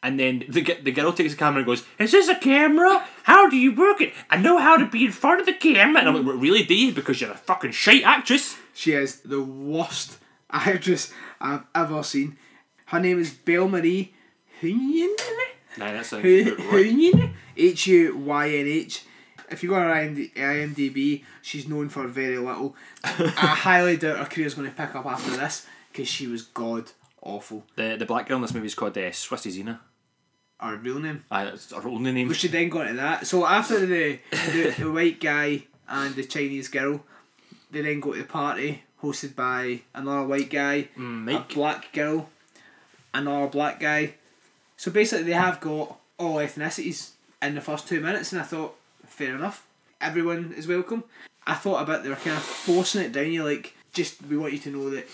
And 0.00 0.18
then 0.20 0.44
the, 0.48 0.62
the 0.62 0.92
girl 0.92 1.12
takes 1.12 1.32
the 1.32 1.38
camera 1.38 1.58
and 1.58 1.66
goes, 1.66 1.84
Is 1.98 2.12
this 2.12 2.28
a 2.28 2.36
camera? 2.36 3.04
How 3.24 3.48
do 3.48 3.56
you 3.56 3.74
work 3.74 4.00
it? 4.00 4.12
I 4.30 4.36
know 4.36 4.58
how 4.58 4.76
to 4.76 4.86
be 4.86 5.06
in 5.06 5.10
front 5.12 5.40
of 5.40 5.46
the 5.46 5.52
camera. 5.54 6.00
And 6.00 6.08
I'm 6.08 6.14
like, 6.14 6.24
"Well, 6.24 6.36
Really, 6.36 6.62
do 6.62 6.74
you? 6.74 6.92
Because 6.92 7.20
you're 7.20 7.32
a 7.32 7.36
fucking 7.36 7.72
shite 7.72 8.04
actress. 8.04 8.56
She 8.74 8.92
is 8.92 9.20
the 9.22 9.42
worst 9.42 10.18
actress 10.50 11.12
I've 11.40 11.64
ever 11.74 12.04
seen. 12.04 12.38
Her 12.86 13.00
name 13.00 13.18
is 13.18 13.32
Belle 13.32 13.68
Marie 13.68 14.14
Huynh. 14.62 15.08
Nah, 15.78 15.92
that 15.92 16.06
sounds 16.06 16.24
H 17.56 17.86
U 17.88 18.16
Y 18.16 18.48
N 18.50 18.66
H. 18.66 19.02
If 19.50 19.62
you 19.62 19.68
go 19.70 19.76
on 19.76 19.90
IMD- 19.96 20.34
IMDb, 20.34 21.24
she's 21.42 21.66
known 21.68 21.88
for 21.88 22.06
very 22.06 22.38
little. 22.38 22.74
I 23.04 23.08
highly 23.36 23.96
doubt 23.96 24.18
her 24.18 24.24
career's 24.26 24.54
going 24.54 24.68
to 24.70 24.74
pick 24.76 24.94
up 24.94 25.06
after 25.06 25.30
this 25.30 25.66
because 25.92 26.08
she 26.08 26.26
was 26.26 26.42
god 26.42 26.90
awful. 27.22 27.64
The, 27.76 27.96
the 27.98 28.06
black 28.06 28.28
girl 28.28 28.36
in 28.36 28.42
this 28.42 28.54
movie 28.54 28.66
is 28.66 28.74
called 28.74 28.96
uh, 28.98 29.10
Swissy 29.10 29.50
Zena. 29.50 29.80
Her 30.60 30.76
real 30.76 30.98
name. 30.98 31.24
Aye, 31.30 31.44
that's 31.44 31.72
her 31.72 31.88
only 31.88 32.12
name. 32.12 32.28
We 32.28 32.34
should 32.34 32.50
then 32.52 32.68
go 32.68 32.82
into 32.82 32.94
that. 32.94 33.26
So 33.26 33.46
after 33.46 33.84
the, 33.86 34.18
the 34.30 34.74
the 34.78 34.90
white 34.92 35.20
guy 35.20 35.64
and 35.88 36.14
the 36.16 36.24
Chinese 36.24 36.68
girl, 36.68 37.04
they 37.70 37.82
then 37.82 38.00
go 38.00 38.12
to 38.12 38.18
the 38.18 38.24
party 38.26 38.82
hosted 39.02 39.36
by 39.36 39.80
another 39.94 40.26
white 40.26 40.50
guy, 40.50 40.88
Mm, 40.98 41.32
a 41.32 41.54
black 41.54 41.92
girl, 41.92 42.28
another 43.14 43.46
black 43.46 43.78
guy. 43.80 44.14
So 44.76 44.90
basically, 44.90 45.24
they 45.26 45.32
have 45.32 45.60
got 45.60 45.96
all 46.18 46.36
ethnicities 46.36 47.10
in 47.40 47.54
the 47.54 47.60
first 47.60 47.86
two 47.86 48.00
minutes, 48.00 48.32
and 48.32 48.40
I 48.40 48.44
thought, 48.44 48.74
fair 49.18 49.34
enough, 49.34 49.66
everyone 50.00 50.54
is 50.56 50.68
welcome. 50.68 51.02
I 51.44 51.54
thought 51.54 51.82
about 51.82 52.04
they 52.04 52.08
were 52.08 52.14
kind 52.14 52.36
of 52.36 52.42
forcing 52.42 53.02
it 53.02 53.12
down 53.12 53.32
you, 53.32 53.42
like 53.42 53.74
just 53.92 54.22
we 54.22 54.36
want 54.36 54.52
you 54.52 54.60
to 54.60 54.70
know 54.70 54.90
that 54.90 55.08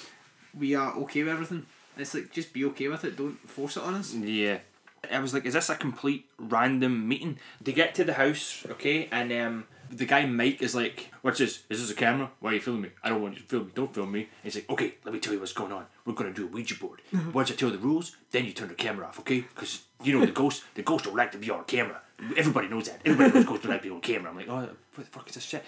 we 0.59 0.75
are 0.75 0.95
okay 0.97 1.23
with 1.23 1.33
everything. 1.33 1.65
It's 1.97 2.13
like 2.13 2.31
just 2.31 2.53
be 2.53 2.67
okay 2.67 2.89
with 2.89 3.03
it. 3.05 3.17
Don't 3.17 3.39
force 3.49 3.79
it 3.79 3.83
on 3.83 3.95
us. 3.95 4.13
Yeah. 4.13 4.59
I 5.11 5.21
was 5.21 5.33
like, 5.33 5.47
is 5.47 5.55
this 5.55 5.71
a 5.71 5.75
complete 5.75 6.27
random 6.39 7.09
meeting? 7.09 7.39
They 7.63 7.73
get 7.73 7.95
to 7.95 8.05
the 8.05 8.15
house, 8.15 8.67
okay, 8.71 9.09
and 9.11 9.33
um, 9.33 9.65
the 9.91 10.07
guy 10.07 10.27
Mike 10.27 10.61
is 10.61 10.75
like, 10.75 11.11
"What's 11.23 11.39
this? 11.39 11.63
Is 11.71 11.81
this 11.81 11.91
a 11.91 11.95
camera? 11.95 12.31
Why 12.41 12.51
are 12.51 12.55
you 12.55 12.61
filming 12.61 12.83
me? 12.83 12.89
I 13.03 13.09
don't 13.09 13.23
want 13.23 13.35
you 13.37 13.41
to 13.41 13.47
film 13.47 13.67
me. 13.67 13.73
Don't 13.75 13.95
film 13.95 14.13
me." 14.13 14.21
And 14.21 14.29
he's 14.43 14.57
like, 14.57 14.69
"Okay, 14.69 14.95
let 15.05 15.15
me 15.15 15.21
tell 15.21 15.33
you 15.33 15.41
what's 15.41 15.53
going 15.53 15.73
on. 15.73 15.87
We're 16.05 16.15
gonna 16.15 16.33
do 16.33 16.45
a 16.45 16.49
Ouija 16.51 16.75
board. 16.75 17.01
Once 17.33 17.51
I 17.51 17.55
tell 17.55 17.71
you 17.71 17.77
the 17.77 17.83
rules, 17.83 18.17
then 18.33 18.45
you 18.45 18.53
turn 18.53 18.69
the 18.69 18.75
camera 18.75 19.07
off, 19.07 19.21
okay? 19.21 19.41
Because 19.41 19.83
you 20.03 20.19
know 20.19 20.27
the 20.27 20.33
ghost, 20.33 20.65
the 20.75 20.83
ghost 20.83 21.05
don't 21.05 21.17
like 21.17 21.33
to 21.33 21.39
be 21.39 21.51
on 21.51 21.65
camera. 21.65 22.01
Everybody 22.37 22.69
knows 22.69 22.89
that. 22.89 23.01
Everybody 23.05 23.35
knows 23.35 23.45
ghosts 23.45 23.65
don't 23.65 23.73
like 23.73 23.83
to 23.83 23.89
be 23.89 23.95
on 23.95 24.01
camera." 24.01 24.31
I'm 24.31 24.37
like, 24.37 24.49
"Oh, 24.49 24.57
what 24.57 24.77
the 24.97 25.03
fuck 25.05 25.29
is 25.29 25.35
this 25.35 25.45
shit?" 25.45 25.65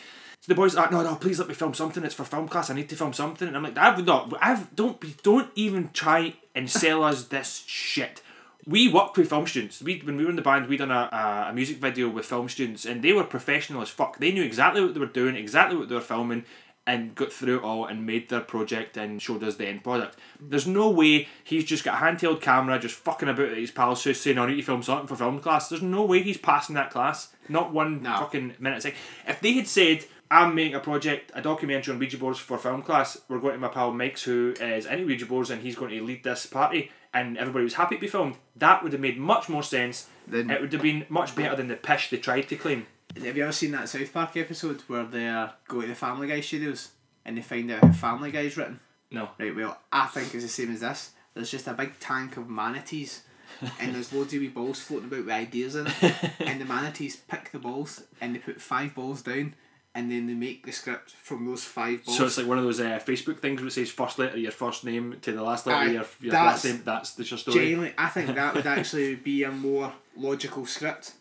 So 0.47 0.53
the 0.53 0.55
boys 0.55 0.77
are 0.77 0.83
like, 0.83 0.93
no, 0.93 1.03
no, 1.03 1.17
please 1.17 1.41
let 1.41 1.49
me 1.49 1.55
film 1.55 1.75
something. 1.75 2.05
It's 2.05 2.15
for 2.15 2.25
film 2.25 2.47
class. 2.47 2.71
I 2.71 2.75
need 2.75 2.89
to 2.91 2.97
film 2.97 3.13
something. 3.13 3.49
And 3.49 3.57
I'm 3.57 3.65
like, 3.65 3.77
I've 3.77 4.05
not, 4.05 4.33
I've 4.41 4.75
don't 4.77 5.01
be, 5.01 5.17
don't 5.25 5.51
even 5.57 5.91
try 5.93 6.35
and 6.55 6.71
sell 6.71 7.03
us 7.03 7.25
this 7.25 7.65
shit. 7.67 8.23
We 8.65 8.89
worked 8.89 9.17
with 9.17 9.29
film 9.29 9.47
students. 9.47 9.81
We 9.83 10.01
when 10.01 10.17
we 10.17 10.25
were 10.25 10.31
in 10.31 10.37
the 10.37 10.43
band, 10.43 10.69
we 10.69 10.77
done 10.77 10.91
a, 10.91 11.49
a 11.51 11.53
music 11.53 11.79
video 11.79 12.09
with 12.09 12.27
film 12.27 12.49
students, 12.49 12.85
and 12.85 13.03
they 13.03 13.13
were 13.13 13.25
professional 13.25 13.83
as 13.83 13.89
fuck. 13.89 14.19
They 14.19 14.33
knew 14.33 14.43
exactly 14.43 14.83
what 14.83 14.95
they 14.95 15.01
were 15.01 15.07
doing, 15.07 15.37
exactly 15.37 15.77
what 15.77 15.89
they 15.89 15.95
were 15.95 16.01
filming, 16.01 16.45
and 16.87 17.15
got 17.15 17.33
through 17.33 17.59
it 17.59 17.63
all 17.65 17.85
and 17.87 18.07
made 18.07 18.29
their 18.29 18.41
project 18.41 18.97
and 18.97 19.21
showed 19.21 19.43
us 19.43 19.57
the 19.57 19.67
end 19.67 19.83
product. 19.83 20.17
There's 20.41 20.67
no 20.67 20.89
way 20.91 21.29
he's 21.43 21.65
just 21.65 21.83
got 21.85 22.01
a 22.01 22.05
handheld 22.05 22.41
camera, 22.41 22.79
just 22.79 22.95
fucking 22.95 23.29
about 23.29 23.49
at 23.49 23.57
his 23.57 23.71
pal's 23.73 24.05
house 24.05 24.19
saying, 24.19 24.39
"I 24.39 24.47
need 24.47 24.57
to 24.57 24.63
film 24.63 24.83
something 24.83 25.09
for 25.09 25.17
film 25.17 25.41
class." 25.41 25.69
There's 25.69 25.83
no 25.83 26.05
way 26.05 26.23
he's 26.23 26.39
passing 26.39 26.75
that 26.77 26.91
class. 26.91 27.33
Not 27.49 27.73
one 27.73 28.03
No. 28.03 28.17
fucking 28.19 28.55
minute 28.61 28.83
second. 28.83 28.99
If 29.27 29.41
they 29.41 29.53
had 29.55 29.67
said, 29.67 30.05
I'm 30.31 30.55
making 30.57 30.75
a 30.75 30.81
project, 30.81 31.31
a 31.35 31.41
documentary 31.43 31.93
on 31.95 32.01
Ouija 32.01 32.19
boards 32.19 32.41
for 32.41 32.59
film 32.59 32.83
class. 32.83 33.17
We're 33.29 33.39
going 33.39 33.55
to 33.55 33.61
my 33.61 33.69
pal 33.69 33.93
Mike's, 33.93 34.25
who 34.25 34.55
is 34.61 34.85
into 34.85 35.07
Ouija 35.07 35.27
boards, 35.27 35.51
and 35.51 35.63
he's 35.63 35.77
going 35.77 35.93
to 35.93 36.03
lead 36.03 36.25
this 36.25 36.47
party, 36.47 36.91
and 37.15 37.39
everybody 37.39 37.63
was 37.63 37.75
happy 37.75 37.95
to 37.95 38.01
be 38.01 38.09
filmed. 38.09 38.35
That 38.57 38.83
would 38.83 38.91
have 38.93 39.01
made 39.01 39.19
much 39.19 39.49
more 39.49 39.63
sense. 39.63 40.09
Then- 40.27 40.51
it 40.51 40.61
would 40.61 40.73
have 40.73 40.83
been 40.83 41.07
much 41.09 41.37
better 41.37 41.55
than 41.55 41.69
the 41.69 41.77
pish 41.77 42.11
they 42.11 42.17
tried 42.17 42.49
to 42.49 42.57
claim. 42.57 42.87
Have 43.25 43.37
you 43.37 43.43
ever 43.43 43.53
seen 43.53 43.73
that 43.73 43.89
South 43.89 44.13
Park 44.13 44.37
episode 44.37 44.83
where 44.83 45.05
they 45.05 45.49
go 45.69 45.81
to 45.81 45.87
the 45.87 45.95
Family 45.95 46.29
Guy 46.29 46.41
studios 46.41 46.91
and 47.25 47.37
they 47.37 47.43
find 47.43 47.71
out 47.71 47.83
how 47.83 47.93
Family 47.93 48.31
Guy's 48.31 48.57
written? 48.57 48.81
No. 49.11 49.31
Right, 49.39 49.55
well, 49.55 49.79
I 49.91 50.07
think 50.07 50.35
it's 50.35 50.45
the 50.45 50.49
same 50.49 50.73
as 50.73 50.81
this. 50.81 51.13
There's 51.35 51.51
just 51.51 51.67
a 51.67 51.73
big 51.73 51.99
tank 51.99 52.37
of 52.37 52.49
manatees 52.49 53.23
and 53.81 53.95
there's 53.95 54.13
loads 54.13 54.35
of 54.35 54.41
wee 54.41 54.49
balls 54.49 54.81
floating 54.81 55.09
about 55.09 55.25
with 55.25 55.31
ideas 55.31 55.77
in 55.77 55.87
it. 55.87 56.15
and 56.41 56.61
the 56.61 56.65
manatees 56.65 57.17
pick 57.17 57.51
the 57.53 57.59
balls 57.59 58.03
and 58.21 58.35
they 58.35 58.39
put 58.39 58.61
five 58.61 58.95
balls 58.95 59.23
down 59.23 59.55
and 59.95 60.11
then 60.11 60.27
they 60.27 60.35
make 60.35 60.67
the 60.67 60.73
script 60.73 61.13
from 61.13 61.47
those 61.47 61.65
five 61.65 62.05
balls. 62.05 62.19
So 62.19 62.27
it's 62.27 62.37
like 62.37 62.47
one 62.47 62.59
of 62.59 62.65
those 62.65 62.81
uh, 62.81 63.01
Facebook 63.03 63.39
things 63.39 63.61
where 63.63 63.69
it 63.69 63.73
says 63.73 63.91
first 63.91 64.19
letter 64.19 64.35
of 64.35 64.39
your 64.39 64.53
first 64.53 64.85
name 64.85 65.17
to 65.23 65.33
the 65.33 65.43
last 65.43 65.67
letter 65.67 65.87
of 65.87 65.93
your, 66.21 66.33
your 66.33 66.35
last 66.35 66.67
name. 66.67 66.83
That's 66.85 67.15
the 67.15 67.25
your 67.25 67.39
story. 67.39 67.59
Genuinely, 67.59 67.95
I 67.97 68.09
think 68.09 68.35
that 68.35 68.55
would 68.55 68.67
actually 68.67 69.15
be 69.15 69.43
a 69.45 69.51
more 69.51 69.95
logical 70.15 70.67
script. 70.67 71.13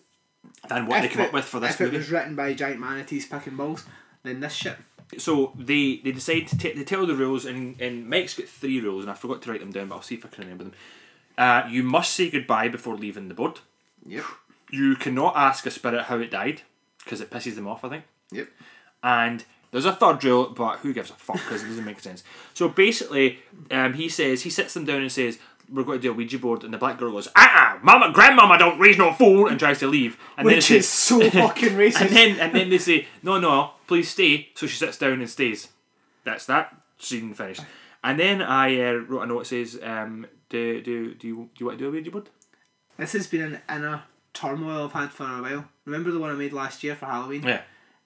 Than 0.70 0.88
what 0.88 1.02
they 1.02 1.08
If 1.08 1.12
came 1.14 1.22
it- 1.22 1.28
up 1.28 1.34
with 1.34 1.46
for 1.46 1.60
this 1.60 1.72
if 1.76 1.80
movie. 1.82 1.96
it 1.96 2.00
was 2.00 2.12
written 2.12 2.36
by 2.36 2.54
giant 2.54 2.80
manatees 2.80 3.26
picking 3.28 3.56
balls, 3.56 3.86
then 4.24 4.40
this 4.40 4.54
shit. 4.54 4.78
So 5.20 5.54
they 5.58 5.98
they 6.04 6.12
decide 6.12 6.48
to 6.48 6.58
t- 6.58 6.74
they 6.74 6.84
tell 6.84 7.06
the 7.06 7.16
rules 7.16 7.46
and 7.46 7.80
and 7.80 8.10
Mike's 8.10 8.34
got 8.36 8.48
three 8.48 8.80
rules 8.80 9.04
and 9.04 9.12
I 9.12 9.14
forgot 9.16 9.42
to 9.44 9.52
write 9.52 9.60
them 9.60 9.72
down 9.72 9.88
but 9.90 9.96
I'll 9.96 10.02
see 10.02 10.16
if 10.16 10.26
I 10.26 10.30
can 10.30 10.44
remember 10.44 10.64
them. 10.66 10.74
Uh, 11.38 11.64
you 11.70 11.84
must 11.84 12.14
say 12.16 12.30
goodbye 12.30 12.70
before 12.70 12.96
leaving 12.96 13.28
the 13.28 13.34
board. 13.36 13.60
Yep. 14.06 14.24
You 14.72 14.96
cannot 14.96 15.36
ask 15.36 15.66
a 15.68 15.72
spirit 15.72 16.06
how 16.06 16.18
it 16.20 16.32
died 16.32 16.64
because 17.04 17.22
it 17.22 17.30
pisses 17.30 17.56
them 17.56 17.68
off. 17.68 17.84
I 17.86 17.90
think. 17.90 18.04
Yep. 18.32 18.48
And 19.04 19.46
there's 19.72 19.86
a 19.86 19.94
third 19.94 20.24
rule, 20.24 20.50
but 20.50 20.78
who 20.80 20.92
gives 20.94 21.12
a 21.12 21.14
fuck 21.14 21.36
because 21.36 21.64
it 21.64 21.68
doesn't 21.68 21.86
make 21.86 22.00
sense. 22.00 22.24
So 22.56 22.68
basically, 22.70 23.40
um, 23.70 23.94
he 23.94 24.10
says 24.10 24.42
he 24.42 24.50
sits 24.50 24.74
them 24.74 24.86
down 24.86 25.02
and 25.02 25.12
says. 25.12 25.38
We're 25.72 25.84
going 25.84 26.00
to 26.00 26.02
do 26.02 26.12
a 26.12 26.14
Ouija 26.14 26.38
board, 26.40 26.64
and 26.64 26.74
the 26.74 26.78
black 26.78 26.98
girl 26.98 27.12
goes, 27.12 27.28
"Ah, 27.36 27.80
mama, 27.82 28.12
grandmama, 28.14 28.58
don't 28.58 28.80
raise 28.80 28.98
no 28.98 29.12
fool," 29.14 29.48
and 29.48 29.60
tries 29.60 29.80
to 29.80 29.88
leave. 29.88 30.18
And 30.38 30.46
then 30.48 30.54
it 30.54 30.58
Which 30.58 30.66
says- 30.66 30.84
is 30.86 30.90
so 30.90 31.30
fucking 31.30 31.70
racist. 31.74 32.02
and 32.02 32.10
then 32.12 32.40
and 32.40 32.54
then 32.54 32.70
they 32.70 32.78
say, 32.78 33.08
"No, 33.24 33.40
no, 33.40 33.72
please 33.88 34.10
stay." 34.10 34.50
So 34.56 34.68
she 34.68 34.78
sits 34.78 34.98
down 34.98 35.14
and 35.22 35.30
stays. 35.30 35.70
That's 36.24 36.46
that 36.48 36.76
scene 37.00 37.34
finished. 37.34 37.62
And 38.04 38.20
then 38.20 38.42
I 38.42 38.80
uh, 38.82 38.94
wrote 38.94 39.22
a 39.24 39.26
note 39.26 39.40
that 39.40 39.46
says, 39.48 39.80
um, 39.84 40.28
"Do 40.50 40.82
do 40.82 41.14
do 41.16 41.28
you 41.28 41.36
do 41.36 41.50
you 41.60 41.66
want 41.66 41.80
to 41.80 41.84
do 41.86 41.90
a 41.90 41.92
Ouija 41.92 42.12
board?" 42.12 42.30
This 42.98 43.14
has 43.14 43.28
been 43.28 43.42
an 43.42 43.62
inner 43.70 44.04
turmoil 44.34 44.86
I've 44.86 44.92
had 44.94 45.12
for 45.12 45.24
a 45.24 45.42
while. 45.42 45.66
Remember 45.86 46.12
the 46.12 46.20
one 46.20 46.30
I 46.32 46.34
made 46.36 46.54
last 46.54 46.84
year 46.84 46.96
for 46.96 47.06
Halloween? 47.08 47.44
Yeah. 47.44 47.62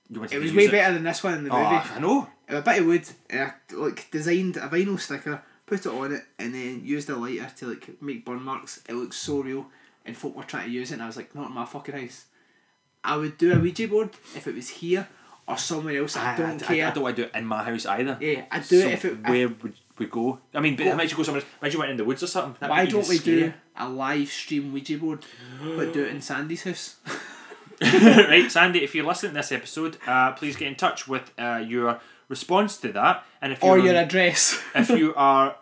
You 0.10 0.20
want 0.20 0.32
to 0.32 0.38
It 0.38 0.42
was 0.42 0.54
way 0.54 0.68
better 0.68 0.94
than 0.96 1.04
this 1.04 1.24
one 1.24 1.36
in 1.36 1.44
the 1.44 1.52
Oh, 1.52 1.58
movie. 1.64 1.76
I 1.96 2.00
know. 2.00 2.28
a 2.48 2.62
bit 2.62 2.80
of 2.80 2.86
wood 2.88 3.08
and 3.30 3.42
I 3.42 3.54
like 3.76 4.10
designed 4.10 4.58
a 4.58 4.62
vinyl 4.68 5.00
sticker, 5.00 5.44
put 5.70 5.86
it 5.86 5.90
on 5.90 6.14
it, 6.14 6.24
and 6.40 6.54
then 6.54 6.82
used 6.84 7.10
a 7.10 7.16
lighter 7.16 7.50
to 7.58 7.68
like 7.68 8.02
make 8.02 8.26
burn 8.26 8.42
marks. 8.42 8.82
It 8.90 8.94
looks 8.94 9.18
so 9.18 9.42
real, 9.42 9.68
and 10.06 10.18
folk 10.18 10.36
were 10.36 10.44
trying 10.44 10.66
to 10.66 10.72
use 10.72 10.92
it, 10.92 10.96
and 10.96 11.04
I 11.04 11.08
was 11.08 11.18
like, 11.18 11.34
not 11.36 11.50
in 11.50 11.54
my 11.54 11.66
fucking 11.66 11.96
house. 11.96 12.26
I 13.04 13.16
would 13.16 13.38
do 13.38 13.54
a 13.54 13.60
Ouija 13.60 13.88
board 13.88 14.10
if 14.36 14.48
it 14.48 14.56
was 14.56 14.70
here 14.70 15.08
or 15.48 15.58
somewhere 15.58 16.02
else. 16.02 16.18
I, 16.18 16.36
don't 16.36 16.62
I, 16.64 16.66
care. 16.66 16.88
I, 16.88 16.92
don't 16.92 17.04
want 17.04 17.16
to 17.16 17.22
do 17.24 17.28
it 17.28 17.38
in 17.38 17.46
my 17.46 17.64
house 17.64 17.86
either. 17.86 18.18
Yeah, 18.20 18.46
I'd 18.52 18.68
do 18.68 18.82
So 18.82 18.88
it 18.88 18.94
if 18.94 19.06
it. 19.06 19.28
Where 19.28 19.48
would 19.48 19.74
we 19.98 20.06
go? 20.08 20.40
I 20.54 20.60
mean, 20.60 20.76
but 20.76 20.84
Go- 20.86 20.92
imagine 20.92 21.12
you 21.12 21.18
go 21.18 21.24
somewhere. 21.24 21.44
Imagine 21.62 21.78
you 21.78 21.80
went 21.80 21.92
in 21.92 21.98
the 21.98 22.04
woods 22.04 22.24
or 22.24 22.28
something. 22.28 22.56
That 22.60 22.70
why 22.70 22.86
don't 22.86 23.08
we 23.08 23.20
do 23.20 23.54
a 23.78 23.88
live 23.88 24.30
stream 24.30 24.74
Ouija 24.74 24.98
board, 24.98 25.26
but 25.76 25.94
do 25.94 26.04
it 26.04 26.10
in 26.10 26.22
Sandy's 26.22 26.64
house? 26.64 26.98
right, 27.82 28.52
Sandy? 28.52 28.84
If 28.84 28.94
you're 28.94 29.06
listening 29.06 29.32
to 29.32 29.38
this 29.38 29.54
episode, 29.54 29.98
uh, 30.06 30.34
please 30.34 30.58
get 30.58 30.68
in 30.68 30.76
touch 30.76 31.08
with 31.08 31.32
uh, 31.40 31.64
your 31.66 32.02
response 32.30 32.78
to 32.78 32.94
that, 32.94 33.26
and 33.42 33.52
if 33.52 33.62
or 33.64 33.78
your 33.78 33.96
address. 33.96 34.62
if 34.74 34.90
you 34.90 35.14
are. 35.18 35.56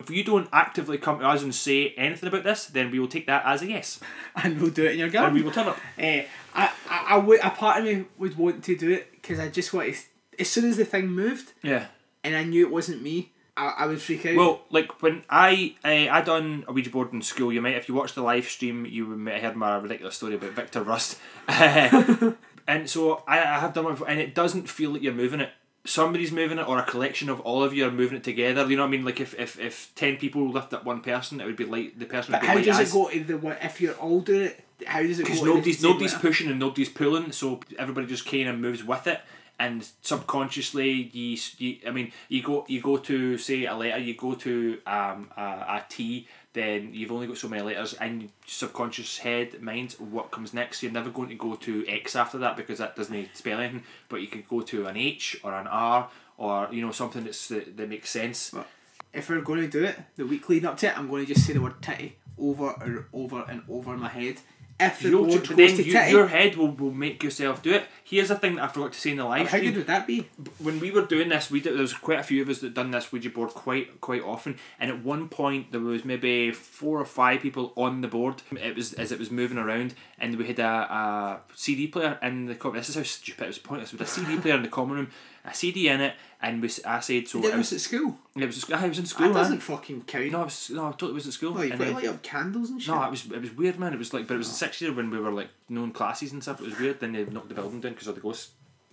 If 0.00 0.10
you 0.10 0.22
don't 0.22 0.48
actively 0.52 0.96
come 0.96 1.18
to 1.18 1.26
us 1.26 1.42
and 1.42 1.52
say 1.52 1.92
anything 1.96 2.28
about 2.28 2.44
this, 2.44 2.66
then 2.66 2.92
we 2.92 3.00
will 3.00 3.08
take 3.08 3.26
that 3.26 3.42
as 3.44 3.62
a 3.62 3.66
yes, 3.66 3.98
and 4.36 4.60
we'll 4.60 4.70
do 4.70 4.84
it 4.84 4.92
in 4.92 4.98
your 4.98 5.08
garden, 5.08 5.30
and 5.30 5.36
we 5.36 5.42
will 5.42 5.50
turn 5.50 5.66
up. 5.66 5.76
Eh, 5.98 6.24
I, 6.54 6.70
I, 6.88 7.04
I 7.08 7.18
would, 7.18 7.40
a 7.40 7.50
part 7.50 7.78
of 7.78 7.84
me 7.84 8.04
would 8.16 8.36
want 8.38 8.62
to 8.64 8.76
do 8.76 8.92
it 8.92 9.10
because 9.10 9.40
I 9.40 9.48
just 9.48 9.72
want 9.74 9.92
to. 9.92 10.00
As 10.38 10.48
soon 10.48 10.66
as 10.66 10.76
the 10.76 10.84
thing 10.84 11.08
moved 11.08 11.52
Yeah. 11.64 11.86
and 12.22 12.36
I 12.36 12.44
knew 12.44 12.64
it 12.64 12.70
wasn't 12.70 13.02
me, 13.02 13.32
I, 13.56 13.74
I 13.78 13.86
would 13.86 14.00
freak 14.00 14.24
out. 14.24 14.36
Well, 14.36 14.60
like 14.70 15.02
when 15.02 15.24
I 15.28 15.74
uh, 15.84 15.88
I 16.14 16.20
done 16.20 16.64
a 16.68 16.72
Ouija 16.72 16.90
board 16.90 17.12
in 17.12 17.20
school, 17.20 17.52
you 17.52 17.60
might 17.60 17.74
if 17.74 17.88
you 17.88 17.94
watched 17.96 18.14
the 18.14 18.22
live 18.22 18.48
stream, 18.48 18.86
you 18.86 19.04
might 19.04 19.32
have 19.34 19.42
heard 19.42 19.56
my 19.56 19.76
ridiculous 19.78 20.14
story 20.14 20.36
about 20.36 20.52
Victor 20.52 20.82
Rust. 20.84 21.18
and 21.48 22.88
so 22.88 23.24
I, 23.26 23.40
I 23.40 23.58
have 23.58 23.72
done 23.74 23.84
one, 23.84 23.94
before, 23.94 24.08
and 24.08 24.20
it 24.20 24.32
doesn't 24.34 24.68
feel 24.68 24.90
like 24.90 25.02
you're 25.02 25.12
moving 25.12 25.40
it. 25.40 25.50
Somebody's 25.84 26.32
moving 26.32 26.58
it, 26.58 26.68
or 26.68 26.78
a 26.78 26.82
collection 26.82 27.30
of 27.30 27.40
all 27.40 27.62
of 27.62 27.72
you 27.72 27.86
are 27.86 27.90
moving 27.90 28.18
it 28.18 28.24
together. 28.24 28.68
You 28.68 28.76
know 28.76 28.82
what 28.82 28.88
I 28.88 28.90
mean? 28.90 29.04
Like 29.04 29.20
if, 29.20 29.34
if, 29.38 29.58
if 29.58 29.92
ten 29.94 30.16
people 30.16 30.48
lift 30.50 30.74
up 30.74 30.84
one 30.84 31.00
person, 31.00 31.40
it 31.40 31.46
would 31.46 31.56
be 31.56 31.64
like 31.64 31.98
the 31.98 32.04
person. 32.04 32.32
but 32.32 32.42
would 32.42 32.64
be 32.64 32.70
how 32.70 32.78
does 32.78 32.90
it 32.90 32.92
go 32.92 33.08
to 33.08 33.24
the? 33.24 33.64
If 33.64 33.80
you're 33.80 33.94
all 33.94 34.20
doing 34.20 34.42
it, 34.48 34.64
how 34.86 35.02
does 35.02 35.18
it? 35.18 35.24
Because 35.24 35.42
nobody's 35.42 35.82
nobody's 35.82 36.14
pushing 36.14 36.50
and 36.50 36.58
nobody's 36.58 36.88
pulling, 36.88 37.32
so 37.32 37.60
everybody 37.78 38.06
just 38.06 38.26
kind 38.26 38.48
of 38.48 38.58
moves 38.58 38.84
with 38.84 39.06
it. 39.06 39.20
And 39.60 39.88
subconsciously, 40.02 41.10
you, 41.12 41.36
you 41.58 41.78
I 41.86 41.90
mean, 41.90 42.12
you 42.28 42.42
go 42.42 42.64
you 42.68 42.80
go 42.80 42.96
to 42.98 43.38
say 43.38 43.64
a 43.64 43.74
letter, 43.74 43.98
you 43.98 44.14
go 44.14 44.34
to 44.34 44.78
um 44.86 45.30
a, 45.36 45.42
a 45.42 45.84
T, 45.88 46.28
then 46.58 46.90
you've 46.92 47.12
only 47.12 47.26
got 47.26 47.38
so 47.38 47.48
many 47.48 47.62
letters, 47.62 47.94
and 47.94 48.30
subconscious 48.46 49.18
head 49.18 49.62
mind 49.62 49.92
what 49.98 50.30
comes 50.30 50.52
next. 50.52 50.82
You're 50.82 50.92
never 50.92 51.10
going 51.10 51.28
to 51.28 51.34
go 51.36 51.54
to 51.54 51.86
X 51.86 52.16
after 52.16 52.38
that 52.38 52.56
because 52.56 52.78
that 52.78 52.96
doesn't 52.96 53.36
spell 53.36 53.60
anything. 53.60 53.84
But 54.08 54.20
you 54.20 54.26
could 54.26 54.48
go 54.48 54.60
to 54.62 54.86
an 54.86 54.96
H 54.96 55.38
or 55.42 55.54
an 55.54 55.66
R 55.68 56.08
or 56.36 56.68
you 56.70 56.82
know 56.82 56.92
something 56.92 57.24
that's 57.24 57.48
that, 57.48 57.76
that 57.76 57.88
makes 57.88 58.10
sense. 58.10 58.50
But 58.50 58.66
If 59.12 59.30
we're 59.30 59.40
going 59.40 59.60
to 59.60 59.68
do 59.68 59.84
it, 59.84 59.98
the 60.16 60.26
week 60.26 60.48
leading 60.48 60.68
up 60.68 60.76
to 60.78 60.88
it, 60.88 60.98
I'm 60.98 61.08
going 61.08 61.24
to 61.26 61.32
just 61.34 61.46
say 61.46 61.52
the 61.52 61.60
word 61.60 61.80
titty 61.80 62.16
over 62.38 62.74
and 62.80 63.04
over 63.12 63.44
and 63.48 63.62
over 63.68 63.94
in 63.94 64.00
my 64.00 64.08
head. 64.08 64.36
If 64.80 65.00
the 65.00 65.08
You'll, 65.08 65.26
board 65.26 65.40
but 65.40 65.48
goes 65.48 65.56
then 65.56 65.76
to 65.76 65.82
you, 65.82 65.92
titty, 65.92 66.10
your 66.12 66.28
head 66.28 66.56
will, 66.56 66.70
will 66.70 66.92
make 66.92 67.22
yourself 67.22 67.62
do 67.62 67.72
it. 67.72 67.86
Here's 68.04 68.28
the 68.28 68.36
thing 68.36 68.54
that 68.56 68.64
I 68.64 68.68
forgot 68.68 68.92
to 68.92 69.00
say 69.00 69.10
in 69.10 69.16
the 69.16 69.24
live 69.24 69.48
how 69.48 69.56
stream. 69.56 69.72
good 69.72 69.78
would 69.78 69.86
that 69.88 70.06
be? 70.06 70.28
when 70.58 70.78
we 70.78 70.92
were 70.92 71.04
doing 71.04 71.28
this, 71.28 71.50
we 71.50 71.60
did, 71.60 71.74
there 71.74 71.82
was 71.82 71.92
quite 71.92 72.20
a 72.20 72.22
few 72.22 72.42
of 72.42 72.48
us 72.48 72.60
that 72.60 72.74
done 72.74 72.92
this 72.92 73.10
Ouija 73.10 73.30
board 73.30 73.50
quite 73.50 74.00
quite 74.00 74.22
often, 74.22 74.56
and 74.78 74.90
at 74.90 75.02
one 75.02 75.28
point 75.28 75.72
there 75.72 75.80
was 75.80 76.04
maybe 76.04 76.52
four 76.52 77.00
or 77.00 77.04
five 77.04 77.40
people 77.40 77.72
on 77.76 78.02
the 78.02 78.08
board. 78.08 78.42
It 78.52 78.76
was 78.76 78.92
as 78.92 79.10
it 79.10 79.18
was 79.18 79.32
moving 79.32 79.58
around, 79.58 79.94
and 80.18 80.36
we 80.36 80.46
had 80.46 80.60
a, 80.60 80.64
a 80.64 81.40
CD 81.54 81.88
player 81.88 82.18
in 82.22 82.46
the 82.46 82.54
This 82.72 82.88
is 82.88 82.94
how 82.94 83.02
stupid 83.02 83.44
it 83.44 83.48
was 83.48 83.58
pointless. 83.58 83.92
We 83.92 83.98
had 83.98 84.06
a 84.06 84.10
CD 84.10 84.38
player 84.38 84.54
in 84.54 84.62
the 84.62 84.68
common 84.68 84.96
room, 84.96 85.10
a 85.48 85.54
CD 85.54 85.88
in 85.88 86.00
it, 86.00 86.14
and 86.40 86.62
we 86.62 86.70
I 86.84 87.00
said 87.00 87.28
so. 87.28 87.44
It 87.44 87.56
was, 87.56 87.72
at 87.72 87.80
school. 87.80 88.16
it 88.36 88.46
was 88.46 88.70
I 88.70 88.86
was 88.86 88.98
in 88.98 89.06
school. 89.06 89.28
That 89.28 89.34
man. 89.34 89.42
doesn't 89.42 89.58
eh? 89.58 89.60
fucking 89.60 90.02
count. 90.02 90.32
No, 90.32 90.40
I 90.40 90.44
was 90.44 90.70
no, 90.70 90.86
I 90.86 90.90
totally 90.92 91.14
was 91.14 91.26
at 91.26 91.32
school. 91.32 91.52
Well, 91.52 91.64
you 91.64 91.70
and 91.72 91.78
put 91.78 91.86
then- 91.86 91.94
light 91.94 92.06
up 92.06 92.22
candles 92.22 92.70
and 92.70 92.80
shit. 92.80 92.94
no, 92.94 93.02
it 93.04 93.10
was 93.10 93.26
it 93.26 93.40
was 93.40 93.56
weird, 93.56 93.78
man. 93.78 93.92
It 93.92 93.98
was 93.98 94.12
like, 94.14 94.26
but 94.26 94.34
it 94.34 94.38
was 94.38 94.48
in 94.48 94.54
sixth 94.54 94.80
year 94.82 94.92
when 94.92 95.10
we 95.10 95.18
were 95.18 95.32
like 95.32 95.48
known 95.68 95.92
classes 95.92 96.32
and 96.32 96.42
stuff. 96.42 96.60
It 96.60 96.66
was 96.66 96.78
weird. 96.78 97.00
Then 97.00 97.12
they 97.12 97.24
knocked 97.24 97.48
the 97.48 97.54
building 97.54 97.80
down 97.80 97.92
because 97.92 98.08
of 98.08 98.14
the 98.14 98.20
ghosts 98.20 98.50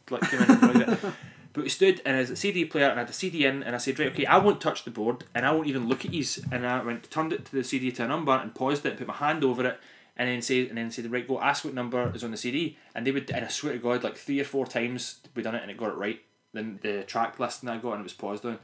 like 0.10 0.22
came 0.30 0.42
in. 0.42 0.82
and. 0.82 1.14
But 1.56 1.64
we 1.64 1.70
stood 1.70 2.02
and 2.04 2.18
as 2.18 2.30
a 2.30 2.36
CD 2.36 2.66
player 2.66 2.90
and 2.90 3.00
I 3.00 3.04
had 3.04 3.08
the 3.08 3.14
CD 3.14 3.46
in 3.46 3.64
and 3.64 3.74
I 3.74 3.78
said, 3.78 3.98
right, 3.98 4.10
okay, 4.10 4.26
I 4.26 4.40
won't 4.40 4.60
touch 4.60 4.84
the 4.84 4.92
board 4.92 5.24
and 5.34 5.46
I 5.46 5.52
won't 5.52 5.68
even 5.68 5.88
look 5.88 6.04
at 6.04 6.12
these. 6.12 6.38
And 6.52 6.68
I 6.68 6.84
went 6.84 7.10
turned 7.10 7.32
it 7.32 7.46
to 7.46 7.52
the 7.54 7.64
CD 7.64 7.94
to 7.94 8.04
a 8.04 8.08
number 8.10 8.34
and 8.34 8.54
paused 8.54 8.86
it 8.86 8.90
and 8.90 8.98
put 8.98 9.08
my 9.08 9.14
hand 9.14 9.42
over 9.42 9.66
it 9.66 9.80
and 10.18 10.28
then 10.28 10.42
say 10.42 10.68
and 10.68 10.78
then 10.78 10.92
said, 10.92 11.10
right, 11.10 11.26
go 11.26 11.40
ask 11.40 11.64
what 11.64 11.74
number 11.74 12.12
is 12.14 12.26
on 12.26 12.32
the 12.32 12.38
CD. 12.38 12.78
And 12.94 13.08
they 13.08 13.12
would 13.12 13.32
and 13.32 13.46
I 13.46 13.48
swear 13.48 13.72
to 13.72 13.80
God, 13.80 14.04
like 14.04 14.18
three 14.18 14.42
or 14.42 14.44
four 14.44 14.66
times 14.66 15.22
we 15.34 15.44
done 15.44 15.56
it 15.56 15.62
and 15.62 15.72
it 15.72 15.78
got 15.78 15.92
it 15.92 15.96
right. 15.96 16.20
Then 16.56 16.80
the 16.82 17.04
track 17.04 17.40
list 17.40 17.62
that 17.64 17.72
I 17.74 17.78
got 17.78 17.92
and 17.94 18.00
it 18.02 18.04
was 18.04 18.14
paused 18.14 18.46
on. 18.46 18.58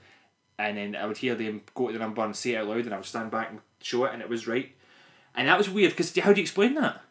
And 0.58 0.78
then 0.78 0.96
I 0.96 1.06
would 1.06 1.18
hear 1.18 1.36
them 1.36 1.62
go 1.76 1.88
to 1.88 1.94
the 1.94 2.00
number 2.00 2.24
and 2.24 2.36
say 2.36 2.52
it 2.52 2.58
out 2.58 2.68
loud 2.68 2.86
and 2.86 2.94
I 2.94 2.98
would 2.98 3.06
stand 3.06 3.32
back 3.32 3.50
and 3.52 3.60
show 3.82 4.06
it 4.06 4.14
and 4.14 4.22
it 4.22 4.30
was 4.30 4.48
right. 4.48 4.72
And 5.36 5.48
that 5.48 5.58
was 5.58 5.70
weird 5.70 5.92
because 5.92 6.16
how 6.18 6.34
do 6.34 6.38
you 6.42 6.44
explain 6.44 6.74
that? 6.76 7.02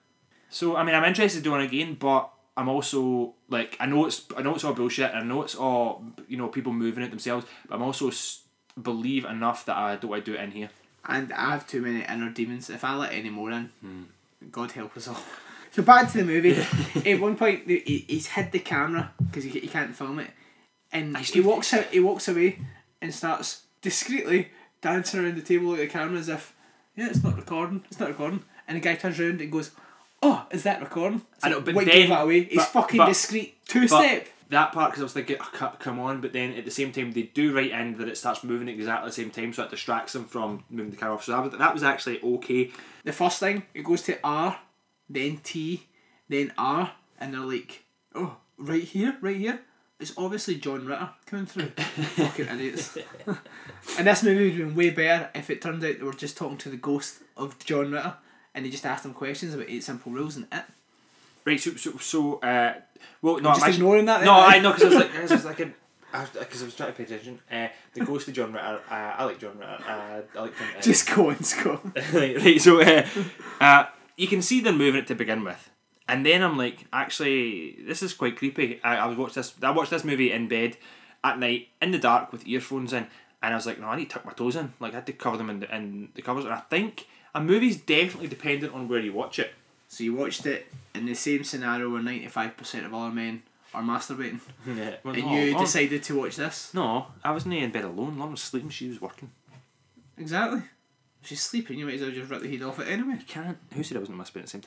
So 0.51 0.77
I 0.77 0.83
mean, 0.85 0.95
I'm 0.95 1.05
interested 1.05 1.39
in 1.39 1.45
doing 1.45 1.61
it 1.63 1.67
again, 1.73 1.95
but 1.95 2.31
I'm 2.57 2.69
also 2.69 3.35
like 3.49 3.77
I 3.81 3.87
know 3.87 4.07
it's 4.07 4.25
I 4.37 4.43
know 4.43 4.55
it's 4.55 4.65
all 4.65 4.75
bullshit. 4.75 5.11
And 5.11 5.19
I 5.21 5.23
know 5.25 5.43
it's 5.43 5.55
all 5.55 6.05
you 6.29 6.37
know 6.37 6.49
people 6.49 6.73
moving 6.73 7.03
it 7.05 7.11
themselves, 7.11 7.47
but 7.69 7.75
I'm 7.77 7.83
also 7.83 8.09
s- 8.09 8.43
believe 8.81 9.25
enough 9.25 9.65
that 9.67 9.77
I 9.77 9.97
don't 9.97 10.11
want 10.11 10.25
to 10.25 10.31
do 10.33 10.37
it 10.39 10.43
in 10.43 10.51
here. 10.53 10.71
And 11.09 11.33
I 11.33 11.51
have 11.53 11.67
too 11.67 11.81
many 11.81 12.05
inner 12.05 12.31
demons. 12.31 12.69
If 12.71 12.85
I 12.85 12.95
let 12.95 13.13
any 13.13 13.31
more 13.31 13.51
in, 13.51 13.71
Hmm. 13.81 14.03
God 14.51 14.73
help 14.73 14.97
us 14.97 15.09
all. 15.09 15.17
So 15.73 15.85
back 15.85 16.11
to 16.11 16.19
the 16.19 16.25
movie. 16.25 16.57
At 17.13 17.21
one 17.21 17.37
point, 17.37 17.63
he, 17.69 18.05
he's 18.09 18.27
hid 18.27 18.51
the 18.51 18.59
camera 18.59 19.13
because 19.25 19.45
he, 19.45 19.51
he 19.51 19.69
can't 19.69 19.95
film 19.95 20.19
it, 20.19 20.31
and 20.93 21.17
he 21.17 21.41
walks 21.41 21.73
out. 21.75 21.87
He 21.87 22.01
walks 22.01 22.29
away 22.29 22.59
and 23.01 23.15
starts 23.15 23.63
discreetly 23.83 24.49
dancing 24.81 25.21
around 25.21 25.37
the 25.37 25.43
table 25.43 25.69
like 25.69 25.79
the 25.81 25.87
camera 25.87 26.19
as 26.19 26.29
if, 26.29 26.55
yeah, 26.97 27.09
it's 27.09 27.23
not 27.23 27.37
recording. 27.37 27.83
It's 27.91 28.01
not 28.01 28.09
recording. 28.09 28.43
And 28.67 28.77
the 28.77 28.81
guy 28.81 28.95
turns 28.95 29.19
around 29.21 29.41
and 29.41 29.51
goes, 29.53 29.71
"Oh, 30.23 30.47
is 30.51 30.63
that 30.65 30.81
recording?" 30.81 31.23
I 31.43 31.49
know, 31.51 31.61
but 31.61 31.75
then- 31.75 31.85
gave 31.85 32.09
that 32.09 32.23
away? 32.23 32.45
He's 32.45 32.57
but- 32.59 32.69
fucking 32.69 32.99
but- 32.99 33.07
discreet. 33.09 33.57
Two 33.67 33.87
step. 33.89 34.29
that 34.49 34.73
part 34.73 34.91
because 34.91 35.03
I 35.03 35.05
was 35.05 35.13
thinking, 35.13 35.37
oh, 35.41 35.73
come 35.79 36.01
on, 36.01 36.21
but 36.21 36.33
then 36.33 36.55
at 36.55 36.65
the 36.65 36.73
same 36.73 36.91
time 36.91 37.13
they 37.13 37.23
do 37.23 37.55
right 37.55 37.71
in 37.71 37.97
that 37.99 38.09
it 38.09 38.19
starts 38.19 38.43
moving 38.43 38.69
at 38.69 38.75
exactly 38.75 39.09
the 39.09 39.15
same 39.15 39.31
time, 39.31 39.53
so 39.53 39.63
it 39.63 39.71
distracts 39.71 40.13
them 40.13 40.25
from 40.25 40.65
moving 40.69 40.91
the 40.91 40.97
car 40.97 41.13
off. 41.13 41.23
So 41.23 41.31
that 41.33 41.43
was, 41.45 41.53
that 41.59 41.73
was 41.73 41.83
actually 41.85 42.21
okay. 42.21 42.73
The 43.05 43.13
first 43.13 43.39
thing 43.39 43.63
it 43.75 43.85
goes 43.85 44.03
to 44.03 44.19
R, 44.25 44.59
then 45.09 45.37
T, 45.45 45.87
then 46.29 46.53
R, 46.59 46.91
and 47.21 47.33
they're 47.33 47.41
like, 47.43 47.85
"Oh, 48.15 48.39
right 48.59 48.83
here, 48.83 49.17
right 49.21 49.37
here." 49.37 49.61
It's 50.01 50.13
obviously 50.17 50.57
John 50.57 50.87
Ritter 50.87 51.11
coming 51.27 51.47
through. 51.47 51.67
Fucking 51.67 52.49
idiots. 52.49 52.97
and 53.99 54.07
this 54.07 54.23
movie 54.23 54.45
would 54.45 54.53
have 54.59 54.69
been 54.69 54.75
way 54.77 54.91
better 54.91 55.31
if 55.35 55.51
it 55.51 55.61
turned 55.61 55.85
out 55.85 55.99
they 55.99 56.05
were 56.05 56.13
just 56.15 56.37
talking 56.37 56.57
to 56.59 56.71
the 56.71 56.77
ghost 56.77 57.19
of 57.37 57.59
John 57.65 57.93
Ritter 57.93 58.15
and 58.55 58.65
they 58.65 58.71
just 58.71 58.87
asked 58.87 59.05
him 59.05 59.13
questions 59.15 59.55
about 59.55 59.69
eight 59.69 59.85
simple 59.85 60.13
rules 60.13 60.37
and 60.37 60.47
it. 60.53 60.65
Right, 61.45 61.59
so 61.61 61.73
so, 61.77 61.97
so 61.99 62.35
uh, 62.41 62.75
well, 63.23 63.39
no, 63.41 63.51
Just 63.51 63.63
I'm 63.63 63.69
actually- 63.69 63.75
ignoring 63.77 64.05
that 64.07 64.25
No? 64.25 64.33
I 64.33 64.59
know 64.59 64.73
because 64.73 64.85
I 64.85 64.89
was 64.89 64.97
like, 64.97 65.15
I 65.17 65.21
was 65.35 65.45
like, 65.45 65.61
a, 65.61 65.73
because 66.39 66.63
I 66.63 66.65
was 66.67 66.75
trying 66.75 66.93
to 66.93 66.97
pay 66.97 67.05
attention. 67.05 67.39
Uh, 67.51 67.69
the 67.95 68.05
ghost 68.05 68.29
of 68.29 68.35
John 68.35 68.53
Ritter. 68.53 68.81
Uh, 68.91 68.95
I 68.95 69.25
like 69.25 69.39
John 69.39 69.59
Ritter. 69.59 69.79
Uh, 69.87 70.21
I 70.37 70.41
like 70.41 70.57
him. 70.57 70.69
Uh, 70.77 70.81
Just 70.81 71.09
go 71.15 71.31
on, 71.31 71.43
Scott. 71.43 71.81
right, 72.13 72.37
right, 72.37 72.61
so 72.61 72.81
uh, 72.83 73.07
uh, 73.61 73.87
you 74.17 74.29
can 74.29 74.43
see 74.43 74.61
them 74.61 74.77
moving 74.77 75.01
it 75.01 75.07
to 75.07 75.15
begin 75.15 75.45
with, 75.45 75.70
and 76.11 76.27
then 76.27 76.43
I'm 76.43 76.59
like, 76.59 76.87
actually, 76.93 77.77
this 77.87 78.03
is 78.03 78.13
quite 78.15 78.37
creepy. 78.37 78.81
I, 78.83 78.97
I 78.97 79.15
watched 79.15 79.37
this. 79.37 79.55
I 79.63 79.71
watched 79.71 79.93
this 79.93 80.03
movie 80.03 80.33
in 80.33 80.49
bed 80.49 80.77
at 81.23 81.39
night 81.39 81.69
in 81.81 81.93
the 81.93 81.99
dark 81.99 82.33
with 82.33 82.47
earphones 82.49 82.93
in, 82.93 83.07
and 83.41 83.55
I 83.55 83.57
was 83.57 83.65
like, 83.65 83.79
no, 83.79 83.87
I 83.87 83.97
need 83.97 84.11
to 84.11 84.15
tuck 84.15 84.25
my 84.25 84.33
toes 84.33 84.57
in. 84.57 84.73
Like 84.81 84.93
I 84.93 84.97
had 84.97 85.07
to 85.07 85.13
cover 85.13 85.37
them 85.37 85.49
in 85.49 85.61
the, 85.61 85.73
in 85.75 86.09
the 86.15 86.23
covers, 86.23 86.45
and 86.45 86.53
I 86.53 86.61
think 86.69 87.07
a 87.33 87.41
movie's 87.41 87.77
definitely 87.77 88.27
dependent 88.27 88.75
on 88.75 88.89
where 88.89 88.99
you 88.99 89.13
watch 89.13 89.39
it. 89.39 89.53
So 89.87 90.03
you 90.03 90.15
watched 90.15 90.47
it 90.47 90.67
in 90.97 91.07
the 91.07 91.15
same 91.15 91.45
scenario 91.45 91.89
where 91.91 92.03
95% 92.03 92.87
of 92.87 92.93
all 92.95 93.11
men 93.11 93.43
are 93.73 93.83
masturbating. 93.83 94.41
Yeah, 94.67 94.97
well, 95.05 95.15
And 95.15 95.25
no, 95.27 95.35
you 95.35 95.59
decided 95.59 96.03
to 96.03 96.19
watch 96.21 96.37
this. 96.37 96.75
No, 96.75 97.07
I 97.23 97.31
wasn't 97.31 97.55
in 97.55 97.71
bed 97.71 97.85
alone. 97.85 98.19
Lauren 98.19 98.33
was 98.33 98.41
sleeping. 98.43 98.71
She 98.71 98.89
was 98.89 99.01
working. 99.01 99.31
Exactly. 100.19 100.63
She's 101.23 101.43
sleeping, 101.43 101.79
you 101.79 101.85
might 101.85 101.97
as 101.97 102.01
well 102.01 102.11
just 102.11 102.31
rip 102.31 102.41
the 102.43 102.51
head 102.51 102.63
off 102.63 102.79
it 102.79 102.89
anyway. 102.89 103.15
You 103.19 103.27
can't. 103.27 103.59
Who 103.75 103.83
said 103.83 103.99
I 103.99 104.01
wasn't 104.01 104.19
masturbating 104.19 104.37
at 104.37 104.45
the 104.45 104.49
same 104.49 104.63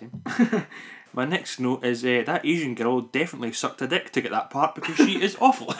time? 0.51 0.68
My 1.14 1.26
next 1.26 1.60
note 1.60 1.84
is 1.84 2.04
uh, 2.06 2.24
that 2.26 2.45
Asian 2.45 2.76
girl 2.76 3.01
definitely 3.01 3.54
sucked 3.54 3.82
a 3.82 3.88
dick 3.88 4.12
to 4.12 4.22
get 4.22 4.32
that 4.32 4.49
part 4.49 4.76
because 4.76 4.95
she 4.95 5.22
is 5.22 5.36
awful. 5.39 5.74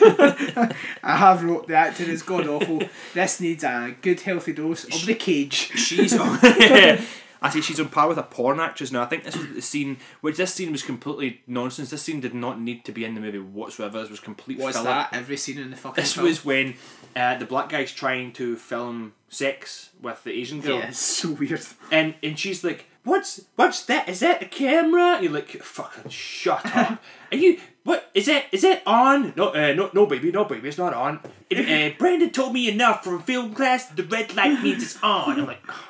I 1.04 1.18
have 1.18 1.44
wrote 1.44 1.68
the 1.68 1.76
acting 1.76 2.10
is 2.10 2.22
god 2.22 2.48
awful. 2.48 2.82
this 3.14 3.40
needs 3.40 3.64
a 3.64 3.96
good 4.02 4.20
healthy 4.22 4.54
dose 4.54 4.84
of 4.86 5.06
the 5.06 5.16
cage. 5.16 5.54
she's 5.54 6.14
I 7.44 7.50
say 7.50 7.62
she's 7.62 7.80
on 7.80 7.90
par 7.90 8.08
with 8.08 8.18
a 8.18 8.24
porn 8.24 8.60
actress 8.60 8.92
now. 8.92 9.04
I 9.04 9.06
think 9.06 9.24
this 9.26 9.36
was 9.36 9.48
the 9.54 9.62
scene 9.62 9.98
which 10.22 10.38
this 10.38 10.54
scene 10.54 10.72
was 10.72 10.82
completely 10.82 11.42
nonsense. 11.46 11.90
This 11.90 12.02
scene 12.02 12.20
did 12.22 12.34
not 12.34 12.60
need 12.60 12.86
to 12.86 12.92
be 12.92 13.04
in 13.06 13.14
the 13.16 13.22
movie 13.22 13.38
whatsoever. 13.40 14.00
This 14.02 14.10
was 14.10 14.20
complete 14.20 14.58
What's 14.60 14.78
filler. 14.78 14.90
that? 14.90 15.10
Every 15.14 15.38
scene 15.38 15.58
in 15.60 15.70
the 15.70 15.76
fucking 15.76 16.02
This 16.02 16.14
film. 16.14 16.26
was 16.28 16.46
when 16.46 16.76
uh, 17.16 17.38
the 17.38 17.46
black 17.46 17.70
guy's 17.70 17.92
trying 17.92 18.32
to 18.34 18.56
film 18.56 19.14
sex 19.30 19.90
with 20.02 20.24
the 20.24 20.32
Asian 20.32 20.62
girl. 20.62 20.78
yeah, 20.80 20.88
it's 20.88 21.00
so 21.00 21.32
weird. 21.32 21.62
And 21.92 22.16
and 22.24 22.40
she's 22.40 22.64
like, 22.64 22.86
"What's 23.04 23.42
what's 23.56 23.84
that? 23.88 24.08
Is 24.08 24.22
that 24.22 24.42
a 24.42 24.46
camera?" 24.46 25.16
And 25.16 25.24
you're 25.26 25.34
like, 25.34 25.50
"Fucking 25.50 26.10
shut 26.12 26.66
up!" 26.76 27.02
Are 27.32 27.36
you 27.38 27.60
What 27.84 28.10
is 28.14 28.28
it? 28.30 28.46
Is 28.52 28.64
it 28.64 28.82
on? 28.86 29.34
No, 29.36 29.50
uh, 29.50 29.74
no, 29.74 29.90
no, 29.94 30.06
baby, 30.06 30.32
no, 30.32 30.46
baby, 30.46 30.70
it's 30.70 30.78
not 30.78 30.94
on. 30.94 31.20
It, 31.50 31.58
uh, 31.94 31.98
Brandon 31.98 32.30
told 32.30 32.54
me 32.54 32.70
enough 32.70 33.04
from 33.04 33.22
film 33.22 33.54
class. 33.54 33.88
The 33.88 34.04
red 34.04 34.34
light 34.36 34.62
means 34.64 34.82
it's 34.84 35.02
on. 35.04 35.40
I'm 35.42 35.46
like, 35.48 35.62
oh 35.68 35.88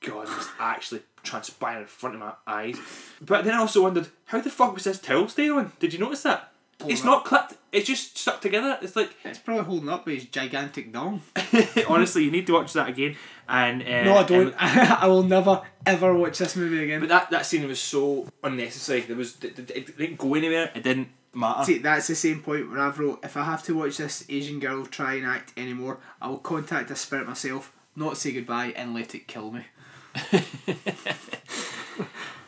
god, 0.00 0.28
it's 0.36 0.48
actually 0.58 1.02
transpiring 1.22 1.82
in 1.82 1.86
front 1.86 2.14
of 2.14 2.20
my 2.20 2.32
eyes. 2.46 2.78
But 3.20 3.44
then 3.44 3.54
I 3.54 3.58
also 3.58 3.82
wondered, 3.82 4.08
how 4.26 4.40
the 4.40 4.50
fuck 4.50 4.74
was 4.74 4.84
this 4.84 4.98
towel 5.00 5.28
staying 5.28 5.52
on? 5.52 5.72
Did 5.78 5.92
you 5.92 5.98
notice 5.98 6.22
that? 6.22 6.52
it's 6.86 7.04
no. 7.04 7.12
not 7.12 7.24
clipped. 7.24 7.54
It's 7.72 7.86
just 7.86 8.16
stuck 8.16 8.40
together. 8.40 8.78
It's 8.80 8.96
like 8.96 9.10
It's 9.24 9.38
probably 9.38 9.64
holding 9.64 9.88
up 9.88 10.06
with 10.06 10.14
his 10.16 10.24
gigantic 10.26 10.92
dong. 10.92 11.22
honestly, 11.88 12.24
you 12.24 12.30
need 12.30 12.46
to 12.46 12.52
watch 12.54 12.72
that 12.74 12.88
again. 12.88 13.16
And 13.48 13.82
uh, 13.82 14.04
No, 14.04 14.16
I 14.16 14.22
don't. 14.22 14.54
I 14.58 15.06
will 15.06 15.22
never 15.22 15.62
ever 15.84 16.14
watch 16.14 16.38
this 16.38 16.56
movie 16.56 16.84
again. 16.84 17.00
but 17.00 17.08
that 17.08 17.30
that 17.30 17.46
scene 17.46 17.66
was 17.66 17.80
so 17.80 18.28
unnecessary. 18.42 19.00
There 19.00 19.16
was 19.16 19.42
it, 19.42 19.58
it, 19.58 19.70
it 19.70 19.98
didn't 19.98 20.18
go 20.18 20.34
anywhere. 20.34 20.70
It 20.74 20.82
didn't 20.82 21.08
matter. 21.34 21.64
See, 21.64 21.78
that's 21.78 22.06
the 22.06 22.14
same 22.14 22.42
point 22.42 22.70
where 22.70 22.80
I've 22.80 22.98
wrote, 22.98 23.20
if 23.24 23.36
I 23.36 23.44
have 23.44 23.62
to 23.64 23.74
watch 23.74 23.96
this 23.96 24.24
Asian 24.28 24.60
girl 24.60 24.86
try 24.86 25.14
and 25.14 25.26
act 25.26 25.52
anymore, 25.56 25.98
I 26.22 26.28
will 26.28 26.38
contact 26.38 26.90
a 26.90 26.96
spirit 26.96 27.26
myself, 27.26 27.72
not 27.96 28.16
say 28.16 28.32
goodbye, 28.32 28.72
and 28.76 28.94
let 28.94 29.14
it 29.14 29.26
kill 29.26 29.50
me. 29.50 29.66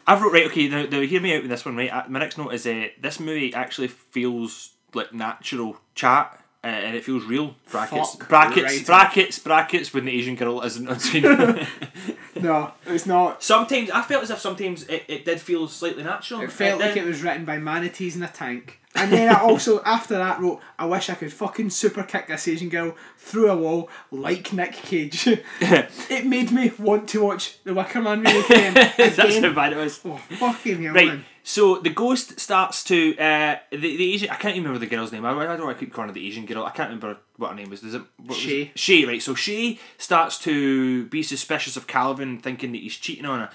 I've 0.06 0.20
wrote 0.22 0.32
right. 0.32 0.46
Okay, 0.46 0.68
now, 0.68 0.84
now 0.86 1.00
hear 1.00 1.20
me 1.20 1.36
out 1.36 1.42
with 1.42 1.50
this 1.50 1.64
one. 1.64 1.76
Right, 1.76 2.10
my 2.10 2.18
next 2.18 2.36
note 2.38 2.52
is 2.52 2.66
uh, 2.66 2.88
this 3.00 3.20
movie 3.20 3.54
actually 3.54 3.88
feels 3.88 4.70
like 4.94 5.12
natural 5.12 5.76
chat. 5.94 6.36
Uh, 6.62 6.66
and 6.66 6.94
it 6.94 7.02
feels 7.02 7.24
real. 7.24 7.54
Brackets, 7.70 8.16
Fuck 8.16 8.28
brackets, 8.28 8.64
right. 8.76 8.84
brackets, 8.86 9.38
brackets. 9.38 9.94
When 9.94 10.04
the 10.04 10.12
Asian 10.12 10.34
girl 10.34 10.60
isn't 10.60 10.86
on 10.88 10.98
screen. 10.98 11.24
No, 12.40 12.72
it's 12.86 13.06
not. 13.06 13.42
sometimes 13.42 13.90
I 13.90 14.02
felt 14.02 14.22
as 14.22 14.30
if 14.30 14.38
sometimes 14.38 14.84
it, 14.84 15.04
it 15.08 15.24
did 15.24 15.40
feel 15.40 15.68
slightly 15.68 16.02
natural. 16.02 16.40
It 16.40 16.52
felt 16.52 16.80
like 16.80 16.94
did. 16.94 17.04
it 17.04 17.06
was 17.06 17.22
written 17.22 17.44
by 17.44 17.58
manatees 17.58 18.16
in 18.16 18.22
a 18.22 18.28
tank. 18.28 18.79
And 18.96 19.12
then 19.12 19.28
I 19.32 19.38
also, 19.40 19.80
after 19.84 20.14
that, 20.18 20.40
wrote, 20.40 20.60
I 20.78 20.84
wish 20.84 21.08
I 21.10 21.14
could 21.14 21.32
fucking 21.32 21.70
super 21.70 22.02
kick 22.02 22.26
this 22.26 22.48
Asian 22.48 22.68
girl 22.68 22.96
through 23.16 23.48
a 23.48 23.56
wall 23.56 23.88
like 24.10 24.52
Nick 24.52 24.72
Cage. 24.72 25.26
it 25.60 26.26
made 26.26 26.50
me 26.50 26.72
want 26.76 27.08
to 27.10 27.22
watch 27.22 27.62
the 27.62 27.72
Wicker 27.72 28.02
Man 28.02 28.22
movie 28.24 28.38
again. 28.52 28.74
That's 28.74 29.16
how 29.38 29.52
bad 29.52 29.74
it 29.74 29.76
was. 29.76 30.00
Oh, 30.04 30.16
fucking 30.16 30.82
hell, 30.82 30.94
Right. 30.94 31.06
man. 31.06 31.24
So 31.42 31.78
the 31.78 31.90
ghost 31.90 32.38
starts 32.38 32.84
to 32.84 33.16
uh, 33.16 33.56
the 33.70 33.78
the 33.78 34.12
Asian. 34.12 34.28
I 34.28 34.34
can't 34.34 34.54
even 34.56 34.64
remember 34.68 34.84
the 34.84 34.94
girl's 34.94 35.10
name. 35.10 35.24
I, 35.24 35.30
I 35.30 35.56
don't 35.56 35.64
want 35.66 35.78
to 35.78 35.84
keep 35.84 35.92
calling 35.94 36.08
her 36.08 36.14
the 36.14 36.26
Asian 36.26 36.44
girl. 36.44 36.64
I 36.64 36.70
can't 36.70 36.90
remember 36.90 37.16
what 37.36 37.50
her 37.50 37.54
name 37.56 37.70
was. 37.70 37.82
Is 37.82 37.94
it 37.94 38.02
what 38.18 38.28
was 38.28 38.44
it? 38.46 38.78
Shay. 38.78 39.06
Right. 39.06 39.22
So 39.22 39.34
she 39.34 39.80
starts 39.96 40.38
to 40.40 41.06
be 41.06 41.22
suspicious 41.22 41.76
of 41.78 41.86
Calvin, 41.86 42.38
thinking 42.40 42.72
that 42.72 42.78
he's 42.82 42.96
cheating 42.96 43.24
on 43.24 43.40
her. 43.40 43.50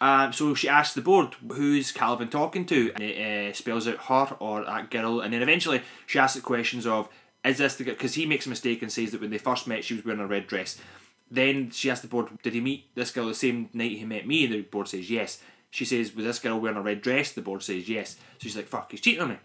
Um, 0.00 0.32
so 0.32 0.54
she 0.54 0.68
asks 0.68 0.94
the 0.94 1.02
board, 1.02 1.34
"Who's 1.52 1.92
Calvin 1.92 2.28
talking 2.28 2.64
to?" 2.66 2.92
And 2.94 3.04
it 3.04 3.50
uh, 3.50 3.52
spells 3.52 3.86
out 3.86 3.98
her 4.04 4.36
or 4.40 4.64
that 4.64 4.90
girl. 4.90 5.20
And 5.20 5.32
then 5.32 5.42
eventually 5.42 5.82
she 6.06 6.18
asks 6.18 6.36
the 6.36 6.42
questions 6.42 6.86
of, 6.86 7.08
"Is 7.44 7.58
this 7.58 7.76
the?" 7.76 7.84
girl? 7.84 7.94
Because 7.94 8.14
he 8.14 8.26
makes 8.26 8.46
a 8.46 8.50
mistake 8.50 8.80
and 8.82 8.90
says 8.90 9.12
that 9.12 9.20
when 9.20 9.30
they 9.30 9.38
first 9.38 9.66
met, 9.66 9.84
she 9.84 9.94
was 9.94 10.04
wearing 10.04 10.20
a 10.20 10.26
red 10.26 10.46
dress. 10.46 10.78
Then 11.30 11.70
she 11.70 11.90
asks 11.90 12.02
the 12.02 12.08
board, 12.08 12.28
"Did 12.42 12.54
he 12.54 12.60
meet 12.60 12.94
this 12.94 13.10
girl 13.10 13.28
the 13.28 13.34
same 13.34 13.68
night 13.74 13.92
he 13.92 14.04
met 14.04 14.26
me?" 14.26 14.46
The 14.46 14.62
board 14.62 14.88
says 14.88 15.10
yes. 15.10 15.42
She 15.70 15.84
says, 15.84 16.14
"Was 16.14 16.24
this 16.24 16.38
girl 16.38 16.58
wearing 16.58 16.78
a 16.78 16.82
red 16.82 17.02
dress?" 17.02 17.32
The 17.32 17.42
board 17.42 17.62
says 17.62 17.88
yes. 17.88 18.12
So 18.14 18.18
she's 18.38 18.56
like, 18.56 18.68
"Fuck, 18.68 18.90
he's 18.90 19.00
cheating 19.00 19.20
on 19.20 19.28
me." 19.28 19.36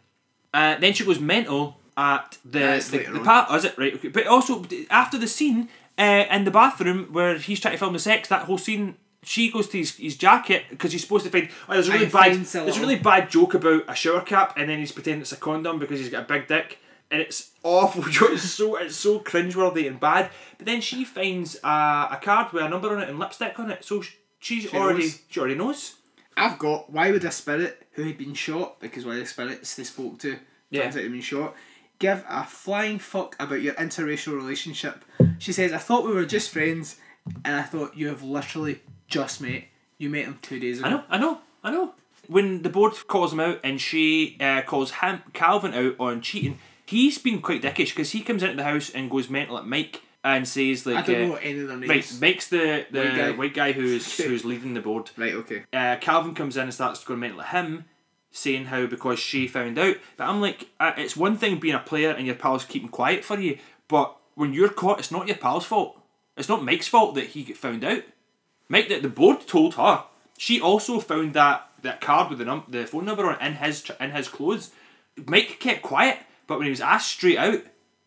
Uh, 0.54 0.78
then 0.80 0.94
she 0.94 1.04
goes 1.04 1.20
mental 1.20 1.78
at 1.98 2.38
the 2.46 2.60
That's 2.60 2.90
the, 2.90 3.00
the 3.00 3.20
part. 3.20 3.48
Oh, 3.50 3.58
is 3.58 3.66
it 3.66 3.78
right? 3.78 3.94
Okay. 3.94 4.08
But 4.08 4.26
also 4.26 4.66
after 4.90 5.18
the 5.18 5.28
scene 5.28 5.68
uh, 5.98 6.26
in 6.32 6.46
the 6.46 6.52
bathroom 6.52 7.10
where 7.12 7.38
he's 7.38 7.60
trying 7.60 7.74
to 7.74 7.78
film 7.78 7.94
the 7.94 8.00
sex, 8.00 8.30
that 8.30 8.44
whole 8.44 8.58
scene. 8.58 8.96
She 9.28 9.52
goes 9.52 9.68
to 9.70 9.78
his, 9.80 9.96
his 9.96 10.16
jacket 10.18 10.66
because 10.70 10.92
he's 10.92 11.02
supposed 11.02 11.26
to 11.26 11.32
find. 11.32 11.50
Oh, 11.68 11.74
there's 11.74 11.90
a 11.90 11.92
really 11.94 12.06
bad. 12.06 12.34
There's 12.36 12.56
a 12.78 12.80
really 12.80 13.00
bad 13.00 13.30
joke 13.30 13.56
about 13.56 13.84
a 13.88 13.96
shower 13.96 14.22
cap, 14.22 14.54
and 14.58 14.70
then 14.70 14.80
he's 14.80 14.92
pretending 14.92 15.22
it's 15.22 15.32
a 15.32 15.38
condom 15.38 15.80
because 15.80 16.00
he's 16.00 16.10
got 16.10 16.24
a 16.24 16.28
big 16.34 16.48
dick, 16.48 16.78
and 17.10 17.20
it's 17.22 17.52
awful. 17.64 18.04
It's 18.34 18.44
so 18.44 18.76
it's 18.78 18.96
so 18.96 19.20
cringeworthy 19.20 19.88
and 19.88 20.00
bad. 20.00 20.30
But 20.58 20.68
then 20.68 20.80
she 20.82 21.04
finds 21.04 21.58
a, 21.64 21.68
a 22.12 22.20
card 22.22 22.54
with 22.54 22.64
a 22.64 22.70
number 22.70 22.96
on 22.96 23.02
it 23.02 23.10
and 23.10 23.18
lipstick 23.20 23.60
on 23.60 23.72
it, 23.72 23.84
so 23.84 24.04
she's 24.40 24.70
She 24.70 24.78
already 24.78 25.00
knows. 25.06 25.20
she 25.30 25.40
already 25.40 25.56
knows. 25.56 25.96
I've 26.38 26.60
got 26.60 26.92
why 26.92 27.10
would 27.12 27.24
a 27.24 27.32
spirit 27.32 27.88
who 27.94 28.04
had 28.04 28.18
been 28.18 28.34
shot 28.36 28.80
because 28.80 29.06
one 29.06 29.16
of 29.16 29.22
the 29.22 29.26
spirits 29.28 29.76
they 29.76 29.86
spoke 29.86 30.20
to 30.20 30.38
Yeah. 30.70 30.84
turns 30.84 30.98
out 30.98 31.04
been 31.04 31.22
shot 31.22 31.56
give 31.98 32.24
a 32.30 32.44
flying 32.44 33.00
fuck 33.00 33.36
about 33.40 33.62
your 33.62 33.74
interracial 33.76 34.36
relationship. 34.36 35.04
She 35.40 35.54
says, 35.54 35.72
"I 35.72 35.78
thought 35.78 36.06
we 36.06 36.12
were 36.14 36.26
just 36.26 36.52
friends, 36.52 36.98
and 37.46 37.56
I 37.56 37.62
thought 37.64 37.96
you 37.98 38.10
have 38.10 38.22
literally 38.22 38.82
just 39.16 39.42
met. 39.42 39.64
You 39.98 40.10
met 40.10 40.26
him 40.26 40.40
two 40.42 40.60
days 40.60 40.80
ago." 40.80 40.88
I 40.88 40.92
know, 40.92 41.04
I 41.10 41.18
know, 41.18 41.40
I 41.64 41.72
know. 41.72 41.94
When 42.28 42.64
the 42.64 42.70
board 42.70 42.94
calls 43.08 43.34
him 43.34 43.40
out 43.40 43.60
and 43.64 43.80
she 43.80 44.38
uh, 44.40 44.62
calls 44.64 44.92
him 44.92 45.22
Calvin 45.34 45.74
out 45.74 45.96
on 46.00 46.22
cheating, 46.22 46.60
he's 46.86 47.18
been 47.18 47.42
quite 47.42 47.62
dickish 47.62 47.90
because 47.90 48.12
he 48.12 48.22
comes 48.22 48.44
into 48.44 48.56
the 48.56 48.64
house 48.64 48.90
and 48.90 49.12
goes 49.12 49.30
mental 49.30 49.58
at 49.58 49.68
Mike 49.68 50.02
and 50.24 50.48
says 50.48 50.86
like 50.88 50.98
I 50.98 51.02
don't 51.04 51.22
uh, 51.24 51.28
know 51.28 51.36
any 51.36 51.60
of 51.60 51.68
their 51.68 51.78
names. 51.78 51.90
right, 51.90 52.18
Mike's 52.22 52.48
the 52.48 52.86
the 52.90 53.00
White 53.00 53.16
guy. 53.16 53.32
white 53.32 53.54
guy 53.54 53.72
who's 53.74 54.18
who's 54.24 54.44
leading 54.44 54.74
the 54.74 54.82
board. 54.82 55.12
Right. 55.16 55.34
Okay. 55.34 55.64
Uh, 55.72 55.98
Calvin 56.02 56.34
comes 56.34 56.58
in 56.58 56.64
and 56.64 56.74
starts 56.74 57.04
going 57.04 57.20
mental 57.20 57.42
at 57.42 57.50
him, 57.50 57.86
saying 58.32 58.66
how 58.66 58.88
because 58.88 59.20
she 59.20 59.48
found 59.48 59.78
out. 59.78 59.98
But 60.18 60.28
I'm 60.28 60.42
like, 60.42 60.70
uh, 60.80 60.94
it's 60.98 61.16
one 61.16 61.38
thing 61.38 61.60
being 61.60 61.76
a 61.76 61.80
player 61.80 62.10
and 62.10 62.26
your 62.26 62.36
pals 62.36 62.66
keeping 62.66 62.90
quiet 62.90 63.24
for 63.24 63.40
you, 63.40 63.60
but 63.88 64.18
when 64.34 64.54
you're 64.54 64.70
caught, 64.70 65.00
it's 65.00 65.12
not 65.12 65.28
your 65.28 65.38
pal's 65.38 65.66
fault. 65.66 66.02
It's 66.36 66.50
not 66.50 66.66
Mike's 66.66 66.88
fault 66.88 67.16
that 67.16 67.28
he 67.28 67.44
found 67.54 67.84
out. 67.86 68.04
Mike, 68.68 68.90
that 68.90 69.02
the 69.02 69.10
board 69.10 69.48
told 69.48 69.76
her. 69.76 70.06
She 70.38 70.60
also 70.60 71.00
found 71.00 71.34
that 71.34 71.70
that 71.82 72.02
card 72.02 72.30
with 72.30 72.40
the 72.40 72.46
num- 72.46 72.66
the 72.68 72.86
phone 72.86 73.06
number 73.06 73.26
on 73.26 73.40
in 73.42 73.56
his 73.56 73.90
in 74.00 74.12
his 74.12 74.28
clothes. 74.28 74.72
Mike 75.26 75.60
kept 75.60 75.82
quiet, 75.82 76.20
but 76.48 76.58
when 76.58 76.66
he 76.66 76.72
was 76.72 76.82
asked 76.82 77.12
straight 77.12 77.38
out, 77.38 77.62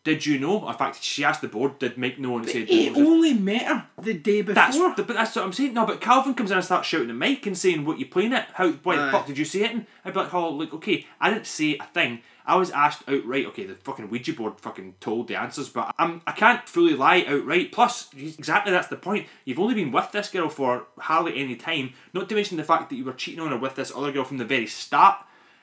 did 0.09 0.25
you 0.25 0.39
know? 0.39 0.67
In 0.67 0.75
fact, 0.75 1.03
she 1.03 1.23
asked 1.23 1.41
the 1.41 1.47
board, 1.47 1.79
did 1.79 1.97
Mike 1.97 2.19
know? 2.19 2.37
And 2.37 2.45
he 2.45 2.51
said, 2.51 2.67
He 2.67 2.89
"No, 2.89 2.95
it 2.95 2.97
was 2.97 3.07
only 3.07 3.33
met 3.33 3.63
her 3.63 3.87
the 4.01 4.13
day 4.15 4.41
before. 4.41 4.55
that's 4.55 4.77
but 4.77 5.07
that's 5.07 5.35
what 5.35 5.45
I'm 5.45 5.53
saying. 5.53 5.73
No, 5.73 5.85
but 5.85 6.01
Calvin 6.01 6.33
comes 6.33 6.51
in 6.51 6.57
and 6.57 6.65
starts 6.65 6.87
shouting 6.87 7.09
at 7.09 7.15
Mike 7.15 7.45
and 7.45 7.57
saying, 7.57 7.85
"What 7.85 7.99
you 7.99 8.07
playing 8.07 8.33
it? 8.33 8.45
How? 8.53 8.71
Why 8.71 8.95
the 8.97 9.11
fuck 9.11 9.27
did 9.27 9.37
you 9.37 9.45
see 9.45 9.63
it?" 9.63 9.71
And 9.71 9.85
I'd 10.03 10.13
be 10.13 10.19
like, 10.19 10.33
"Oh, 10.33 10.49
like 10.49 10.73
okay, 10.73 11.05
I 11.21 11.29
didn't 11.29 11.47
say 11.47 11.77
a 11.77 11.85
thing. 11.85 12.21
I 12.45 12.55
was 12.55 12.71
asked 12.71 13.03
outright. 13.07 13.45
Okay, 13.47 13.65
the 13.65 13.75
fucking 13.75 14.09
Ouija 14.09 14.33
board 14.33 14.59
fucking 14.59 14.95
told 14.99 15.27
the 15.27 15.35
answers, 15.35 15.69
but 15.69 15.93
I'm 15.99 16.21
I 16.25 16.31
can't 16.31 16.67
fully 16.67 16.95
lie 16.95 17.23
outright. 17.27 17.71
Plus, 17.71 18.09
exactly 18.17 18.71
that's 18.71 18.87
the 18.87 18.95
point. 18.95 19.27
You've 19.45 19.59
only 19.59 19.75
been 19.75 19.91
with 19.91 20.11
this 20.11 20.29
girl 20.29 20.49
for 20.49 20.87
hardly 20.97 21.37
any 21.39 21.55
time. 21.55 21.93
Not 22.13 22.27
to 22.29 22.35
mention 22.35 22.57
the 22.57 22.63
fact 22.63 22.89
that 22.89 22.95
you 22.95 23.05
were 23.05 23.13
cheating 23.13 23.39
on 23.39 23.51
her 23.51 23.57
with 23.57 23.75
this 23.75 23.91
other 23.95 24.11
girl 24.11 24.23
from 24.23 24.37
the 24.37 24.45
very 24.45 24.67
start." 24.67 25.17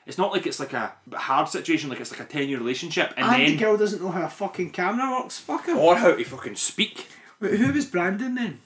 It's 0.07 0.17
not 0.17 0.31
like 0.31 0.47
it's 0.47 0.59
like 0.59 0.73
a 0.73 0.93
hard 1.13 1.49
situation, 1.49 1.89
like 1.89 1.99
it's 1.99 2.11
like 2.11 2.21
a 2.21 2.25
10 2.25 2.49
year 2.49 2.57
relationship, 2.57 3.13
and, 3.17 3.25
and 3.25 3.41
then. 3.41 3.51
the 3.51 3.57
girl 3.57 3.77
doesn't 3.77 4.01
know 4.01 4.09
how 4.09 4.23
a 4.25 4.29
fucking 4.29 4.71
camera 4.71 5.19
works. 5.21 5.37
Fuck 5.37 5.65
her. 5.65 5.73
or 5.75 5.95
how 5.97 6.15
to 6.15 6.23
fucking 6.23 6.55
speak. 6.55 7.07
Wait, 7.39 7.59
who 7.59 7.71
was 7.73 7.85
Brandon 7.85 8.33
then? 8.35 8.59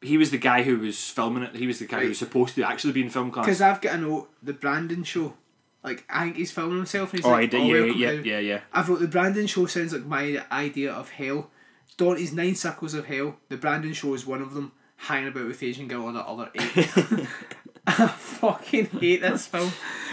He 0.00 0.16
was 0.16 0.30
the 0.30 0.38
guy 0.38 0.62
who 0.62 0.78
was 0.78 1.10
filming 1.10 1.42
it. 1.42 1.56
He 1.56 1.66
was 1.66 1.80
the 1.80 1.86
guy 1.86 2.02
who 2.02 2.08
was 2.08 2.18
supposed 2.20 2.54
to 2.54 2.62
actually 2.62 2.92
be 2.92 3.02
in 3.02 3.10
film 3.10 3.32
class. 3.32 3.44
Because 3.46 3.60
I've 3.60 3.80
got 3.80 3.96
a 3.96 3.98
note. 3.98 4.30
The 4.42 4.52
Brandon 4.52 5.02
show. 5.02 5.34
Like 5.82 6.04
I 6.08 6.24
think 6.24 6.36
he's 6.36 6.52
filming 6.52 6.76
himself 6.76 7.10
and 7.12 7.18
he's 7.20 7.26
Oh, 7.26 7.30
I 7.34 7.40
like, 7.40 7.50
did, 7.50 7.60
"Oh, 7.60 7.64
yeah, 7.64 7.92
yeah, 7.92 8.10
to-" 8.12 8.28
yeah, 8.28 8.38
yeah. 8.38 8.60
I've 8.72 8.88
wrote 8.88 9.00
the 9.00 9.08
Brandon 9.08 9.46
show 9.48 9.66
sounds 9.66 9.92
like 9.92 10.06
my 10.06 10.44
idea 10.52 10.92
of 10.92 11.10
hell. 11.10 11.50
Dante's 11.96 12.32
Nine 12.32 12.54
Circles 12.54 12.94
of 12.94 13.06
Hell. 13.06 13.34
The 13.48 13.56
Brandon 13.56 13.92
show 13.92 14.14
is 14.14 14.24
one 14.24 14.40
of 14.42 14.54
them. 14.54 14.70
Hanging 14.96 15.28
about 15.28 15.46
with 15.48 15.62
Asian 15.62 15.88
girl 15.88 16.06
on 16.06 16.14
the 16.14 16.20
other 16.20 16.50
eight. 16.54 16.86
I 17.86 18.06
fucking 18.06 18.86
hate 19.00 19.22
this 19.22 19.46
film, 19.46 19.72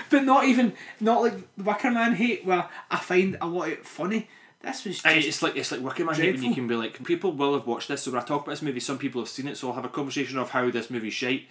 but 0.10 0.24
not 0.24 0.46
even 0.46 0.74
not 1.00 1.22
like 1.22 1.34
the 1.58 1.64
Wicker 1.64 1.92
Man 1.92 2.16
hate 2.16 2.46
where 2.46 2.68
I 2.90 2.98
find 2.98 3.38
a 3.42 3.48
lot 3.48 3.68
of 3.68 3.74
it 3.74 3.86
funny. 3.86 4.28
This 4.62 4.84
was 4.84 5.02
just 5.02 5.28
it's 5.28 5.42
like 5.42 5.56
it's 5.56 5.72
like 5.72 5.82
working 5.82 6.06
my 6.06 6.16
head 6.16 6.34
when 6.36 6.44
you 6.44 6.56
can 6.56 6.68
be 6.68 6.76
like 6.76 7.04
people 7.04 7.32
will 7.32 7.54
have 7.54 7.68
watched 7.68 7.88
this. 7.88 8.04
So 8.04 8.12
when 8.12 8.22
I 8.22 8.26
talk 8.26 8.44
about 8.44 8.54
this 8.54 8.62
movie, 8.62 8.80
some 8.80 8.98
people 8.98 9.22
have 9.22 9.30
seen 9.30 9.48
it, 9.48 9.58
so 9.58 9.70
I'll 9.70 9.76
have 9.76 9.86
a 9.86 9.90
conversation 9.90 10.38
of 10.40 10.50
how 10.50 10.72
this 10.72 10.90
movie's 10.90 11.14
shite. 11.14 11.48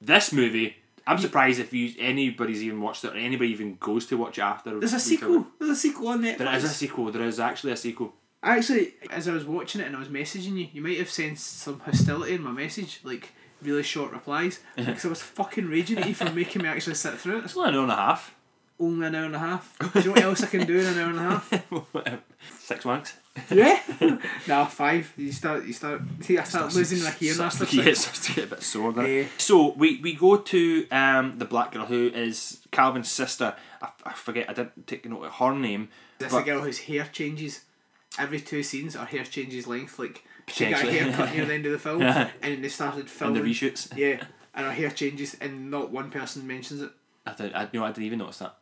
This 0.00 0.32
movie, 0.32 0.76
I'm 1.06 1.18
surprised 1.18 1.58
if 1.60 1.72
you 1.72 1.92
anybody's 1.98 2.62
even 2.62 2.80
watched 2.80 3.04
it 3.04 3.14
or 3.14 3.16
anybody 3.16 3.50
even 3.50 3.76
goes 3.80 4.06
to 4.06 4.16
watch 4.16 4.38
it 4.38 4.42
after. 4.42 4.78
there's 4.78 4.92
a 4.92 5.10
we 5.10 5.16
cover 5.16 5.32
it. 5.32 5.36
sequel. 5.36 5.46
There's 5.58 5.70
a 5.70 5.76
sequel 5.76 6.08
on 6.08 6.22
Netflix. 6.22 6.38
There 6.38 6.54
is 6.54 6.64
a 6.64 6.68
sequel. 6.68 7.12
There 7.12 7.22
is 7.22 7.40
actually 7.40 7.72
a 7.72 7.76
sequel. 7.76 8.12
Actually, 8.44 8.94
as 9.10 9.28
I 9.28 9.32
was 9.32 9.44
watching 9.44 9.80
it 9.80 9.86
and 9.86 9.94
I 9.94 10.00
was 10.00 10.08
messaging 10.08 10.58
you, 10.58 10.68
you 10.72 10.82
might 10.82 10.98
have 10.98 11.10
sensed 11.10 11.60
some 11.60 11.78
hostility 11.80 12.34
in 12.34 12.42
my 12.42 12.50
message, 12.50 13.00
like 13.04 13.32
really 13.62 13.82
short 13.82 14.12
replies, 14.12 14.60
because 14.76 15.04
I 15.04 15.08
was 15.08 15.22
fucking 15.22 15.68
raging 15.68 15.98
at 15.98 16.08
you 16.08 16.14
for 16.14 16.30
making 16.30 16.62
me 16.62 16.68
actually 16.68 16.94
sit 16.94 17.14
through 17.14 17.38
it. 17.38 17.44
It's 17.44 17.56
only 17.56 17.70
an 17.70 17.74
hour 17.76 17.82
and 17.82 17.92
a 17.92 17.96
half. 17.96 18.34
Only 18.80 19.06
an 19.06 19.14
hour 19.14 19.24
and 19.26 19.36
a 19.36 19.38
half. 19.38 19.78
Do 19.78 20.00
you 20.00 20.06
know 20.06 20.10
what 20.12 20.22
else 20.22 20.42
I 20.42 20.46
can 20.46 20.66
do 20.66 20.78
in 20.78 20.86
an 20.86 20.98
hour 20.98 21.10
and 21.10 21.18
a 21.18 21.22
half? 21.22 22.22
Six 22.58 22.84
months. 22.84 23.14
Yeah. 23.50 23.80
nah, 24.46 24.66
five. 24.66 25.12
You 25.16 25.32
start. 25.32 25.64
You 25.64 25.72
start. 25.72 26.02
See, 26.20 26.36
I 26.36 26.44
start 26.44 26.74
losing 26.74 27.02
my 27.02 27.10
hearing 27.10 27.34
Starts 27.34 27.60
after 27.60 27.76
to, 27.76 27.82
yeah, 27.82 27.88
it 27.90 27.96
starts 27.96 28.26
to 28.26 28.32
get 28.34 28.44
a 28.44 28.46
bit 28.48 28.62
sore 28.62 28.92
there. 28.92 29.06
Yeah. 29.06 29.28
So 29.38 29.72
we, 29.72 30.00
we 30.00 30.14
go 30.14 30.36
to 30.36 30.88
um, 30.90 31.38
the 31.38 31.44
black 31.44 31.72
girl 31.72 31.86
who 31.86 32.08
is 32.08 32.60
Calvin's 32.72 33.10
sister. 33.10 33.54
I, 33.80 33.90
I 34.04 34.12
forget. 34.12 34.50
I 34.50 34.52
didn't 34.52 34.86
take 34.86 35.08
note 35.08 35.24
of 35.24 35.32
her 35.34 35.54
name. 35.54 35.88
That's 36.18 36.34
a 36.34 36.42
girl 36.42 36.62
whose 36.62 36.80
hair 36.80 37.08
changes 37.10 37.62
every 38.18 38.40
two 38.40 38.62
scenes. 38.62 38.94
Her 38.94 39.06
hair 39.06 39.24
changes 39.24 39.66
length. 39.66 39.98
Like 39.98 40.24
she 40.48 40.70
got 40.70 40.84
a 40.84 40.90
haircut 40.92 41.34
near 41.34 41.44
the 41.46 41.54
end 41.54 41.66
of 41.66 41.72
the 41.72 41.78
film, 41.78 42.00
Yeah. 42.02 42.30
and 42.42 42.62
they 42.64 42.68
started 42.68 43.00
and 43.00 43.10
filming. 43.10 43.42
the 43.42 43.48
reshoots. 43.50 43.96
Yeah, 43.96 44.22
and 44.54 44.66
her 44.66 44.72
hair 44.72 44.90
changes, 44.90 45.36
and 45.40 45.70
not 45.70 45.90
one 45.90 46.10
person 46.10 46.46
mentions 46.46 46.82
it. 46.82 46.90
I 47.26 47.34
did. 47.34 47.52
I 47.54 47.68
no, 47.72 47.84
I 47.84 47.88
didn't 47.88 48.04
even 48.04 48.18
notice 48.18 48.38
that. 48.38 48.56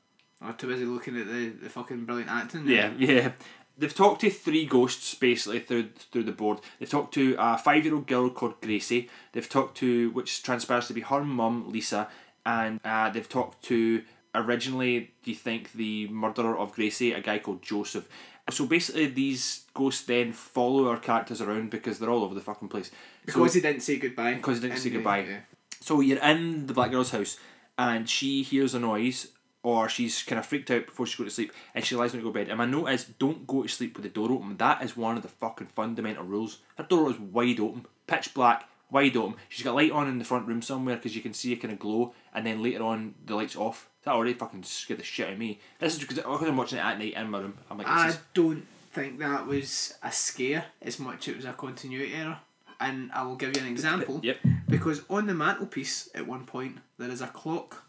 Or 0.44 0.52
too 0.52 0.68
busy 0.68 0.84
looking 0.84 1.18
at 1.20 1.26
the, 1.26 1.48
the 1.50 1.68
fucking 1.68 2.04
brilliant 2.04 2.30
acting. 2.30 2.66
Yeah, 2.66 2.92
yeah. 2.98 3.32
They've 3.78 3.94
talked 3.94 4.20
to 4.22 4.30
three 4.30 4.66
ghosts 4.66 5.14
basically 5.14 5.60
through 5.60 5.88
through 6.12 6.24
the 6.24 6.32
board. 6.32 6.58
They've 6.78 6.88
talked 6.88 7.14
to 7.14 7.34
a 7.38 7.56
five 7.56 7.84
year 7.84 7.94
old 7.94 8.06
girl 8.06 8.28
called 8.30 8.60
Gracie. 8.60 9.08
They've 9.32 9.48
talked 9.48 9.76
to 9.78 10.10
which 10.10 10.42
transpires 10.42 10.86
to 10.88 10.92
be 10.94 11.00
her 11.00 11.24
mum 11.24 11.70
Lisa, 11.72 12.08
and 12.44 12.80
uh, 12.84 13.08
they've 13.10 13.28
talked 13.28 13.62
to 13.64 14.02
originally. 14.34 15.12
Do 15.24 15.30
you 15.30 15.36
think 15.36 15.72
the 15.72 16.08
murderer 16.08 16.56
of 16.58 16.72
Gracie, 16.72 17.12
a 17.12 17.20
guy 17.20 17.38
called 17.38 17.62
Joseph? 17.62 18.06
So 18.50 18.66
basically, 18.66 19.06
these 19.06 19.64
ghosts 19.74 20.02
then 20.04 20.32
follow 20.32 20.88
our 20.88 20.98
characters 20.98 21.40
around 21.40 21.70
because 21.70 21.98
they're 21.98 22.10
all 22.10 22.24
over 22.24 22.34
the 22.34 22.40
fucking 22.40 22.68
place. 22.68 22.90
Because 23.24 23.52
so, 23.52 23.58
he 23.58 23.62
didn't 23.62 23.82
say 23.82 23.96
goodbye. 23.98 24.34
Because 24.34 24.60
he 24.60 24.68
didn't 24.68 24.78
say 24.80 24.88
And, 24.88 24.94
goodbye. 24.98 25.20
yeah. 25.20 25.38
so 25.80 26.00
you're 26.00 26.22
in 26.22 26.66
the 26.66 26.72
black 26.74 26.90
girl's 26.90 27.10
house, 27.10 27.36
and 27.78 28.08
she 28.08 28.42
hears 28.42 28.74
a 28.74 28.78
noise, 28.80 29.28
or 29.62 29.88
she's 29.88 30.22
kind 30.22 30.38
of 30.38 30.46
freaked 30.46 30.70
out 30.70 30.86
before 30.86 31.06
she 31.06 31.18
goes 31.22 31.28
to 31.32 31.34
sleep, 31.34 31.52
and 31.74 31.84
she 31.84 31.94
lies 31.94 32.12
down 32.12 32.20
to 32.20 32.24
go 32.24 32.30
to 32.32 32.38
bed. 32.38 32.48
And 32.48 32.58
my 32.58 32.64
note 32.64 32.86
is, 32.88 33.04
don't 33.04 33.46
go 33.46 33.62
to 33.62 33.68
sleep 33.68 33.94
with 33.96 34.04
the 34.04 34.08
door 34.08 34.32
open. 34.32 34.56
That 34.56 34.82
is 34.82 34.96
one 34.96 35.16
of 35.16 35.22
the 35.22 35.28
fucking 35.28 35.66
fundamental 35.68 36.24
rules. 36.24 36.58
Her 36.76 36.84
door 36.84 37.10
is 37.10 37.18
wide 37.18 37.60
open, 37.60 37.84
pitch 38.06 38.32
black, 38.32 38.66
wide 38.90 39.16
open. 39.18 39.36
She's 39.50 39.64
got 39.64 39.74
light 39.74 39.92
on 39.92 40.08
in 40.08 40.18
the 40.18 40.24
front 40.24 40.48
room 40.48 40.62
somewhere 40.62 40.96
because 40.96 41.14
you 41.14 41.20
can 41.22 41.34
see 41.34 41.52
it 41.52 41.56
kind 41.56 41.72
of 41.72 41.78
glow, 41.78 42.14
and 42.34 42.46
then 42.46 42.62
later 42.62 42.82
on 42.84 43.14
the 43.26 43.36
light's 43.36 43.54
off. 43.56 43.89
That 44.04 44.14
already 44.14 44.34
fucking 44.34 44.62
scared 44.62 45.00
the 45.00 45.04
shit 45.04 45.26
out 45.26 45.32
of 45.34 45.38
me. 45.38 45.60
This 45.78 45.94
is 45.94 46.00
because 46.00 46.18
I'm 46.18 46.56
watching 46.56 46.78
it 46.78 46.84
at 46.84 46.98
night 46.98 47.14
in 47.14 47.30
my 47.30 47.38
room. 47.38 47.58
I'm 47.70 47.78
like, 47.78 47.86
I 47.86 48.08
is, 48.08 48.18
don't 48.32 48.66
think 48.92 49.18
that 49.18 49.46
was 49.46 49.94
a 50.02 50.10
scare 50.10 50.64
as 50.80 50.98
much 50.98 51.28
as 51.28 51.34
it 51.34 51.36
was 51.36 51.44
a 51.44 51.52
continuity 51.52 52.14
error. 52.14 52.38
And 52.80 53.12
I 53.12 53.24
will 53.24 53.36
give 53.36 53.54
you 53.54 53.62
an 53.62 53.68
example. 53.68 54.20
Yep. 54.22 54.38
Because 54.68 55.02
on 55.10 55.26
the 55.26 55.34
mantelpiece 55.34 56.08
at 56.14 56.26
one 56.26 56.46
point 56.46 56.78
there 56.98 57.10
is 57.10 57.20
a 57.20 57.26
clock. 57.26 57.84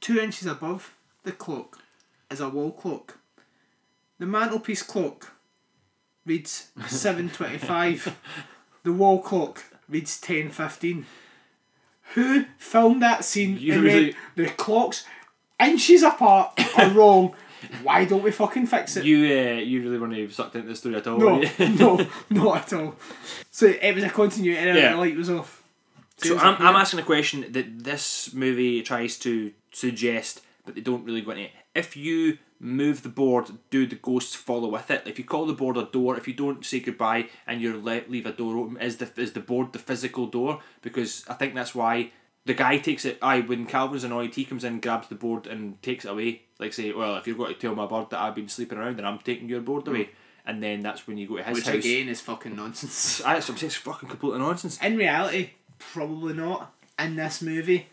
Two 0.00 0.18
inches 0.18 0.48
above 0.48 0.96
the 1.22 1.32
clock 1.32 1.78
is 2.30 2.40
a 2.40 2.48
wall 2.48 2.72
clock. 2.72 3.18
The 4.18 4.26
mantelpiece 4.26 4.82
clock 4.82 5.32
reads 6.26 6.70
seven 6.88 7.30
twenty 7.30 7.58
five. 7.58 8.18
the 8.82 8.92
wall 8.92 9.22
clock 9.22 9.62
reads 9.88 10.20
ten 10.20 10.50
fifteen. 10.50 11.06
Who 12.14 12.44
filmed 12.58 13.02
that 13.02 13.24
scene 13.24 13.58
You 13.58 13.74
and 13.74 13.82
really- 13.82 14.16
the 14.36 14.46
clocks 14.46 15.04
inches 15.60 16.02
apart 16.02 16.58
are 16.78 16.90
wrong? 16.90 17.34
Why 17.82 18.04
don't 18.04 18.22
we 18.22 18.30
fucking 18.30 18.66
fix 18.66 18.96
it? 18.96 19.04
you 19.04 19.24
uh, 19.24 19.54
you 19.54 19.82
really 19.82 19.98
weren't 19.98 20.12
even 20.14 20.30
sucked 20.32 20.54
into 20.54 20.68
the 20.68 20.76
story 20.76 20.96
at 20.96 21.06
all. 21.06 21.18
No, 21.18 21.42
no, 21.58 22.06
not 22.30 22.56
at 22.58 22.72
all. 22.74 22.94
So 23.50 23.66
it 23.66 23.94
was 23.94 24.04
a 24.04 24.10
continuity 24.10 24.58
error. 24.58 24.78
Yeah. 24.78 24.92
The 24.92 24.98
light 24.98 25.16
was 25.16 25.30
off. 25.30 25.62
So 26.18 26.30
it 26.30 26.34
was 26.34 26.42
I'm, 26.42 26.54
I'm 26.60 26.76
asking 26.76 27.00
a 27.00 27.04
question 27.04 27.46
that 27.52 27.82
this 27.84 28.32
movie 28.34 28.82
tries 28.82 29.16
to 29.20 29.52
suggest, 29.72 30.42
but 30.66 30.74
they 30.74 30.82
don't 30.82 31.04
really 31.04 31.22
go 31.22 31.30
into 31.32 31.44
it. 31.44 31.52
If 31.74 31.96
you 31.96 32.38
move 32.64 33.02
the 33.02 33.08
board, 33.10 33.50
do 33.68 33.86
the 33.86 33.94
ghosts 33.94 34.34
follow 34.34 34.68
with 34.68 34.90
it? 34.90 35.02
If 35.04 35.18
you 35.18 35.24
call 35.24 35.46
the 35.46 35.52
board 35.52 35.76
a 35.76 35.84
door, 35.84 36.16
if 36.16 36.26
you 36.26 36.32
don't 36.32 36.64
say 36.64 36.80
goodbye 36.80 37.28
and 37.46 37.60
you 37.60 37.78
let 37.78 38.10
leave 38.10 38.26
a 38.26 38.32
door 38.32 38.56
open, 38.56 38.78
is 38.80 38.96
the 38.96 39.10
is 39.16 39.32
the 39.34 39.40
board 39.40 39.72
the 39.72 39.78
physical 39.78 40.26
door? 40.26 40.60
Because 40.80 41.24
I 41.28 41.34
think 41.34 41.54
that's 41.54 41.74
why 41.74 42.10
the 42.46 42.54
guy 42.54 42.78
takes 42.78 43.04
it. 43.04 43.18
I 43.20 43.40
when 43.40 43.66
Calvin's 43.66 44.02
annoyed, 44.02 44.34
he 44.34 44.44
comes 44.44 44.64
in, 44.64 44.80
grabs 44.80 45.08
the 45.08 45.14
board, 45.14 45.46
and 45.46 45.80
takes 45.82 46.06
it 46.06 46.10
away. 46.10 46.42
Like 46.58 46.72
say, 46.72 46.92
well, 46.92 47.16
if 47.16 47.26
you're 47.26 47.36
going 47.36 47.52
to 47.54 47.60
tell 47.60 47.74
my 47.74 47.86
bird 47.86 48.10
that 48.10 48.20
I've 48.20 48.34
been 48.34 48.48
sleeping 48.48 48.78
around, 48.78 48.96
then 48.96 49.04
I'm 49.04 49.18
taking 49.18 49.48
your 49.48 49.60
board 49.60 49.86
away. 49.86 50.04
Hmm. 50.04 50.10
And 50.46 50.62
then 50.62 50.80
that's 50.80 51.06
when 51.06 51.16
you 51.16 51.26
go 51.28 51.36
to 51.36 51.42
his 51.42 51.54
which 51.54 51.64
house. 51.66 51.74
Which 51.74 51.84
again 51.84 52.08
is 52.08 52.20
fucking 52.20 52.56
nonsense. 52.56 53.20
I, 53.24 53.34
that's 53.34 53.48
what 53.48 53.54
I'm 53.54 53.58
saying, 53.58 53.68
it's 53.68 53.76
fucking 53.76 54.08
complete 54.08 54.38
nonsense. 54.38 54.78
In 54.82 54.96
reality, 54.96 55.50
probably 55.78 56.34
not. 56.34 56.74
In 56.98 57.16
this 57.16 57.42
movie, 57.42 57.88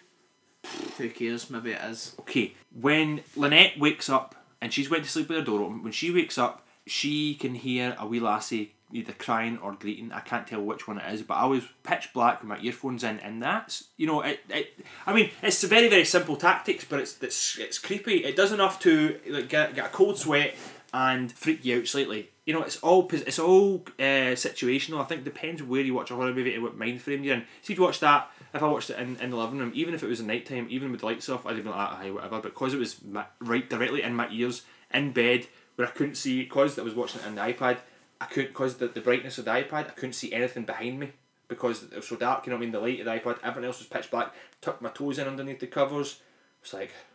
who 0.98 1.10
cares? 1.10 1.50
Maybe 1.50 1.72
it 1.72 1.82
is. 1.84 2.16
okay, 2.20 2.54
when 2.80 3.22
Lynette 3.36 3.80
wakes 3.80 4.10
up 4.10 4.36
and 4.62 4.72
she's 4.72 4.90
went 4.90 5.04
to 5.04 5.10
sleep 5.10 5.30
with 5.30 5.40
her 5.40 5.44
door 5.44 5.62
open, 5.62 5.84
when 5.84 5.92
she 5.92 6.12
wakes 6.12 6.38
up, 6.38 6.66
she 6.86 7.36
can 7.36 7.56
hear 7.56 7.96
a 8.00 8.06
wee 8.06 8.20
lassie 8.20 8.74
either 8.94 9.14
crying 9.14 9.58
or 9.60 9.74
greeting. 9.74 10.12
I 10.12 10.20
can't 10.20 10.46
tell 10.46 10.62
which 10.62 10.88
one 10.88 10.98
it 10.98 11.14
is, 11.14 11.22
but 11.22 11.36
I 11.36 11.46
was 11.46 11.64
pitch 11.84 12.10
black 12.14 12.42
with 12.42 12.50
my 12.50 12.60
earphones 12.60 13.04
in, 13.04 13.20
and 13.20 13.42
that's 13.42 13.86
you 13.98 14.08
know 14.08 14.22
it. 14.22 14.42
it 14.50 14.80
I 15.06 15.14
mean, 15.14 15.32
it's 15.42 15.64
very 15.64 15.88
very 15.88 16.06
simple 16.06 16.36
tactics, 16.36 16.86
but 16.86 17.00
it's 17.00 17.22
it's 17.22 17.58
it's 17.58 17.80
creepy. 17.80 18.24
It 18.26 18.36
does 18.36 18.52
enough 18.52 18.80
to 18.82 19.20
like 19.28 19.50
get 19.50 19.76
get 19.76 19.86
a 19.86 19.90
cold 19.90 20.18
sweat 20.18 20.56
and 20.94 21.32
freak 21.32 21.64
you 21.64 21.80
out 21.80 21.88
slightly. 21.88 22.30
You 22.46 22.54
know, 22.54 22.64
it's 22.64 22.78
all 22.78 23.08
it's 23.12 23.40
all 23.40 23.84
uh, 24.00 24.36
situational. 24.36 25.02
I 25.02 25.06
think 25.06 25.24
depends 25.24 25.64
where 25.64 25.82
you 25.82 25.94
watch 25.94 26.12
a 26.12 26.16
horror 26.16 26.34
movie 26.34 26.54
and 26.54 26.64
what 26.64 26.78
mind 26.78 27.02
frame 27.02 27.24
you're 27.24 27.36
in. 27.36 27.46
See 27.62 27.74
if 27.74 27.80
you 27.80 27.86
watch 27.86 28.00
that. 28.00 28.30
If 28.54 28.62
I 28.62 28.68
watched 28.68 28.90
it 28.90 29.00
in, 29.00 29.16
in 29.22 29.30
the 29.30 29.38
living 29.38 29.60
room, 29.60 29.72
even 29.74 29.94
if 29.94 30.04
it 30.04 30.10
was 30.10 30.20
at 30.20 30.26
night 30.26 30.46
time, 30.46 30.68
even 30.70 30.92
with 30.92 31.02
the 31.02 31.06
lights 31.06 31.30
off, 31.30 31.46
I'd 31.46 31.56
be 31.56 31.64
like, 31.64 31.76
ah, 31.76 32.00
hey, 32.02 32.12
whatever. 32.12 32.42
But 32.42 32.54
because 32.54 32.74
it 32.74 32.80
was 32.80 33.00
right 33.40 33.70
directly 33.70 34.02
in 34.04 34.14
my 34.14 34.30
ears, 34.30 34.64
in 34.94 35.14
bed, 35.14 35.48
where 35.76 35.88
I 35.88 35.92
couldn't 35.92 36.16
see, 36.16 36.44
because 36.44 36.78
I 36.78 36.82
was 36.82 36.94
watching 36.94 37.22
it 37.22 37.28
on 37.28 37.36
the 37.36 37.42
iPad, 37.42 37.78
I 38.20 38.26
couldn't, 38.26 38.50
because 38.50 38.76
the, 38.76 38.88
the 38.88 39.00
brightness 39.00 39.38
of 39.38 39.46
the 39.46 39.52
iPad, 39.52 39.88
I 39.88 39.92
couldn't 39.92 40.14
see 40.14 40.34
anything 40.34 40.66
behind 40.66 41.00
me 41.00 41.12
because 41.48 41.84
it 41.84 41.96
was 41.96 42.08
so 42.08 42.18
dark. 42.18 42.46
You 42.46 42.52
know 42.52 42.58
what 42.58 42.64
I 42.64 42.66
mean? 42.66 42.72
The 42.72 42.80
light 42.80 43.00
of 43.00 43.06
the 43.06 43.12
iPad, 43.12 43.38
everything 43.44 43.68
else 43.68 43.80
was 43.80 43.88
pitch 43.88 44.12
black. 44.12 44.34
Tucked 44.60 44.82
my 44.82 44.90
toes 44.90 45.20
in 45.20 45.28
underneath 45.28 45.60
the 45.60 45.68
covers. 45.68 46.20
It's 46.62 46.74
like, 46.74 46.92
ah, 46.94 47.11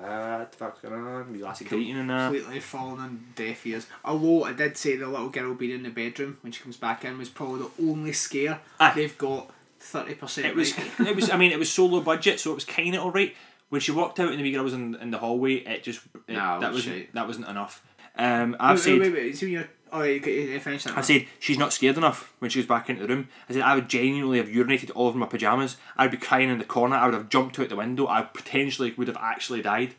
what 0.00 0.52
the 0.52 0.58
fuck's 0.58 0.80
going 0.80 0.94
on? 0.94 1.32
We 1.32 1.42
lassie 1.42 1.64
greeting 1.64 1.98
and 1.98 2.10
that. 2.10 2.32
Completely 2.32 2.60
fallen 2.60 3.00
on 3.00 3.26
deaf 3.34 3.66
ears. 3.66 3.86
Although 4.04 4.44
I 4.44 4.52
did 4.52 4.76
say 4.76 4.96
the 4.96 5.08
little 5.08 5.28
girl 5.28 5.54
being 5.54 5.72
in 5.72 5.82
the 5.82 5.90
bedroom 5.90 6.38
when 6.42 6.52
she 6.52 6.62
comes 6.62 6.76
back 6.76 7.04
in 7.04 7.18
was 7.18 7.28
probably 7.28 7.60
the 7.60 7.90
only 7.90 8.12
scare 8.12 8.60
Aye. 8.78 8.92
they've 8.94 9.18
got 9.18 9.50
thirty 9.80 10.14
percent. 10.14 10.46
It 10.46 10.56
was, 10.56 10.74
it 11.00 11.16
was. 11.16 11.30
I 11.30 11.36
mean, 11.38 11.52
it 11.52 11.58
was 11.58 11.72
so 11.72 11.86
low 11.86 12.00
budget, 12.00 12.40
so 12.40 12.52
it 12.52 12.54
was 12.54 12.64
kind 12.64 12.94
of 12.94 13.02
alright. 13.02 13.34
When 13.68 13.80
she 13.80 13.90
walked 13.90 14.20
out 14.20 14.30
and 14.30 14.38
the 14.38 14.42
wee 14.44 14.52
girl 14.52 14.62
was 14.62 14.74
in, 14.74 14.94
in 14.96 15.10
the 15.10 15.18
hallway, 15.18 15.54
it 15.54 15.82
just 15.82 16.00
it, 16.28 16.34
Nah, 16.34 16.60
that 16.60 16.72
was 16.72 16.86
wasn't 16.86 17.12
that 17.14 17.26
wasn't 17.26 17.48
enough. 17.48 17.82
Um, 18.16 18.56
I've 18.60 18.76
wait, 18.76 18.82
said 18.82 18.92
wait, 19.00 19.12
wait, 19.12 19.12
wait. 19.12 19.42
When 19.42 19.50
you're. 19.50 19.68
Oh, 19.92 20.02
you, 20.02 20.14
you 20.20 20.58
finish 20.60 20.84
that. 20.84 20.98
I 20.98 21.00
said 21.00 21.26
she's 21.38 21.58
not 21.58 21.72
scared 21.72 21.96
enough 21.96 22.34
when 22.40 22.50
she 22.50 22.60
goes 22.60 22.68
back 22.68 22.90
into 22.90 23.06
the 23.06 23.14
room. 23.14 23.28
I 23.48 23.52
said 23.52 23.62
I 23.62 23.74
would 23.74 23.88
genuinely 23.88 24.38
have 24.38 24.48
urinated 24.48 24.90
all 24.94 25.06
over 25.08 25.18
my 25.18 25.26
pajamas. 25.26 25.76
I'd 25.96 26.10
be 26.10 26.16
crying 26.16 26.48
in 26.50 26.58
the 26.58 26.64
corner. 26.64 26.96
I 26.96 27.04
would 27.06 27.14
have 27.14 27.28
jumped 27.28 27.58
out 27.58 27.68
the 27.68 27.76
window. 27.76 28.06
I 28.08 28.22
potentially 28.22 28.92
would 28.96 29.08
have 29.08 29.16
actually 29.20 29.62
died. 29.62 29.94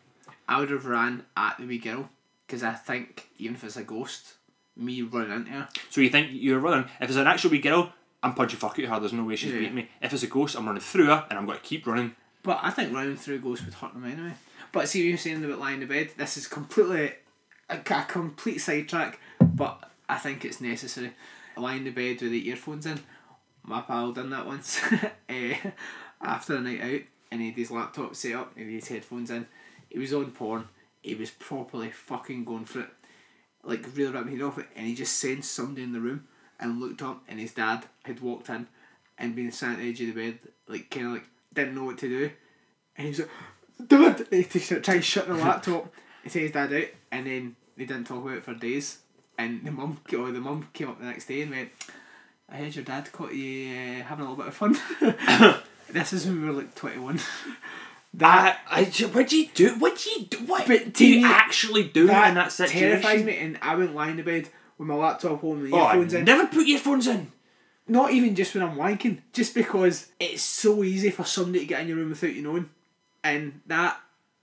I 0.47 0.59
would 0.59 0.71
have 0.71 0.85
ran 0.85 1.23
at 1.35 1.57
the 1.57 1.65
wee 1.65 1.77
girl 1.77 2.09
because 2.45 2.63
I 2.63 2.73
think 2.73 3.29
even 3.38 3.55
if 3.55 3.63
it's 3.63 3.77
a 3.77 3.83
ghost, 3.83 4.33
me 4.75 5.01
running 5.01 5.31
into 5.31 5.51
her. 5.51 5.69
So 5.89 6.01
you 6.01 6.09
think 6.09 6.29
you're 6.33 6.59
running? 6.59 6.89
If 7.01 7.09
it's 7.09 7.17
an 7.17 7.27
actual 7.27 7.51
wee 7.51 7.59
girl, 7.59 7.93
I'm 8.23 8.33
punching 8.33 8.59
fuck 8.59 8.77
out 8.79 8.85
her. 8.85 8.99
There's 8.99 9.13
no 9.13 9.23
way 9.23 9.35
she's 9.35 9.51
Yeah. 9.53 9.59
beating 9.59 9.75
me. 9.75 9.89
If 10.01 10.13
it's 10.13 10.23
a 10.23 10.27
ghost, 10.27 10.55
I'm 10.55 10.65
running 10.65 10.81
through 10.81 11.05
her 11.07 11.25
and 11.29 11.39
I'm 11.39 11.45
going 11.45 11.57
to 11.57 11.63
keep 11.63 11.88
running. 11.88 12.15
But 12.43 12.59
I 12.61 12.69
think 12.71 12.93
running 12.93 13.15
through 13.17 13.39
ghosts 13.39 13.65
would 13.65 13.73
hurt 13.73 13.93
them 13.93 14.05
anyway. 14.05 14.33
But 14.71 14.88
see 14.89 15.01
what 15.01 15.09
you're 15.09 15.17
saying 15.17 15.43
about 15.43 15.59
lying 15.59 15.81
in 15.81 15.88
bed. 15.88 16.11
This 16.17 16.38
is 16.38 16.47
completely 16.47 17.13
a, 17.69 17.75
a 17.77 18.05
complete 18.07 18.59
sidetrack, 18.59 19.19
but 19.58 19.89
I 20.08 20.18
think 20.18 20.45
it's 20.45 20.62
necessary. 20.62 21.14
Lying 21.58 21.80
in 21.80 21.84
the 21.86 21.89
bed 21.89 22.22
with 22.22 22.32
the 22.32 22.47
earphones 22.47 22.86
in. 22.86 22.99
My 23.64 23.82
pal 23.82 24.14
done 24.14 24.30
that 24.30 24.45
once. 24.45 24.80
eh, 25.30 25.58
after 26.22 26.55
a 26.55 26.62
night 26.62 26.82
out, 26.82 27.01
and 27.32 27.41
he 27.41 27.47
had 27.47 27.58
his 27.58 27.72
laptop 27.72 28.16
set 28.16 28.36
up, 28.36 28.55
and 28.55 28.68
he 28.68 28.76
had 28.76 28.84
his 28.84 28.89
headphones 28.89 29.32
in. 29.32 29.47
He 29.89 29.99
was 29.99 30.14
on 30.14 30.32
porn. 30.32 30.70
He 31.01 31.16
was 31.16 31.32
properly 31.32 31.89
fucking 31.89 32.45
going 32.45 32.66
for 32.66 32.82
it, 32.82 32.89
like 33.64 33.86
really 33.95 34.12
ripping 34.12 34.32
his 34.32 34.39
head 34.39 34.47
off 34.47 34.60
it, 34.60 34.68
and 34.76 34.88
he 34.88 34.95
just 34.95 35.18
sensed 35.18 35.53
somebody 35.53 35.84
in 35.84 35.93
the 35.93 35.99
room 35.99 36.28
and 36.60 36.80
looked 36.80 37.01
up, 37.01 37.24
and 37.28 37.39
his 37.39 37.53
dad 37.53 37.86
had 38.03 38.20
walked 38.20 38.49
in 38.49 38.68
and 39.18 39.36
been 39.36 39.51
sat 39.51 39.74
at 39.74 39.78
the 39.80 39.89
edge 39.89 40.01
of 40.01 40.08
the 40.08 40.32
bed, 40.32 40.39
like 40.68 40.89
kind 40.89 41.08
of 41.08 41.14
like 41.14 41.26
didn't 41.53 41.76
know 41.76 41.86
what 41.86 41.97
to 41.97 42.08
do, 42.08 42.30
and 42.95 43.05
he 43.05 43.10
was 43.10 43.20
like, 43.20 43.30
"Dad!" 43.88 44.28
And 44.32 44.45
he 44.45 44.60
tried 44.60 44.84
to 44.84 45.01
shut 45.01 45.28
the 45.28 45.34
laptop 45.36 45.93
and 46.24 46.32
take 46.32 46.43
his 46.43 46.51
dad 46.51 46.74
out, 46.74 46.88
and 47.12 47.26
then 47.26 47.55
they 47.76 47.86
didn't 47.86 48.05
talk 48.05 48.24
about 48.24 48.38
it 48.38 48.43
for 48.43 48.53
days. 48.53 48.99
And 49.38 49.63
the 49.63 49.71
mum, 49.71 49.99
or 50.17 50.31
the 50.31 50.39
mum 50.39 50.67
came 50.73 50.89
up 50.89 50.99
the 50.99 51.05
next 51.05 51.27
day 51.27 51.41
and 51.43 51.51
went, 51.51 51.69
"I 52.49 52.55
heard 52.57 52.75
your 52.75 52.83
dad 52.83 53.11
caught 53.11 53.33
you 53.33 53.69
uh, 53.69 54.03
having 54.03 54.25
a 54.25 54.29
little 54.31 54.35
bit 54.35 54.47
of 54.47 54.53
fun." 54.55 54.77
this 55.91 56.13
is 56.13 56.25
when 56.25 56.41
we 56.41 56.47
were 56.47 56.53
like 56.53 56.73
twenty 56.75 56.99
one. 56.99 57.19
that 58.15 58.59
I, 58.69 58.79
I, 58.81 58.83
what 59.07 59.27
do 59.29 59.38
you 59.38 59.47
do? 59.53 59.75
What 59.77 59.97
do 59.97 60.09
you 60.09 60.25
do? 60.25 60.38
What 60.39 60.65
But 60.67 60.93
do 60.93 61.05
you 61.05 61.19
you- 61.19 61.27
actually 61.27 61.83
do 61.83 62.07
that 62.07 62.29
in 62.29 62.35
that 62.35 62.51
situation? 62.51 62.79
terrifies 63.01 63.23
me, 63.23 63.38
and 63.38 63.59
I 63.61 63.75
went 63.75 63.93
lying 63.93 64.17
in 64.17 64.25
bed 64.25 64.49
with 64.77 64.88
my 64.88 64.95
laptop 64.95 65.43
on, 65.43 65.63
the 65.63 65.75
Oh, 65.75 66.01
in. 66.01 66.23
never 66.25 66.47
put 66.47 66.67
earphones 66.67 67.07
in. 67.07 67.31
Not 67.88 68.11
even 68.11 68.35
just 68.35 68.53
when 68.53 68.63
I'm 68.63 68.75
wanking, 68.75 69.19
just 69.33 69.53
because 69.53 70.11
it's 70.19 70.41
so 70.41 70.83
easy 70.83 71.09
for 71.09 71.23
somebody 71.23 71.59
to 71.59 71.65
get 71.65 71.81
in 71.81 71.88
your 71.88 71.97
room 71.97 72.09
without 72.09 72.33
you 72.33 72.41
knowing. 72.41 72.69
And 73.23 73.61
that 73.67 73.97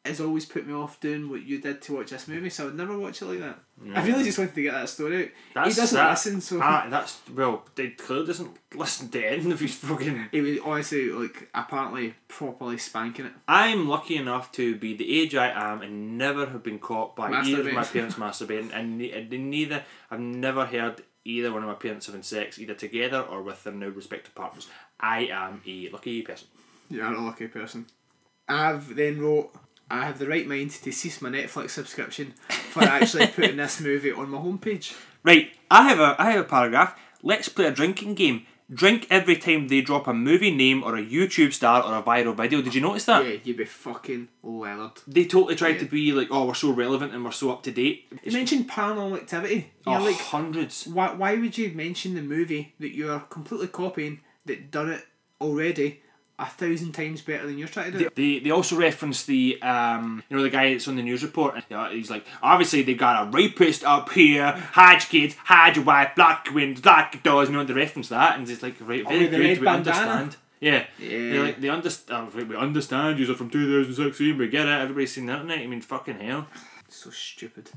has 0.05 0.21
always 0.21 0.45
put 0.45 0.67
me 0.67 0.75
off 0.75 1.01
doing 1.01 1.31
what 1.31 1.43
you 1.45 1.59
did 1.61 1.81
to 1.83 1.97
watch 1.97 2.11
this 2.11 2.29
movie, 2.29 2.51
so 2.51 2.65
I 2.65 2.67
would 2.67 2.77
never 2.77 2.99
watch 2.99 3.23
it 3.23 3.25
like 3.27 3.41
that. 3.41 3.59
I 3.95 4.07
really 4.07 4.25
just 4.25 4.39
wanted 4.39 4.55
to 4.55 4.63
get 4.63 4.73
that 4.75 4.89
story 4.89 5.25
out. 5.25 5.31
That's, 5.55 5.75
he 5.75 5.81
doesn't 5.81 5.97
that- 5.97 6.11
listen, 6.11 6.41
so 6.41 6.61
Ah, 6.63 6.87
that's 6.91 7.21
well. 7.35 7.65
They 7.75 7.89
clearly 7.91 8.27
doesn't 8.27 8.51
listen 8.75 9.09
to 9.09 9.27
any 9.27 9.51
of 9.51 9.59
his 9.61 9.75
fucking. 9.77 10.29
he 10.31 10.41
was 10.43 10.59
honestly 10.65 11.11
like 11.11 11.49
apparently 11.55 12.15
properly 12.29 12.77
spanking 12.79 13.25
it. 13.27 13.33
I'm 13.49 13.89
lucky 13.89 14.17
enough 14.17 14.53
to 14.53 14.77
be 14.77 14.95
the 14.95 15.21
age 15.21 15.35
I 15.35 15.49
am 15.73 15.81
and 15.81 16.19
never 16.19 16.47
have 16.47 16.63
been 16.63 16.79
caught 16.79 17.17
by 17.17 17.31
either 17.43 17.69
of 17.69 17.75
my 17.75 17.85
parents 17.85 18.17
masturbating, 18.17 18.71
and 18.75 18.99
ne- 18.99 19.11
and 19.13 19.31
neither 19.51 19.85
I've 20.11 20.21
never 20.21 20.67
heard 20.67 21.03
either 21.25 21.51
one 21.51 21.63
of 21.63 21.69
my 21.69 21.75
parents 21.75 22.05
having 22.07 22.23
sex 22.23 22.59
either 22.59 22.75
together 22.75 23.21
or 23.21 23.43
with 23.43 23.65
their 23.65 23.73
now 23.73 23.89
respective 23.89 24.35
partners. 24.35 24.69
I 25.01 25.29
am 25.33 25.63
a 25.67 25.89
lucky 25.89 26.21
person. 26.21 26.49
You're 26.91 27.07
a 27.07 27.19
lucky 27.21 27.47
person. 27.49 27.87
I've 28.47 28.95
then 28.95 29.21
wrote 29.23 29.55
I 29.95 30.07
have 30.07 30.19
the 30.19 30.27
right 30.27 30.47
mind 30.47 30.73
to 30.73 30.91
cease 30.91 31.23
my 31.23 31.31
Netflix 31.31 31.71
subscription 31.71 32.35
for 32.73 32.83
actually 32.83 33.27
putting 33.37 33.57
this 33.57 33.81
movie 33.81 34.11
on 34.11 34.29
my 34.29 34.39
homepage. 34.39 34.97
Right, 35.23 35.53
I 35.71 35.89
have 35.89 36.01
a 36.01 36.17
I 36.19 36.33
have 36.33 36.41
a 36.41 36.49
paragraph. 36.49 36.99
Let's 37.23 37.49
play 37.49 37.67
a 37.67 37.71
drinking 37.71 38.15
game. 38.15 38.45
Drink 38.73 39.07
every 39.09 39.37
time 39.37 39.69
they 39.69 39.83
drop 39.83 40.09
a 40.09 40.13
movie 40.13 40.51
name 40.51 40.83
or 40.83 40.97
a 40.97 41.03
YouTube 41.05 41.53
star 41.53 41.83
or 41.85 41.97
a 41.97 42.03
viral 42.03 42.35
video. 42.35 42.61
Did 42.61 42.75
you 42.75 42.81
notice 42.81 43.05
that? 43.05 43.25
Yeah, 43.25 43.37
you'd 43.45 43.59
be 43.59 43.67
fucking 43.67 44.29
leathered. 44.43 45.03
They 45.07 45.27
totally 45.27 45.55
tried 45.55 45.79
to 45.79 45.85
be 45.85 46.13
like, 46.13 46.29
oh, 46.31 46.47
we're 46.47 46.55
so 46.55 46.73
relevant 46.73 47.15
and 47.15 47.25
we're 47.25 47.31
so 47.31 47.53
up 47.53 47.63
to 47.65 47.71
date. 47.71 48.07
You 48.25 48.33
mentioned 48.33 48.69
paranormal 48.69 49.19
activity. 49.19 49.71
Oh, 49.87 50.03
like, 50.03 50.17
hundreds. 50.17 50.87
why, 50.87 51.13
why 51.13 51.37
would 51.37 51.59
you 51.59 51.73
mention 51.75 52.15
the 52.15 52.23
movie 52.23 52.75
that 52.81 52.95
you're 52.97 53.21
completely 53.21 53.69
copying 53.69 54.21
that 54.47 54.71
done 54.71 54.91
it 54.91 55.05
already 55.43 56.01
a 56.39 56.47
thousand 56.47 56.93
times 56.93 57.23
better 57.23 57.47
than 57.47 57.57
you're 57.59 57.69
trying 57.69 57.93
to 57.93 57.99
do? 57.99 58.09
They, 58.15 58.41
they 58.41 58.51
also 58.51 58.77
reference 58.77 59.25
the 59.25 59.61
um 59.63 60.23
you 60.29 60.37
know 60.37 60.43
the 60.43 60.51
guy 60.51 60.73
that's 60.73 60.89
on 60.89 60.97
the 60.97 61.03
news 61.03 61.23
report 61.23 61.55
and 61.55 61.65
uh, 61.71 61.91
he's 61.91 62.11
like 62.11 62.27
obviously 62.43 62.83
they 62.83 62.95
got 62.95 63.27
a 63.29 63.31
rapist 63.31 63.85
up 63.85 64.11
here 64.11 64.51
hide 64.73 65.01
kids 65.01 65.37
hide 65.45 65.77
your 65.77 65.85
wife 65.85 66.11
black 66.17 66.49
windows 66.53 66.81
black 66.83 67.23
doors 67.23 67.49
you 67.49 67.55
know 67.55 67.63
they 67.65 67.73
reference 67.73 68.09
that 68.09 68.37
and 68.39 68.49
it's 68.51 68.63
like 68.63 68.75
right 68.81 69.07
very 69.07 69.27
the 69.29 69.37
good 69.37 69.59
we 69.61 69.65
bandana? 69.65 69.97
understand 69.97 70.37
yeah 70.61 70.85
Yeah. 70.99 71.09
they 71.09 71.39
like 71.39 71.61
they 71.61 71.69
understand 71.69 72.35
we 72.35 72.57
understand 72.57 73.19
you're 73.21 73.35
from 73.37 73.51
2016 73.51 74.37
we 74.37 74.49
get 74.49 74.67
it 74.67 74.71
everybody's 74.71 75.13
seen 75.13 75.27
that 75.27 75.41
internet 75.43 75.61
I 75.61 75.67
mean 75.69 75.83
fucking 75.83 76.19
hell 76.19 76.49
So 76.89 77.11
stupid. 77.11 77.71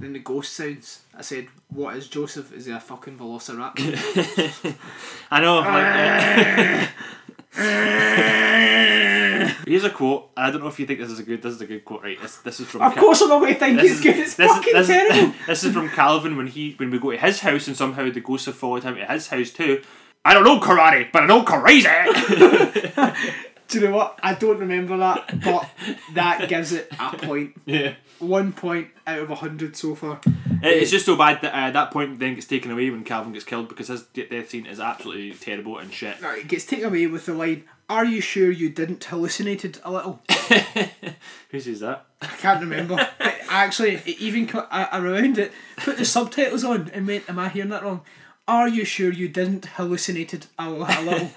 Then 0.00 0.12
the 0.12 0.18
ghost 0.18 0.54
sounds. 0.54 1.02
I 1.16 1.22
said, 1.22 1.46
"What 1.68 1.96
is 1.96 2.08
Joseph? 2.08 2.52
Is 2.52 2.66
he 2.66 2.72
a 2.72 2.80
fucking 2.80 3.16
velociraptor?" 3.16 4.74
I 5.30 5.40
know 5.40 5.60
like, 5.60 6.88
here's 9.66 9.84
a 9.84 9.90
quote 9.90 10.30
I 10.36 10.50
don't 10.50 10.60
know 10.60 10.66
if 10.68 10.78
you 10.80 10.86
think 10.86 10.98
this 11.00 11.10
is 11.10 11.18
a 11.20 11.22
good 11.22 11.40
this 11.42 11.54
is 11.54 11.60
a 11.60 11.66
good 11.66 11.84
quote 11.84 12.02
right 12.02 12.20
this, 12.20 12.36
this 12.38 12.58
is 12.60 12.66
from 12.66 12.82
of 12.82 12.94
Ca- 12.94 13.00
course, 13.00 13.20
I'm 13.22 13.28
not 13.28 13.38
going 13.40 13.54
to 13.54 13.60
think 13.60 13.80
This 13.80 13.92
it's 13.92 13.98
is- 13.98 14.02
good. 14.04 14.16
It's 14.16 14.34
this 14.34 14.50
is- 14.50 14.56
fucking 14.56 14.74
this 14.74 14.88
is- 14.88 14.96
terrible. 15.12 15.34
this 15.46 15.64
is 15.64 15.72
from 15.72 15.88
Calvin 15.90 16.36
when 16.36 16.48
he 16.48 16.74
when 16.78 16.90
we 16.90 16.98
go 16.98 17.12
to 17.12 17.16
his 17.16 17.40
house 17.40 17.68
and 17.68 17.76
somehow 17.76 18.10
the 18.10 18.20
ghosts 18.20 18.46
have 18.46 18.56
followed 18.56 18.82
him 18.82 18.96
to 18.96 19.04
his 19.06 19.28
house 19.28 19.50
too. 19.50 19.82
I 20.24 20.34
don't 20.34 20.42
know 20.44 20.58
karate, 20.58 21.12
but 21.12 21.22
I 21.22 21.26
know 21.26 21.42
crazy. 21.44 21.88
Do 23.68 23.80
you 23.80 23.86
know 23.88 23.96
what? 23.96 24.18
I 24.22 24.34
don't 24.34 24.58
remember 24.58 24.96
that, 24.98 25.40
but 25.42 25.68
that 26.14 26.48
gives 26.48 26.72
it 26.72 26.88
a 26.98 27.16
point. 27.16 27.54
yeah. 27.64 27.94
One 28.18 28.52
point 28.52 28.88
out 29.06 29.18
of 29.18 29.30
a 29.30 29.34
hundred 29.34 29.76
so 29.76 29.94
far. 29.94 30.20
It's 30.62 30.90
just 30.90 31.04
so 31.06 31.16
bad 31.16 31.40
that 31.42 31.52
uh, 31.54 31.70
that 31.72 31.90
point 31.90 32.18
then 32.18 32.34
gets 32.34 32.46
taken 32.46 32.70
away 32.70 32.88
when 32.90 33.04
Calvin 33.04 33.32
gets 33.32 33.44
killed 33.44 33.68
because 33.68 33.88
his 33.88 34.02
death 34.02 34.50
scene 34.50 34.66
is 34.66 34.80
absolutely 34.80 35.32
terrible 35.32 35.78
and 35.78 35.92
shit. 35.92 36.20
Right, 36.22 36.38
it 36.38 36.48
gets 36.48 36.64
taken 36.64 36.86
away 36.86 37.06
with 37.06 37.26
the 37.26 37.34
line, 37.34 37.64
Are 37.88 38.04
you 38.04 38.20
sure 38.20 38.50
you 38.50 38.70
didn't 38.70 39.04
hallucinated 39.04 39.78
a 39.84 39.90
little? 39.90 40.20
Who 41.50 41.60
says 41.60 41.80
that? 41.80 42.06
I 42.22 42.26
can't 42.26 42.60
remember. 42.60 42.96
But 43.18 43.34
actually, 43.50 43.94
it 43.96 44.18
even 44.20 44.46
cut 44.46 44.68
I, 44.70 44.84
I 44.84 44.98
rewound 44.98 45.38
it, 45.38 45.52
put 45.76 45.96
the 45.98 46.04
subtitles 46.04 46.64
on, 46.64 46.90
and 46.94 47.06
went, 47.06 47.28
Am 47.28 47.38
I 47.38 47.48
hearing 47.48 47.70
that 47.70 47.82
wrong? 47.82 48.02
Are 48.48 48.68
you 48.68 48.84
sure 48.84 49.12
you 49.12 49.28
didn't 49.28 49.66
hallucinated 49.66 50.46
a, 50.58 50.64
a 50.68 51.02
little? 51.02 51.30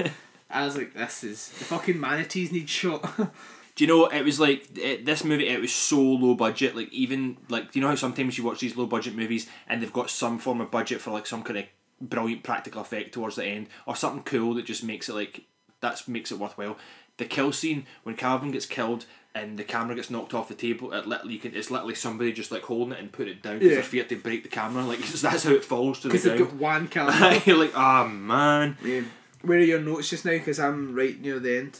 I 0.50 0.66
was 0.66 0.78
like, 0.78 0.93
This 0.93 1.24
is. 1.24 1.50
The 1.50 1.66
fucking 1.66 2.00
manatees 2.00 2.52
need 2.52 2.70
shot. 2.70 3.04
Do 3.76 3.84
you 3.84 3.88
know 3.88 4.08
it 4.08 4.24
was 4.26 4.39
like 4.39 4.76
it, 4.76 5.06
this 5.06 5.24
movie? 5.24 5.48
It 5.48 5.62
was 5.62 5.72
so 5.72 6.02
low 6.02 6.34
budget. 6.34 6.76
Like 6.76 6.91
even 6.91 7.38
like 7.48 7.72
do 7.72 7.78
you 7.80 7.84
know 7.84 7.89
how 7.89 7.95
sometimes 7.95 8.36
you 8.36 8.43
watch 8.43 8.60
these 8.60 8.76
low 8.76 8.88
budget 8.88 9.16
movies 9.16 9.48
and 9.70 9.82
they've 9.84 9.93
got 9.93 10.10
some 10.10 10.39
form 10.39 10.62
of 10.62 10.72
budget 10.72 11.00
for 11.00 11.12
like 11.12 11.28
some 11.28 11.43
kind 11.43 11.60
of 11.60 11.66
brilliant 12.02 12.41
practical 12.41 12.82
effect 12.82 13.14
towards 13.14 13.36
the 13.36 13.45
end 13.45 13.68
or 13.86 13.95
something 13.95 14.24
cool 14.24 14.56
that 14.56 14.66
just 14.66 14.84
makes 14.84 15.10
it 15.10 15.14
like 15.14 15.43
that's 15.80 16.08
makes 16.08 16.32
it 16.32 16.39
worthwhile. 16.39 16.76
The 17.18 17.26
kill 17.26 17.52
scene 17.52 17.86
when 18.02 18.16
Calvin 18.16 18.50
gets 18.50 18.66
killed 18.66 19.06
and 19.36 19.60
the 19.60 19.64
camera 19.64 19.95
gets 19.95 20.10
knocked 20.10 20.34
off 20.34 20.48
the 20.48 20.56
table, 20.56 20.91
it 20.93 21.06
literally 21.06 21.38
can, 21.38 21.54
it's 21.56 21.70
literally 21.70 21.93
somebody 21.93 22.34
just 22.34 22.52
like 22.52 22.64
holding 22.64 22.93
it 22.93 23.00
and 23.00 23.12
put 23.12 23.28
it 23.28 23.43
down 23.43 23.60
because 23.60 23.70
Yeah. 23.70 23.76
their 23.76 23.84
fear 23.84 24.04
to 24.06 24.16
break 24.16 24.41
the 24.41 24.50
camera. 24.50 24.84
Like 24.86 25.00
that's 25.08 25.43
how 25.43 25.52
it 25.52 25.64
falls 25.64 26.00
to 26.00 26.08
the 26.08 26.10
Because 26.14 26.24
they've 26.24 26.39
got 26.39 26.58
ground. 26.58 26.60
one 26.60 26.88
camera. 26.88 27.41
You're 27.45 27.58
like, 27.58 27.74
oh 27.76 28.08
man. 28.08 28.76
Yeah. 28.84 29.02
Where 29.42 29.60
are 29.60 29.62
your 29.62 29.80
notes 29.80 30.10
just 30.10 30.26
now? 30.26 30.32
Because 30.32 30.60
I'm 30.60 30.96
right 30.96 31.20
near 31.20 31.40
the 31.40 31.58
end. 31.58 31.80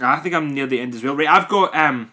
I 0.00 0.18
think 0.20 0.34
I'm 0.34 0.52
near 0.52 0.66
the 0.66 0.80
end 0.80 0.94
as 0.94 1.02
well. 1.02 1.16
Right, 1.16 1.28
I've 1.28 1.48
got 1.48 1.74
um, 1.74 2.10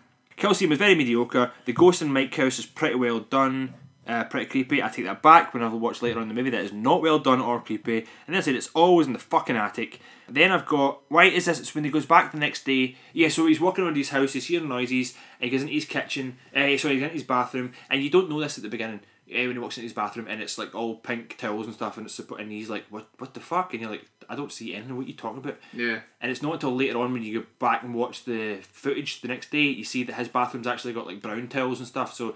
scene 0.54 0.70
was 0.70 0.80
very 0.80 0.96
mediocre. 0.96 1.52
The 1.66 1.74
ghost 1.74 2.02
in 2.02 2.12
Mike 2.12 2.36
House 2.36 2.60
is 2.60 2.66
pretty 2.66 2.96
well 2.96 3.20
done. 3.20 3.74
Uh, 4.08 4.24
pretty 4.24 4.48
creepy. 4.48 4.82
I 4.82 4.90
take 4.90 5.06
that 5.06 5.22
back 5.22 5.54
when 5.54 5.62
I've 5.64 5.74
watched 5.74 6.02
later 6.02 6.18
on 6.18 6.24
in 6.24 6.28
the 6.28 6.34
movie. 6.34 6.50
That 6.50 6.66
is 6.66 6.74
not 6.74 7.02
well 7.02 7.20
done 7.20 7.40
or 7.40 7.62
creepy. 7.62 8.00
And 8.00 8.08
then 8.28 8.38
I 8.38 8.42
said 8.42 8.56
it's 8.56 8.72
always 8.74 9.08
in 9.08 9.14
the 9.14 9.20
fucking 9.20 9.56
attic. 9.56 10.02
Then 10.28 10.52
I've 10.52 10.66
got 10.66 11.02
why 11.08 11.26
is 11.26 11.46
this? 11.46 11.60
It's 11.60 11.74
when 11.76 11.84
he 11.84 11.92
goes 11.92 12.06
back 12.06 12.32
the 12.32 12.40
next 12.40 12.66
day. 12.66 12.96
Yeah, 13.14 13.30
so 13.30 13.46
he's 13.46 13.62
walking 13.62 13.86
around 13.86 13.98
his 13.98 14.10
house. 14.10 14.34
He's 14.34 14.48
hearing 14.48 14.70
noises. 14.70 15.16
He 15.40 15.50
goes 15.50 15.62
into 15.62 15.74
his 15.74 15.86
kitchen. 15.86 16.38
Uh, 16.54 16.76
sorry, 16.78 16.96
he 16.96 17.00
goes 17.00 17.04
into 17.04 17.10
his 17.10 17.24
bathroom. 17.24 17.74
And 17.90 18.04
you 18.04 18.10
don't 18.10 18.30
know 18.30 18.42
this 18.42 18.58
at 18.58 18.64
the 18.64 18.70
beginning. 18.70 19.02
Uh, 19.32 19.48
when 19.48 19.54
he 19.54 19.60
walks 19.60 19.78
into 19.78 19.86
his 19.86 19.94
bathroom 19.94 20.28
and 20.30 20.42
it's 20.42 20.58
like 20.58 20.76
all 20.76 20.96
pink 20.96 21.38
towels 21.38 21.66
and 21.66 21.74
stuff 21.74 21.98
and 21.98 22.06
it's 22.06 22.20
and 22.20 22.52
he's 22.52 22.70
like 22.70 22.86
what 22.90 23.08
what 23.18 23.34
the 23.34 23.40
fuck 23.40 23.74
and 23.74 23.82
you're 23.82 23.90
like 23.92 24.06
I 24.30 24.36
don't 24.36 24.52
see 24.52 24.76
anything 24.76 24.98
what 24.98 25.06
are 25.06 25.08
you 25.10 25.14
talking 25.14 25.38
about 25.40 25.58
Yeah. 25.74 26.00
and 26.20 26.30
it's 26.32 26.42
not 26.42 26.54
until 26.56 26.76
later 26.76 27.00
on 27.00 27.14
when 27.14 27.24
you 27.24 27.40
go 27.42 27.46
back 27.60 27.84
and 27.84 27.94
watch 27.96 28.26
the 28.26 28.60
footage 28.72 29.22
the 29.22 29.28
next 29.30 29.50
day, 29.52 29.64
you 29.64 29.84
see 29.86 30.04
that 30.04 30.14
his 30.16 30.28
bathroom's 30.28 30.68
actually 30.68 30.94
got 30.94 31.08
like 31.08 31.22
brown 31.22 31.48
towels 31.48 31.80
and 31.80 31.88
stuff. 31.88 32.14
So 32.14 32.36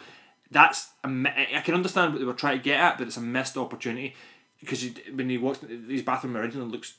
that's 0.51 0.89
a 1.03 1.07
I 1.09 1.61
can 1.65 1.73
understand 1.73 2.13
what 2.13 2.19
they 2.19 2.25
were 2.25 2.33
trying 2.33 2.57
to 2.59 2.63
get 2.63 2.79
at, 2.79 2.97
but 2.97 3.07
it's 3.07 3.17
a 3.17 3.21
missed 3.21 3.57
opportunity 3.57 4.15
because 4.59 4.83
you, 4.85 4.93
when 5.13 5.29
he 5.29 5.37
walks, 5.37 5.59
his 5.89 6.01
bathroom 6.01 6.37
originally 6.37 6.69
looks 6.71 6.95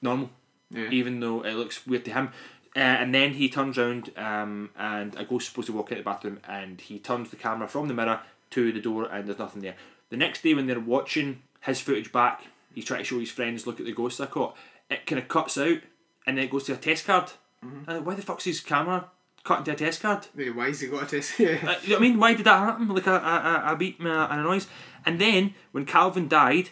normal, 0.00 0.30
Yeah. 0.70 0.88
even 0.90 1.20
though 1.20 1.42
it 1.44 1.54
looks 1.54 1.86
weird 1.86 2.04
to 2.06 2.12
him. 2.12 2.28
Uh, 2.76 2.78
and 2.78 3.12
then 3.14 3.34
he 3.34 3.48
turns 3.48 3.76
around 3.78 4.12
um, 4.16 4.70
and 4.78 5.16
a 5.16 5.24
ghost 5.24 5.48
supposed 5.48 5.66
to 5.66 5.72
walk 5.72 5.90
into 5.90 6.02
the 6.02 6.08
bathroom 6.08 6.38
and 6.48 6.80
he 6.80 6.98
turns 7.00 7.30
the 7.30 7.36
camera 7.36 7.66
from 7.66 7.88
the 7.88 7.94
mirror 7.94 8.20
to 8.50 8.72
the 8.72 8.80
door 8.80 9.04
and 9.04 9.26
there's 9.26 9.38
nothing 9.38 9.62
there. 9.62 9.76
The 10.10 10.16
next 10.16 10.42
day 10.42 10.54
when 10.54 10.66
they're 10.66 10.80
watching 10.80 11.42
his 11.62 11.80
footage 11.80 12.12
back, 12.12 12.42
he's 12.74 12.84
trying 12.84 13.00
to 13.00 13.04
show 13.04 13.18
his 13.18 13.30
friends, 13.30 13.66
look 13.66 13.80
at 13.80 13.86
the 13.86 13.92
ghost 13.92 14.20
I 14.20 14.26
caught. 14.26 14.56
It 14.90 15.06
kind 15.06 15.20
of 15.20 15.28
cuts 15.28 15.56
out 15.58 15.78
and 16.26 16.36
then 16.36 16.44
it 16.44 16.50
goes 16.50 16.64
to 16.64 16.72
a 16.74 16.76
test 16.76 17.06
card. 17.06 17.30
I'm 17.62 17.84
like, 17.86 18.04
why 18.06 18.14
the 18.14 18.22
fuck's 18.22 18.44
his 18.44 18.60
camera 18.60 19.08
cut 19.44 19.58
into 19.60 19.72
a 19.72 19.74
test 19.76 20.02
card? 20.02 20.26
Wait, 20.34 20.54
why 20.54 20.66
has 20.66 20.80
he 20.80 20.88
got 20.88 21.04
a 21.04 21.06
test? 21.06 21.38
Yeah. 21.38 21.48
Uh, 21.68 21.74
you 21.82 21.90
know 21.90 21.94
what 21.94 21.96
I 21.96 21.98
mean? 22.00 22.18
Why 22.18 22.34
did 22.34 22.46
that 22.46 22.58
happen? 22.58 22.88
Like 22.88 23.06
a, 23.06 23.14
a, 23.14 23.72
a- 23.72 23.76
beat 23.76 23.98
and 24.00 24.08
a 24.08 24.42
noise. 24.42 24.66
And 25.06 25.20
then 25.20 25.54
when 25.72 25.86
Calvin 25.86 26.28
died, 26.28 26.70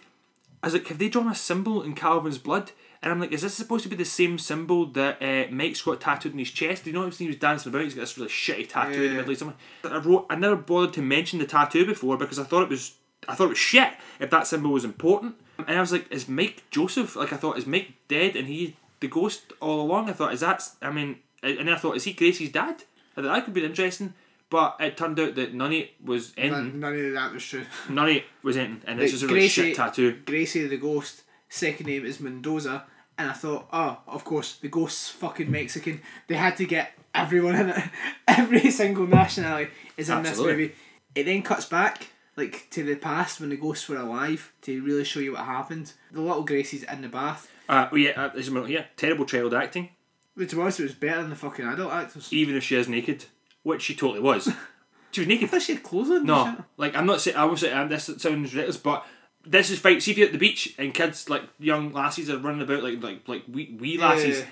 I 0.63 0.67
was 0.67 0.75
like, 0.75 0.87
have 0.89 0.99
they 0.99 1.09
drawn 1.09 1.29
a 1.29 1.35
symbol 1.35 1.83
in 1.83 1.95
Calvin's 1.95 2.39
blood? 2.39 2.73
And 3.03 3.13
I'm 3.13 3.21
like, 3.21 3.31
is 3.33 3.43
this 3.43 3.55
supposed 3.55 3.85
to 3.85 3.89
be 3.89 3.95
the 3.97 4.05
same 4.05 4.39
symbol 4.39 4.87
that 4.87 5.23
uh, 5.23 5.51
Mike's 5.53 5.83
got 5.83 6.01
tattooed 6.01 6.33
on 6.33 6.39
his 6.39 6.51
chest? 6.51 6.85
Do 6.85 6.91
you 6.91 6.95
know 6.95 7.01
what 7.01 7.07
I'm 7.07 7.13
saying 7.13 7.29
he 7.29 7.35
was 7.35 7.41
dancing 7.41 7.71
about? 7.71 7.83
He's 7.85 7.95
got 7.95 8.01
this 8.03 8.19
really 8.19 8.31
shitty 8.31 8.69
tattoo 8.69 9.03
in 9.03 9.11
the 9.11 9.17
middle 9.17 9.31
of 9.33 9.39
something. 9.39 9.57
I 9.85 9.99
wrote, 9.99 10.27
I 10.31 10.35
never 10.35 10.57
bothered 10.57 10.95
to 10.95 11.03
mention 11.03 11.39
the 11.39 11.47
tattoo 11.47 11.87
before 11.87 12.17
because 12.17 12.39
I 12.39 12.45
thought 12.45 12.63
it 12.65 12.69
was, 12.69 12.95
I 13.29 13.35
thought 13.35 13.45
it 13.47 13.51
was 13.51 13.59
shit 13.59 13.93
if 14.19 14.31
that 14.31 14.47
symbol 14.49 14.71
was 14.73 14.85
important. 14.85 15.37
And 15.59 15.77
I 15.77 15.81
was 15.81 15.93
like, 15.93 16.11
is 16.13 16.29
Mike 16.29 16.65
Joseph? 16.71 17.15
Like 17.17 17.33
I 17.33 17.37
thought, 17.37 17.57
is 17.59 17.67
Mike 17.67 17.93
dead 18.09 18.35
and 18.37 18.47
he 18.49 18.77
the 19.01 19.09
ghost 19.09 19.53
all 19.61 19.81
along? 19.81 20.09
I 20.09 20.13
thought, 20.13 20.33
is 20.35 20.41
that? 20.41 20.69
I 20.83 20.91
mean, 20.91 21.19
and 21.43 21.59
then 21.59 21.69
I 21.71 21.77
thought, 21.77 21.97
is 21.97 22.05
he 22.05 22.13
Gracie's 22.13 22.51
dad? 22.53 22.83
I 23.17 23.23
thought 23.23 23.35
that 23.35 23.45
could 23.45 23.55
be 23.55 23.65
interesting. 23.65 24.15
But 24.51 24.77
it 24.81 24.97
turned 24.97 25.21
out 25.21 25.35
that 25.35 25.53
none 25.53 25.67
of 25.73 25.79
it 25.79 25.91
was 26.03 26.33
anything. 26.39 26.81
None, 26.81 26.81
none 26.81 26.95
of 27.07 27.13
that 27.13 27.33
was 27.35 27.45
true. 27.45 27.65
None 27.91 28.09
of 28.09 28.17
it 28.17 28.25
was 28.43 28.57
anything. 28.57 28.81
And 28.87 28.99
it's 28.99 29.13
Like, 29.13 29.21
just 29.21 29.23
a 29.25 29.27
really 29.27 29.41
Gracie- 29.41 29.63
shit 29.63 29.77
tattoo. 29.77 30.19
Gracie 30.25 30.67
the 30.67 30.77
ghost, 30.79 31.23
second 31.49 31.87
name 31.87 32.05
is 32.05 32.21
Mendoza, 32.21 32.85
and 33.17 33.31
I 33.31 33.33
thought, 33.33 33.69
oh, 33.73 33.99
of 34.07 34.25
course, 34.25 34.57
the 34.57 34.69
ghost's 34.69 35.09
fucking 35.11 35.51
Mexican. 35.51 36.01
They 36.29 36.37
had 36.37 36.57
to 36.59 36.65
get 36.67 36.93
everyone 37.15 37.57
in 37.57 37.71
it. 37.71 37.83
Every 38.29 38.71
single 38.71 39.07
nationality 39.07 39.71
is 39.97 40.09
in 40.09 40.19
Absolutely. 40.19 40.45
this 40.53 40.61
movie. 40.69 40.75
It 41.15 41.25
then 41.25 41.43
cuts 41.43 41.67
back, 41.67 42.09
like, 42.37 42.69
to 42.71 42.85
the 42.85 42.95
past 42.95 43.41
when 43.41 43.49
the 43.51 43.57
ghosts 43.57 43.89
were 43.89 43.97
alive 43.97 44.53
to 44.63 44.83
really 44.85 45.05
show 45.05 45.19
you 45.21 45.33
what 45.33 45.41
happened. 45.45 45.93
The 46.13 46.21
little 46.21 46.45
Gracie's 46.45 46.85
in 46.85 47.03
the 47.03 47.09
bath. 47.09 47.51
Uh, 47.69 47.89
oh 47.91 47.97
yeah, 47.97 48.11
uh, 48.17 48.29
there's 48.29 48.49
a 48.49 48.53
minute 48.53 48.69
here. 48.69 48.87
Terrible 48.97 49.25
child 49.27 49.53
acting, 49.53 49.91
Which 50.35 50.55
was, 50.55 50.79
it 50.79 50.85
was 50.85 50.95
better 50.95 51.21
than 51.23 51.31
the 51.31 51.37
fucking 51.37 51.67
adult 51.67 51.93
actors. 51.93 52.33
even 52.33 52.55
if 52.55 52.63
she 52.63 52.77
is 52.77 52.89
naked, 52.89 53.25
which 53.63 53.83
she 53.83 53.95
totally 53.95 54.21
was. 54.21 54.45
she 55.11 55.21
was 55.23 55.27
I 55.27 55.29
naked. 55.29 55.51
thought 55.51 55.63
she 55.63 55.75
had 55.75 55.83
clothes 55.83 56.09
on. 56.11 56.25
No, 56.25 56.65
like 56.77 56.95
I'm 56.97 57.05
not 57.07 57.21
saying 57.21 57.37
I 57.37 57.45
was 57.45 57.61
saying 57.61 57.77
um, 57.77 57.89
this 57.89 58.05
sounds 58.05 58.25
ridiculous, 58.55 58.77
but 58.77 59.05
this 59.49 59.71
is 59.71 59.79
fight. 59.79 60.03
See 60.03 60.11
if 60.13 60.19
you're 60.19 60.27
at 60.27 60.33
the 60.33 60.39
beach 60.39 60.75
and 60.79 60.93
kids 60.95 61.29
like 61.29 61.43
young 61.59 61.93
lassies 61.93 62.29
are 62.31 62.39
running 62.39 62.63
about 62.63 62.83
like 62.83 63.03
like 63.03 63.27
like 63.27 63.43
wee, 63.51 63.77
wee 63.81 63.99
lassies 63.99 64.41
Yeah. 64.41 64.47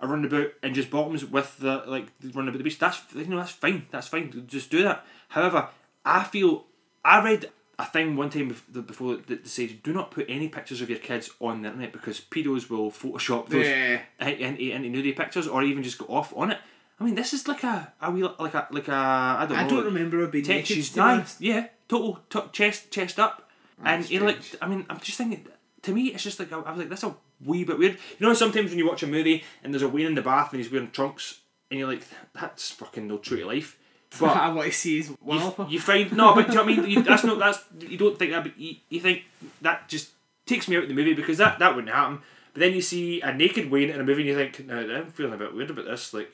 are 0.00 0.08
running 0.08 0.26
about 0.26 0.48
in 0.62 0.74
just 0.74 0.90
bottoms 0.90 1.24
with 1.24 1.58
the 1.58 1.82
like 1.86 2.06
running 2.34 2.48
about 2.48 2.58
the 2.58 2.64
beach. 2.64 2.78
That's 2.78 3.00
you 3.14 3.26
know 3.26 3.36
that's 3.38 3.52
fine. 3.52 3.86
That's 3.90 4.08
fine. 4.08 4.44
Just 4.46 4.70
do 4.70 4.82
that. 4.84 5.04
However, 5.28 5.68
I 6.04 6.24
feel 6.24 6.66
I 7.04 7.22
read 7.24 7.50
a 7.78 7.84
thing 7.84 8.16
one 8.16 8.30
time 8.30 8.56
before 8.72 9.16
that 9.26 9.46
said 9.46 9.82
do 9.82 9.92
not 9.92 10.10
put 10.10 10.24
any 10.30 10.48
pictures 10.48 10.80
of 10.80 10.88
your 10.88 10.98
kids 10.98 11.28
on 11.40 11.60
the 11.62 11.68
internet 11.68 11.92
because 11.92 12.20
pedos 12.20 12.70
will 12.70 12.90
Photoshop 12.90 13.48
those 13.50 13.66
Yeah. 13.66 14.00
into, 14.20 14.70
into 14.72 14.88
nudie 14.88 15.14
pictures 15.16 15.46
or 15.46 15.62
even 15.62 15.82
just 15.82 15.98
go 15.98 16.06
off 16.06 16.32
on 16.36 16.52
it. 16.52 16.58
I 16.98 17.04
mean, 17.04 17.14
this 17.14 17.34
is 17.34 17.46
like 17.46 17.62
a, 17.64 17.92
a 18.00 18.10
wee, 18.10 18.22
like 18.38 18.54
a 18.54 18.66
like 18.70 18.88
a 18.88 18.94
I 18.94 19.46
don't 19.46 19.50
know. 19.58 19.64
I 19.64 19.68
don't 19.68 19.76
like- 19.76 19.84
remember 19.84 20.20
her 20.20 20.28
being 20.28 20.46
naked. 20.46 20.66
she's 20.68 20.88
to 20.90 20.94
be 20.94 21.00
nice. 21.00 21.38
Yeah, 21.38 21.66
total 21.88 22.20
t- 22.30 22.40
chest 22.52 22.90
chest 22.90 23.18
up, 23.18 23.45
and 23.84 24.02
That's 24.02 24.10
you're 24.10 24.24
like. 24.24 24.40
I 24.60 24.68
mean, 24.68 24.86
I'm 24.88 25.00
just 25.00 25.18
thinking. 25.18 25.46
To 25.82 25.92
me, 25.92 26.08
it's 26.08 26.22
just 26.22 26.40
like 26.40 26.52
I 26.52 26.58
I 26.58 26.70
was 26.70 26.78
like, 26.78 26.88
that's 26.88 27.04
a 27.04 27.14
wee 27.44 27.64
bit 27.64 27.78
weird. 27.78 27.98
You 28.18 28.26
know, 28.26 28.34
sometimes 28.34 28.70
when 28.70 28.78
you 28.78 28.88
watch 28.88 29.02
a 29.02 29.06
movie 29.06 29.44
and 29.62 29.72
there's 29.72 29.82
a 29.82 29.88
Wayne 29.88 30.06
in 30.06 30.14
the 30.14 30.22
bath 30.22 30.52
and 30.52 30.60
he's 30.60 30.72
wearing 30.72 30.90
trunks, 30.90 31.40
and 31.70 31.78
you're 31.78 31.88
like, 31.88 32.02
that's 32.34 32.70
fucking 32.70 33.06
no 33.06 33.18
true 33.18 33.38
to 33.38 33.46
life. 33.46 33.78
But 34.20 34.36
I 34.36 34.48
want 34.50 34.68
to 34.68 34.72
see 34.72 34.98
his 34.98 35.08
you, 35.10 35.66
you 35.68 35.80
find 35.80 36.10
no, 36.16 36.34
but 36.34 36.46
do 36.46 36.52
you 36.52 36.58
know 36.58 36.64
what 36.64 36.72
I 36.72 36.76
mean? 36.76 36.90
You, 36.90 37.02
that's 37.02 37.24
not 37.24 37.38
that's 37.38 37.62
you 37.80 37.98
don't 37.98 38.16
think 38.18 38.30
that, 38.30 38.44
but 38.44 38.58
you, 38.58 38.76
you 38.88 39.00
think 39.00 39.24
that 39.60 39.88
just 39.88 40.10
takes 40.46 40.68
me 40.68 40.76
out 40.76 40.84
of 40.84 40.88
the 40.88 40.94
movie 40.94 41.12
because 41.12 41.38
that 41.38 41.58
that 41.58 41.74
wouldn't 41.74 41.92
happen. 41.92 42.20
But 42.54 42.60
then 42.60 42.72
you 42.72 42.80
see 42.80 43.20
a 43.20 43.34
naked 43.34 43.70
Wayne 43.70 43.90
in 43.90 44.00
a 44.00 44.04
movie 44.04 44.22
and 44.22 44.28
you 44.30 44.34
think, 44.34 44.66
no, 44.66 44.78
I'm 44.78 45.10
feeling 45.10 45.34
a 45.34 45.36
bit 45.36 45.54
weird 45.54 45.68
about 45.68 45.84
this. 45.84 46.14
Like, 46.14 46.32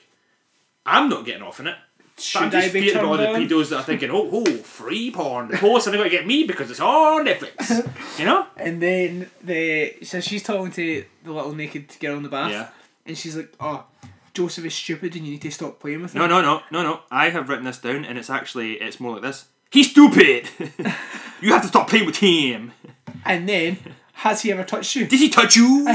I'm 0.85 1.09
not 1.09 1.25
getting 1.25 1.43
off 1.43 1.59
in 1.59 1.67
it. 1.67 1.75
But 2.31 2.41
I'm 2.41 2.47
I 2.47 2.51
just 2.51 2.73
be 2.73 2.81
fearing 2.81 2.97
about 2.97 3.09
all 3.09 3.17
the 3.17 3.39
pedos 3.39 3.69
that 3.69 3.77
are 3.77 3.83
thinking, 3.83 4.09
oh, 4.11 4.29
oh, 4.31 4.45
free 4.57 5.11
porn. 5.11 5.49
The 5.49 5.57
post 5.57 5.87
and 5.87 5.93
they're 5.93 5.99
going 5.99 6.09
to 6.09 6.15
get 6.15 6.25
me 6.27 6.43
because 6.43 6.69
it's 6.71 6.79
on 6.79 7.25
Netflix. 7.25 7.89
You 8.19 8.25
know? 8.25 8.45
And 8.55 8.79
then 8.79 9.31
the 9.43 9.95
so 10.03 10.21
she's 10.21 10.43
talking 10.43 10.71
to 10.73 11.03
the 11.23 11.31
little 11.31 11.55
naked 11.55 11.97
girl 11.99 12.15
in 12.17 12.23
the 12.23 12.29
bath. 12.29 12.51
Yeah. 12.51 12.69
And 13.07 13.17
she's 13.17 13.35
like, 13.35 13.51
"Oh, 13.59 13.85
Joseph 14.35 14.65
is 14.65 14.75
stupid, 14.75 15.15
and 15.15 15.25
you 15.25 15.31
need 15.31 15.41
to 15.41 15.51
stop 15.51 15.79
playing 15.79 16.03
with 16.03 16.13
him." 16.13 16.21
No, 16.21 16.27
no, 16.27 16.41
no, 16.41 16.61
no, 16.69 16.83
no. 16.83 16.99
I 17.09 17.29
have 17.29 17.49
written 17.49 17.65
this 17.65 17.79
down, 17.79 18.05
and 18.05 18.19
it's 18.19 18.29
actually 18.29 18.73
it's 18.73 18.99
more 18.99 19.13
like 19.13 19.23
this. 19.23 19.47
He's 19.71 19.89
stupid. 19.89 20.47
you 21.41 21.51
have 21.51 21.63
to 21.63 21.67
stop 21.67 21.89
playing 21.89 22.05
with 22.05 22.17
him. 22.17 22.71
And 23.25 23.49
then, 23.49 23.79
has 24.13 24.41
he 24.43 24.51
ever 24.51 24.63
touched 24.63 24.95
you? 24.95 25.05
Did 25.07 25.19
he 25.19 25.29
touch 25.29 25.55
you? 25.55 25.85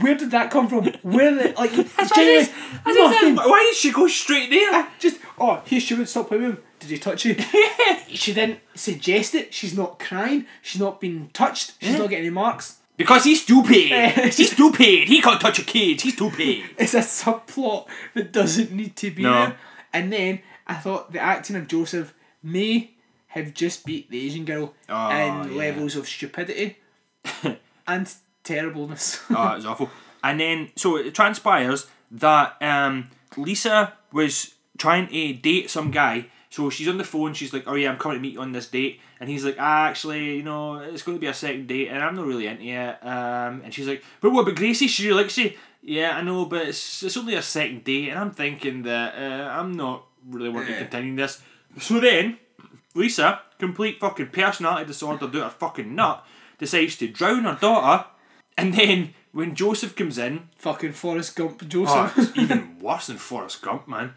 Where 0.00 0.14
did 0.16 0.30
that 0.32 0.50
come 0.50 0.68
from? 0.68 0.86
Where 1.02 1.30
did 1.34 1.56
like 1.56 1.70
That's 1.96 2.14
genuinely 2.14 2.50
what 2.50 2.86
I 2.86 2.92
said. 2.94 3.34
nothing? 3.34 3.36
Why 3.36 3.62
did 3.64 3.76
she 3.76 3.92
go 3.92 4.08
straight 4.08 4.50
there? 4.50 4.68
Ah, 4.72 4.92
just 4.98 5.18
oh, 5.38 5.62
he's 5.66 5.84
stupid. 5.84 6.08
Stop 6.08 6.28
playing 6.28 6.42
with 6.44 6.52
him. 6.56 6.62
Did 6.80 6.90
he 6.90 6.98
touch 6.98 7.24
you? 7.24 7.36
she 8.08 8.32
didn't 8.34 8.60
suggest 8.74 9.34
it. 9.34 9.54
She's 9.54 9.76
not 9.76 9.98
crying. 9.98 10.46
She's 10.62 10.80
not 10.80 11.00
being 11.00 11.30
touched. 11.32 11.74
She's 11.80 11.94
eh? 11.94 11.98
not 11.98 12.10
getting 12.10 12.26
any 12.26 12.34
marks. 12.34 12.78
Because 12.96 13.24
he's 13.24 13.42
stupid. 13.42 13.74
he's 14.34 14.52
stupid. 14.52 15.06
He 15.08 15.20
can't 15.20 15.40
touch 15.40 15.58
a 15.58 15.64
kid. 15.64 16.00
He's 16.00 16.14
stupid. 16.14 16.64
It's 16.78 16.94
a 16.94 17.00
subplot 17.00 17.86
that 18.14 18.32
doesn't 18.32 18.72
need 18.72 18.96
to 18.96 19.10
be 19.10 19.22
No. 19.22 19.32
there. 19.32 19.56
And 19.92 20.12
then 20.12 20.40
I 20.66 20.74
thought 20.74 21.12
the 21.12 21.20
acting 21.20 21.56
of 21.56 21.68
Joseph 21.68 22.14
may 22.42 22.92
have 23.28 23.52
just 23.52 23.84
beat 23.84 24.10
the 24.10 24.24
Asian 24.24 24.44
girl 24.46 24.74
Oh, 24.88 25.10
in 25.10 25.52
yeah. 25.52 25.58
levels 25.58 25.94
of 25.94 26.08
stupidity 26.08 26.78
and 27.86 28.12
terribleness. 28.44 29.20
oh, 29.30 29.52
it 29.52 29.56
was 29.56 29.66
awful. 29.66 29.90
And 30.22 30.40
then, 30.40 30.70
so 30.76 30.96
it 30.96 31.14
transpires 31.14 31.86
that 32.10 32.56
um, 32.60 33.10
Lisa 33.36 33.94
was 34.12 34.54
trying 34.78 35.08
to 35.08 35.32
date 35.34 35.70
some 35.70 35.90
guy. 35.90 36.26
So 36.50 36.70
she's 36.70 36.88
on 36.88 36.96
the 36.96 37.04
phone. 37.04 37.34
She's 37.34 37.52
like, 37.52 37.64
"Oh 37.66 37.74
yeah, 37.74 37.90
I'm 37.90 37.98
coming 37.98 38.18
to 38.18 38.22
meet 38.22 38.34
you 38.34 38.40
on 38.40 38.52
this 38.52 38.68
date." 38.68 39.00
And 39.20 39.28
he's 39.28 39.44
like, 39.44 39.56
ah, 39.58 39.88
"Actually, 39.88 40.36
you 40.36 40.42
know, 40.42 40.76
it's 40.78 41.02
going 41.02 41.16
to 41.16 41.20
be 41.20 41.26
a 41.26 41.34
second 41.34 41.66
date, 41.66 41.88
and 41.88 42.02
I'm 42.02 42.14
not 42.14 42.24
really 42.24 42.46
into 42.46 42.64
it." 42.64 43.06
Um, 43.06 43.60
and 43.64 43.74
she's 43.74 43.86
like, 43.86 44.02
"But 44.20 44.30
what 44.30 44.42
about 44.42 44.54
Gracie? 44.54 44.86
She 44.86 45.08
really 45.08 45.22
likes 45.22 45.36
you." 45.36 45.52
Yeah, 45.82 46.16
I 46.16 46.22
know, 46.22 46.46
but 46.46 46.68
it's, 46.68 47.02
it's 47.02 47.16
only 47.16 47.34
a 47.34 47.42
second 47.42 47.84
date, 47.84 48.08
and 48.08 48.18
I'm 48.18 48.30
thinking 48.30 48.82
that 48.84 49.14
uh, 49.14 49.48
I'm 49.50 49.72
not 49.72 50.06
really 50.26 50.48
wanting 50.48 50.72
to 50.72 50.78
continue 50.78 51.14
this. 51.14 51.42
So 51.78 52.00
then, 52.00 52.38
Lisa, 52.94 53.42
complete 53.58 54.00
fucking 54.00 54.28
personality 54.28 54.86
disorder, 54.86 55.28
do 55.28 55.40
her 55.40 55.50
fucking 55.50 55.94
nut, 55.94 56.24
decides 56.58 56.96
to 56.96 57.08
drown 57.08 57.44
her 57.44 57.58
daughter, 57.60 58.06
and 58.56 58.74
then 58.74 59.14
when 59.32 59.54
Joseph 59.54 59.94
comes 59.94 60.16
in, 60.18 60.48
Fucking 60.58 60.92
Forrest 60.92 61.36
Gump 61.36 61.60
oh, 61.62 61.66
Joseph. 61.66 62.18
it's 62.18 62.36
even 62.38 62.78
worse 62.80 63.08
than 63.08 63.18
Forrest 63.18 63.60
Gump, 63.62 63.86
man. 63.86 64.14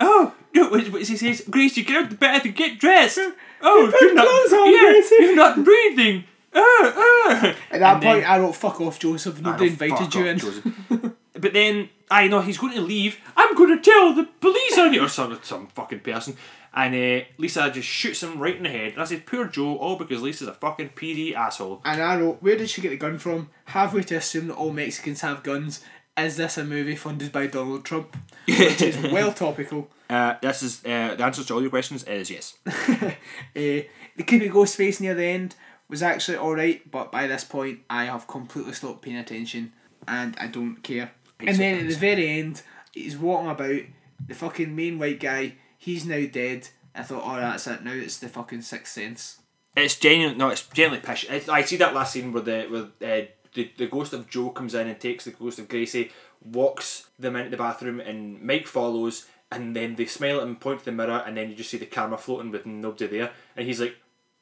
Oh, 0.00 0.32
no, 0.54 0.68
what, 0.68 0.88
what 0.92 1.02
he 1.02 1.16
says, 1.16 1.42
Gracie, 1.50 1.82
get 1.82 2.04
out 2.04 2.10
the 2.10 2.16
bed 2.16 2.44
and 2.44 2.54
get 2.54 2.78
dressed. 2.78 3.18
Oh, 3.60 3.88
put 3.90 4.00
you're 4.00 4.14
not, 4.14 4.26
on, 4.26 4.72
yeah, 4.72 4.92
Gracie." 4.92 5.14
you're 5.18 5.34
not 5.36 5.64
breathing. 5.64 6.24
Ah, 6.54 6.60
ah. 6.62 7.54
At 7.70 7.80
that 7.80 7.94
And 7.94 8.02
then- 8.02 8.14
point, 8.14 8.30
I 8.30 8.38
wrote 8.38 8.54
"fuck 8.54 8.80
off, 8.80 8.98
Joseph." 8.98 9.40
Nobody 9.40 9.66
invited 9.68 10.14
you 10.14 10.28
off, 10.28 10.90
in. 10.90 11.14
But 11.40 11.52
then 11.52 11.88
I 12.10 12.26
know 12.26 12.40
he's 12.40 12.58
going 12.58 12.74
to 12.74 12.80
leave. 12.80 13.18
I'm 13.36 13.54
going 13.54 13.76
to 13.76 13.80
tell 13.80 14.12
the 14.12 14.24
police 14.24 14.76
on 14.78 14.92
you 14.92 15.04
or 15.04 15.08
some 15.08 15.38
some 15.42 15.68
fucking 15.68 16.00
person. 16.00 16.36
And 16.74 16.94
uh, 16.94 17.24
Lisa 17.38 17.70
just 17.70 17.88
shoots 17.88 18.22
him 18.22 18.38
right 18.38 18.56
in 18.56 18.62
the 18.62 18.68
head. 18.68 18.92
And 18.92 19.02
I 19.02 19.04
said, 19.04 19.26
poor 19.26 19.46
Joe, 19.46 19.76
all 19.76 19.96
because 19.96 20.22
Lisa's 20.22 20.48
a 20.48 20.54
fucking 20.54 20.90
PD 20.90 21.34
asshole. 21.34 21.80
And 21.84 22.02
I 22.02 22.20
wrote, 22.20 22.42
"Where 22.42 22.56
did 22.56 22.70
she 22.70 22.80
get 22.82 22.90
the 22.90 22.96
gun 22.96 23.18
from? 23.18 23.50
Have 23.66 23.94
we 23.94 24.04
to 24.04 24.16
assume 24.16 24.48
that 24.48 24.54
all 24.54 24.72
Mexicans 24.72 25.22
have 25.22 25.42
guns? 25.42 25.82
Is 26.16 26.36
this 26.36 26.58
a 26.58 26.64
movie 26.64 26.96
funded 26.96 27.32
by 27.32 27.46
Donald 27.46 27.84
Trump?" 27.84 28.16
Which 28.46 28.82
is 28.82 28.96
well 29.12 29.32
topical. 29.32 29.88
Uh, 30.10 30.34
this 30.40 30.62
is 30.62 30.84
uh, 30.84 31.14
the 31.14 31.24
answer 31.24 31.44
to 31.44 31.54
all 31.54 31.60
your 31.60 31.70
questions 31.70 32.04
is 32.04 32.30
yes. 32.30 32.58
Uh, 33.56 33.82
the 34.16 34.24
creepy 34.26 34.48
ghost 34.48 34.76
face 34.76 35.00
near 35.00 35.14
the 35.14 35.24
end 35.24 35.54
was 35.88 36.02
actually 36.02 36.36
alright, 36.36 36.90
but 36.90 37.10
by 37.10 37.26
this 37.26 37.44
point, 37.44 37.80
I 37.88 38.04
have 38.04 38.26
completely 38.26 38.72
stopped 38.72 39.02
paying 39.02 39.16
attention 39.16 39.72
and 40.06 40.36
I 40.38 40.48
don't 40.48 40.76
care. 40.82 41.12
And 41.40 41.56
then 41.56 41.78
at 41.80 41.88
the 41.88 41.94
very 41.94 42.38
end, 42.40 42.62
he's 42.92 43.16
walking 43.16 43.50
about, 43.50 43.80
the 44.26 44.34
fucking 44.34 44.74
main 44.74 44.98
white 44.98 45.20
guy, 45.20 45.54
he's 45.88 46.06
now 46.06 46.24
dead. 46.30 46.68
I 46.94 47.02
thought, 47.02 47.22
oh, 47.24 47.36
that's 47.36 47.66
it, 47.66 47.82
now 47.82 47.92
it's 47.92 48.18
the 48.18 48.28
fucking 48.28 48.62
Sixth 48.62 48.92
Sense. 48.92 49.38
It's 49.76 49.96
genuine. 49.96 50.36
No, 50.36 50.48
it's 50.48 50.66
genuinely 50.66 51.06
pish. 51.06 51.26
It's, 51.30 51.48
I 51.48 51.62
see 51.62 51.76
that 51.76 51.94
last 51.94 52.12
scene 52.12 52.32
where 52.32 52.42
the 52.42 52.66
where 52.68 52.82
uh, 53.10 53.26
the 53.54 53.70
the 53.76 53.86
ghost 53.86 54.12
of 54.12 54.28
Joe 54.28 54.50
comes 54.50 54.74
in 54.74 54.88
and 54.88 54.98
takes 54.98 55.24
the 55.24 55.30
ghost 55.30 55.58
of 55.58 55.68
Gracie, 55.68 56.10
walks 56.44 57.08
them 57.18 57.36
into 57.36 57.50
the 57.50 57.56
bathroom, 57.56 58.00
and 58.00 58.42
Mike 58.42 58.66
follows, 58.66 59.26
and 59.52 59.76
then 59.76 59.94
they 59.94 60.06
smile 60.06 60.38
at 60.38 60.42
him, 60.42 60.56
point 60.56 60.80
to 60.80 60.86
the 60.86 60.92
mirror, 60.92 61.22
and 61.24 61.36
then 61.36 61.48
you 61.48 61.54
just 61.54 61.70
see 61.70 61.78
the 61.78 61.86
camera 61.86 62.18
floating 62.18 62.50
with 62.50 62.66
nobody 62.66 63.06
there, 63.06 63.30
and 63.56 63.66
he's 63.66 63.80
like, 63.80 63.96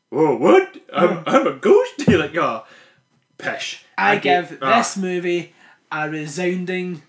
"Whoa, 0.08 0.36
what? 0.36 0.76
I'm, 0.92 1.22
I'm 1.26 1.46
a 1.46 1.52
ghost." 1.52 1.92
You're 2.08 2.20
like, 2.20 2.36
"Oh, 2.36 2.64
pish." 3.36 3.84
I, 3.98 4.16
get- 4.16 4.48
give 4.48 4.58
ah. 4.62 4.78
this 4.78 4.96
movie 4.96 5.54
a 5.92 6.08
resounding 6.08 7.02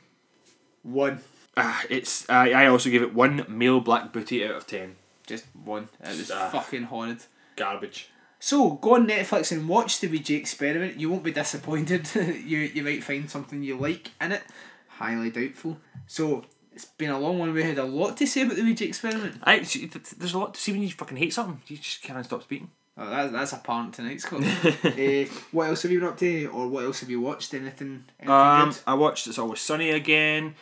one. 0.84 1.22
Ah, 1.58 1.84
it's. 1.90 2.30
I 2.30 2.52
I 2.52 2.68
also 2.68 2.90
give 2.90 3.02
it 3.02 3.14
one 3.14 3.46
male 3.50 3.80
black 3.82 4.14
booty 4.14 4.46
out 4.46 4.56
of 4.56 4.68
ten. 4.68 4.96
Just 5.26 5.46
one. 5.66 5.90
It 6.02 6.18
was 6.18 6.32
Ah. 6.32 6.50
fucking 6.50 6.84
horrid. 6.84 7.24
Garbage. 7.56 8.10
So 8.40 8.72
go 8.72 8.96
on 8.96 9.08
Netflix 9.08 9.52
and 9.52 9.68
watch 9.68 10.00
the 10.00 10.08
Ouija 10.08 10.36
experiment. 10.36 11.00
You 11.00 11.10
won't 11.10 11.24
be 11.24 11.32
disappointed. 11.32 12.08
you 12.16 12.60
you 12.60 12.84
might 12.84 13.04
find 13.04 13.30
something 13.30 13.64
you 13.64 13.76
like 13.76 14.12
in 14.22 14.32
it. 14.32 14.44
Highly 14.88 15.32
doubtful. 15.32 15.80
So 16.06 16.46
it's 16.74 16.86
been 16.86 17.10
a 17.10 17.20
long 17.20 17.40
one. 17.40 17.52
We 17.54 17.64
had 17.64 17.80
a 17.80 17.84
lot 17.84 18.16
to 18.18 18.28
say 18.28 18.44
about 18.44 18.56
the 18.58 18.62
Ouija 18.64 18.86
experiment. 18.86 19.42
I 19.44 19.64
see, 19.64 19.80
th- 19.88 19.92
th- 19.94 20.10
there's 20.20 20.34
a 20.36 20.40
lot 20.40 20.54
to 20.54 20.60
see 20.62 20.72
when 20.72 20.84
you 20.84 20.90
fucking 20.92 21.18
hate 21.18 21.34
something. 21.34 21.60
You 21.68 21.78
just 21.78 22.04
can't 22.04 22.24
stop 22.26 22.44
speaking. 22.44 22.70
Oh, 23.00 23.10
that's 23.10 23.32
that's 23.32 23.54
apparent 23.54 23.94
tonight's 23.96 24.26
call. 24.26 24.44
uh, 24.44 25.26
what 25.52 25.68
else 25.70 25.82
have 25.84 25.92
you 25.92 26.00
been 26.00 26.10
up 26.10 26.18
to, 26.18 26.46
or 26.48 26.68
what 26.68 26.84
else 26.86 27.00
have 27.02 27.10
you 27.10 27.22
watched? 27.22 27.54
Anything? 27.54 28.06
anything 28.20 28.34
Um, 28.34 28.70
good? 28.70 28.80
I 28.88 28.94
watched 28.94 29.28
It's 29.28 29.38
Always 29.40 29.62
Sunny 29.62 29.90
again. 29.92 30.56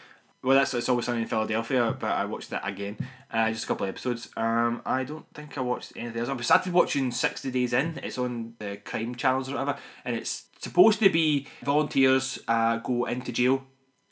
Well, 0.45 0.57
that's 0.57 0.75
It's 0.75 0.87
Always 0.89 1.07
Sunny 1.07 1.23
in 1.23 1.27
Philadelphia, 1.27 1.97
but 1.99 2.11
I 2.11 2.25
watched 2.25 2.51
that 2.51 2.67
again. 2.67 2.97
Uh, 3.31 3.49
just 3.49 3.63
a 3.63 3.67
couple 3.67 3.85
of 3.85 3.89
episodes. 3.89 4.29
Um, 4.37 4.79
I 4.85 5.03
don't 5.03 5.25
think 5.33 5.57
I 5.57 5.61
watched 5.61 5.93
anything 5.95 6.19
else. 6.21 6.29
I 6.29 6.39
started 6.43 6.71
watching 6.71 7.11
60 7.11 7.49
Days 7.49 7.73
In. 7.73 7.99
It's 8.03 8.19
on 8.19 8.53
the 8.59 8.77
crime 8.85 9.15
channels 9.15 9.49
or 9.49 9.53
whatever, 9.53 9.79
and 10.05 10.15
it's 10.15 10.45
supposed 10.59 10.99
to 10.99 11.09
be 11.09 11.47
volunteers 11.63 12.37
uh, 12.47 12.77
go 12.77 13.05
into 13.05 13.31
jail 13.31 13.63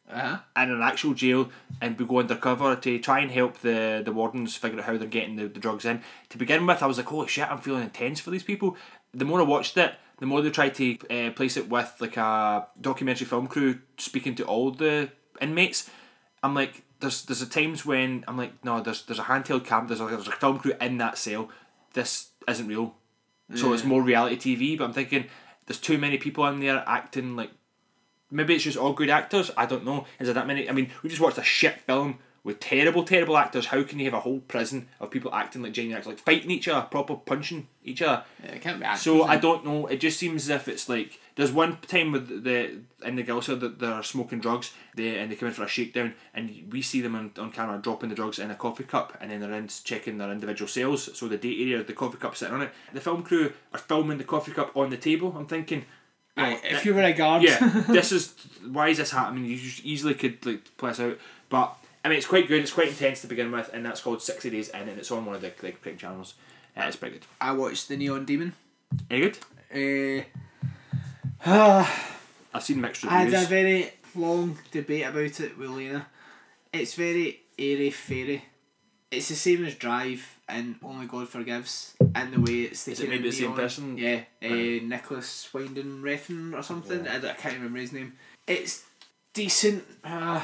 Uh-huh. 0.09 0.39
in 0.59 0.71
an 0.71 0.81
actual 0.81 1.13
jail 1.13 1.49
and 1.81 1.99
we 1.99 2.05
go 2.05 2.17
undercover 2.19 2.75
to 2.77 2.97
try 2.97 3.19
and 3.19 3.29
help 3.29 3.59
the, 3.59 4.01
the 4.03 4.11
wardens 4.11 4.55
figure 4.55 4.79
out 4.79 4.85
how 4.85 4.97
they're 4.97 5.07
getting 5.07 5.35
the, 5.35 5.47
the 5.47 5.59
drugs 5.59 5.85
in. 5.85 6.01
To 6.29 6.39
begin 6.39 6.65
with, 6.65 6.81
I 6.81 6.87
was 6.87 6.97
like, 6.97 7.05
holy 7.07 7.27
shit, 7.27 7.47
I'm 7.49 7.61
feeling 7.61 7.83
intense 7.83 8.19
for 8.19 8.31
these 8.31 8.43
people. 8.43 8.75
The 9.13 9.25
more 9.25 9.39
I 9.39 9.43
watched 9.43 9.77
it, 9.77 9.93
the 10.17 10.25
more 10.25 10.41
they 10.41 10.49
tried 10.49 10.73
to 10.75 10.97
uh, 11.11 11.31
place 11.33 11.57
it 11.57 11.69
with 11.69 11.93
like 11.99 12.17
a 12.17 12.67
documentary 12.81 13.27
film 13.27 13.45
crew 13.45 13.79
speaking 13.99 14.33
to 14.35 14.43
all 14.45 14.71
the 14.71 15.09
inmates. 15.39 15.91
I'm 16.43 16.53
like, 16.53 16.83
there's 16.99 17.23
there's 17.23 17.41
a 17.41 17.47
times 17.47 17.85
when 17.85 18.23
I'm 18.27 18.37
like, 18.37 18.63
no, 18.63 18.81
there's 18.81 19.03
there's 19.05 19.19
a 19.19 19.23
handheld 19.23 19.65
camera, 19.65 19.87
there's 19.87 20.01
a, 20.01 20.05
there's 20.05 20.27
a 20.27 20.31
film 20.31 20.59
crew 20.59 20.73
in 20.79 20.97
that 20.99 21.17
cell. 21.17 21.49
This 21.93 22.29
isn't 22.47 22.67
real. 22.67 22.95
So 23.55 23.73
it's 23.73 23.83
more 23.83 24.01
reality 24.01 24.55
TV. 24.55 24.77
But 24.77 24.85
I'm 24.85 24.93
thinking, 24.93 25.25
there's 25.67 25.79
too 25.79 25.97
many 25.97 26.17
people 26.17 26.45
in 26.47 26.59
there 26.59 26.83
acting 26.87 27.35
like 27.35 27.51
maybe 28.31 28.55
it's 28.55 28.63
just 28.63 28.77
all 28.77 28.93
good 28.93 29.09
actors. 29.09 29.51
I 29.55 29.65
don't 29.65 29.85
know. 29.85 30.05
Is 30.19 30.27
there 30.27 30.33
that 30.33 30.47
many? 30.47 30.69
I 30.69 30.73
mean, 30.73 30.91
we 31.01 31.09
just 31.09 31.21
watched 31.21 31.37
a 31.37 31.43
shit 31.43 31.79
film 31.81 32.19
with 32.43 32.59
terrible, 32.59 33.03
terrible 33.03 33.37
actors. 33.37 33.67
How 33.67 33.83
can 33.83 33.99
you 33.99 34.05
have 34.05 34.13
a 34.13 34.19
whole 34.19 34.39
prison 34.39 34.87
of 34.99 35.11
people 35.11 35.33
acting 35.33 35.61
like 35.61 35.71
genuine 35.71 35.97
actors, 35.97 36.09
like 36.09 36.19
fighting 36.19 36.51
each 36.51 36.67
other, 36.67 36.85
proper 36.85 37.15
punching 37.15 37.67
each 37.83 38.01
other? 38.01 38.23
Yeah, 38.43 38.51
it 38.51 38.61
can't 38.61 38.79
be. 38.79 38.85
actors, 38.85 39.01
So 39.01 39.23
I 39.23 39.37
don't 39.37 39.65
know. 39.65 39.87
It 39.87 39.97
just 39.97 40.19
seems 40.19 40.43
as 40.43 40.49
if 40.49 40.67
it's 40.67 40.89
like 40.89 41.19
there's 41.35 41.51
one 41.51 41.77
time 41.77 42.11
with 42.11 42.43
the 42.43 42.81
in 43.05 43.15
the 43.15 43.41
cell 43.41 43.55
that 43.55 43.79
they're 43.79 44.03
smoking 44.03 44.39
drugs. 44.39 44.73
They 44.95 45.17
and 45.19 45.31
they 45.31 45.35
come 45.35 45.47
in 45.47 45.53
for 45.53 45.63
a 45.63 45.69
shakedown, 45.69 46.15
and 46.33 46.67
we 46.69 46.81
see 46.81 46.99
them 46.99 47.15
on, 47.15 47.31
on 47.37 47.51
camera 47.51 47.79
dropping 47.81 48.09
the 48.09 48.15
drugs 48.15 48.39
in 48.39 48.51
a 48.51 48.55
coffee 48.55 48.83
cup, 48.83 49.17
and 49.21 49.31
then 49.31 49.39
they're 49.39 49.53
in 49.53 49.69
checking 49.69 50.17
their 50.17 50.31
individual 50.31 50.67
cells. 50.67 51.17
So 51.17 51.27
the 51.27 51.37
date 51.37 51.61
area, 51.61 51.83
the 51.83 51.93
coffee 51.93 52.17
cup 52.17 52.35
sitting 52.35 52.55
on 52.55 52.61
it. 52.61 52.71
The 52.93 53.01
film 53.01 53.23
crew 53.23 53.53
are 53.71 53.79
filming 53.79 54.17
the 54.17 54.23
coffee 54.25 54.51
cup 54.51 54.75
on 54.75 54.89
the 54.89 54.97
table. 54.97 55.33
I'm 55.37 55.47
thinking. 55.47 55.85
if 56.35 56.85
you 56.85 56.93
were 56.93 57.03
a 57.03 57.13
guard, 57.13 57.43
yeah, 57.43 57.59
this 57.87 58.11
is 58.11 58.33
why 58.67 58.89
is 58.89 58.97
this 58.97 59.11
happening? 59.11 59.45
You 59.45 59.57
just 59.57 59.85
easily 59.85 60.15
could 60.15 60.45
like 60.45 60.75
play 60.77 60.89
this 60.89 60.99
out, 60.99 61.17
but 61.47 61.77
I 62.03 62.09
mean 62.09 62.17
it's 62.17 62.27
quite 62.27 62.47
good. 62.47 62.61
It's 62.61 62.73
quite 62.73 62.89
intense 62.89 63.21
to 63.21 63.27
begin 63.27 63.51
with, 63.51 63.69
and 63.73 63.85
that's 63.85 64.01
called 64.01 64.21
Sixty 64.21 64.49
Days 64.49 64.69
In, 64.69 64.89
and 64.89 64.97
it's 64.99 65.11
on 65.11 65.25
one 65.25 65.35
of 65.35 65.41
the 65.41 65.53
like 65.61 65.81
crime 65.81 65.97
channels. 65.97 66.33
Uh, 66.75 66.81
it's 66.87 66.95
pretty 66.97 67.15
good. 67.19 67.25
I 67.39 67.51
watched 67.53 67.87
the 67.87 67.97
Neon 67.97 68.25
Demon. 68.25 68.53
Any 69.09 69.21
good? 69.21 70.25
Uh, 71.45 71.85
I've 72.53 72.63
seen 72.63 72.81
mixed 72.81 73.03
reviews. 73.03 73.33
I 73.33 73.37
had 73.37 73.45
a 73.45 73.47
very 73.47 73.91
long 74.15 74.57
debate 74.71 75.05
about 75.05 75.39
it 75.39 75.57
with 75.57 75.69
Lena. 75.69 76.07
It's 76.71 76.95
very 76.95 77.41
airy 77.57 77.89
fairy. 77.91 78.43
it's 79.11 79.29
the 79.29 79.35
same 79.35 79.63
as 79.65 79.75
Drive 79.75 80.39
and 80.49 80.75
Only 80.83 81.05
God 81.05 81.29
Forgives, 81.29 81.95
and 82.15 82.33
the 82.33 82.39
way 82.41 82.61
it's 82.63 82.83
the 82.85 82.91
Is 82.93 82.99
it 83.01 83.09
maybe 83.09 83.29
the 83.29 83.35
same 83.35 83.53
person? 83.53 83.97
Yeah, 83.97 84.21
uh, 84.43 84.49
Right. 84.49 84.83
Nicolas 84.83 85.49
Winding 85.53 86.01
Refn 86.01 86.53
or 86.57 86.63
something. 86.63 87.07
I, 87.07 87.17
I 87.17 87.33
can't 87.33 87.55
remember 87.55 87.79
his 87.79 87.93
name. 87.93 88.13
It's 88.47 88.83
decent. 89.33 89.83
Uh, 90.03 90.43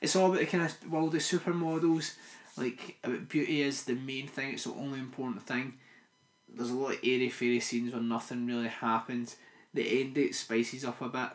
it's 0.00 0.16
all 0.16 0.26
about 0.26 0.40
the 0.40 0.46
kind 0.46 0.64
of 0.64 0.90
world 0.90 1.14
of 1.14 1.20
supermodels. 1.20 2.14
Like 2.56 2.96
about 3.04 3.28
beauty 3.28 3.62
is 3.62 3.84
the 3.84 3.94
main 3.94 4.26
thing. 4.26 4.54
It's 4.54 4.64
the 4.64 4.72
only 4.72 4.98
important 4.98 5.42
thing. 5.42 5.74
There's 6.48 6.70
a 6.70 6.74
lot 6.74 6.94
of 6.94 7.00
airy 7.04 7.28
fairy 7.28 7.60
scenes 7.60 7.92
where 7.92 8.02
nothing 8.02 8.46
really 8.46 8.68
happens. 8.68 9.36
The 9.74 10.00
end 10.00 10.18
it 10.18 10.34
spices 10.34 10.84
up 10.84 11.00
a 11.00 11.08
bit. 11.08 11.30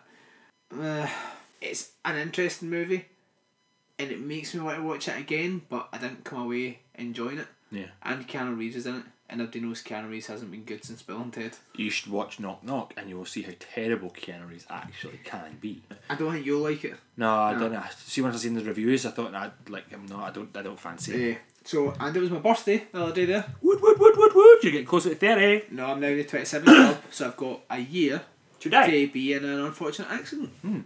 Uh, 0.81 1.07
it's 1.61 1.91
an 2.03 2.17
interesting 2.17 2.69
movie, 2.69 3.05
and 3.99 4.11
it 4.11 4.19
makes 4.19 4.53
me 4.53 4.61
want 4.61 4.77
to 4.77 4.83
watch 4.83 5.07
it 5.07 5.19
again. 5.19 5.61
But 5.69 5.87
I 5.93 5.97
didn't 5.99 6.23
come 6.23 6.41
away 6.41 6.79
enjoying 6.95 7.37
it. 7.37 7.47
Yeah. 7.71 7.87
And 8.01 8.27
Keanu 8.27 8.57
Reeves 8.57 8.75
is 8.75 8.85
in 8.85 8.95
it, 8.97 9.03
and 9.29 9.41
everybody 9.41 9.61
knows 9.61 9.81
Keanu 9.83 10.09
Reeves 10.09 10.27
hasn't 10.27 10.51
been 10.51 10.63
good 10.63 10.83
since 10.85 11.01
Bill 11.01 11.21
and 11.21 11.33
Ted. 11.33 11.53
You 11.75 11.89
should 11.89 12.11
watch 12.11 12.39
Knock 12.39 12.63
Knock 12.63 12.93
and 12.97 13.09
you 13.09 13.17
will 13.17 13.25
see 13.25 13.41
how 13.41 13.53
terrible 13.59 14.09
Keanu 14.11 14.49
Reeves 14.49 14.65
actually 14.69 15.19
can 15.23 15.57
be. 15.59 15.81
I 16.09 16.15
don't 16.15 16.31
think 16.33 16.45
you'll 16.45 16.61
like 16.61 16.83
it. 16.85 16.95
No, 17.17 17.29
I 17.33 17.53
No. 17.53 17.59
don't 17.59 17.73
know. 17.73 17.83
See, 17.97 18.21
when 18.21 18.31
I 18.31 18.35
seen 18.35 18.53
the 18.53 18.63
reviews, 18.63 19.05
I 19.05 19.11
thought 19.11 19.33
I'd 19.33 19.51
like 19.69 19.89
him. 19.89 20.05
No, 20.07 20.17
I 20.19 20.31
don't. 20.31 20.55
I 20.55 20.61
don't 20.61 20.79
fancy. 20.79 21.13
it. 21.13 21.29
Yeah. 21.29 21.37
So, 21.65 21.93
and 21.99 22.15
it 22.15 22.19
was 22.19 22.29
my 22.29 22.39
birthday 22.39 22.83
the 22.91 23.01
other 23.03 23.13
day 23.13 23.25
there. 23.25 23.45
Wood, 23.61 23.81
wood, 23.81 23.97
wood, 23.97 24.17
wood, 24.17 24.31
wood. 24.35 24.57
You're 24.63 24.71
getting 24.73 24.85
closer 24.87 25.09
to 25.09 25.15
thirty. 25.15 25.65
No, 25.71 25.85
I'm 25.85 25.99
now 26.01 26.09
the 26.09 26.25
27th 26.25 26.65
club, 26.65 26.97
so 27.09 27.27
I've 27.27 27.37
got 27.37 27.61
a 27.69 27.79
year 27.79 28.21
Today. 28.59 29.05
to 29.07 29.13
be 29.13 29.31
in 29.33 29.45
an 29.45 29.59
unfortunate 29.61 30.11
accident. 30.11 30.49
Hmm. 30.61 30.81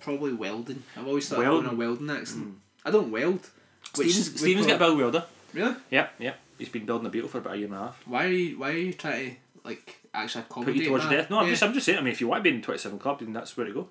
Probably 0.00 0.32
welding. 0.32 0.82
I've 0.96 1.06
always 1.06 1.28
thought 1.28 1.40
Welding. 1.40 1.66
I'd 1.66 1.70
go 1.70 1.70
in 1.70 1.74
a 1.74 1.78
welding 1.78 2.10
accident. 2.10 2.54
I 2.86 2.90
don't 2.90 3.10
weld. 3.10 3.50
Stevens, 3.92 4.38
Stevens 4.40 4.66
got 4.66 4.78
Bill 4.78 4.96
Wilder. 4.96 5.24
Really? 5.52 5.74
Yep, 5.90 6.14
yep. 6.18 6.38
He's 6.64 6.72
been 6.72 6.86
building 6.86 7.06
a 7.06 7.10
Beetle 7.10 7.28
for 7.28 7.38
about 7.38 7.54
a 7.54 7.56
year 7.58 7.66
and 7.66 7.74
a 7.74 7.78
half. 7.78 8.02
Why 8.06 8.24
are 8.24 8.28
you, 8.28 8.58
why 8.58 8.70
are 8.70 8.76
you 8.76 8.92
trying 8.94 9.30
to, 9.30 9.36
like, 9.64 9.98
actually 10.14 10.42
Put 10.44 10.50
accommodate 10.50 10.76
you 10.76 10.88
towards 10.88 11.04
that? 11.04 11.10
death. 11.10 11.30
No, 11.30 11.38
I'm 11.40 11.44
Yeah, 11.46 11.50
just, 11.52 11.62
I'm 11.62 11.72
just 11.74 11.84
saying. 11.86 11.98
I 11.98 12.00
mean, 12.02 12.12
if 12.12 12.20
you 12.20 12.28
want 12.28 12.42
to 12.42 12.50
be 12.50 12.56
in 12.56 12.62
27 12.62 12.98
club, 12.98 13.20
then 13.20 13.32
that's 13.32 13.56
where 13.56 13.66
to 13.66 13.72
go. 13.72 13.88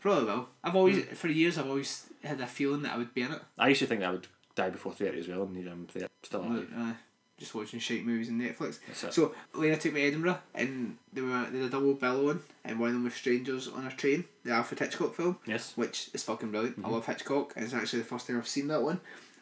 Probably 0.00 0.24
will. 0.24 0.48
I've 0.64 0.74
always, 0.76 1.04
Hmm. 1.04 1.14
for 1.14 1.28
years, 1.28 1.56
I've 1.58 1.68
always 1.68 2.06
had 2.24 2.40
a 2.40 2.46
feeling 2.46 2.82
that 2.82 2.92
I 2.94 2.98
would 2.98 3.14
be 3.14 3.22
in 3.22 3.32
it. 3.32 3.40
I 3.58 3.68
used 3.68 3.80
to 3.80 3.86
think 3.86 4.00
that 4.00 4.08
I 4.08 4.12
would 4.12 4.26
die 4.56 4.70
before 4.70 4.92
30 4.92 5.18
as 5.20 5.28
well, 5.28 5.42
and 5.44 5.56
here 5.56 5.68
I'm 5.70 5.86
30, 5.86 6.06
still 6.24 6.42
alive. 6.42 6.68
Uh, 6.76 6.92
just 7.38 7.54
watching 7.54 7.78
shite 7.78 8.04
movies 8.04 8.28
on 8.30 8.40
Netflix. 8.40 8.78
That's 8.86 9.04
it. 9.04 9.12
So 9.14 9.34
Lena 9.54 9.76
took 9.76 9.92
me 9.92 10.00
to 10.00 10.06
Edinburgh 10.08 10.38
and 10.54 10.96
they 11.12 11.20
were 11.20 11.46
they 11.50 11.58
had 11.58 11.66
a 11.66 11.70
double 11.70 11.92
bill 11.92 12.30
on 12.30 12.40
and 12.64 12.80
one 12.80 12.88
of 12.88 12.94
them 12.94 13.04
was 13.04 13.12
Strangers 13.12 13.68
on 13.68 13.86
a 13.86 13.90
Train, 13.90 14.24
the 14.42 14.52
Alfred 14.52 14.78
Hitchcock 14.80 15.14
film, 15.14 15.38
Yes. 15.44 15.74
which 15.76 16.08
is 16.14 16.22
fucking 16.22 16.50
brilliant. 16.50 16.78
Mm-hmm. 16.78 16.86
I 16.86 16.90
love 16.94 17.04
Hitchcock 17.04 17.52
and 17.54 17.62
it's 17.66 17.74
actually 17.74 17.98
the 17.98 18.06
first 18.06 18.26
time 18.26 18.38
I've 18.38 18.48
seen 18.48 18.68
that 18.68 18.80
one. 18.82 19.00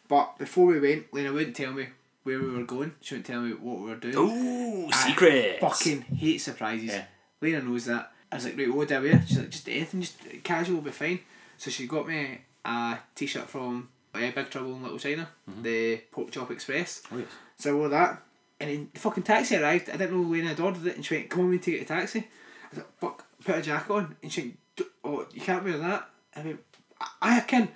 But 0.09 0.39
before 0.39 0.67
we 0.67 0.81
went, 0.81 1.15
Lena 1.15 1.33
wouldn't 1.33 1.55
tell 1.55 1.73
me 1.73 1.87
where 2.25 2.41
we 2.41 2.51
were 2.51 2.65
going. 2.65 2.95
She 3.01 3.15
wouldn't 3.15 3.27
tell 3.27 3.41
me 3.41 3.53
what 3.53 3.79
we 3.79 3.91
were 3.91 3.97
doing. 3.97 4.15
Oh, 4.17 4.91
secret! 4.91 5.61
fucking 5.61 6.03
hate 6.03 6.39
surprises. 6.39 6.91
Yeah. 6.91 7.05
Lena 7.41 7.63
knows 7.63 7.85
that. 7.87 8.11
I 8.33 8.37
was 8.37 8.45
like, 8.47 8.59
right, 8.59 8.75
what 8.75 8.89
do 8.89 8.97
I 8.97 9.01
wear? 9.01 9.25
She's 9.27 9.39
like, 9.39 9.51
just 9.51 9.69
anything, 9.69 10.01
just 10.01 10.19
casual 10.43 10.77
will 10.77 10.83
be 10.83 10.91
fine. 10.91 11.21
So 11.57 11.71
she 11.71 11.87
got 11.87 12.09
me 12.09 12.41
a 12.65 12.99
t 13.15 13.27
shirt 13.27 13.49
from 13.49 13.89
uh, 14.15 14.19
Big 14.19 14.51
Trouble 14.51 14.75
in 14.75 14.83
Little 14.83 14.99
China, 14.99 15.29
the 15.63 15.99
Pork 16.11 16.31
Chop 16.31 16.51
Express. 16.51 17.03
Oh, 17.13 17.19
yes. 17.19 17.29
So 17.57 17.71
I 17.71 17.75
wore 17.75 17.89
that, 17.91 18.23
and 18.59 18.71
then 18.71 18.91
the 18.93 19.01
fucking 19.01 19.23
taxi 19.23 19.57
arrived. 19.57 19.89
I 19.91 19.97
didn't 19.97 20.21
know 20.21 20.29
Lena 20.29 20.49
had 20.49 20.61
ordered 20.61 20.87
it, 20.87 20.97
and 20.97 21.05
she 21.05 21.15
went, 21.17 21.31
"Come 21.31 21.43
on, 21.43 21.51
we 21.51 21.59
take 21.59 21.77
it 21.77 21.83
a 21.83 21.85
taxi." 21.85 22.21
I 22.21 22.69
was 22.71 22.79
like, 22.79 22.99
"Fuck, 22.99 23.25
put 23.45 23.59
a 23.59 23.63
jacket 23.63 23.93
on," 23.93 24.17
and 24.23 24.33
she 24.33 24.41
went, 24.41 24.59
"D- 24.77 24.85
"Oh, 25.05 25.27
you 25.33 25.41
can't 25.41 25.63
wear 25.63 25.79
that." 25.79 26.09
I 26.35 26.41
went, 26.43 26.61
"I, 27.01 27.37
I 27.37 27.41
can." 27.41 27.69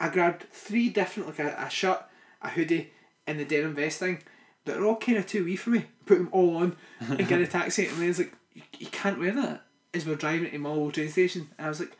I 0.00 0.08
grabbed 0.08 0.46
three 0.50 0.88
different, 0.88 1.28
like 1.28 1.38
a, 1.40 1.66
a 1.66 1.70
shirt, 1.70 2.02
a 2.40 2.48
hoodie, 2.48 2.90
and 3.30 3.40
the 3.40 3.44
denim 3.44 3.74
vest 3.74 3.98
thing. 3.98 4.18
That 4.66 4.76
are 4.76 4.84
all 4.84 4.96
kind 4.96 5.16
of 5.16 5.26
too 5.26 5.44
wee 5.44 5.56
for 5.56 5.70
me. 5.70 5.86
Put 6.04 6.18
them 6.18 6.28
all 6.32 6.56
on 6.58 6.76
and 7.00 7.26
get 7.26 7.40
a 7.40 7.46
taxi, 7.58 7.86
and 7.86 7.98
Lena's 7.98 8.18
like, 8.18 8.34
"You, 8.52 8.62
you 8.78 8.86
can't 8.88 9.18
wear 9.18 9.32
that." 9.32 9.64
As 9.94 10.06
we're 10.06 10.16
driving 10.16 10.50
to 10.50 10.58
Marlborough 10.58 10.90
train 10.90 11.08
station, 11.08 11.48
and 11.58 11.66
I 11.66 11.68
was 11.68 11.80
like, 11.80 11.96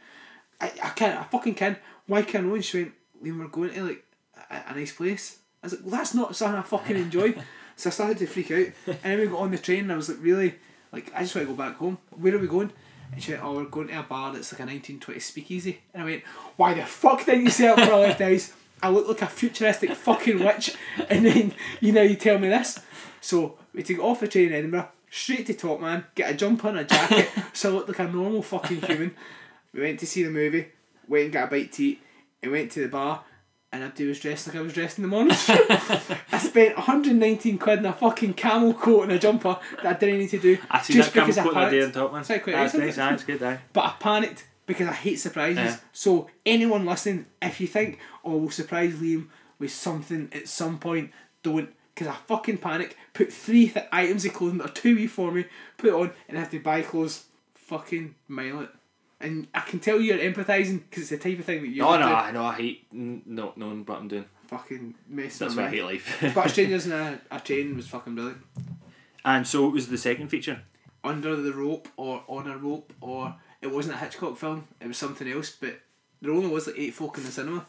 I, 0.61 0.67
I 0.83 0.91
can't, 0.91 1.19
I 1.19 1.25
fucking 1.25 1.55
can. 1.55 1.77
Why 2.07 2.23
can't 2.23 2.47
I? 2.47 2.55
And 2.55 2.65
she 2.65 2.83
went, 2.83 2.93
we're 3.21 3.49
going 3.49 3.71
to 3.71 3.85
like 3.85 4.05
a, 4.51 4.63
a 4.69 4.75
nice 4.75 4.93
place. 4.93 5.39
I 5.63 5.67
was 5.67 5.73
like, 5.75 5.83
well, 5.83 5.93
that's 5.93 6.15
not 6.15 6.37
something 6.37 6.59
I 6.59 6.63
fucking 6.63 6.97
enjoy. 6.97 7.35
so 7.77 7.91
I 7.91 7.93
started 7.93 8.19
to 8.19 8.27
freak 8.27 8.51
out. 8.51 8.67
And 8.87 8.99
then 9.03 9.19
we 9.19 9.27
got 9.27 9.41
on 9.41 9.51
the 9.51 9.59
train 9.59 9.81
and 9.81 9.93
I 9.93 9.97
was 9.97 10.09
like, 10.09 10.19
really? 10.21 10.55
Like, 10.93 11.13
I 11.15 11.23
just 11.23 11.35
want 11.35 11.49
to 11.49 11.55
go 11.55 11.59
back 11.59 11.77
home. 11.77 11.99
Where 12.11 12.35
are 12.35 12.39
we 12.39 12.47
going? 12.47 12.73
And 13.13 13.23
she 13.23 13.33
went, 13.33 13.45
oh, 13.45 13.55
we're 13.55 13.65
going 13.65 13.89
to 13.89 13.99
a 13.99 14.03
bar 14.03 14.33
that's 14.33 14.53
like 14.53 14.61
a 14.61 14.65
1920 14.65 15.21
speakeasy. 15.21 15.81
And 15.93 16.03
I 16.03 16.07
went, 16.07 16.23
why 16.57 16.75
the 16.75 16.85
fuck 16.85 17.25
didn't 17.25 17.45
you 17.45 17.51
say 17.51 17.71
it 17.71 17.77
before 17.77 17.95
I 17.95 18.01
left 18.01 18.21
house? 18.21 18.53
I 18.83 18.89
look 18.91 19.09
like 19.09 19.23
a 19.23 19.27
futuristic 19.27 19.93
fucking 19.93 20.43
witch. 20.45 20.75
And 21.09 21.27
then, 21.27 21.55
you 21.81 21.93
know, 21.93 22.03
you 22.03 22.17
tell 22.17 22.39
me 22.39 22.49
this. 22.49 22.81
So 23.21 23.59
we 23.75 23.83
take 23.83 23.99
off 23.99 24.21
the 24.21 24.29
train 24.29 24.49
in 24.49 24.55
Edinburgh, 24.55 24.89
straight 25.11 25.47
to 25.47 25.55
Top 25.55 25.81
Man, 25.81 26.05
get 26.15 26.31
a 26.31 26.35
jumper 26.35 26.69
and 26.69 26.79
a 26.79 26.85
jacket, 26.85 27.29
so 27.53 27.71
I 27.71 27.73
look 27.75 27.89
like 27.89 27.99
a 27.99 28.09
normal 28.09 28.43
fucking 28.43 28.81
human. 28.83 29.15
We 29.73 29.83
went 29.83 30.01
to 30.01 30.07
see 30.07 30.23
the 30.23 30.31
movie, 30.31 30.69
went 31.07 31.25
and 31.25 31.33
got 31.33 31.49
a 31.49 31.51
bite 31.51 31.73
to 31.73 31.85
eat, 31.85 32.03
and 32.43 32.53
went 32.53 32.73
to 32.73 32.81
the 32.81 32.89
bar, 32.89 33.23
and 33.73 33.85
Abdi 33.85 34.07
was 34.07 34.19
dressed 34.19 34.49
like 34.49 34.57
I 34.57 34.61
was 34.63 34.73
dressed 34.73 34.99
in 34.99 35.03
the 35.03 35.09
morning. 35.09 35.37
I 36.33 36.39
spent 36.39 36.77
119 36.77 37.59
quid 37.59 37.79
in 37.81 37.87
a 37.87 37.93
fucking 37.93 38.35
camel 38.35 38.75
coat 38.75 39.03
and 39.03 39.13
a 39.13 39.19
jumper 39.19 39.59
that 39.83 39.87
I 39.87 39.99
didn't 39.99 40.19
need 40.19 40.31
to 40.31 40.41
do. 40.41 40.59
I 40.69 40.81
see 40.83 40.95
just 40.95 41.13
that 41.13 41.21
because 41.21 41.39
I 41.39 41.43
come 41.43 41.53
quote 41.53 41.65
that 41.65 41.71
day 41.71 41.79
panicked. 41.81 41.97
on 41.97 42.03
top, 42.03 42.13
man. 42.13 42.21
It's 42.23 42.31
like 42.31 42.43
quite 42.43 42.55
nice, 42.97 43.25
good, 43.25 43.43
aye. 43.43 43.61
But 43.73 43.85
I 43.85 43.95
panicked 44.01 44.45
because 44.71 44.89
I 44.89 44.93
hate 44.93 45.17
surprises. 45.17 45.57
Yeah. 45.59 45.77
So 45.93 46.29
anyone 46.47 46.87
listening, 46.87 47.27
if 47.43 47.61
you 47.61 47.67
think, 47.67 47.99
oh, 48.25 48.37
we'll 48.37 48.51
surprise 48.51 48.95
Liam 48.95 49.27
with 49.59 49.73
something 49.73 50.29
at 50.33 50.49
some 50.49 50.79
point, 50.79 51.11
don't. 51.43 51.71
Because 51.95 52.07
I 52.07 52.17
fucking 52.27 52.59
panic, 52.59 52.97
put 53.13 53.33
three 53.33 53.69
th- 53.69 53.87
items 53.93 54.25
of 54.25 54.33
clothing 54.33 54.59
that 54.59 54.71
are 54.71 54.73
too 54.73 54.95
wee 54.97 55.07
for 55.07 55.33
me, 55.33 55.45
put 55.77 55.93
on, 55.93 56.13
and 56.29 56.39
I 56.39 56.41
have 56.41 56.51
to 56.53 56.61
buy 56.61 56.83
clothes. 56.83 57.25
Fucking 57.55 58.15
mile 58.29 58.61
it. 58.63 58.69
And 59.21 59.49
I 59.55 59.61
can 59.61 59.81
tell 59.81 60.01
you're 60.01 60.17
empathising 60.19 60.83
because 60.89 61.11
it's 61.13 61.23
the 61.23 61.31
type 61.31 61.39
of 61.41 61.45
thing 61.45 61.61
that 61.63 61.69
you 61.69 61.83
No, 61.83 61.99
no. 61.99 62.07
I 62.07 62.31
know. 62.31 62.45
I 62.45 62.55
hate 62.55 62.87
n- 62.93 63.23
not 63.27 63.59
knowing 63.59 63.85
what 63.85 63.99
I'm 63.99 64.09
doing. 64.09 64.25
Fucking 64.47 64.95
mess. 65.09 65.39
That's 65.39 65.55
why 65.57 65.67
I 65.67 65.71
hate 65.71 65.85
life. 65.85 66.33
But 66.35 66.49
Strangers 66.51 66.87
in 66.87 66.93
a, 66.93 67.21
a 67.31 67.39
Train 67.41 67.77
was 67.77 67.87
fucking 67.89 68.15
brilliant. 68.15 68.41
and 69.25 69.47
so 69.47 69.67
it 69.69 69.73
was 69.73 69.89
the 69.89 69.99
second 69.99 70.29
feature. 70.29 70.63
Under 71.05 71.37
the 71.37 71.53
Rope 71.53 71.89
or 71.97 72.25
On 72.29 72.47
a 72.49 72.57
Rope 72.57 72.93
or 73.01 73.35
it 73.63 73.71
wasn't 73.71 73.95
a 73.95 73.99
Hitchcock 73.99 74.37
film, 74.37 74.67
it 74.81 74.87
was 74.89 74.97
something 74.99 75.31
else, 75.31 75.51
but 75.51 75.79
there 76.23 76.33
only 76.33 76.49
was 76.49 76.67
like 76.67 76.79
eight 76.79 76.95
folk 76.95 77.19
in 77.19 77.25
the 77.25 77.31
cinema. 77.31 77.67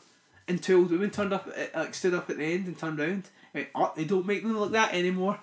And 0.48 0.62
two 0.62 0.78
old 0.80 0.92
women 0.92 1.10
turned 1.12 1.34
up, 1.34 1.48
uh, 1.48 1.80
like 1.80 1.94
stood 1.94 2.14
up 2.14 2.30
at 2.30 2.38
the 2.38 2.44
end 2.44 2.66
and 2.68 2.78
turned 2.78 3.00
round. 3.00 3.30
Went, 3.54 3.68
oh, 3.76 3.94
they 3.96 4.06
don't 4.06 4.26
make 4.26 4.42
them 4.44 4.58
like 4.58 4.72
that 4.72 4.94
anymore. 4.94 5.40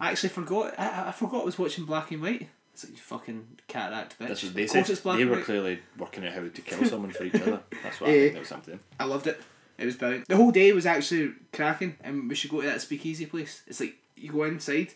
I 0.00 0.10
actually 0.10 0.28
forgot. 0.30 0.74
I, 0.78 0.88
I- 0.88 1.08
I 1.08 1.12
forgot 1.12 1.42
I 1.42 1.44
was 1.44 1.58
watching 1.58 1.84
black 1.84 2.10
and 2.12 2.22
white. 2.22 2.48
It's 2.72 2.84
like 2.84 2.92
you 2.92 2.98
fucking 2.98 3.46
cataract 3.68 4.18
bitch. 4.18 4.28
That's 4.28 4.42
what 4.44 4.54
they 4.54 4.64
of 4.64 4.70
said. 4.70 4.88
it's 4.90 5.00
black 5.00 5.18
They 5.18 5.24
were 5.24 5.36
white. 5.36 5.44
clearly 5.44 5.78
working 5.98 6.26
out 6.26 6.34
how 6.34 6.40
to 6.42 6.48
kill 6.50 6.84
someone 6.84 7.10
for 7.10 7.24
each 7.24 7.34
other. 7.34 7.60
That's 7.82 8.00
what 8.00 8.10
I 8.10 8.12
Eh. 8.12 8.20
think 8.20 8.32
that 8.34 8.38
was 8.40 8.48
something. 8.48 8.80
I 9.00 9.04
loved 9.04 9.26
it. 9.26 9.40
It 9.78 9.84
was 9.86 9.96
brilliant. 9.96 10.28
The 10.28 10.36
whole 10.36 10.52
day 10.52 10.72
was 10.72 10.86
actually 10.86 11.32
cracking, 11.52 11.96
and 12.02 12.28
we 12.28 12.34
should 12.34 12.50
go 12.50 12.60
to 12.60 12.66
that 12.66 12.80
speakeasy 12.82 13.26
place. 13.26 13.62
It's 13.66 13.80
like 13.80 13.96
you 14.16 14.30
go 14.32 14.44
inside, 14.44 14.92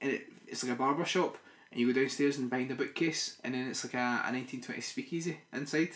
and 0.00 0.12
it, 0.12 0.26
it's 0.46 0.62
like 0.62 0.72
a 0.72 0.76
barber 0.76 1.04
shop, 1.04 1.36
and 1.74 1.80
you 1.80 1.92
go 1.92 2.00
downstairs 2.00 2.38
and 2.38 2.48
behind 2.48 2.70
a 2.70 2.74
bookcase, 2.76 3.36
and 3.42 3.52
then 3.54 3.68
it's 3.68 3.84
like 3.84 3.94
a, 3.94 4.22
a 4.24 4.32
nineteen 4.32 4.60
twenty 4.62 4.80
speakeasy 4.80 5.38
inside, 5.52 5.90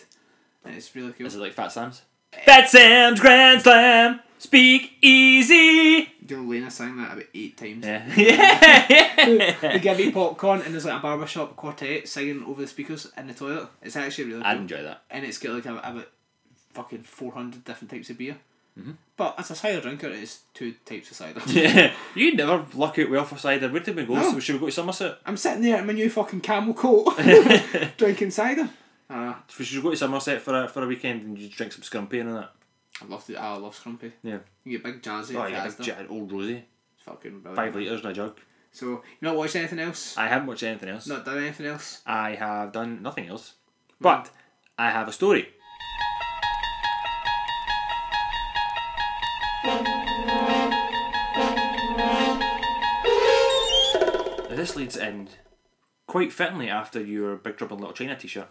and 0.65 0.75
it's 0.75 0.93
really 0.93 1.13
cool. 1.13 1.25
Is 1.25 1.35
it 1.35 1.39
like 1.39 1.53
Fat 1.53 1.69
Sam's? 1.71 2.01
Fat 2.45 2.69
Sam's 2.69 3.19
Grand 3.19 3.61
Slam! 3.61 4.19
Speak 4.37 4.97
easy! 5.01 6.13
You 6.27 6.37
know, 6.37 6.43
Lena 6.43 6.69
sang 6.69 6.97
that 6.97 7.13
about 7.13 7.25
eight 7.33 7.57
times. 7.57 7.85
Yeah. 7.85 8.05
yeah. 8.15 9.55
They 9.61 9.79
give 9.79 9.97
me 9.97 10.11
popcorn, 10.11 10.61
and 10.61 10.73
there's 10.73 10.85
like 10.85 10.99
a 10.99 11.01
barbershop 11.01 11.55
quartet 11.55 12.07
singing 12.07 12.43
over 12.43 12.61
the 12.61 12.67
speakers 12.67 13.11
in 13.17 13.27
the 13.27 13.33
toilet. 13.33 13.69
It's 13.81 13.95
actually 13.95 14.25
really 14.25 14.41
cool. 14.41 14.47
I'd 14.51 14.57
enjoy 14.57 14.83
that. 14.83 15.03
and 15.09 15.25
it's 15.25 15.37
got 15.39 15.53
like 15.53 15.65
a, 15.65 15.77
about 15.77 16.07
fucking 16.73 17.03
four 17.03 17.31
hundred 17.31 17.63
different 17.65 17.89
types 17.91 18.09
of 18.09 18.17
beer. 18.17 18.37
Mm-hmm. 18.77 18.91
But 19.17 19.35
as 19.37 19.51
a 19.51 19.55
cider 19.55 19.81
drinker, 19.81 20.07
it's 20.09 20.41
two 20.53 20.73
types 20.85 21.11
of 21.11 21.17
cider. 21.17 21.41
Yeah. 21.47 21.93
You 22.15 22.35
never 22.35 22.65
luck 22.75 22.97
out 22.99 23.09
well 23.09 23.25
for 23.25 23.37
cider. 23.37 23.67
Where 23.69 23.81
did 23.81 23.95
we 23.95 24.05
go? 24.05 24.15
No. 24.15 24.31
So 24.31 24.39
should 24.39 24.55
we 24.55 24.59
go 24.59 24.65
to 24.67 24.71
Somerset? 24.71 25.19
I'm 25.25 25.37
sitting 25.37 25.61
there 25.63 25.79
in 25.79 25.87
my 25.87 25.93
new 25.93 26.09
fucking 26.09 26.41
camel 26.41 26.73
coat, 26.73 27.17
drinking 27.97 28.31
cider. 28.31 28.69
Uh, 29.09 29.33
We 29.57 29.65
should 29.65 29.81
go 29.83 29.91
to 29.91 29.97
Somerset 29.97 30.41
for 30.41 30.63
a, 30.63 30.67
for 30.67 30.83
a 30.83 30.87
weekend 30.87 31.23
and 31.23 31.37
you 31.37 31.49
drink 31.49 31.73
some 31.73 31.81
scrumpy 31.81 32.21
and 32.21 32.35
that. 32.35 32.51
I 33.01 33.05
love 33.05 33.25
the 33.27 33.37
I 33.37 33.55
love 33.55 33.81
Scrumpy. 33.81 34.11
Yeah. 34.23 34.39
You 34.65 34.77
get 34.77 34.83
big 34.83 35.01
jazzy. 35.01 35.35
Oh, 35.35 35.47
yeah, 35.47 35.65
big 35.67 35.81
jet, 35.85 36.05
old 36.09 36.31
Rosie. 36.31 36.63
It's 36.95 37.03
fucking 37.05 37.39
brilliant. 37.39 37.55
Five 37.55 37.75
litres 37.75 38.01
in 38.01 38.07
a 38.07 38.13
jug. 38.13 38.37
So 38.71 38.85
you 38.87 39.01
not 39.21 39.35
watched 39.35 39.55
anything 39.55 39.79
else? 39.79 40.17
I 40.17 40.27
haven't 40.27 40.47
watched 40.47 40.63
anything 40.63 40.89
else. 40.89 41.07
Not 41.07 41.25
done 41.25 41.37
anything 41.39 41.65
else? 41.65 42.01
I 42.05 42.35
have 42.35 42.71
done 42.71 43.01
nothing 43.01 43.27
else. 43.27 43.53
But 44.01 44.29
I 44.77 44.91
have 44.91 45.07
a 45.07 45.11
story. 45.13 45.49
This 54.59 54.75
leads 54.75 54.97
in 54.97 55.29
quite 56.05 56.33
fittingly 56.33 56.67
after 56.69 57.01
your 57.01 57.37
Big 57.37 57.55
Trouble 57.55 57.77
in 57.77 57.81
Little 57.81 57.95
China 57.95 58.17
t 58.17 58.27
shirt. 58.27 58.49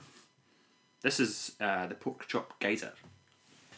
This 1.03 1.21
is 1.21 1.55
uh, 1.61 1.87
the 1.87 1.97
Pork 1.97 2.27
Chop 2.27 2.59
Geyser. 2.61 2.95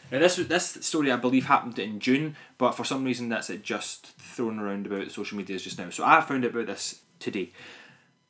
Now 0.09 0.19
this 0.19 0.37
this 0.37 0.77
story 0.79 1.11
I 1.11 1.17
believe 1.17 1.47
happened 1.47 1.77
in 1.77 1.99
June, 1.99 2.37
but 2.57 2.71
for 2.71 2.85
some 2.85 3.03
reason 3.03 3.27
that's 3.27 3.49
it 3.49 3.63
just 3.63 4.17
thrown 4.17 4.59
around 4.59 4.85
about 4.85 5.11
social 5.11 5.37
medias 5.37 5.65
just 5.65 5.77
now. 5.77 5.89
So 5.89 6.05
I 6.05 6.21
found 6.21 6.45
out 6.45 6.51
about 6.51 6.67
this 6.67 7.01
today. 7.19 7.51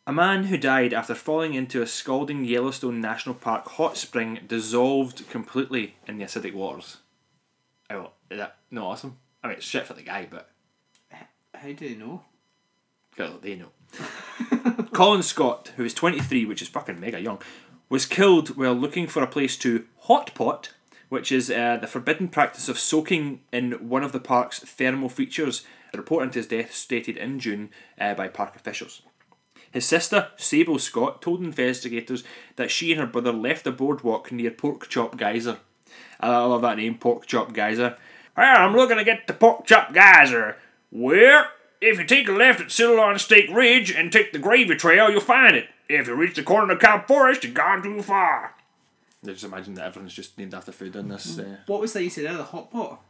A 0.07 0.11
man 0.11 0.45
who 0.45 0.57
died 0.57 0.95
after 0.95 1.13
falling 1.13 1.53
into 1.53 1.83
a 1.83 1.85
scalding 1.85 2.43
Yellowstone 2.43 3.01
National 3.01 3.35
Park 3.35 3.67
hot 3.67 3.97
spring 3.97 4.39
dissolved 4.47 5.29
completely 5.29 5.93
in 6.07 6.17
the 6.17 6.25
acidic 6.25 6.55
waters. 6.55 6.97
Oh, 7.91 8.13
is 8.31 8.39
that 8.39 8.55
not 8.71 8.83
awesome? 8.93 9.19
I 9.43 9.49
mean, 9.49 9.57
it's 9.57 9.65
shit 9.67 9.85
for 9.85 9.93
the 9.93 10.01
guy, 10.01 10.27
but 10.27 10.49
How 11.11 11.67
do 11.67 11.87
they 11.87 11.93
know? 11.93 12.23
well, 13.15 13.37
they 13.39 13.55
know. 13.55 13.69
Colin 14.93 15.23
Scott, 15.23 15.71
who 15.77 15.83
is 15.83 15.93
23, 15.93 16.45
which 16.45 16.61
is 16.61 16.67
fucking 16.67 16.99
mega 16.99 17.19
young, 17.19 17.39
was 17.89 18.05
killed 18.05 18.55
while 18.57 18.73
looking 18.73 19.07
for 19.07 19.21
a 19.21 19.27
place 19.27 19.57
to 19.57 19.85
hot 20.01 20.33
pot, 20.33 20.73
which 21.09 21.31
is 21.31 21.51
uh, 21.51 21.77
the 21.77 21.87
forbidden 21.87 22.27
practice 22.27 22.69
of 22.69 22.79
soaking 22.79 23.41
in 23.51 23.73
one 23.89 24.03
of 24.03 24.11
the 24.11 24.19
park's 24.19 24.59
thermal 24.59 25.09
features. 25.09 25.65
A 25.93 25.97
report 25.97 26.23
into 26.23 26.39
his 26.39 26.47
death 26.47 26.73
stated 26.73 27.17
in 27.17 27.39
June 27.39 27.69
uh, 27.99 28.13
by 28.13 28.29
park 28.29 28.55
officials. 28.55 29.01
His 29.71 29.85
sister, 29.85 30.29
Sable 30.37 30.79
Scott, 30.79 31.21
told 31.21 31.41
investigators 31.41 32.23
that 32.57 32.71
she 32.71 32.91
and 32.91 32.99
her 32.99 33.07
brother 33.07 33.31
left 33.31 33.63
the 33.63 33.71
boardwalk 33.71 34.31
near 34.31 34.51
Pork 34.51 34.87
Chop 34.89 35.17
Geyser. 35.17 35.59
I 36.19 36.45
love 36.45 36.61
that 36.61 36.77
name, 36.77 36.97
Pork 36.97 37.25
Chop 37.25 37.53
Geyser. 37.53 37.97
Well, 38.35 38.57
I'm 38.57 38.75
looking 38.75 38.97
to 38.97 39.03
get 39.03 39.27
to 39.27 39.33
Pork 39.33 39.65
Chop 39.65 39.93
Geyser. 39.93 40.57
Well, 40.91 41.45
if 41.81 41.99
you 41.99 42.05
take 42.05 42.27
a 42.27 42.31
left 42.31 42.61
at 42.61 42.71
Sirloin 42.71 43.17
Steak 43.19 43.49
Ridge 43.51 43.91
and 43.91 44.11
take 44.11 44.31
the 44.31 44.39
gravy 44.39 44.75
trail, 44.75 45.09
you'll 45.09 45.19
find 45.21 45.55
it. 45.55 45.67
If 45.89 46.07
you 46.07 46.15
reach 46.15 46.35
the 46.35 46.43
corner 46.43 46.73
of 46.73 46.79
Cow 46.79 47.03
Forest, 47.05 47.43
you've 47.43 47.53
gone 47.53 47.81
too 47.83 48.01
far. 48.01 48.55
I 49.23 49.27
just 49.27 49.43
imagine 49.43 49.73
that 49.75 49.85
everyone's 49.87 50.13
just 50.13 50.37
named 50.37 50.53
after 50.53 50.71
food 50.71 50.95
in 50.95 51.09
this. 51.09 51.37
Uh, 51.37 51.57
What 51.67 51.81
was 51.81 51.93
that 51.93 52.03
you 52.03 52.09
said 52.09 52.25
there? 52.25 52.37
The 52.37 52.43
hot 52.43 52.71
pot. 52.71 53.01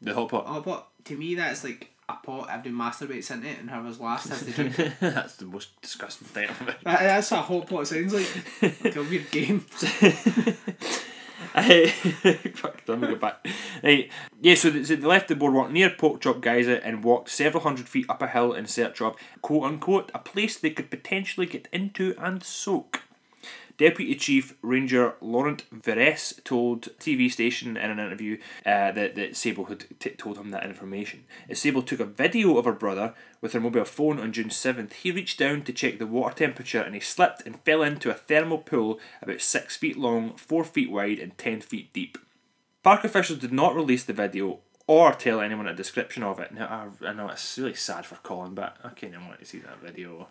the 0.00 0.14
hot 0.14 0.28
pot. 0.30 0.46
Hot 0.46 0.64
pot. 0.64 0.88
To 1.04 1.16
me, 1.16 1.34
that's 1.34 1.64
like 1.64 1.90
a 2.08 2.14
pot 2.14 2.48
everyone 2.50 2.90
masturbates 2.92 3.30
in 3.30 3.44
it, 3.44 3.58
and 3.58 3.68
whoever's 3.70 3.98
last 4.00 4.28
has 4.28 4.44
to 4.44 4.50
drink. 4.52 4.76
That's 5.00 5.36
the 5.36 5.46
most 5.46 5.78
disgusting 5.82 6.28
thing 6.28 6.48
ever. 6.48 6.64
that, 6.84 7.00
that's 7.00 7.30
what 7.30 7.40
a 7.40 7.42
hot 7.42 7.66
pot 7.66 7.86
sounds 7.88 8.14
like. 8.14 8.28
like 8.84 8.96
a 8.96 9.02
weird 9.02 9.30
game. 9.30 9.66
Fuck, 12.54 12.82
let 12.86 13.00
me 13.00 13.08
go 13.08 13.16
back. 13.16 13.46
Right. 13.82 14.10
Yeah, 14.40 14.54
so 14.54 14.70
they, 14.70 14.84
so 14.84 14.96
they 14.96 15.06
left 15.06 15.28
the 15.28 15.36
boardwalk 15.36 15.70
near 15.70 15.90
Pork 15.90 16.20
Chop 16.20 16.40
Geyser 16.40 16.76
and 16.76 17.04
walked 17.04 17.30
several 17.30 17.62
hundred 17.62 17.88
feet 17.88 18.06
up 18.08 18.20
a 18.22 18.26
hill 18.26 18.52
in 18.52 18.66
search 18.66 19.00
of, 19.00 19.16
quote 19.40 19.64
unquote, 19.64 20.10
a 20.14 20.18
place 20.18 20.58
they 20.58 20.70
could 20.70 20.90
potentially 20.90 21.46
get 21.46 21.68
into 21.72 22.14
and 22.18 22.42
soak. 22.42 23.02
Deputy 23.76 24.14
Chief 24.14 24.54
Ranger 24.62 25.14
Lorant 25.20 25.62
Veress 25.74 26.42
told 26.44 26.96
TV 26.98 27.30
station 27.30 27.76
in 27.76 27.90
an 27.90 27.98
interview 27.98 28.38
uh, 28.64 28.92
that, 28.92 29.16
that 29.16 29.36
Sable 29.36 29.64
had 29.64 29.84
t- 29.98 30.10
told 30.10 30.38
him 30.38 30.50
that 30.50 30.64
information. 30.64 31.24
As 31.48 31.58
Sable 31.58 31.82
took 31.82 32.00
a 32.00 32.04
video 32.04 32.56
of 32.56 32.66
her 32.66 32.72
brother 32.72 33.14
with 33.40 33.52
her 33.52 33.60
mobile 33.60 33.84
phone 33.84 34.20
on 34.20 34.32
June 34.32 34.48
7th, 34.48 34.92
he 34.92 35.10
reached 35.10 35.38
down 35.38 35.62
to 35.62 35.72
check 35.72 35.98
the 35.98 36.06
water 36.06 36.34
temperature 36.34 36.80
and 36.80 36.94
he 36.94 37.00
slipped 37.00 37.44
and 37.44 37.60
fell 37.60 37.82
into 37.82 38.10
a 38.10 38.14
thermal 38.14 38.58
pool 38.58 39.00
about 39.20 39.40
6 39.40 39.76
feet 39.76 39.96
long, 39.96 40.36
4 40.36 40.64
feet 40.64 40.90
wide, 40.90 41.18
and 41.18 41.36
10 41.36 41.60
feet 41.60 41.92
deep. 41.92 42.18
Park 42.84 43.02
officials 43.02 43.38
did 43.38 43.52
not 43.52 43.74
release 43.74 44.04
the 44.04 44.12
video 44.12 44.60
or 44.86 45.12
tell 45.12 45.40
anyone 45.40 45.66
a 45.66 45.74
description 45.74 46.22
of 46.22 46.38
it. 46.40 46.52
Now, 46.52 46.90
I, 47.02 47.08
I 47.08 47.12
know 47.12 47.28
it's 47.28 47.58
really 47.58 47.74
sad 47.74 48.04
for 48.04 48.16
Colin, 48.16 48.54
but 48.54 48.76
I 48.84 48.90
kind 48.90 49.14
of 49.14 49.22
want 49.26 49.40
to 49.40 49.46
see 49.46 49.58
that 49.60 49.80
video. 49.80 50.28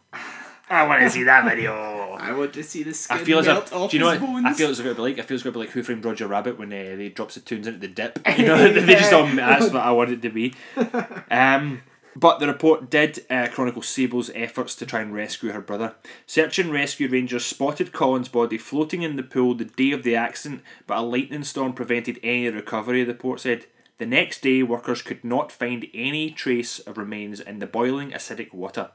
I 0.69 0.87
want 0.87 1.01
to 1.01 1.09
see 1.09 1.23
that 1.23 1.43
video. 1.45 1.73
I 1.73 2.31
want 2.33 2.53
to 2.53 2.63
see 2.63 2.83
the 2.83 2.93
skin 2.93 3.17
I 3.17 3.23
feel 3.23 3.39
as 3.39 3.47
melt 3.47 3.73
off 3.73 3.91
do 3.91 3.97
you 3.97 4.03
know 4.03 4.11
his 4.11 4.21
what 4.21 4.27
bones. 4.27 4.45
I 4.45 4.53
feel 4.53 4.69
it's 4.69 4.79
going 4.79 4.95
to 4.95 5.01
be 5.01 5.09
like. 5.09 5.19
I 5.19 5.21
feel 5.23 5.35
it's 5.35 5.43
going 5.43 5.53
to 5.53 5.59
be 5.59 5.65
like 5.65 5.73
Who 5.73 5.83
Framed 5.83 6.05
Roger 6.05 6.27
Rabbit 6.27 6.57
when 6.57 6.71
uh, 6.71 6.95
they 6.95 7.09
drops 7.09 7.35
the 7.35 7.41
tunes 7.41 7.67
into 7.67 7.79
the 7.79 7.87
dip. 7.87 8.19
You 8.37 8.45
know, 8.45 8.71
they 8.73 8.95
just 8.95 9.13
all 9.13 9.27
that's 9.27 9.65
what 9.65 9.83
I 9.83 9.91
want 9.91 10.11
it 10.11 10.21
to 10.21 10.29
be. 10.29 10.53
Um, 11.31 11.81
but 12.15 12.39
the 12.39 12.45
report 12.45 12.91
did 12.91 13.25
uh, 13.27 13.47
chronicle 13.51 13.81
Sable's 13.81 14.29
efforts 14.35 14.75
to 14.75 14.85
try 14.85 15.01
and 15.01 15.15
rescue 15.15 15.51
her 15.51 15.61
brother. 15.61 15.95
Search 16.27 16.59
and 16.59 16.71
rescue 16.71 17.07
rangers 17.07 17.43
spotted 17.43 17.91
Colin's 17.91 18.29
body 18.29 18.59
floating 18.59 19.01
in 19.01 19.15
the 19.15 19.23
pool 19.23 19.55
the 19.55 19.65
day 19.65 19.91
of 19.91 20.03
the 20.03 20.15
accident, 20.15 20.61
but 20.85 20.99
a 20.99 21.01
lightning 21.01 21.43
storm 21.43 21.73
prevented 21.73 22.19
any 22.21 22.47
recovery. 22.49 23.03
The 23.03 23.13
report 23.13 23.39
said. 23.41 23.65
The 23.99 24.05
next 24.05 24.41
day, 24.41 24.63
workers 24.63 25.01
could 25.01 25.23
not 25.23 25.51
find 25.51 25.87
any 25.93 26.31
trace 26.31 26.79
of 26.79 26.97
remains 26.97 27.39
in 27.39 27.59
the 27.59 27.67
boiling 27.67 28.11
acidic 28.11 28.53
water. 28.53 28.91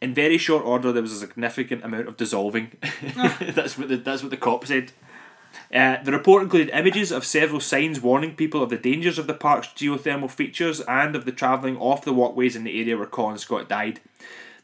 In 0.00 0.14
very 0.14 0.38
short 0.38 0.64
order, 0.64 0.92
there 0.92 1.02
was 1.02 1.12
a 1.12 1.18
significant 1.18 1.84
amount 1.84 2.08
of 2.08 2.16
dissolving. 2.16 2.72
that's 3.14 3.76
what 3.76 3.88
the, 3.88 3.96
that's 3.96 4.22
what 4.22 4.30
the 4.30 4.36
cop 4.36 4.66
said. 4.66 4.92
Uh, 5.74 6.02
the 6.02 6.12
report 6.12 6.42
included 6.42 6.70
images 6.70 7.12
of 7.12 7.24
several 7.24 7.60
signs 7.60 8.00
warning 8.00 8.34
people 8.34 8.62
of 8.62 8.70
the 8.70 8.78
dangers 8.78 9.18
of 9.18 9.26
the 9.26 9.34
park's 9.34 9.68
geothermal 9.68 10.30
features 10.30 10.80
and 10.82 11.14
of 11.14 11.24
the 11.24 11.32
travelling 11.32 11.76
off 11.76 12.04
the 12.04 12.12
walkways 12.12 12.56
in 12.56 12.64
the 12.64 12.80
area 12.80 12.96
where 12.96 13.06
Colin 13.06 13.38
Scott 13.38 13.68
died. 13.68 14.00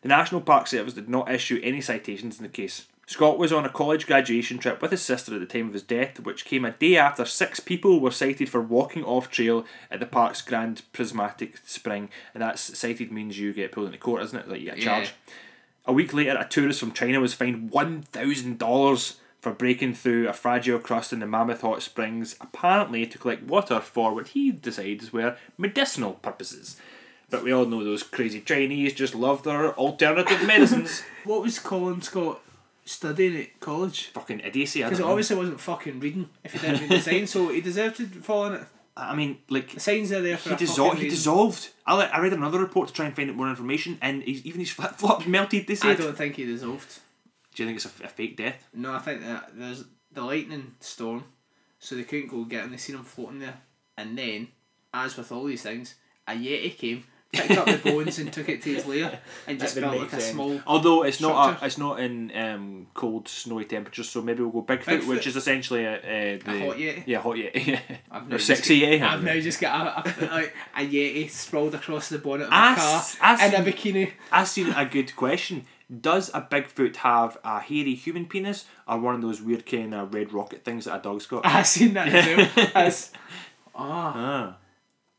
The 0.02 0.08
National 0.08 0.40
Park 0.40 0.66
Service 0.66 0.94
did 0.94 1.08
not 1.08 1.30
issue 1.30 1.60
any 1.62 1.80
citations 1.80 2.38
in 2.38 2.44
the 2.44 2.48
case. 2.48 2.86
Scott 3.08 3.38
was 3.38 3.52
on 3.52 3.64
a 3.64 3.68
college 3.68 4.06
graduation 4.06 4.58
trip 4.58 4.82
with 4.82 4.90
his 4.90 5.00
sister 5.02 5.32
at 5.34 5.40
the 5.40 5.46
time 5.46 5.68
of 5.68 5.72
his 5.74 5.82
death, 5.84 6.18
which 6.20 6.44
came 6.44 6.64
a 6.64 6.72
day 6.72 6.96
after 6.96 7.24
six 7.24 7.60
people 7.60 8.00
were 8.00 8.10
cited 8.10 8.48
for 8.48 8.60
walking 8.60 9.04
off 9.04 9.30
trail 9.30 9.64
at 9.92 10.00
the 10.00 10.06
park's 10.06 10.42
Grand 10.42 10.82
Prismatic 10.92 11.58
Spring, 11.64 12.08
and 12.34 12.42
that's 12.42 12.76
cited 12.76 13.12
means 13.12 13.38
you 13.38 13.52
get 13.52 13.70
pulled 13.70 13.86
into 13.86 13.98
court, 13.98 14.22
isn't 14.22 14.38
it? 14.38 14.48
Like 14.48 14.60
you 14.60 14.66
get 14.66 14.78
a 14.78 14.82
Yeah. 14.82 15.06
A 15.86 15.92
week 15.92 16.12
later, 16.12 16.36
a 16.36 16.44
tourist 16.48 16.80
from 16.80 16.90
China 16.92 17.20
was 17.20 17.32
fined 17.32 17.70
one 17.70 18.02
thousand 18.02 18.58
dollars 18.58 19.20
for 19.40 19.52
breaking 19.52 19.94
through 19.94 20.28
a 20.28 20.32
fragile 20.32 20.80
crust 20.80 21.12
in 21.12 21.20
the 21.20 21.26
Mammoth 21.26 21.60
Hot 21.60 21.80
Springs, 21.82 22.34
apparently 22.40 23.06
to 23.06 23.18
collect 23.18 23.44
water 23.44 23.78
for 23.78 24.12
what 24.12 24.28
he 24.28 24.50
decides 24.50 25.12
were 25.12 25.36
medicinal 25.56 26.14
purposes. 26.14 26.76
But 27.30 27.44
we 27.44 27.52
all 27.52 27.66
know 27.66 27.84
those 27.84 28.02
crazy 28.02 28.40
Chinese 28.40 28.94
just 28.94 29.14
love 29.14 29.44
their 29.44 29.72
alternative 29.74 30.44
medicines. 30.44 31.04
What 31.24 31.42
was 31.42 31.58
Colin 31.58 32.02
Scott 32.02 32.40
studying 32.86 33.36
at 33.36 33.60
college? 33.60 34.06
Fucking 34.08 34.40
idiocy. 34.40 34.82
I 34.82 34.86
Because 34.88 35.00
it 35.00 35.02
know. 35.02 35.10
obviously 35.10 35.36
wasn't 35.36 35.60
fucking 35.60 36.00
reading 36.00 36.28
if 36.44 36.52
he 36.52 36.58
didn't 36.58 36.80
read 36.80 36.90
the 36.90 37.00
signs, 37.00 37.30
so 37.30 37.48
he 37.48 37.60
deserved 37.60 37.96
to 37.96 38.06
fall 38.06 38.46
in 38.46 38.54
it. 38.54 38.62
I 38.98 39.14
mean, 39.14 39.38
like 39.50 39.72
The 39.74 39.80
signs 39.80 40.10
are 40.12 40.22
there 40.22 40.38
for 40.38 40.50
he, 40.50 40.54
dissol- 40.56 40.94
he 40.96 41.08
dissolved. 41.08 41.68
I, 41.86 42.00
I 42.06 42.18
read 42.20 42.32
another 42.32 42.58
report 42.58 42.88
to 42.88 42.94
try 42.94 43.04
and 43.04 43.14
find 43.14 43.28
out 43.28 43.36
more 43.36 43.50
information, 43.50 43.98
and 44.00 44.22
he's, 44.22 44.44
even 44.46 44.60
his 44.60 44.70
flip 44.76 44.92
flops 44.92 45.26
melted. 45.26 45.66
They 45.66 45.76
I 45.82 45.94
don't 45.94 46.16
think 46.16 46.36
he 46.36 46.46
dissolved. 46.46 47.00
Do 47.54 47.62
you 47.62 47.68
think 47.68 47.76
it's 47.76 48.00
a, 48.00 48.04
a 48.04 48.08
fake 48.08 48.36
death? 48.38 48.66
No, 48.72 48.92
I 48.94 48.98
think 49.00 49.20
that 49.22 49.50
there's 49.54 49.84
the 50.12 50.22
lightning 50.22 50.76
storm, 50.80 51.24
so 51.78 51.94
they 51.94 52.04
couldn't 52.04 52.28
go 52.28 52.44
get 52.44 52.64
him. 52.64 52.70
They 52.70 52.76
seen 52.78 52.96
him 52.96 53.04
floating 53.04 53.40
there, 53.40 53.58
and 53.98 54.16
then, 54.16 54.48
as 54.94 55.16
with 55.18 55.30
all 55.30 55.44
these 55.44 55.62
things, 55.62 55.94
a 56.26 56.32
yeti 56.32 56.76
came, 56.78 57.04
picked 57.36 57.58
up 57.58 57.66
the 57.66 57.90
bones 57.90 58.18
and 58.18 58.32
took 58.32 58.48
it 58.48 58.62
to 58.62 58.74
his 58.74 58.86
lair, 58.86 59.20
and 59.46 59.58
just 59.60 59.74
built 59.74 59.92
like 59.92 60.00
make 60.02 60.12
a 60.12 60.20
small. 60.20 60.60
Although 60.66 61.02
it's 61.04 61.20
not 61.20 61.62
a, 61.62 61.66
it's 61.66 61.78
not 61.78 62.00
in 62.00 62.36
um, 62.36 62.86
cold 62.94 63.28
snowy 63.28 63.64
temperatures, 63.64 64.08
so 64.08 64.22
maybe 64.22 64.42
we'll 64.42 64.62
go 64.62 64.74
Bigfoot, 64.74 65.00
Bigfoot. 65.00 65.08
which 65.08 65.26
is 65.26 65.36
essentially 65.36 65.84
a, 65.84 65.94
a, 66.04 66.38
the, 66.38 66.58
hot 66.66 66.76
yeti? 66.76 67.02
Yeah, 67.06 67.18
hot 67.20 67.36
yeti. 67.36 67.78
I've 68.10 68.32
or 68.32 68.38
sexy 68.38 68.80
yeti. 68.82 69.02
I've 69.02 69.22
now 69.22 69.38
just 69.40 69.60
got 69.60 70.06
a, 70.06 70.08
a, 70.34 70.82
a 70.82 70.86
yeti 70.86 71.30
sprawled 71.30 71.74
across 71.74 72.08
the 72.08 72.18
bonnet 72.18 72.44
of 72.46 72.52
I 72.52 72.72
a 72.72 72.76
car 72.76 72.98
s- 72.98 73.16
I 73.20 73.46
in 73.46 73.54
a 73.54 73.64
bikini. 73.72 74.12
I 74.32 74.44
seen 74.44 74.70
a 74.72 74.84
good 74.84 75.14
question. 75.16 75.64
Does 76.00 76.30
a 76.34 76.40
Bigfoot 76.42 76.96
have 76.96 77.38
a 77.44 77.60
hairy 77.60 77.94
human 77.94 78.26
penis 78.26 78.64
or 78.88 78.98
one 78.98 79.14
of 79.14 79.22
those 79.22 79.40
weird 79.40 79.64
kind 79.66 79.94
of 79.94 80.12
red 80.12 80.32
rocket 80.32 80.64
things 80.64 80.86
that 80.86 80.98
a 80.98 81.02
dog's 81.02 81.26
got? 81.26 81.46
I've 81.46 81.66
seen 81.66 81.94
that 81.94 82.24
too. 82.24 82.70
As, 82.74 83.12
ah, 83.72 84.12
ah. 84.16 84.56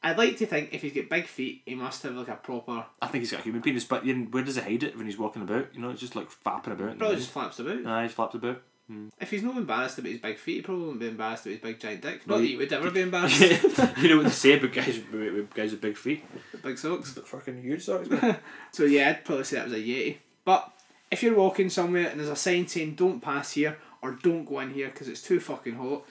I'd 0.07 0.17
like 0.17 0.37
to 0.37 0.45
think 0.45 0.73
if 0.73 0.81
he's 0.81 0.93
got 0.93 1.09
big 1.09 1.27
feet, 1.27 1.61
he 1.65 1.75
must 1.75 2.03
have 2.03 2.15
like 2.15 2.27
a 2.27 2.35
proper. 2.35 2.85
I 3.01 3.07
think 3.07 3.21
he's 3.23 3.31
got 3.31 3.41
a 3.41 3.43
human 3.43 3.61
penis, 3.61 3.83
but 3.83 4.05
where 4.05 4.43
does 4.43 4.55
he 4.55 4.61
hide 4.61 4.83
it 4.83 4.97
when 4.97 5.05
he's 5.05 5.17
walking 5.17 5.41
about? 5.41 5.73
You 5.73 5.81
know, 5.81 5.89
it's 5.89 6.01
just 6.01 6.15
like 6.15 6.29
flapping 6.29 6.73
about. 6.73 6.97
Probably 6.97 7.17
just 7.17 7.31
flaps 7.31 7.59
about. 7.59 7.85
Aye, 7.85 8.03
he 8.03 8.09
flaps 8.09 8.35
about. 8.35 8.61
Hmm. 8.87 9.09
If 9.19 9.31
he's 9.31 9.43
not 9.43 9.57
embarrassed 9.57 9.99
about 9.99 10.11
his 10.13 10.21
big 10.21 10.37
feet, 10.37 10.55
he 10.55 10.61
probably 10.61 10.83
wouldn't 10.85 11.01
be 11.01 11.09
embarrassed 11.09 11.45
about 11.45 11.51
his 11.51 11.61
big 11.61 11.79
giant 11.79 12.01
dick. 12.01 12.25
No, 12.25 12.35
Not 12.35 12.41
that 12.41 12.47
you 12.47 12.57
would 12.57 12.71
ever 12.71 12.89
be 12.89 13.01
embarrassed. 13.01 13.41
you 13.97 14.07
know 14.09 14.17
what 14.17 14.23
they 14.23 14.29
say 14.29 14.57
about 14.57 14.71
guys 14.71 15.01
with, 15.11 15.53
guys 15.53 15.71
with 15.71 15.81
big 15.81 15.97
feet? 15.97 16.23
big 16.63 16.77
socks. 16.77 17.11
Fucking 17.11 17.61
huge 17.61 17.83
socks. 17.83 18.07
So 18.71 18.85
yeah, 18.85 19.09
I'd 19.09 19.25
probably 19.25 19.43
say 19.43 19.57
that 19.57 19.65
was 19.65 19.73
a 19.73 19.77
Yeti. 19.77 20.17
But 20.45 20.71
if 21.11 21.21
you're 21.21 21.35
walking 21.35 21.69
somewhere 21.69 22.07
and 22.07 22.19
there's 22.19 22.29
a 22.29 22.35
sign 22.37 22.67
saying 22.67 22.95
don't 22.95 23.19
pass 23.19 23.51
here 23.53 23.77
or 24.01 24.11
don't 24.11 24.45
go 24.45 24.59
in 24.61 24.73
here 24.73 24.87
because 24.87 25.09
it's 25.09 25.21
too 25.21 25.41
fucking 25.41 25.75
hot, 25.75 26.05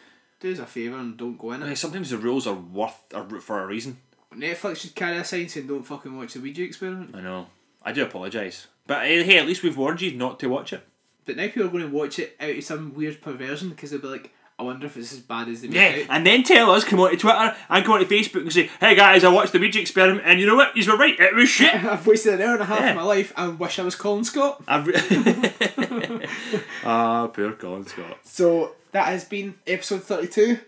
do 0.47 0.53
us 0.53 0.59
a 0.59 0.67
favour 0.67 0.97
and 0.99 1.17
don't 1.17 1.39
go 1.39 1.53
in 1.53 1.63
it. 1.63 1.77
Sometimes 1.77 2.11
the 2.11 2.19
rules 2.19 2.47
are 2.47 2.55
worth 2.55 2.99
are 3.15 3.29
for 3.41 3.61
a 3.63 3.67
reason. 3.67 3.99
Netflix 4.35 4.77
should 4.79 4.95
carry 4.95 5.17
a 5.17 5.25
sign 5.25 5.49
saying 5.49 5.67
don't 5.67 5.83
fucking 5.83 6.17
watch 6.17 6.35
the 6.35 6.41
Ouija 6.41 6.63
experiment. 6.63 7.15
I 7.15 7.21
know. 7.23 7.47
I 7.83 7.93
do 7.93 8.03
apologise. 8.05 8.67
But 8.87 9.07
eh, 9.07 9.23
hey, 9.23 9.39
at 9.39 9.47
least 9.47 9.63
we've 9.63 9.77
warned 9.77 10.01
you 10.03 10.13
not 10.13 10.39
to 10.41 10.49
watch 10.49 10.73
it. 10.73 10.87
But 11.25 11.37
now 11.37 11.47
people 11.47 11.65
are 11.65 11.69
going 11.71 11.89
to 11.89 11.97
watch 11.97 12.19
it 12.19 12.37
out 12.39 12.51
of 12.51 12.65
some 12.65 12.95
weird 12.95 13.21
perversion 13.23 13.71
because 13.71 13.91
they'll 13.91 14.01
be 14.01 14.09
like, 14.09 14.33
I 14.59 14.63
wonder 14.63 14.87
if 14.87 14.97
it's 14.97 15.13
as 15.13 15.21
bad 15.21 15.49
as 15.49 15.61
they 15.63 15.69
make 15.69 15.77
Yeah, 15.77 16.03
out. 16.05 16.07
and 16.17 16.27
then 16.27 16.43
tell 16.43 16.71
us, 16.71 16.85
come 16.85 17.01
on 17.01 17.11
to 17.11 17.17
Twitter 17.17 17.55
and 17.69 17.85
come 17.85 17.95
on 17.95 18.01
to 18.01 18.07
Facebook 18.07 18.43
and 18.43 18.53
say, 18.53 18.71
hey 18.81 18.95
guys, 18.95 19.25
I 19.25 19.29
watched 19.31 19.53
the 19.53 19.59
Ouija 19.59 19.81
experiment 19.81 20.23
and 20.27 20.39
you 20.41 20.47
know 20.47 20.55
what? 20.57 20.77
You 20.77 20.91
were 20.91 20.97
right, 20.99 21.19
it 21.19 21.35
was 21.35 21.49
shit. 21.49 21.75
I've 21.85 22.07
wasted 22.07 22.35
an 22.35 22.43
hour 22.43 22.53
and 22.55 22.63
a 22.63 22.67
half 22.67 22.81
Yeah. 22.81 22.91
of 22.91 22.97
my 22.97 23.03
life 23.03 23.33
and 23.37 23.59
wish 23.59 23.79
I 23.79 23.83
was 23.83 23.95
Colin 23.97 24.25
Scott. 24.25 24.63
I've 24.69 24.87
re- 24.87 24.95
Ah, 26.85 27.27
poor 27.29 27.53
Colin 27.53 27.87
Scott. 27.87 28.19
So 28.25 28.73
that 28.97 29.09
has 29.09 29.25
been 29.27 29.55
episode 29.67 30.03
32. 30.03 30.59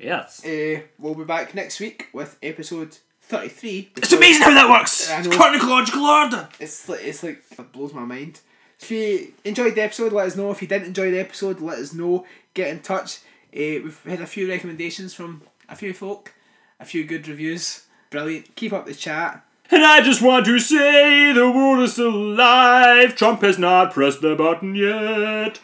Yes. 0.00 0.44
Uh, 0.44 0.80
we'll 0.98 1.14
be 1.14 1.22
back 1.22 1.54
next 1.54 1.78
week 1.78 2.08
with 2.12 2.36
episode 2.42 2.98
33. 3.22 3.92
It's 3.96 4.12
amazing 4.12 4.42
how 4.42 4.54
that 4.54 4.68
works! 4.68 5.08
It's 5.08 5.28
chronological 5.28 6.04
order! 6.04 6.48
It's 6.58 6.88
like, 6.88 7.04
it's 7.04 7.22
like, 7.22 7.44
it 7.56 7.72
blows 7.72 7.94
my 7.94 8.04
mind. 8.04 8.40
If 8.80 8.90
you 8.90 9.32
enjoyed 9.44 9.76
the 9.76 9.82
episode, 9.82 10.12
let 10.12 10.26
us 10.26 10.34
know. 10.36 10.50
If 10.50 10.62
you 10.62 10.68
didn't 10.68 10.88
enjoy 10.88 11.12
the 11.12 11.20
episode, 11.20 11.60
let 11.60 11.78
us 11.78 11.94
know. 11.94 12.26
Get 12.54 12.70
in 12.70 12.80
touch. 12.80 13.18
Uh, 13.54 13.78
we've 13.84 14.02
had 14.04 14.20
a 14.20 14.26
few 14.26 14.48
recommendations 14.48 15.14
from 15.14 15.42
a 15.68 15.76
few 15.76 15.94
folk, 15.94 16.34
a 16.80 16.84
few 16.84 17.04
good 17.04 17.28
reviews. 17.28 17.86
Brilliant. 18.10 18.56
Keep 18.56 18.72
up 18.72 18.86
the 18.86 18.94
chat. 18.94 19.44
And 19.70 19.84
I 19.84 20.00
just 20.00 20.22
want 20.22 20.46
to 20.46 20.58
say 20.58 21.32
the 21.32 21.50
world 21.50 21.84
is 21.84 21.92
still 21.92 22.14
alive. 22.14 23.14
Trump 23.14 23.42
has 23.42 23.58
not 23.60 23.94
pressed 23.94 24.22
the 24.22 24.34
button 24.34 24.74
yet. 24.74 25.60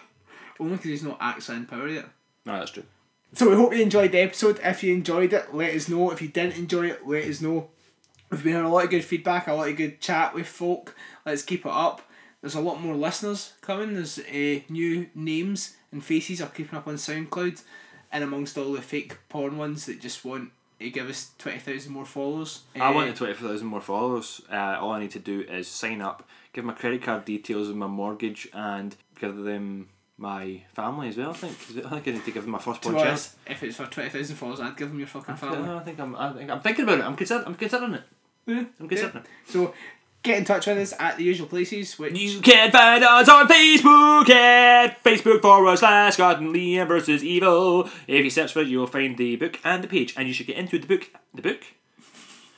Only 0.63 0.77
because 0.77 0.91
he's 0.91 1.03
not 1.03 1.19
actually 1.21 1.57
in 1.59 1.67
power 1.67 1.89
yet. 1.89 2.07
No, 2.47 2.53
that's 2.59 2.71
true. 2.71 2.85
So 3.35 3.51
we 3.51 3.57
hope 3.57 3.75
you 3.75 3.83
enjoyed 3.83 4.13
the 4.13 4.21
episode. 4.21 4.61
If 4.63 4.83
you 4.85 4.95
enjoyed 4.95 5.33
it, 5.33 5.55
let 5.55 5.75
us 5.75 5.89
know. 5.89 6.11
If 6.11 6.23
you 6.23 6.29
didn't 6.29 6.57
enjoy 6.59 6.91
it, 6.91 7.07
let 7.07 7.25
us 7.25 7.41
know. 7.41 7.71
We've 8.31 8.43
been 8.45 8.53
having 8.53 8.69
a 8.71 8.73
lot 8.73 8.85
of 8.85 8.91
good 8.91 9.05
feedback, 9.05 9.47
a 9.47 9.55
lot 9.55 9.69
of 9.69 9.77
good 9.77 10.01
chat 10.01 10.35
with 10.35 10.47
folk. 10.47 10.95
Let's 11.27 11.43
keep 11.43 11.67
it 11.67 11.73
up. 11.73 12.03
There's 12.41 12.55
a 12.55 12.61
lot 12.61 12.81
more 12.81 12.95
listeners 12.95 13.53
coming. 13.61 13.95
There's 13.95 14.19
uh, 14.19 14.61
new 14.69 15.09
names 15.15 15.77
and 15.91 16.05
faces 16.05 16.41
are 16.41 16.49
creeping 16.49 16.79
up 16.79 16.87
on 16.89 16.95
SoundCloud, 16.95 17.63
and 18.13 18.25
amongst 18.25 18.57
all 18.59 18.73
the 18.73 18.83
fake 18.83 19.19
porn 19.29 19.59
ones 19.59 19.87
that 19.87 20.01
just 20.01 20.25
want 20.25 20.51
to 20.81 20.91
give 20.91 21.09
us 21.09 21.31
twenty 21.39 21.59
thousand 21.59 21.93
more 21.93 22.05
followers. 22.07 22.63
I 22.75 22.81
Uh, 22.91 22.93
want 22.95 23.11
the 23.11 23.17
20,000 23.17 23.67
more 23.67 23.81
followers. 23.81 24.41
Uh, 24.51 24.77
all 24.81 24.91
I 24.93 25.01
need 25.01 25.11
to 25.13 25.19
do 25.19 25.43
is 25.43 25.69
sign 25.69 26.01
up, 26.03 26.29
give 26.53 26.65
my 26.65 26.73
credit 26.73 27.03
card 27.03 27.25
details 27.25 27.69
and 27.69 27.79
my 27.79 27.87
mortgage, 27.87 28.49
and 28.53 28.97
give 29.21 29.37
them 29.37 29.89
my 30.19 30.63
family 30.75 31.09
as 31.09 31.17
well, 31.17 31.31
I 31.31 31.33
think. 31.35 31.87
I 31.87 31.89
think 31.91 32.09
I 32.09 32.11
need 32.13 32.25
to 32.25 32.31
give 32.31 32.43
them 32.45 32.53
my 32.53 32.59
firstborn 32.59 32.95
child. 32.97 33.21
if 33.47 33.63
it's 33.63 33.77
for 33.77 33.87
twenty 33.87 34.11
thousand 34.11 34.37
followers, 34.37 34.61
I'd 34.61 34.77
give 34.77 34.89
them 34.89 34.99
your 34.99 35.09
fucking 35.09 35.35
I 35.35 35.37
family. 35.37 35.85
think 35.85 35.99
I'm, 36.01 36.15
I 36.17 36.33
think 36.33 36.51
I'm 36.51 36.61
thinking 36.61 36.85
about 36.85 36.99
it. 36.99 37.05
I'm, 37.05 37.17
consider- 37.17 37.45
I'm 37.47 37.55
considering 37.55 37.95
it. 37.95 38.03
Yeah, 38.47 38.65
I'm 38.81 38.89
considering 38.89 39.17
it. 39.17 39.27
So 39.47 39.75
get 40.23 40.39
in 40.39 40.45
touch 40.45 40.67
with 40.69 40.79
us 40.79 40.95
at 41.01 41.17
the 41.17 41.25
usual 41.25 41.47
places, 41.49 41.99
which. 41.99 42.17
You 42.19 42.41
can 42.41 42.71
find 42.71 43.03
us 43.03 43.29
on 43.29 43.49
Facebook 43.49 44.31
at 44.31 45.03
Facebook 45.03 45.43
forward 45.43 45.77
slash 45.79 46.15
Scott 46.15 46.39
and 46.41 46.55
Liam 46.55 46.87
versus 46.89 47.25
Evil. 47.25 47.85
If 48.07 48.25
you 48.25 48.31
search 48.31 48.53
for 48.53 48.61
it, 48.61 48.69
you'll 48.69 48.87
find 48.87 49.17
the 49.17 49.37
book 49.37 49.59
and 49.65 49.83
the 49.83 49.89
page, 49.89 50.15
and 50.17 50.29
you 50.29 50.35
should 50.35 50.47
get 50.47 50.57
into 50.57 50.79
the 50.79 50.87
book. 50.87 51.09
The 51.35 51.43
book? 51.43 51.63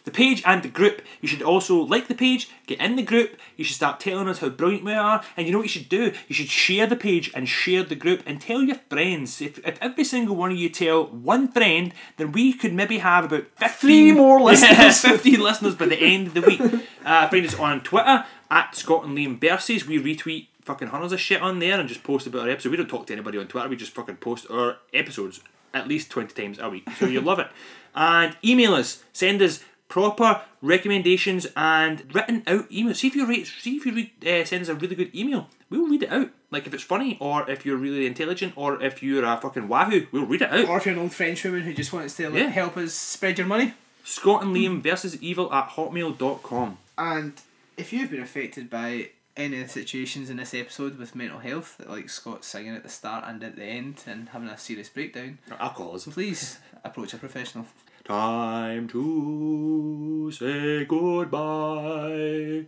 The 0.05 0.11
page 0.11 0.43
and 0.45 0.63
the 0.63 0.69
group. 0.69 1.01
You 1.21 1.29
should 1.29 1.43
also 1.43 1.77
like 1.81 2.09
the 2.09 2.15
page, 2.15 2.51
get 2.67 2.81
in 2.81 2.97
the 2.97 3.03
group. 3.03 3.37
You 3.57 3.65
should 3.65 3.77
start 3.77 4.01
telling 4.01 4.29
us 4.29 4.39
how 4.39 4.51
brilliant 4.51 4.85
we 4.85 4.93
are. 4.93 5.23
And 5.37 5.47
you 5.47 5.53
know 5.53 5.59
what 5.59 5.65
you 5.65 5.81
should 5.81 5.89
do? 5.89 6.13
You 6.29 6.35
should 6.35 6.51
share 6.51 6.87
the 6.87 6.97
page 6.97 7.31
and 7.35 7.49
share 7.49 7.83
the 7.83 7.95
group 7.95 8.23
and 8.27 8.41
tell 8.41 8.63
your 8.63 8.77
friends. 8.91 9.41
If, 9.41 9.59
if 9.67 9.79
every 9.81 10.05
single 10.05 10.37
one 10.37 10.53
of 10.53 10.59
you 10.59 10.69
tell 10.69 11.07
one 11.07 11.49
friend, 11.51 11.93
then 12.19 12.33
we 12.33 12.53
could 12.53 12.75
maybe 12.75 12.99
have 12.99 13.25
about 13.25 13.47
15 13.57 13.69
Three 13.79 14.13
more 14.13 14.41
listeners. 14.43 15.01
15 15.01 15.41
listeners 15.41 15.75
by 15.75 15.87
the 15.87 15.99
end 15.99 16.27
of 16.29 16.35
the 16.35 16.43
week. 16.43 16.61
Uh, 17.05 17.29
find 17.29 17.47
us 17.47 17.59
on 17.59 17.81
Twitter 17.81 18.25
at 18.51 18.77
Scott 18.77 19.05
and 19.05 19.17
Liam 19.17 19.41
Versus. 19.41 19.87
We 19.87 19.99
retweet 20.03 20.49
fucking 20.65 20.89
hundreds 20.89 21.13
of 21.13 21.21
shit 21.21 21.41
on 21.41 21.59
there 21.59 21.79
and 21.79 21.89
just 21.89 22.03
post 22.03 22.27
about 22.27 22.43
our 22.43 22.51
episode. 22.51 22.71
We 22.71 22.77
don't 22.77 22.89
talk 22.89 23.07
to 23.07 23.13
anybody 23.13 23.39
on 23.39 23.47
Twitter. 23.49 23.69
We 23.69 23.77
just 23.77 23.93
fucking 23.93 24.17
post 24.17 24.51
our 24.51 24.77
episodes 24.93 25.41
at 25.73 25.89
least 25.89 26.11
20 26.11 26.35
times 26.35 26.59
a 26.59 26.69
week. 26.71 26.89
So 26.99 27.07
you'll 27.07 27.25
love 27.25 27.39
it. 27.39 27.49
And 27.95 28.37
email 28.45 28.75
us. 28.75 29.03
Send 29.13 29.43
us 29.43 29.63
proper 29.89 30.41
recommendations 30.63 31.47
and 31.57 32.13
written 32.15 32.43
out 32.47 32.69
emails. 32.71 32.97
See 32.97 33.09
if 33.09 33.15
you 33.17 33.27
read, 33.27 33.47
see 33.47 33.77
if 33.77 33.87
you 33.87 33.93
read, 33.95 34.11
uh, 34.27 34.45
send 34.45 34.63
us 34.63 34.69
a 34.69 34.75
really 34.75 34.97
good 34.97 35.15
email. 35.15 35.49
We'll 35.71 35.89
read 35.89 36.03
it 36.05 36.13
out. 36.13 36.31
Like 36.51 36.67
if 36.67 36.75
it's 36.75 36.83
funny, 36.83 37.17
or 37.21 37.49
if 37.51 37.65
you're 37.67 37.77
really 37.77 38.07
intelligent, 38.07 38.55
or 38.57 38.83
if 38.83 39.03
you're 39.03 39.25
a 39.25 39.37
fucking 39.41 39.69
wahoo, 39.69 40.07
we'll 40.13 40.27
read 40.27 40.43
it 40.43 40.51
out. 40.53 40.69
or 40.69 40.79
if 40.79 40.87
you're 40.87 40.95
an 40.95 41.01
old 41.01 41.13
French 41.13 41.45
woman 41.45 41.63
who 41.63 41.75
just 41.75 41.93
wants 41.93 42.17
to 42.17 42.29
like, 42.31 42.39
Yeah. 42.43 42.49
help 42.49 42.77
us 42.77 42.93
spread 42.95 43.39
your 43.39 43.47
money. 43.47 43.75
Scott 44.05 44.43
and 44.43 44.55
Liam 44.55 44.83
versus 44.83 45.21
evil 45.23 45.53
at 45.53 45.71
hotmail.com. 45.71 46.79
And 46.99 47.33
if 47.77 47.93
you've 47.93 48.11
been 48.11 48.23
affected 48.23 48.69
by 48.71 49.11
any 49.37 49.61
of 49.61 49.67
the 49.67 49.73
situations 49.73 50.31
in 50.31 50.37
this 50.37 50.55
episode 50.55 50.97
with 50.99 51.17
mental 51.17 51.41
health, 51.41 51.81
like 51.89 52.09
Scott 52.09 52.45
singing 52.45 52.77
at 52.77 52.83
the 52.85 52.89
start 52.89 53.25
and 53.27 53.43
at 53.43 53.57
the 53.57 53.65
end 53.65 54.03
and 54.07 54.29
having 54.29 54.49
a 54.49 54.57
serious 54.59 54.89
breakdown, 54.89 55.39
or 55.51 55.61
Alcoholism. 55.61 56.13
please 56.13 56.59
approach 56.85 57.15
a 57.15 57.17
professional. 57.17 57.67
Time 58.05 58.87
to 58.89 60.31
say 60.31 60.85
goodbye. 60.85 62.67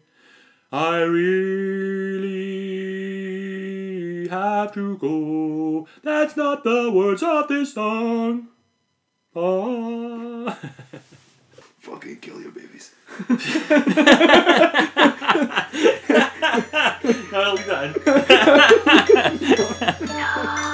I 0.73 0.99
really 1.01 1.27
have 4.29 4.73
to 4.73 4.97
go. 4.97 5.87
That's 6.03 6.39
not 6.39 6.65
the 6.65 6.91
words 6.91 7.23
of 7.23 7.49
this 7.49 7.75
song. 7.75 8.49
Ah. 9.37 10.55
Fucking 11.81 12.17
kill 12.21 12.41
your 12.41 12.53
babies. 12.53 12.95
no, 13.29 13.37
I'll. 20.39 20.66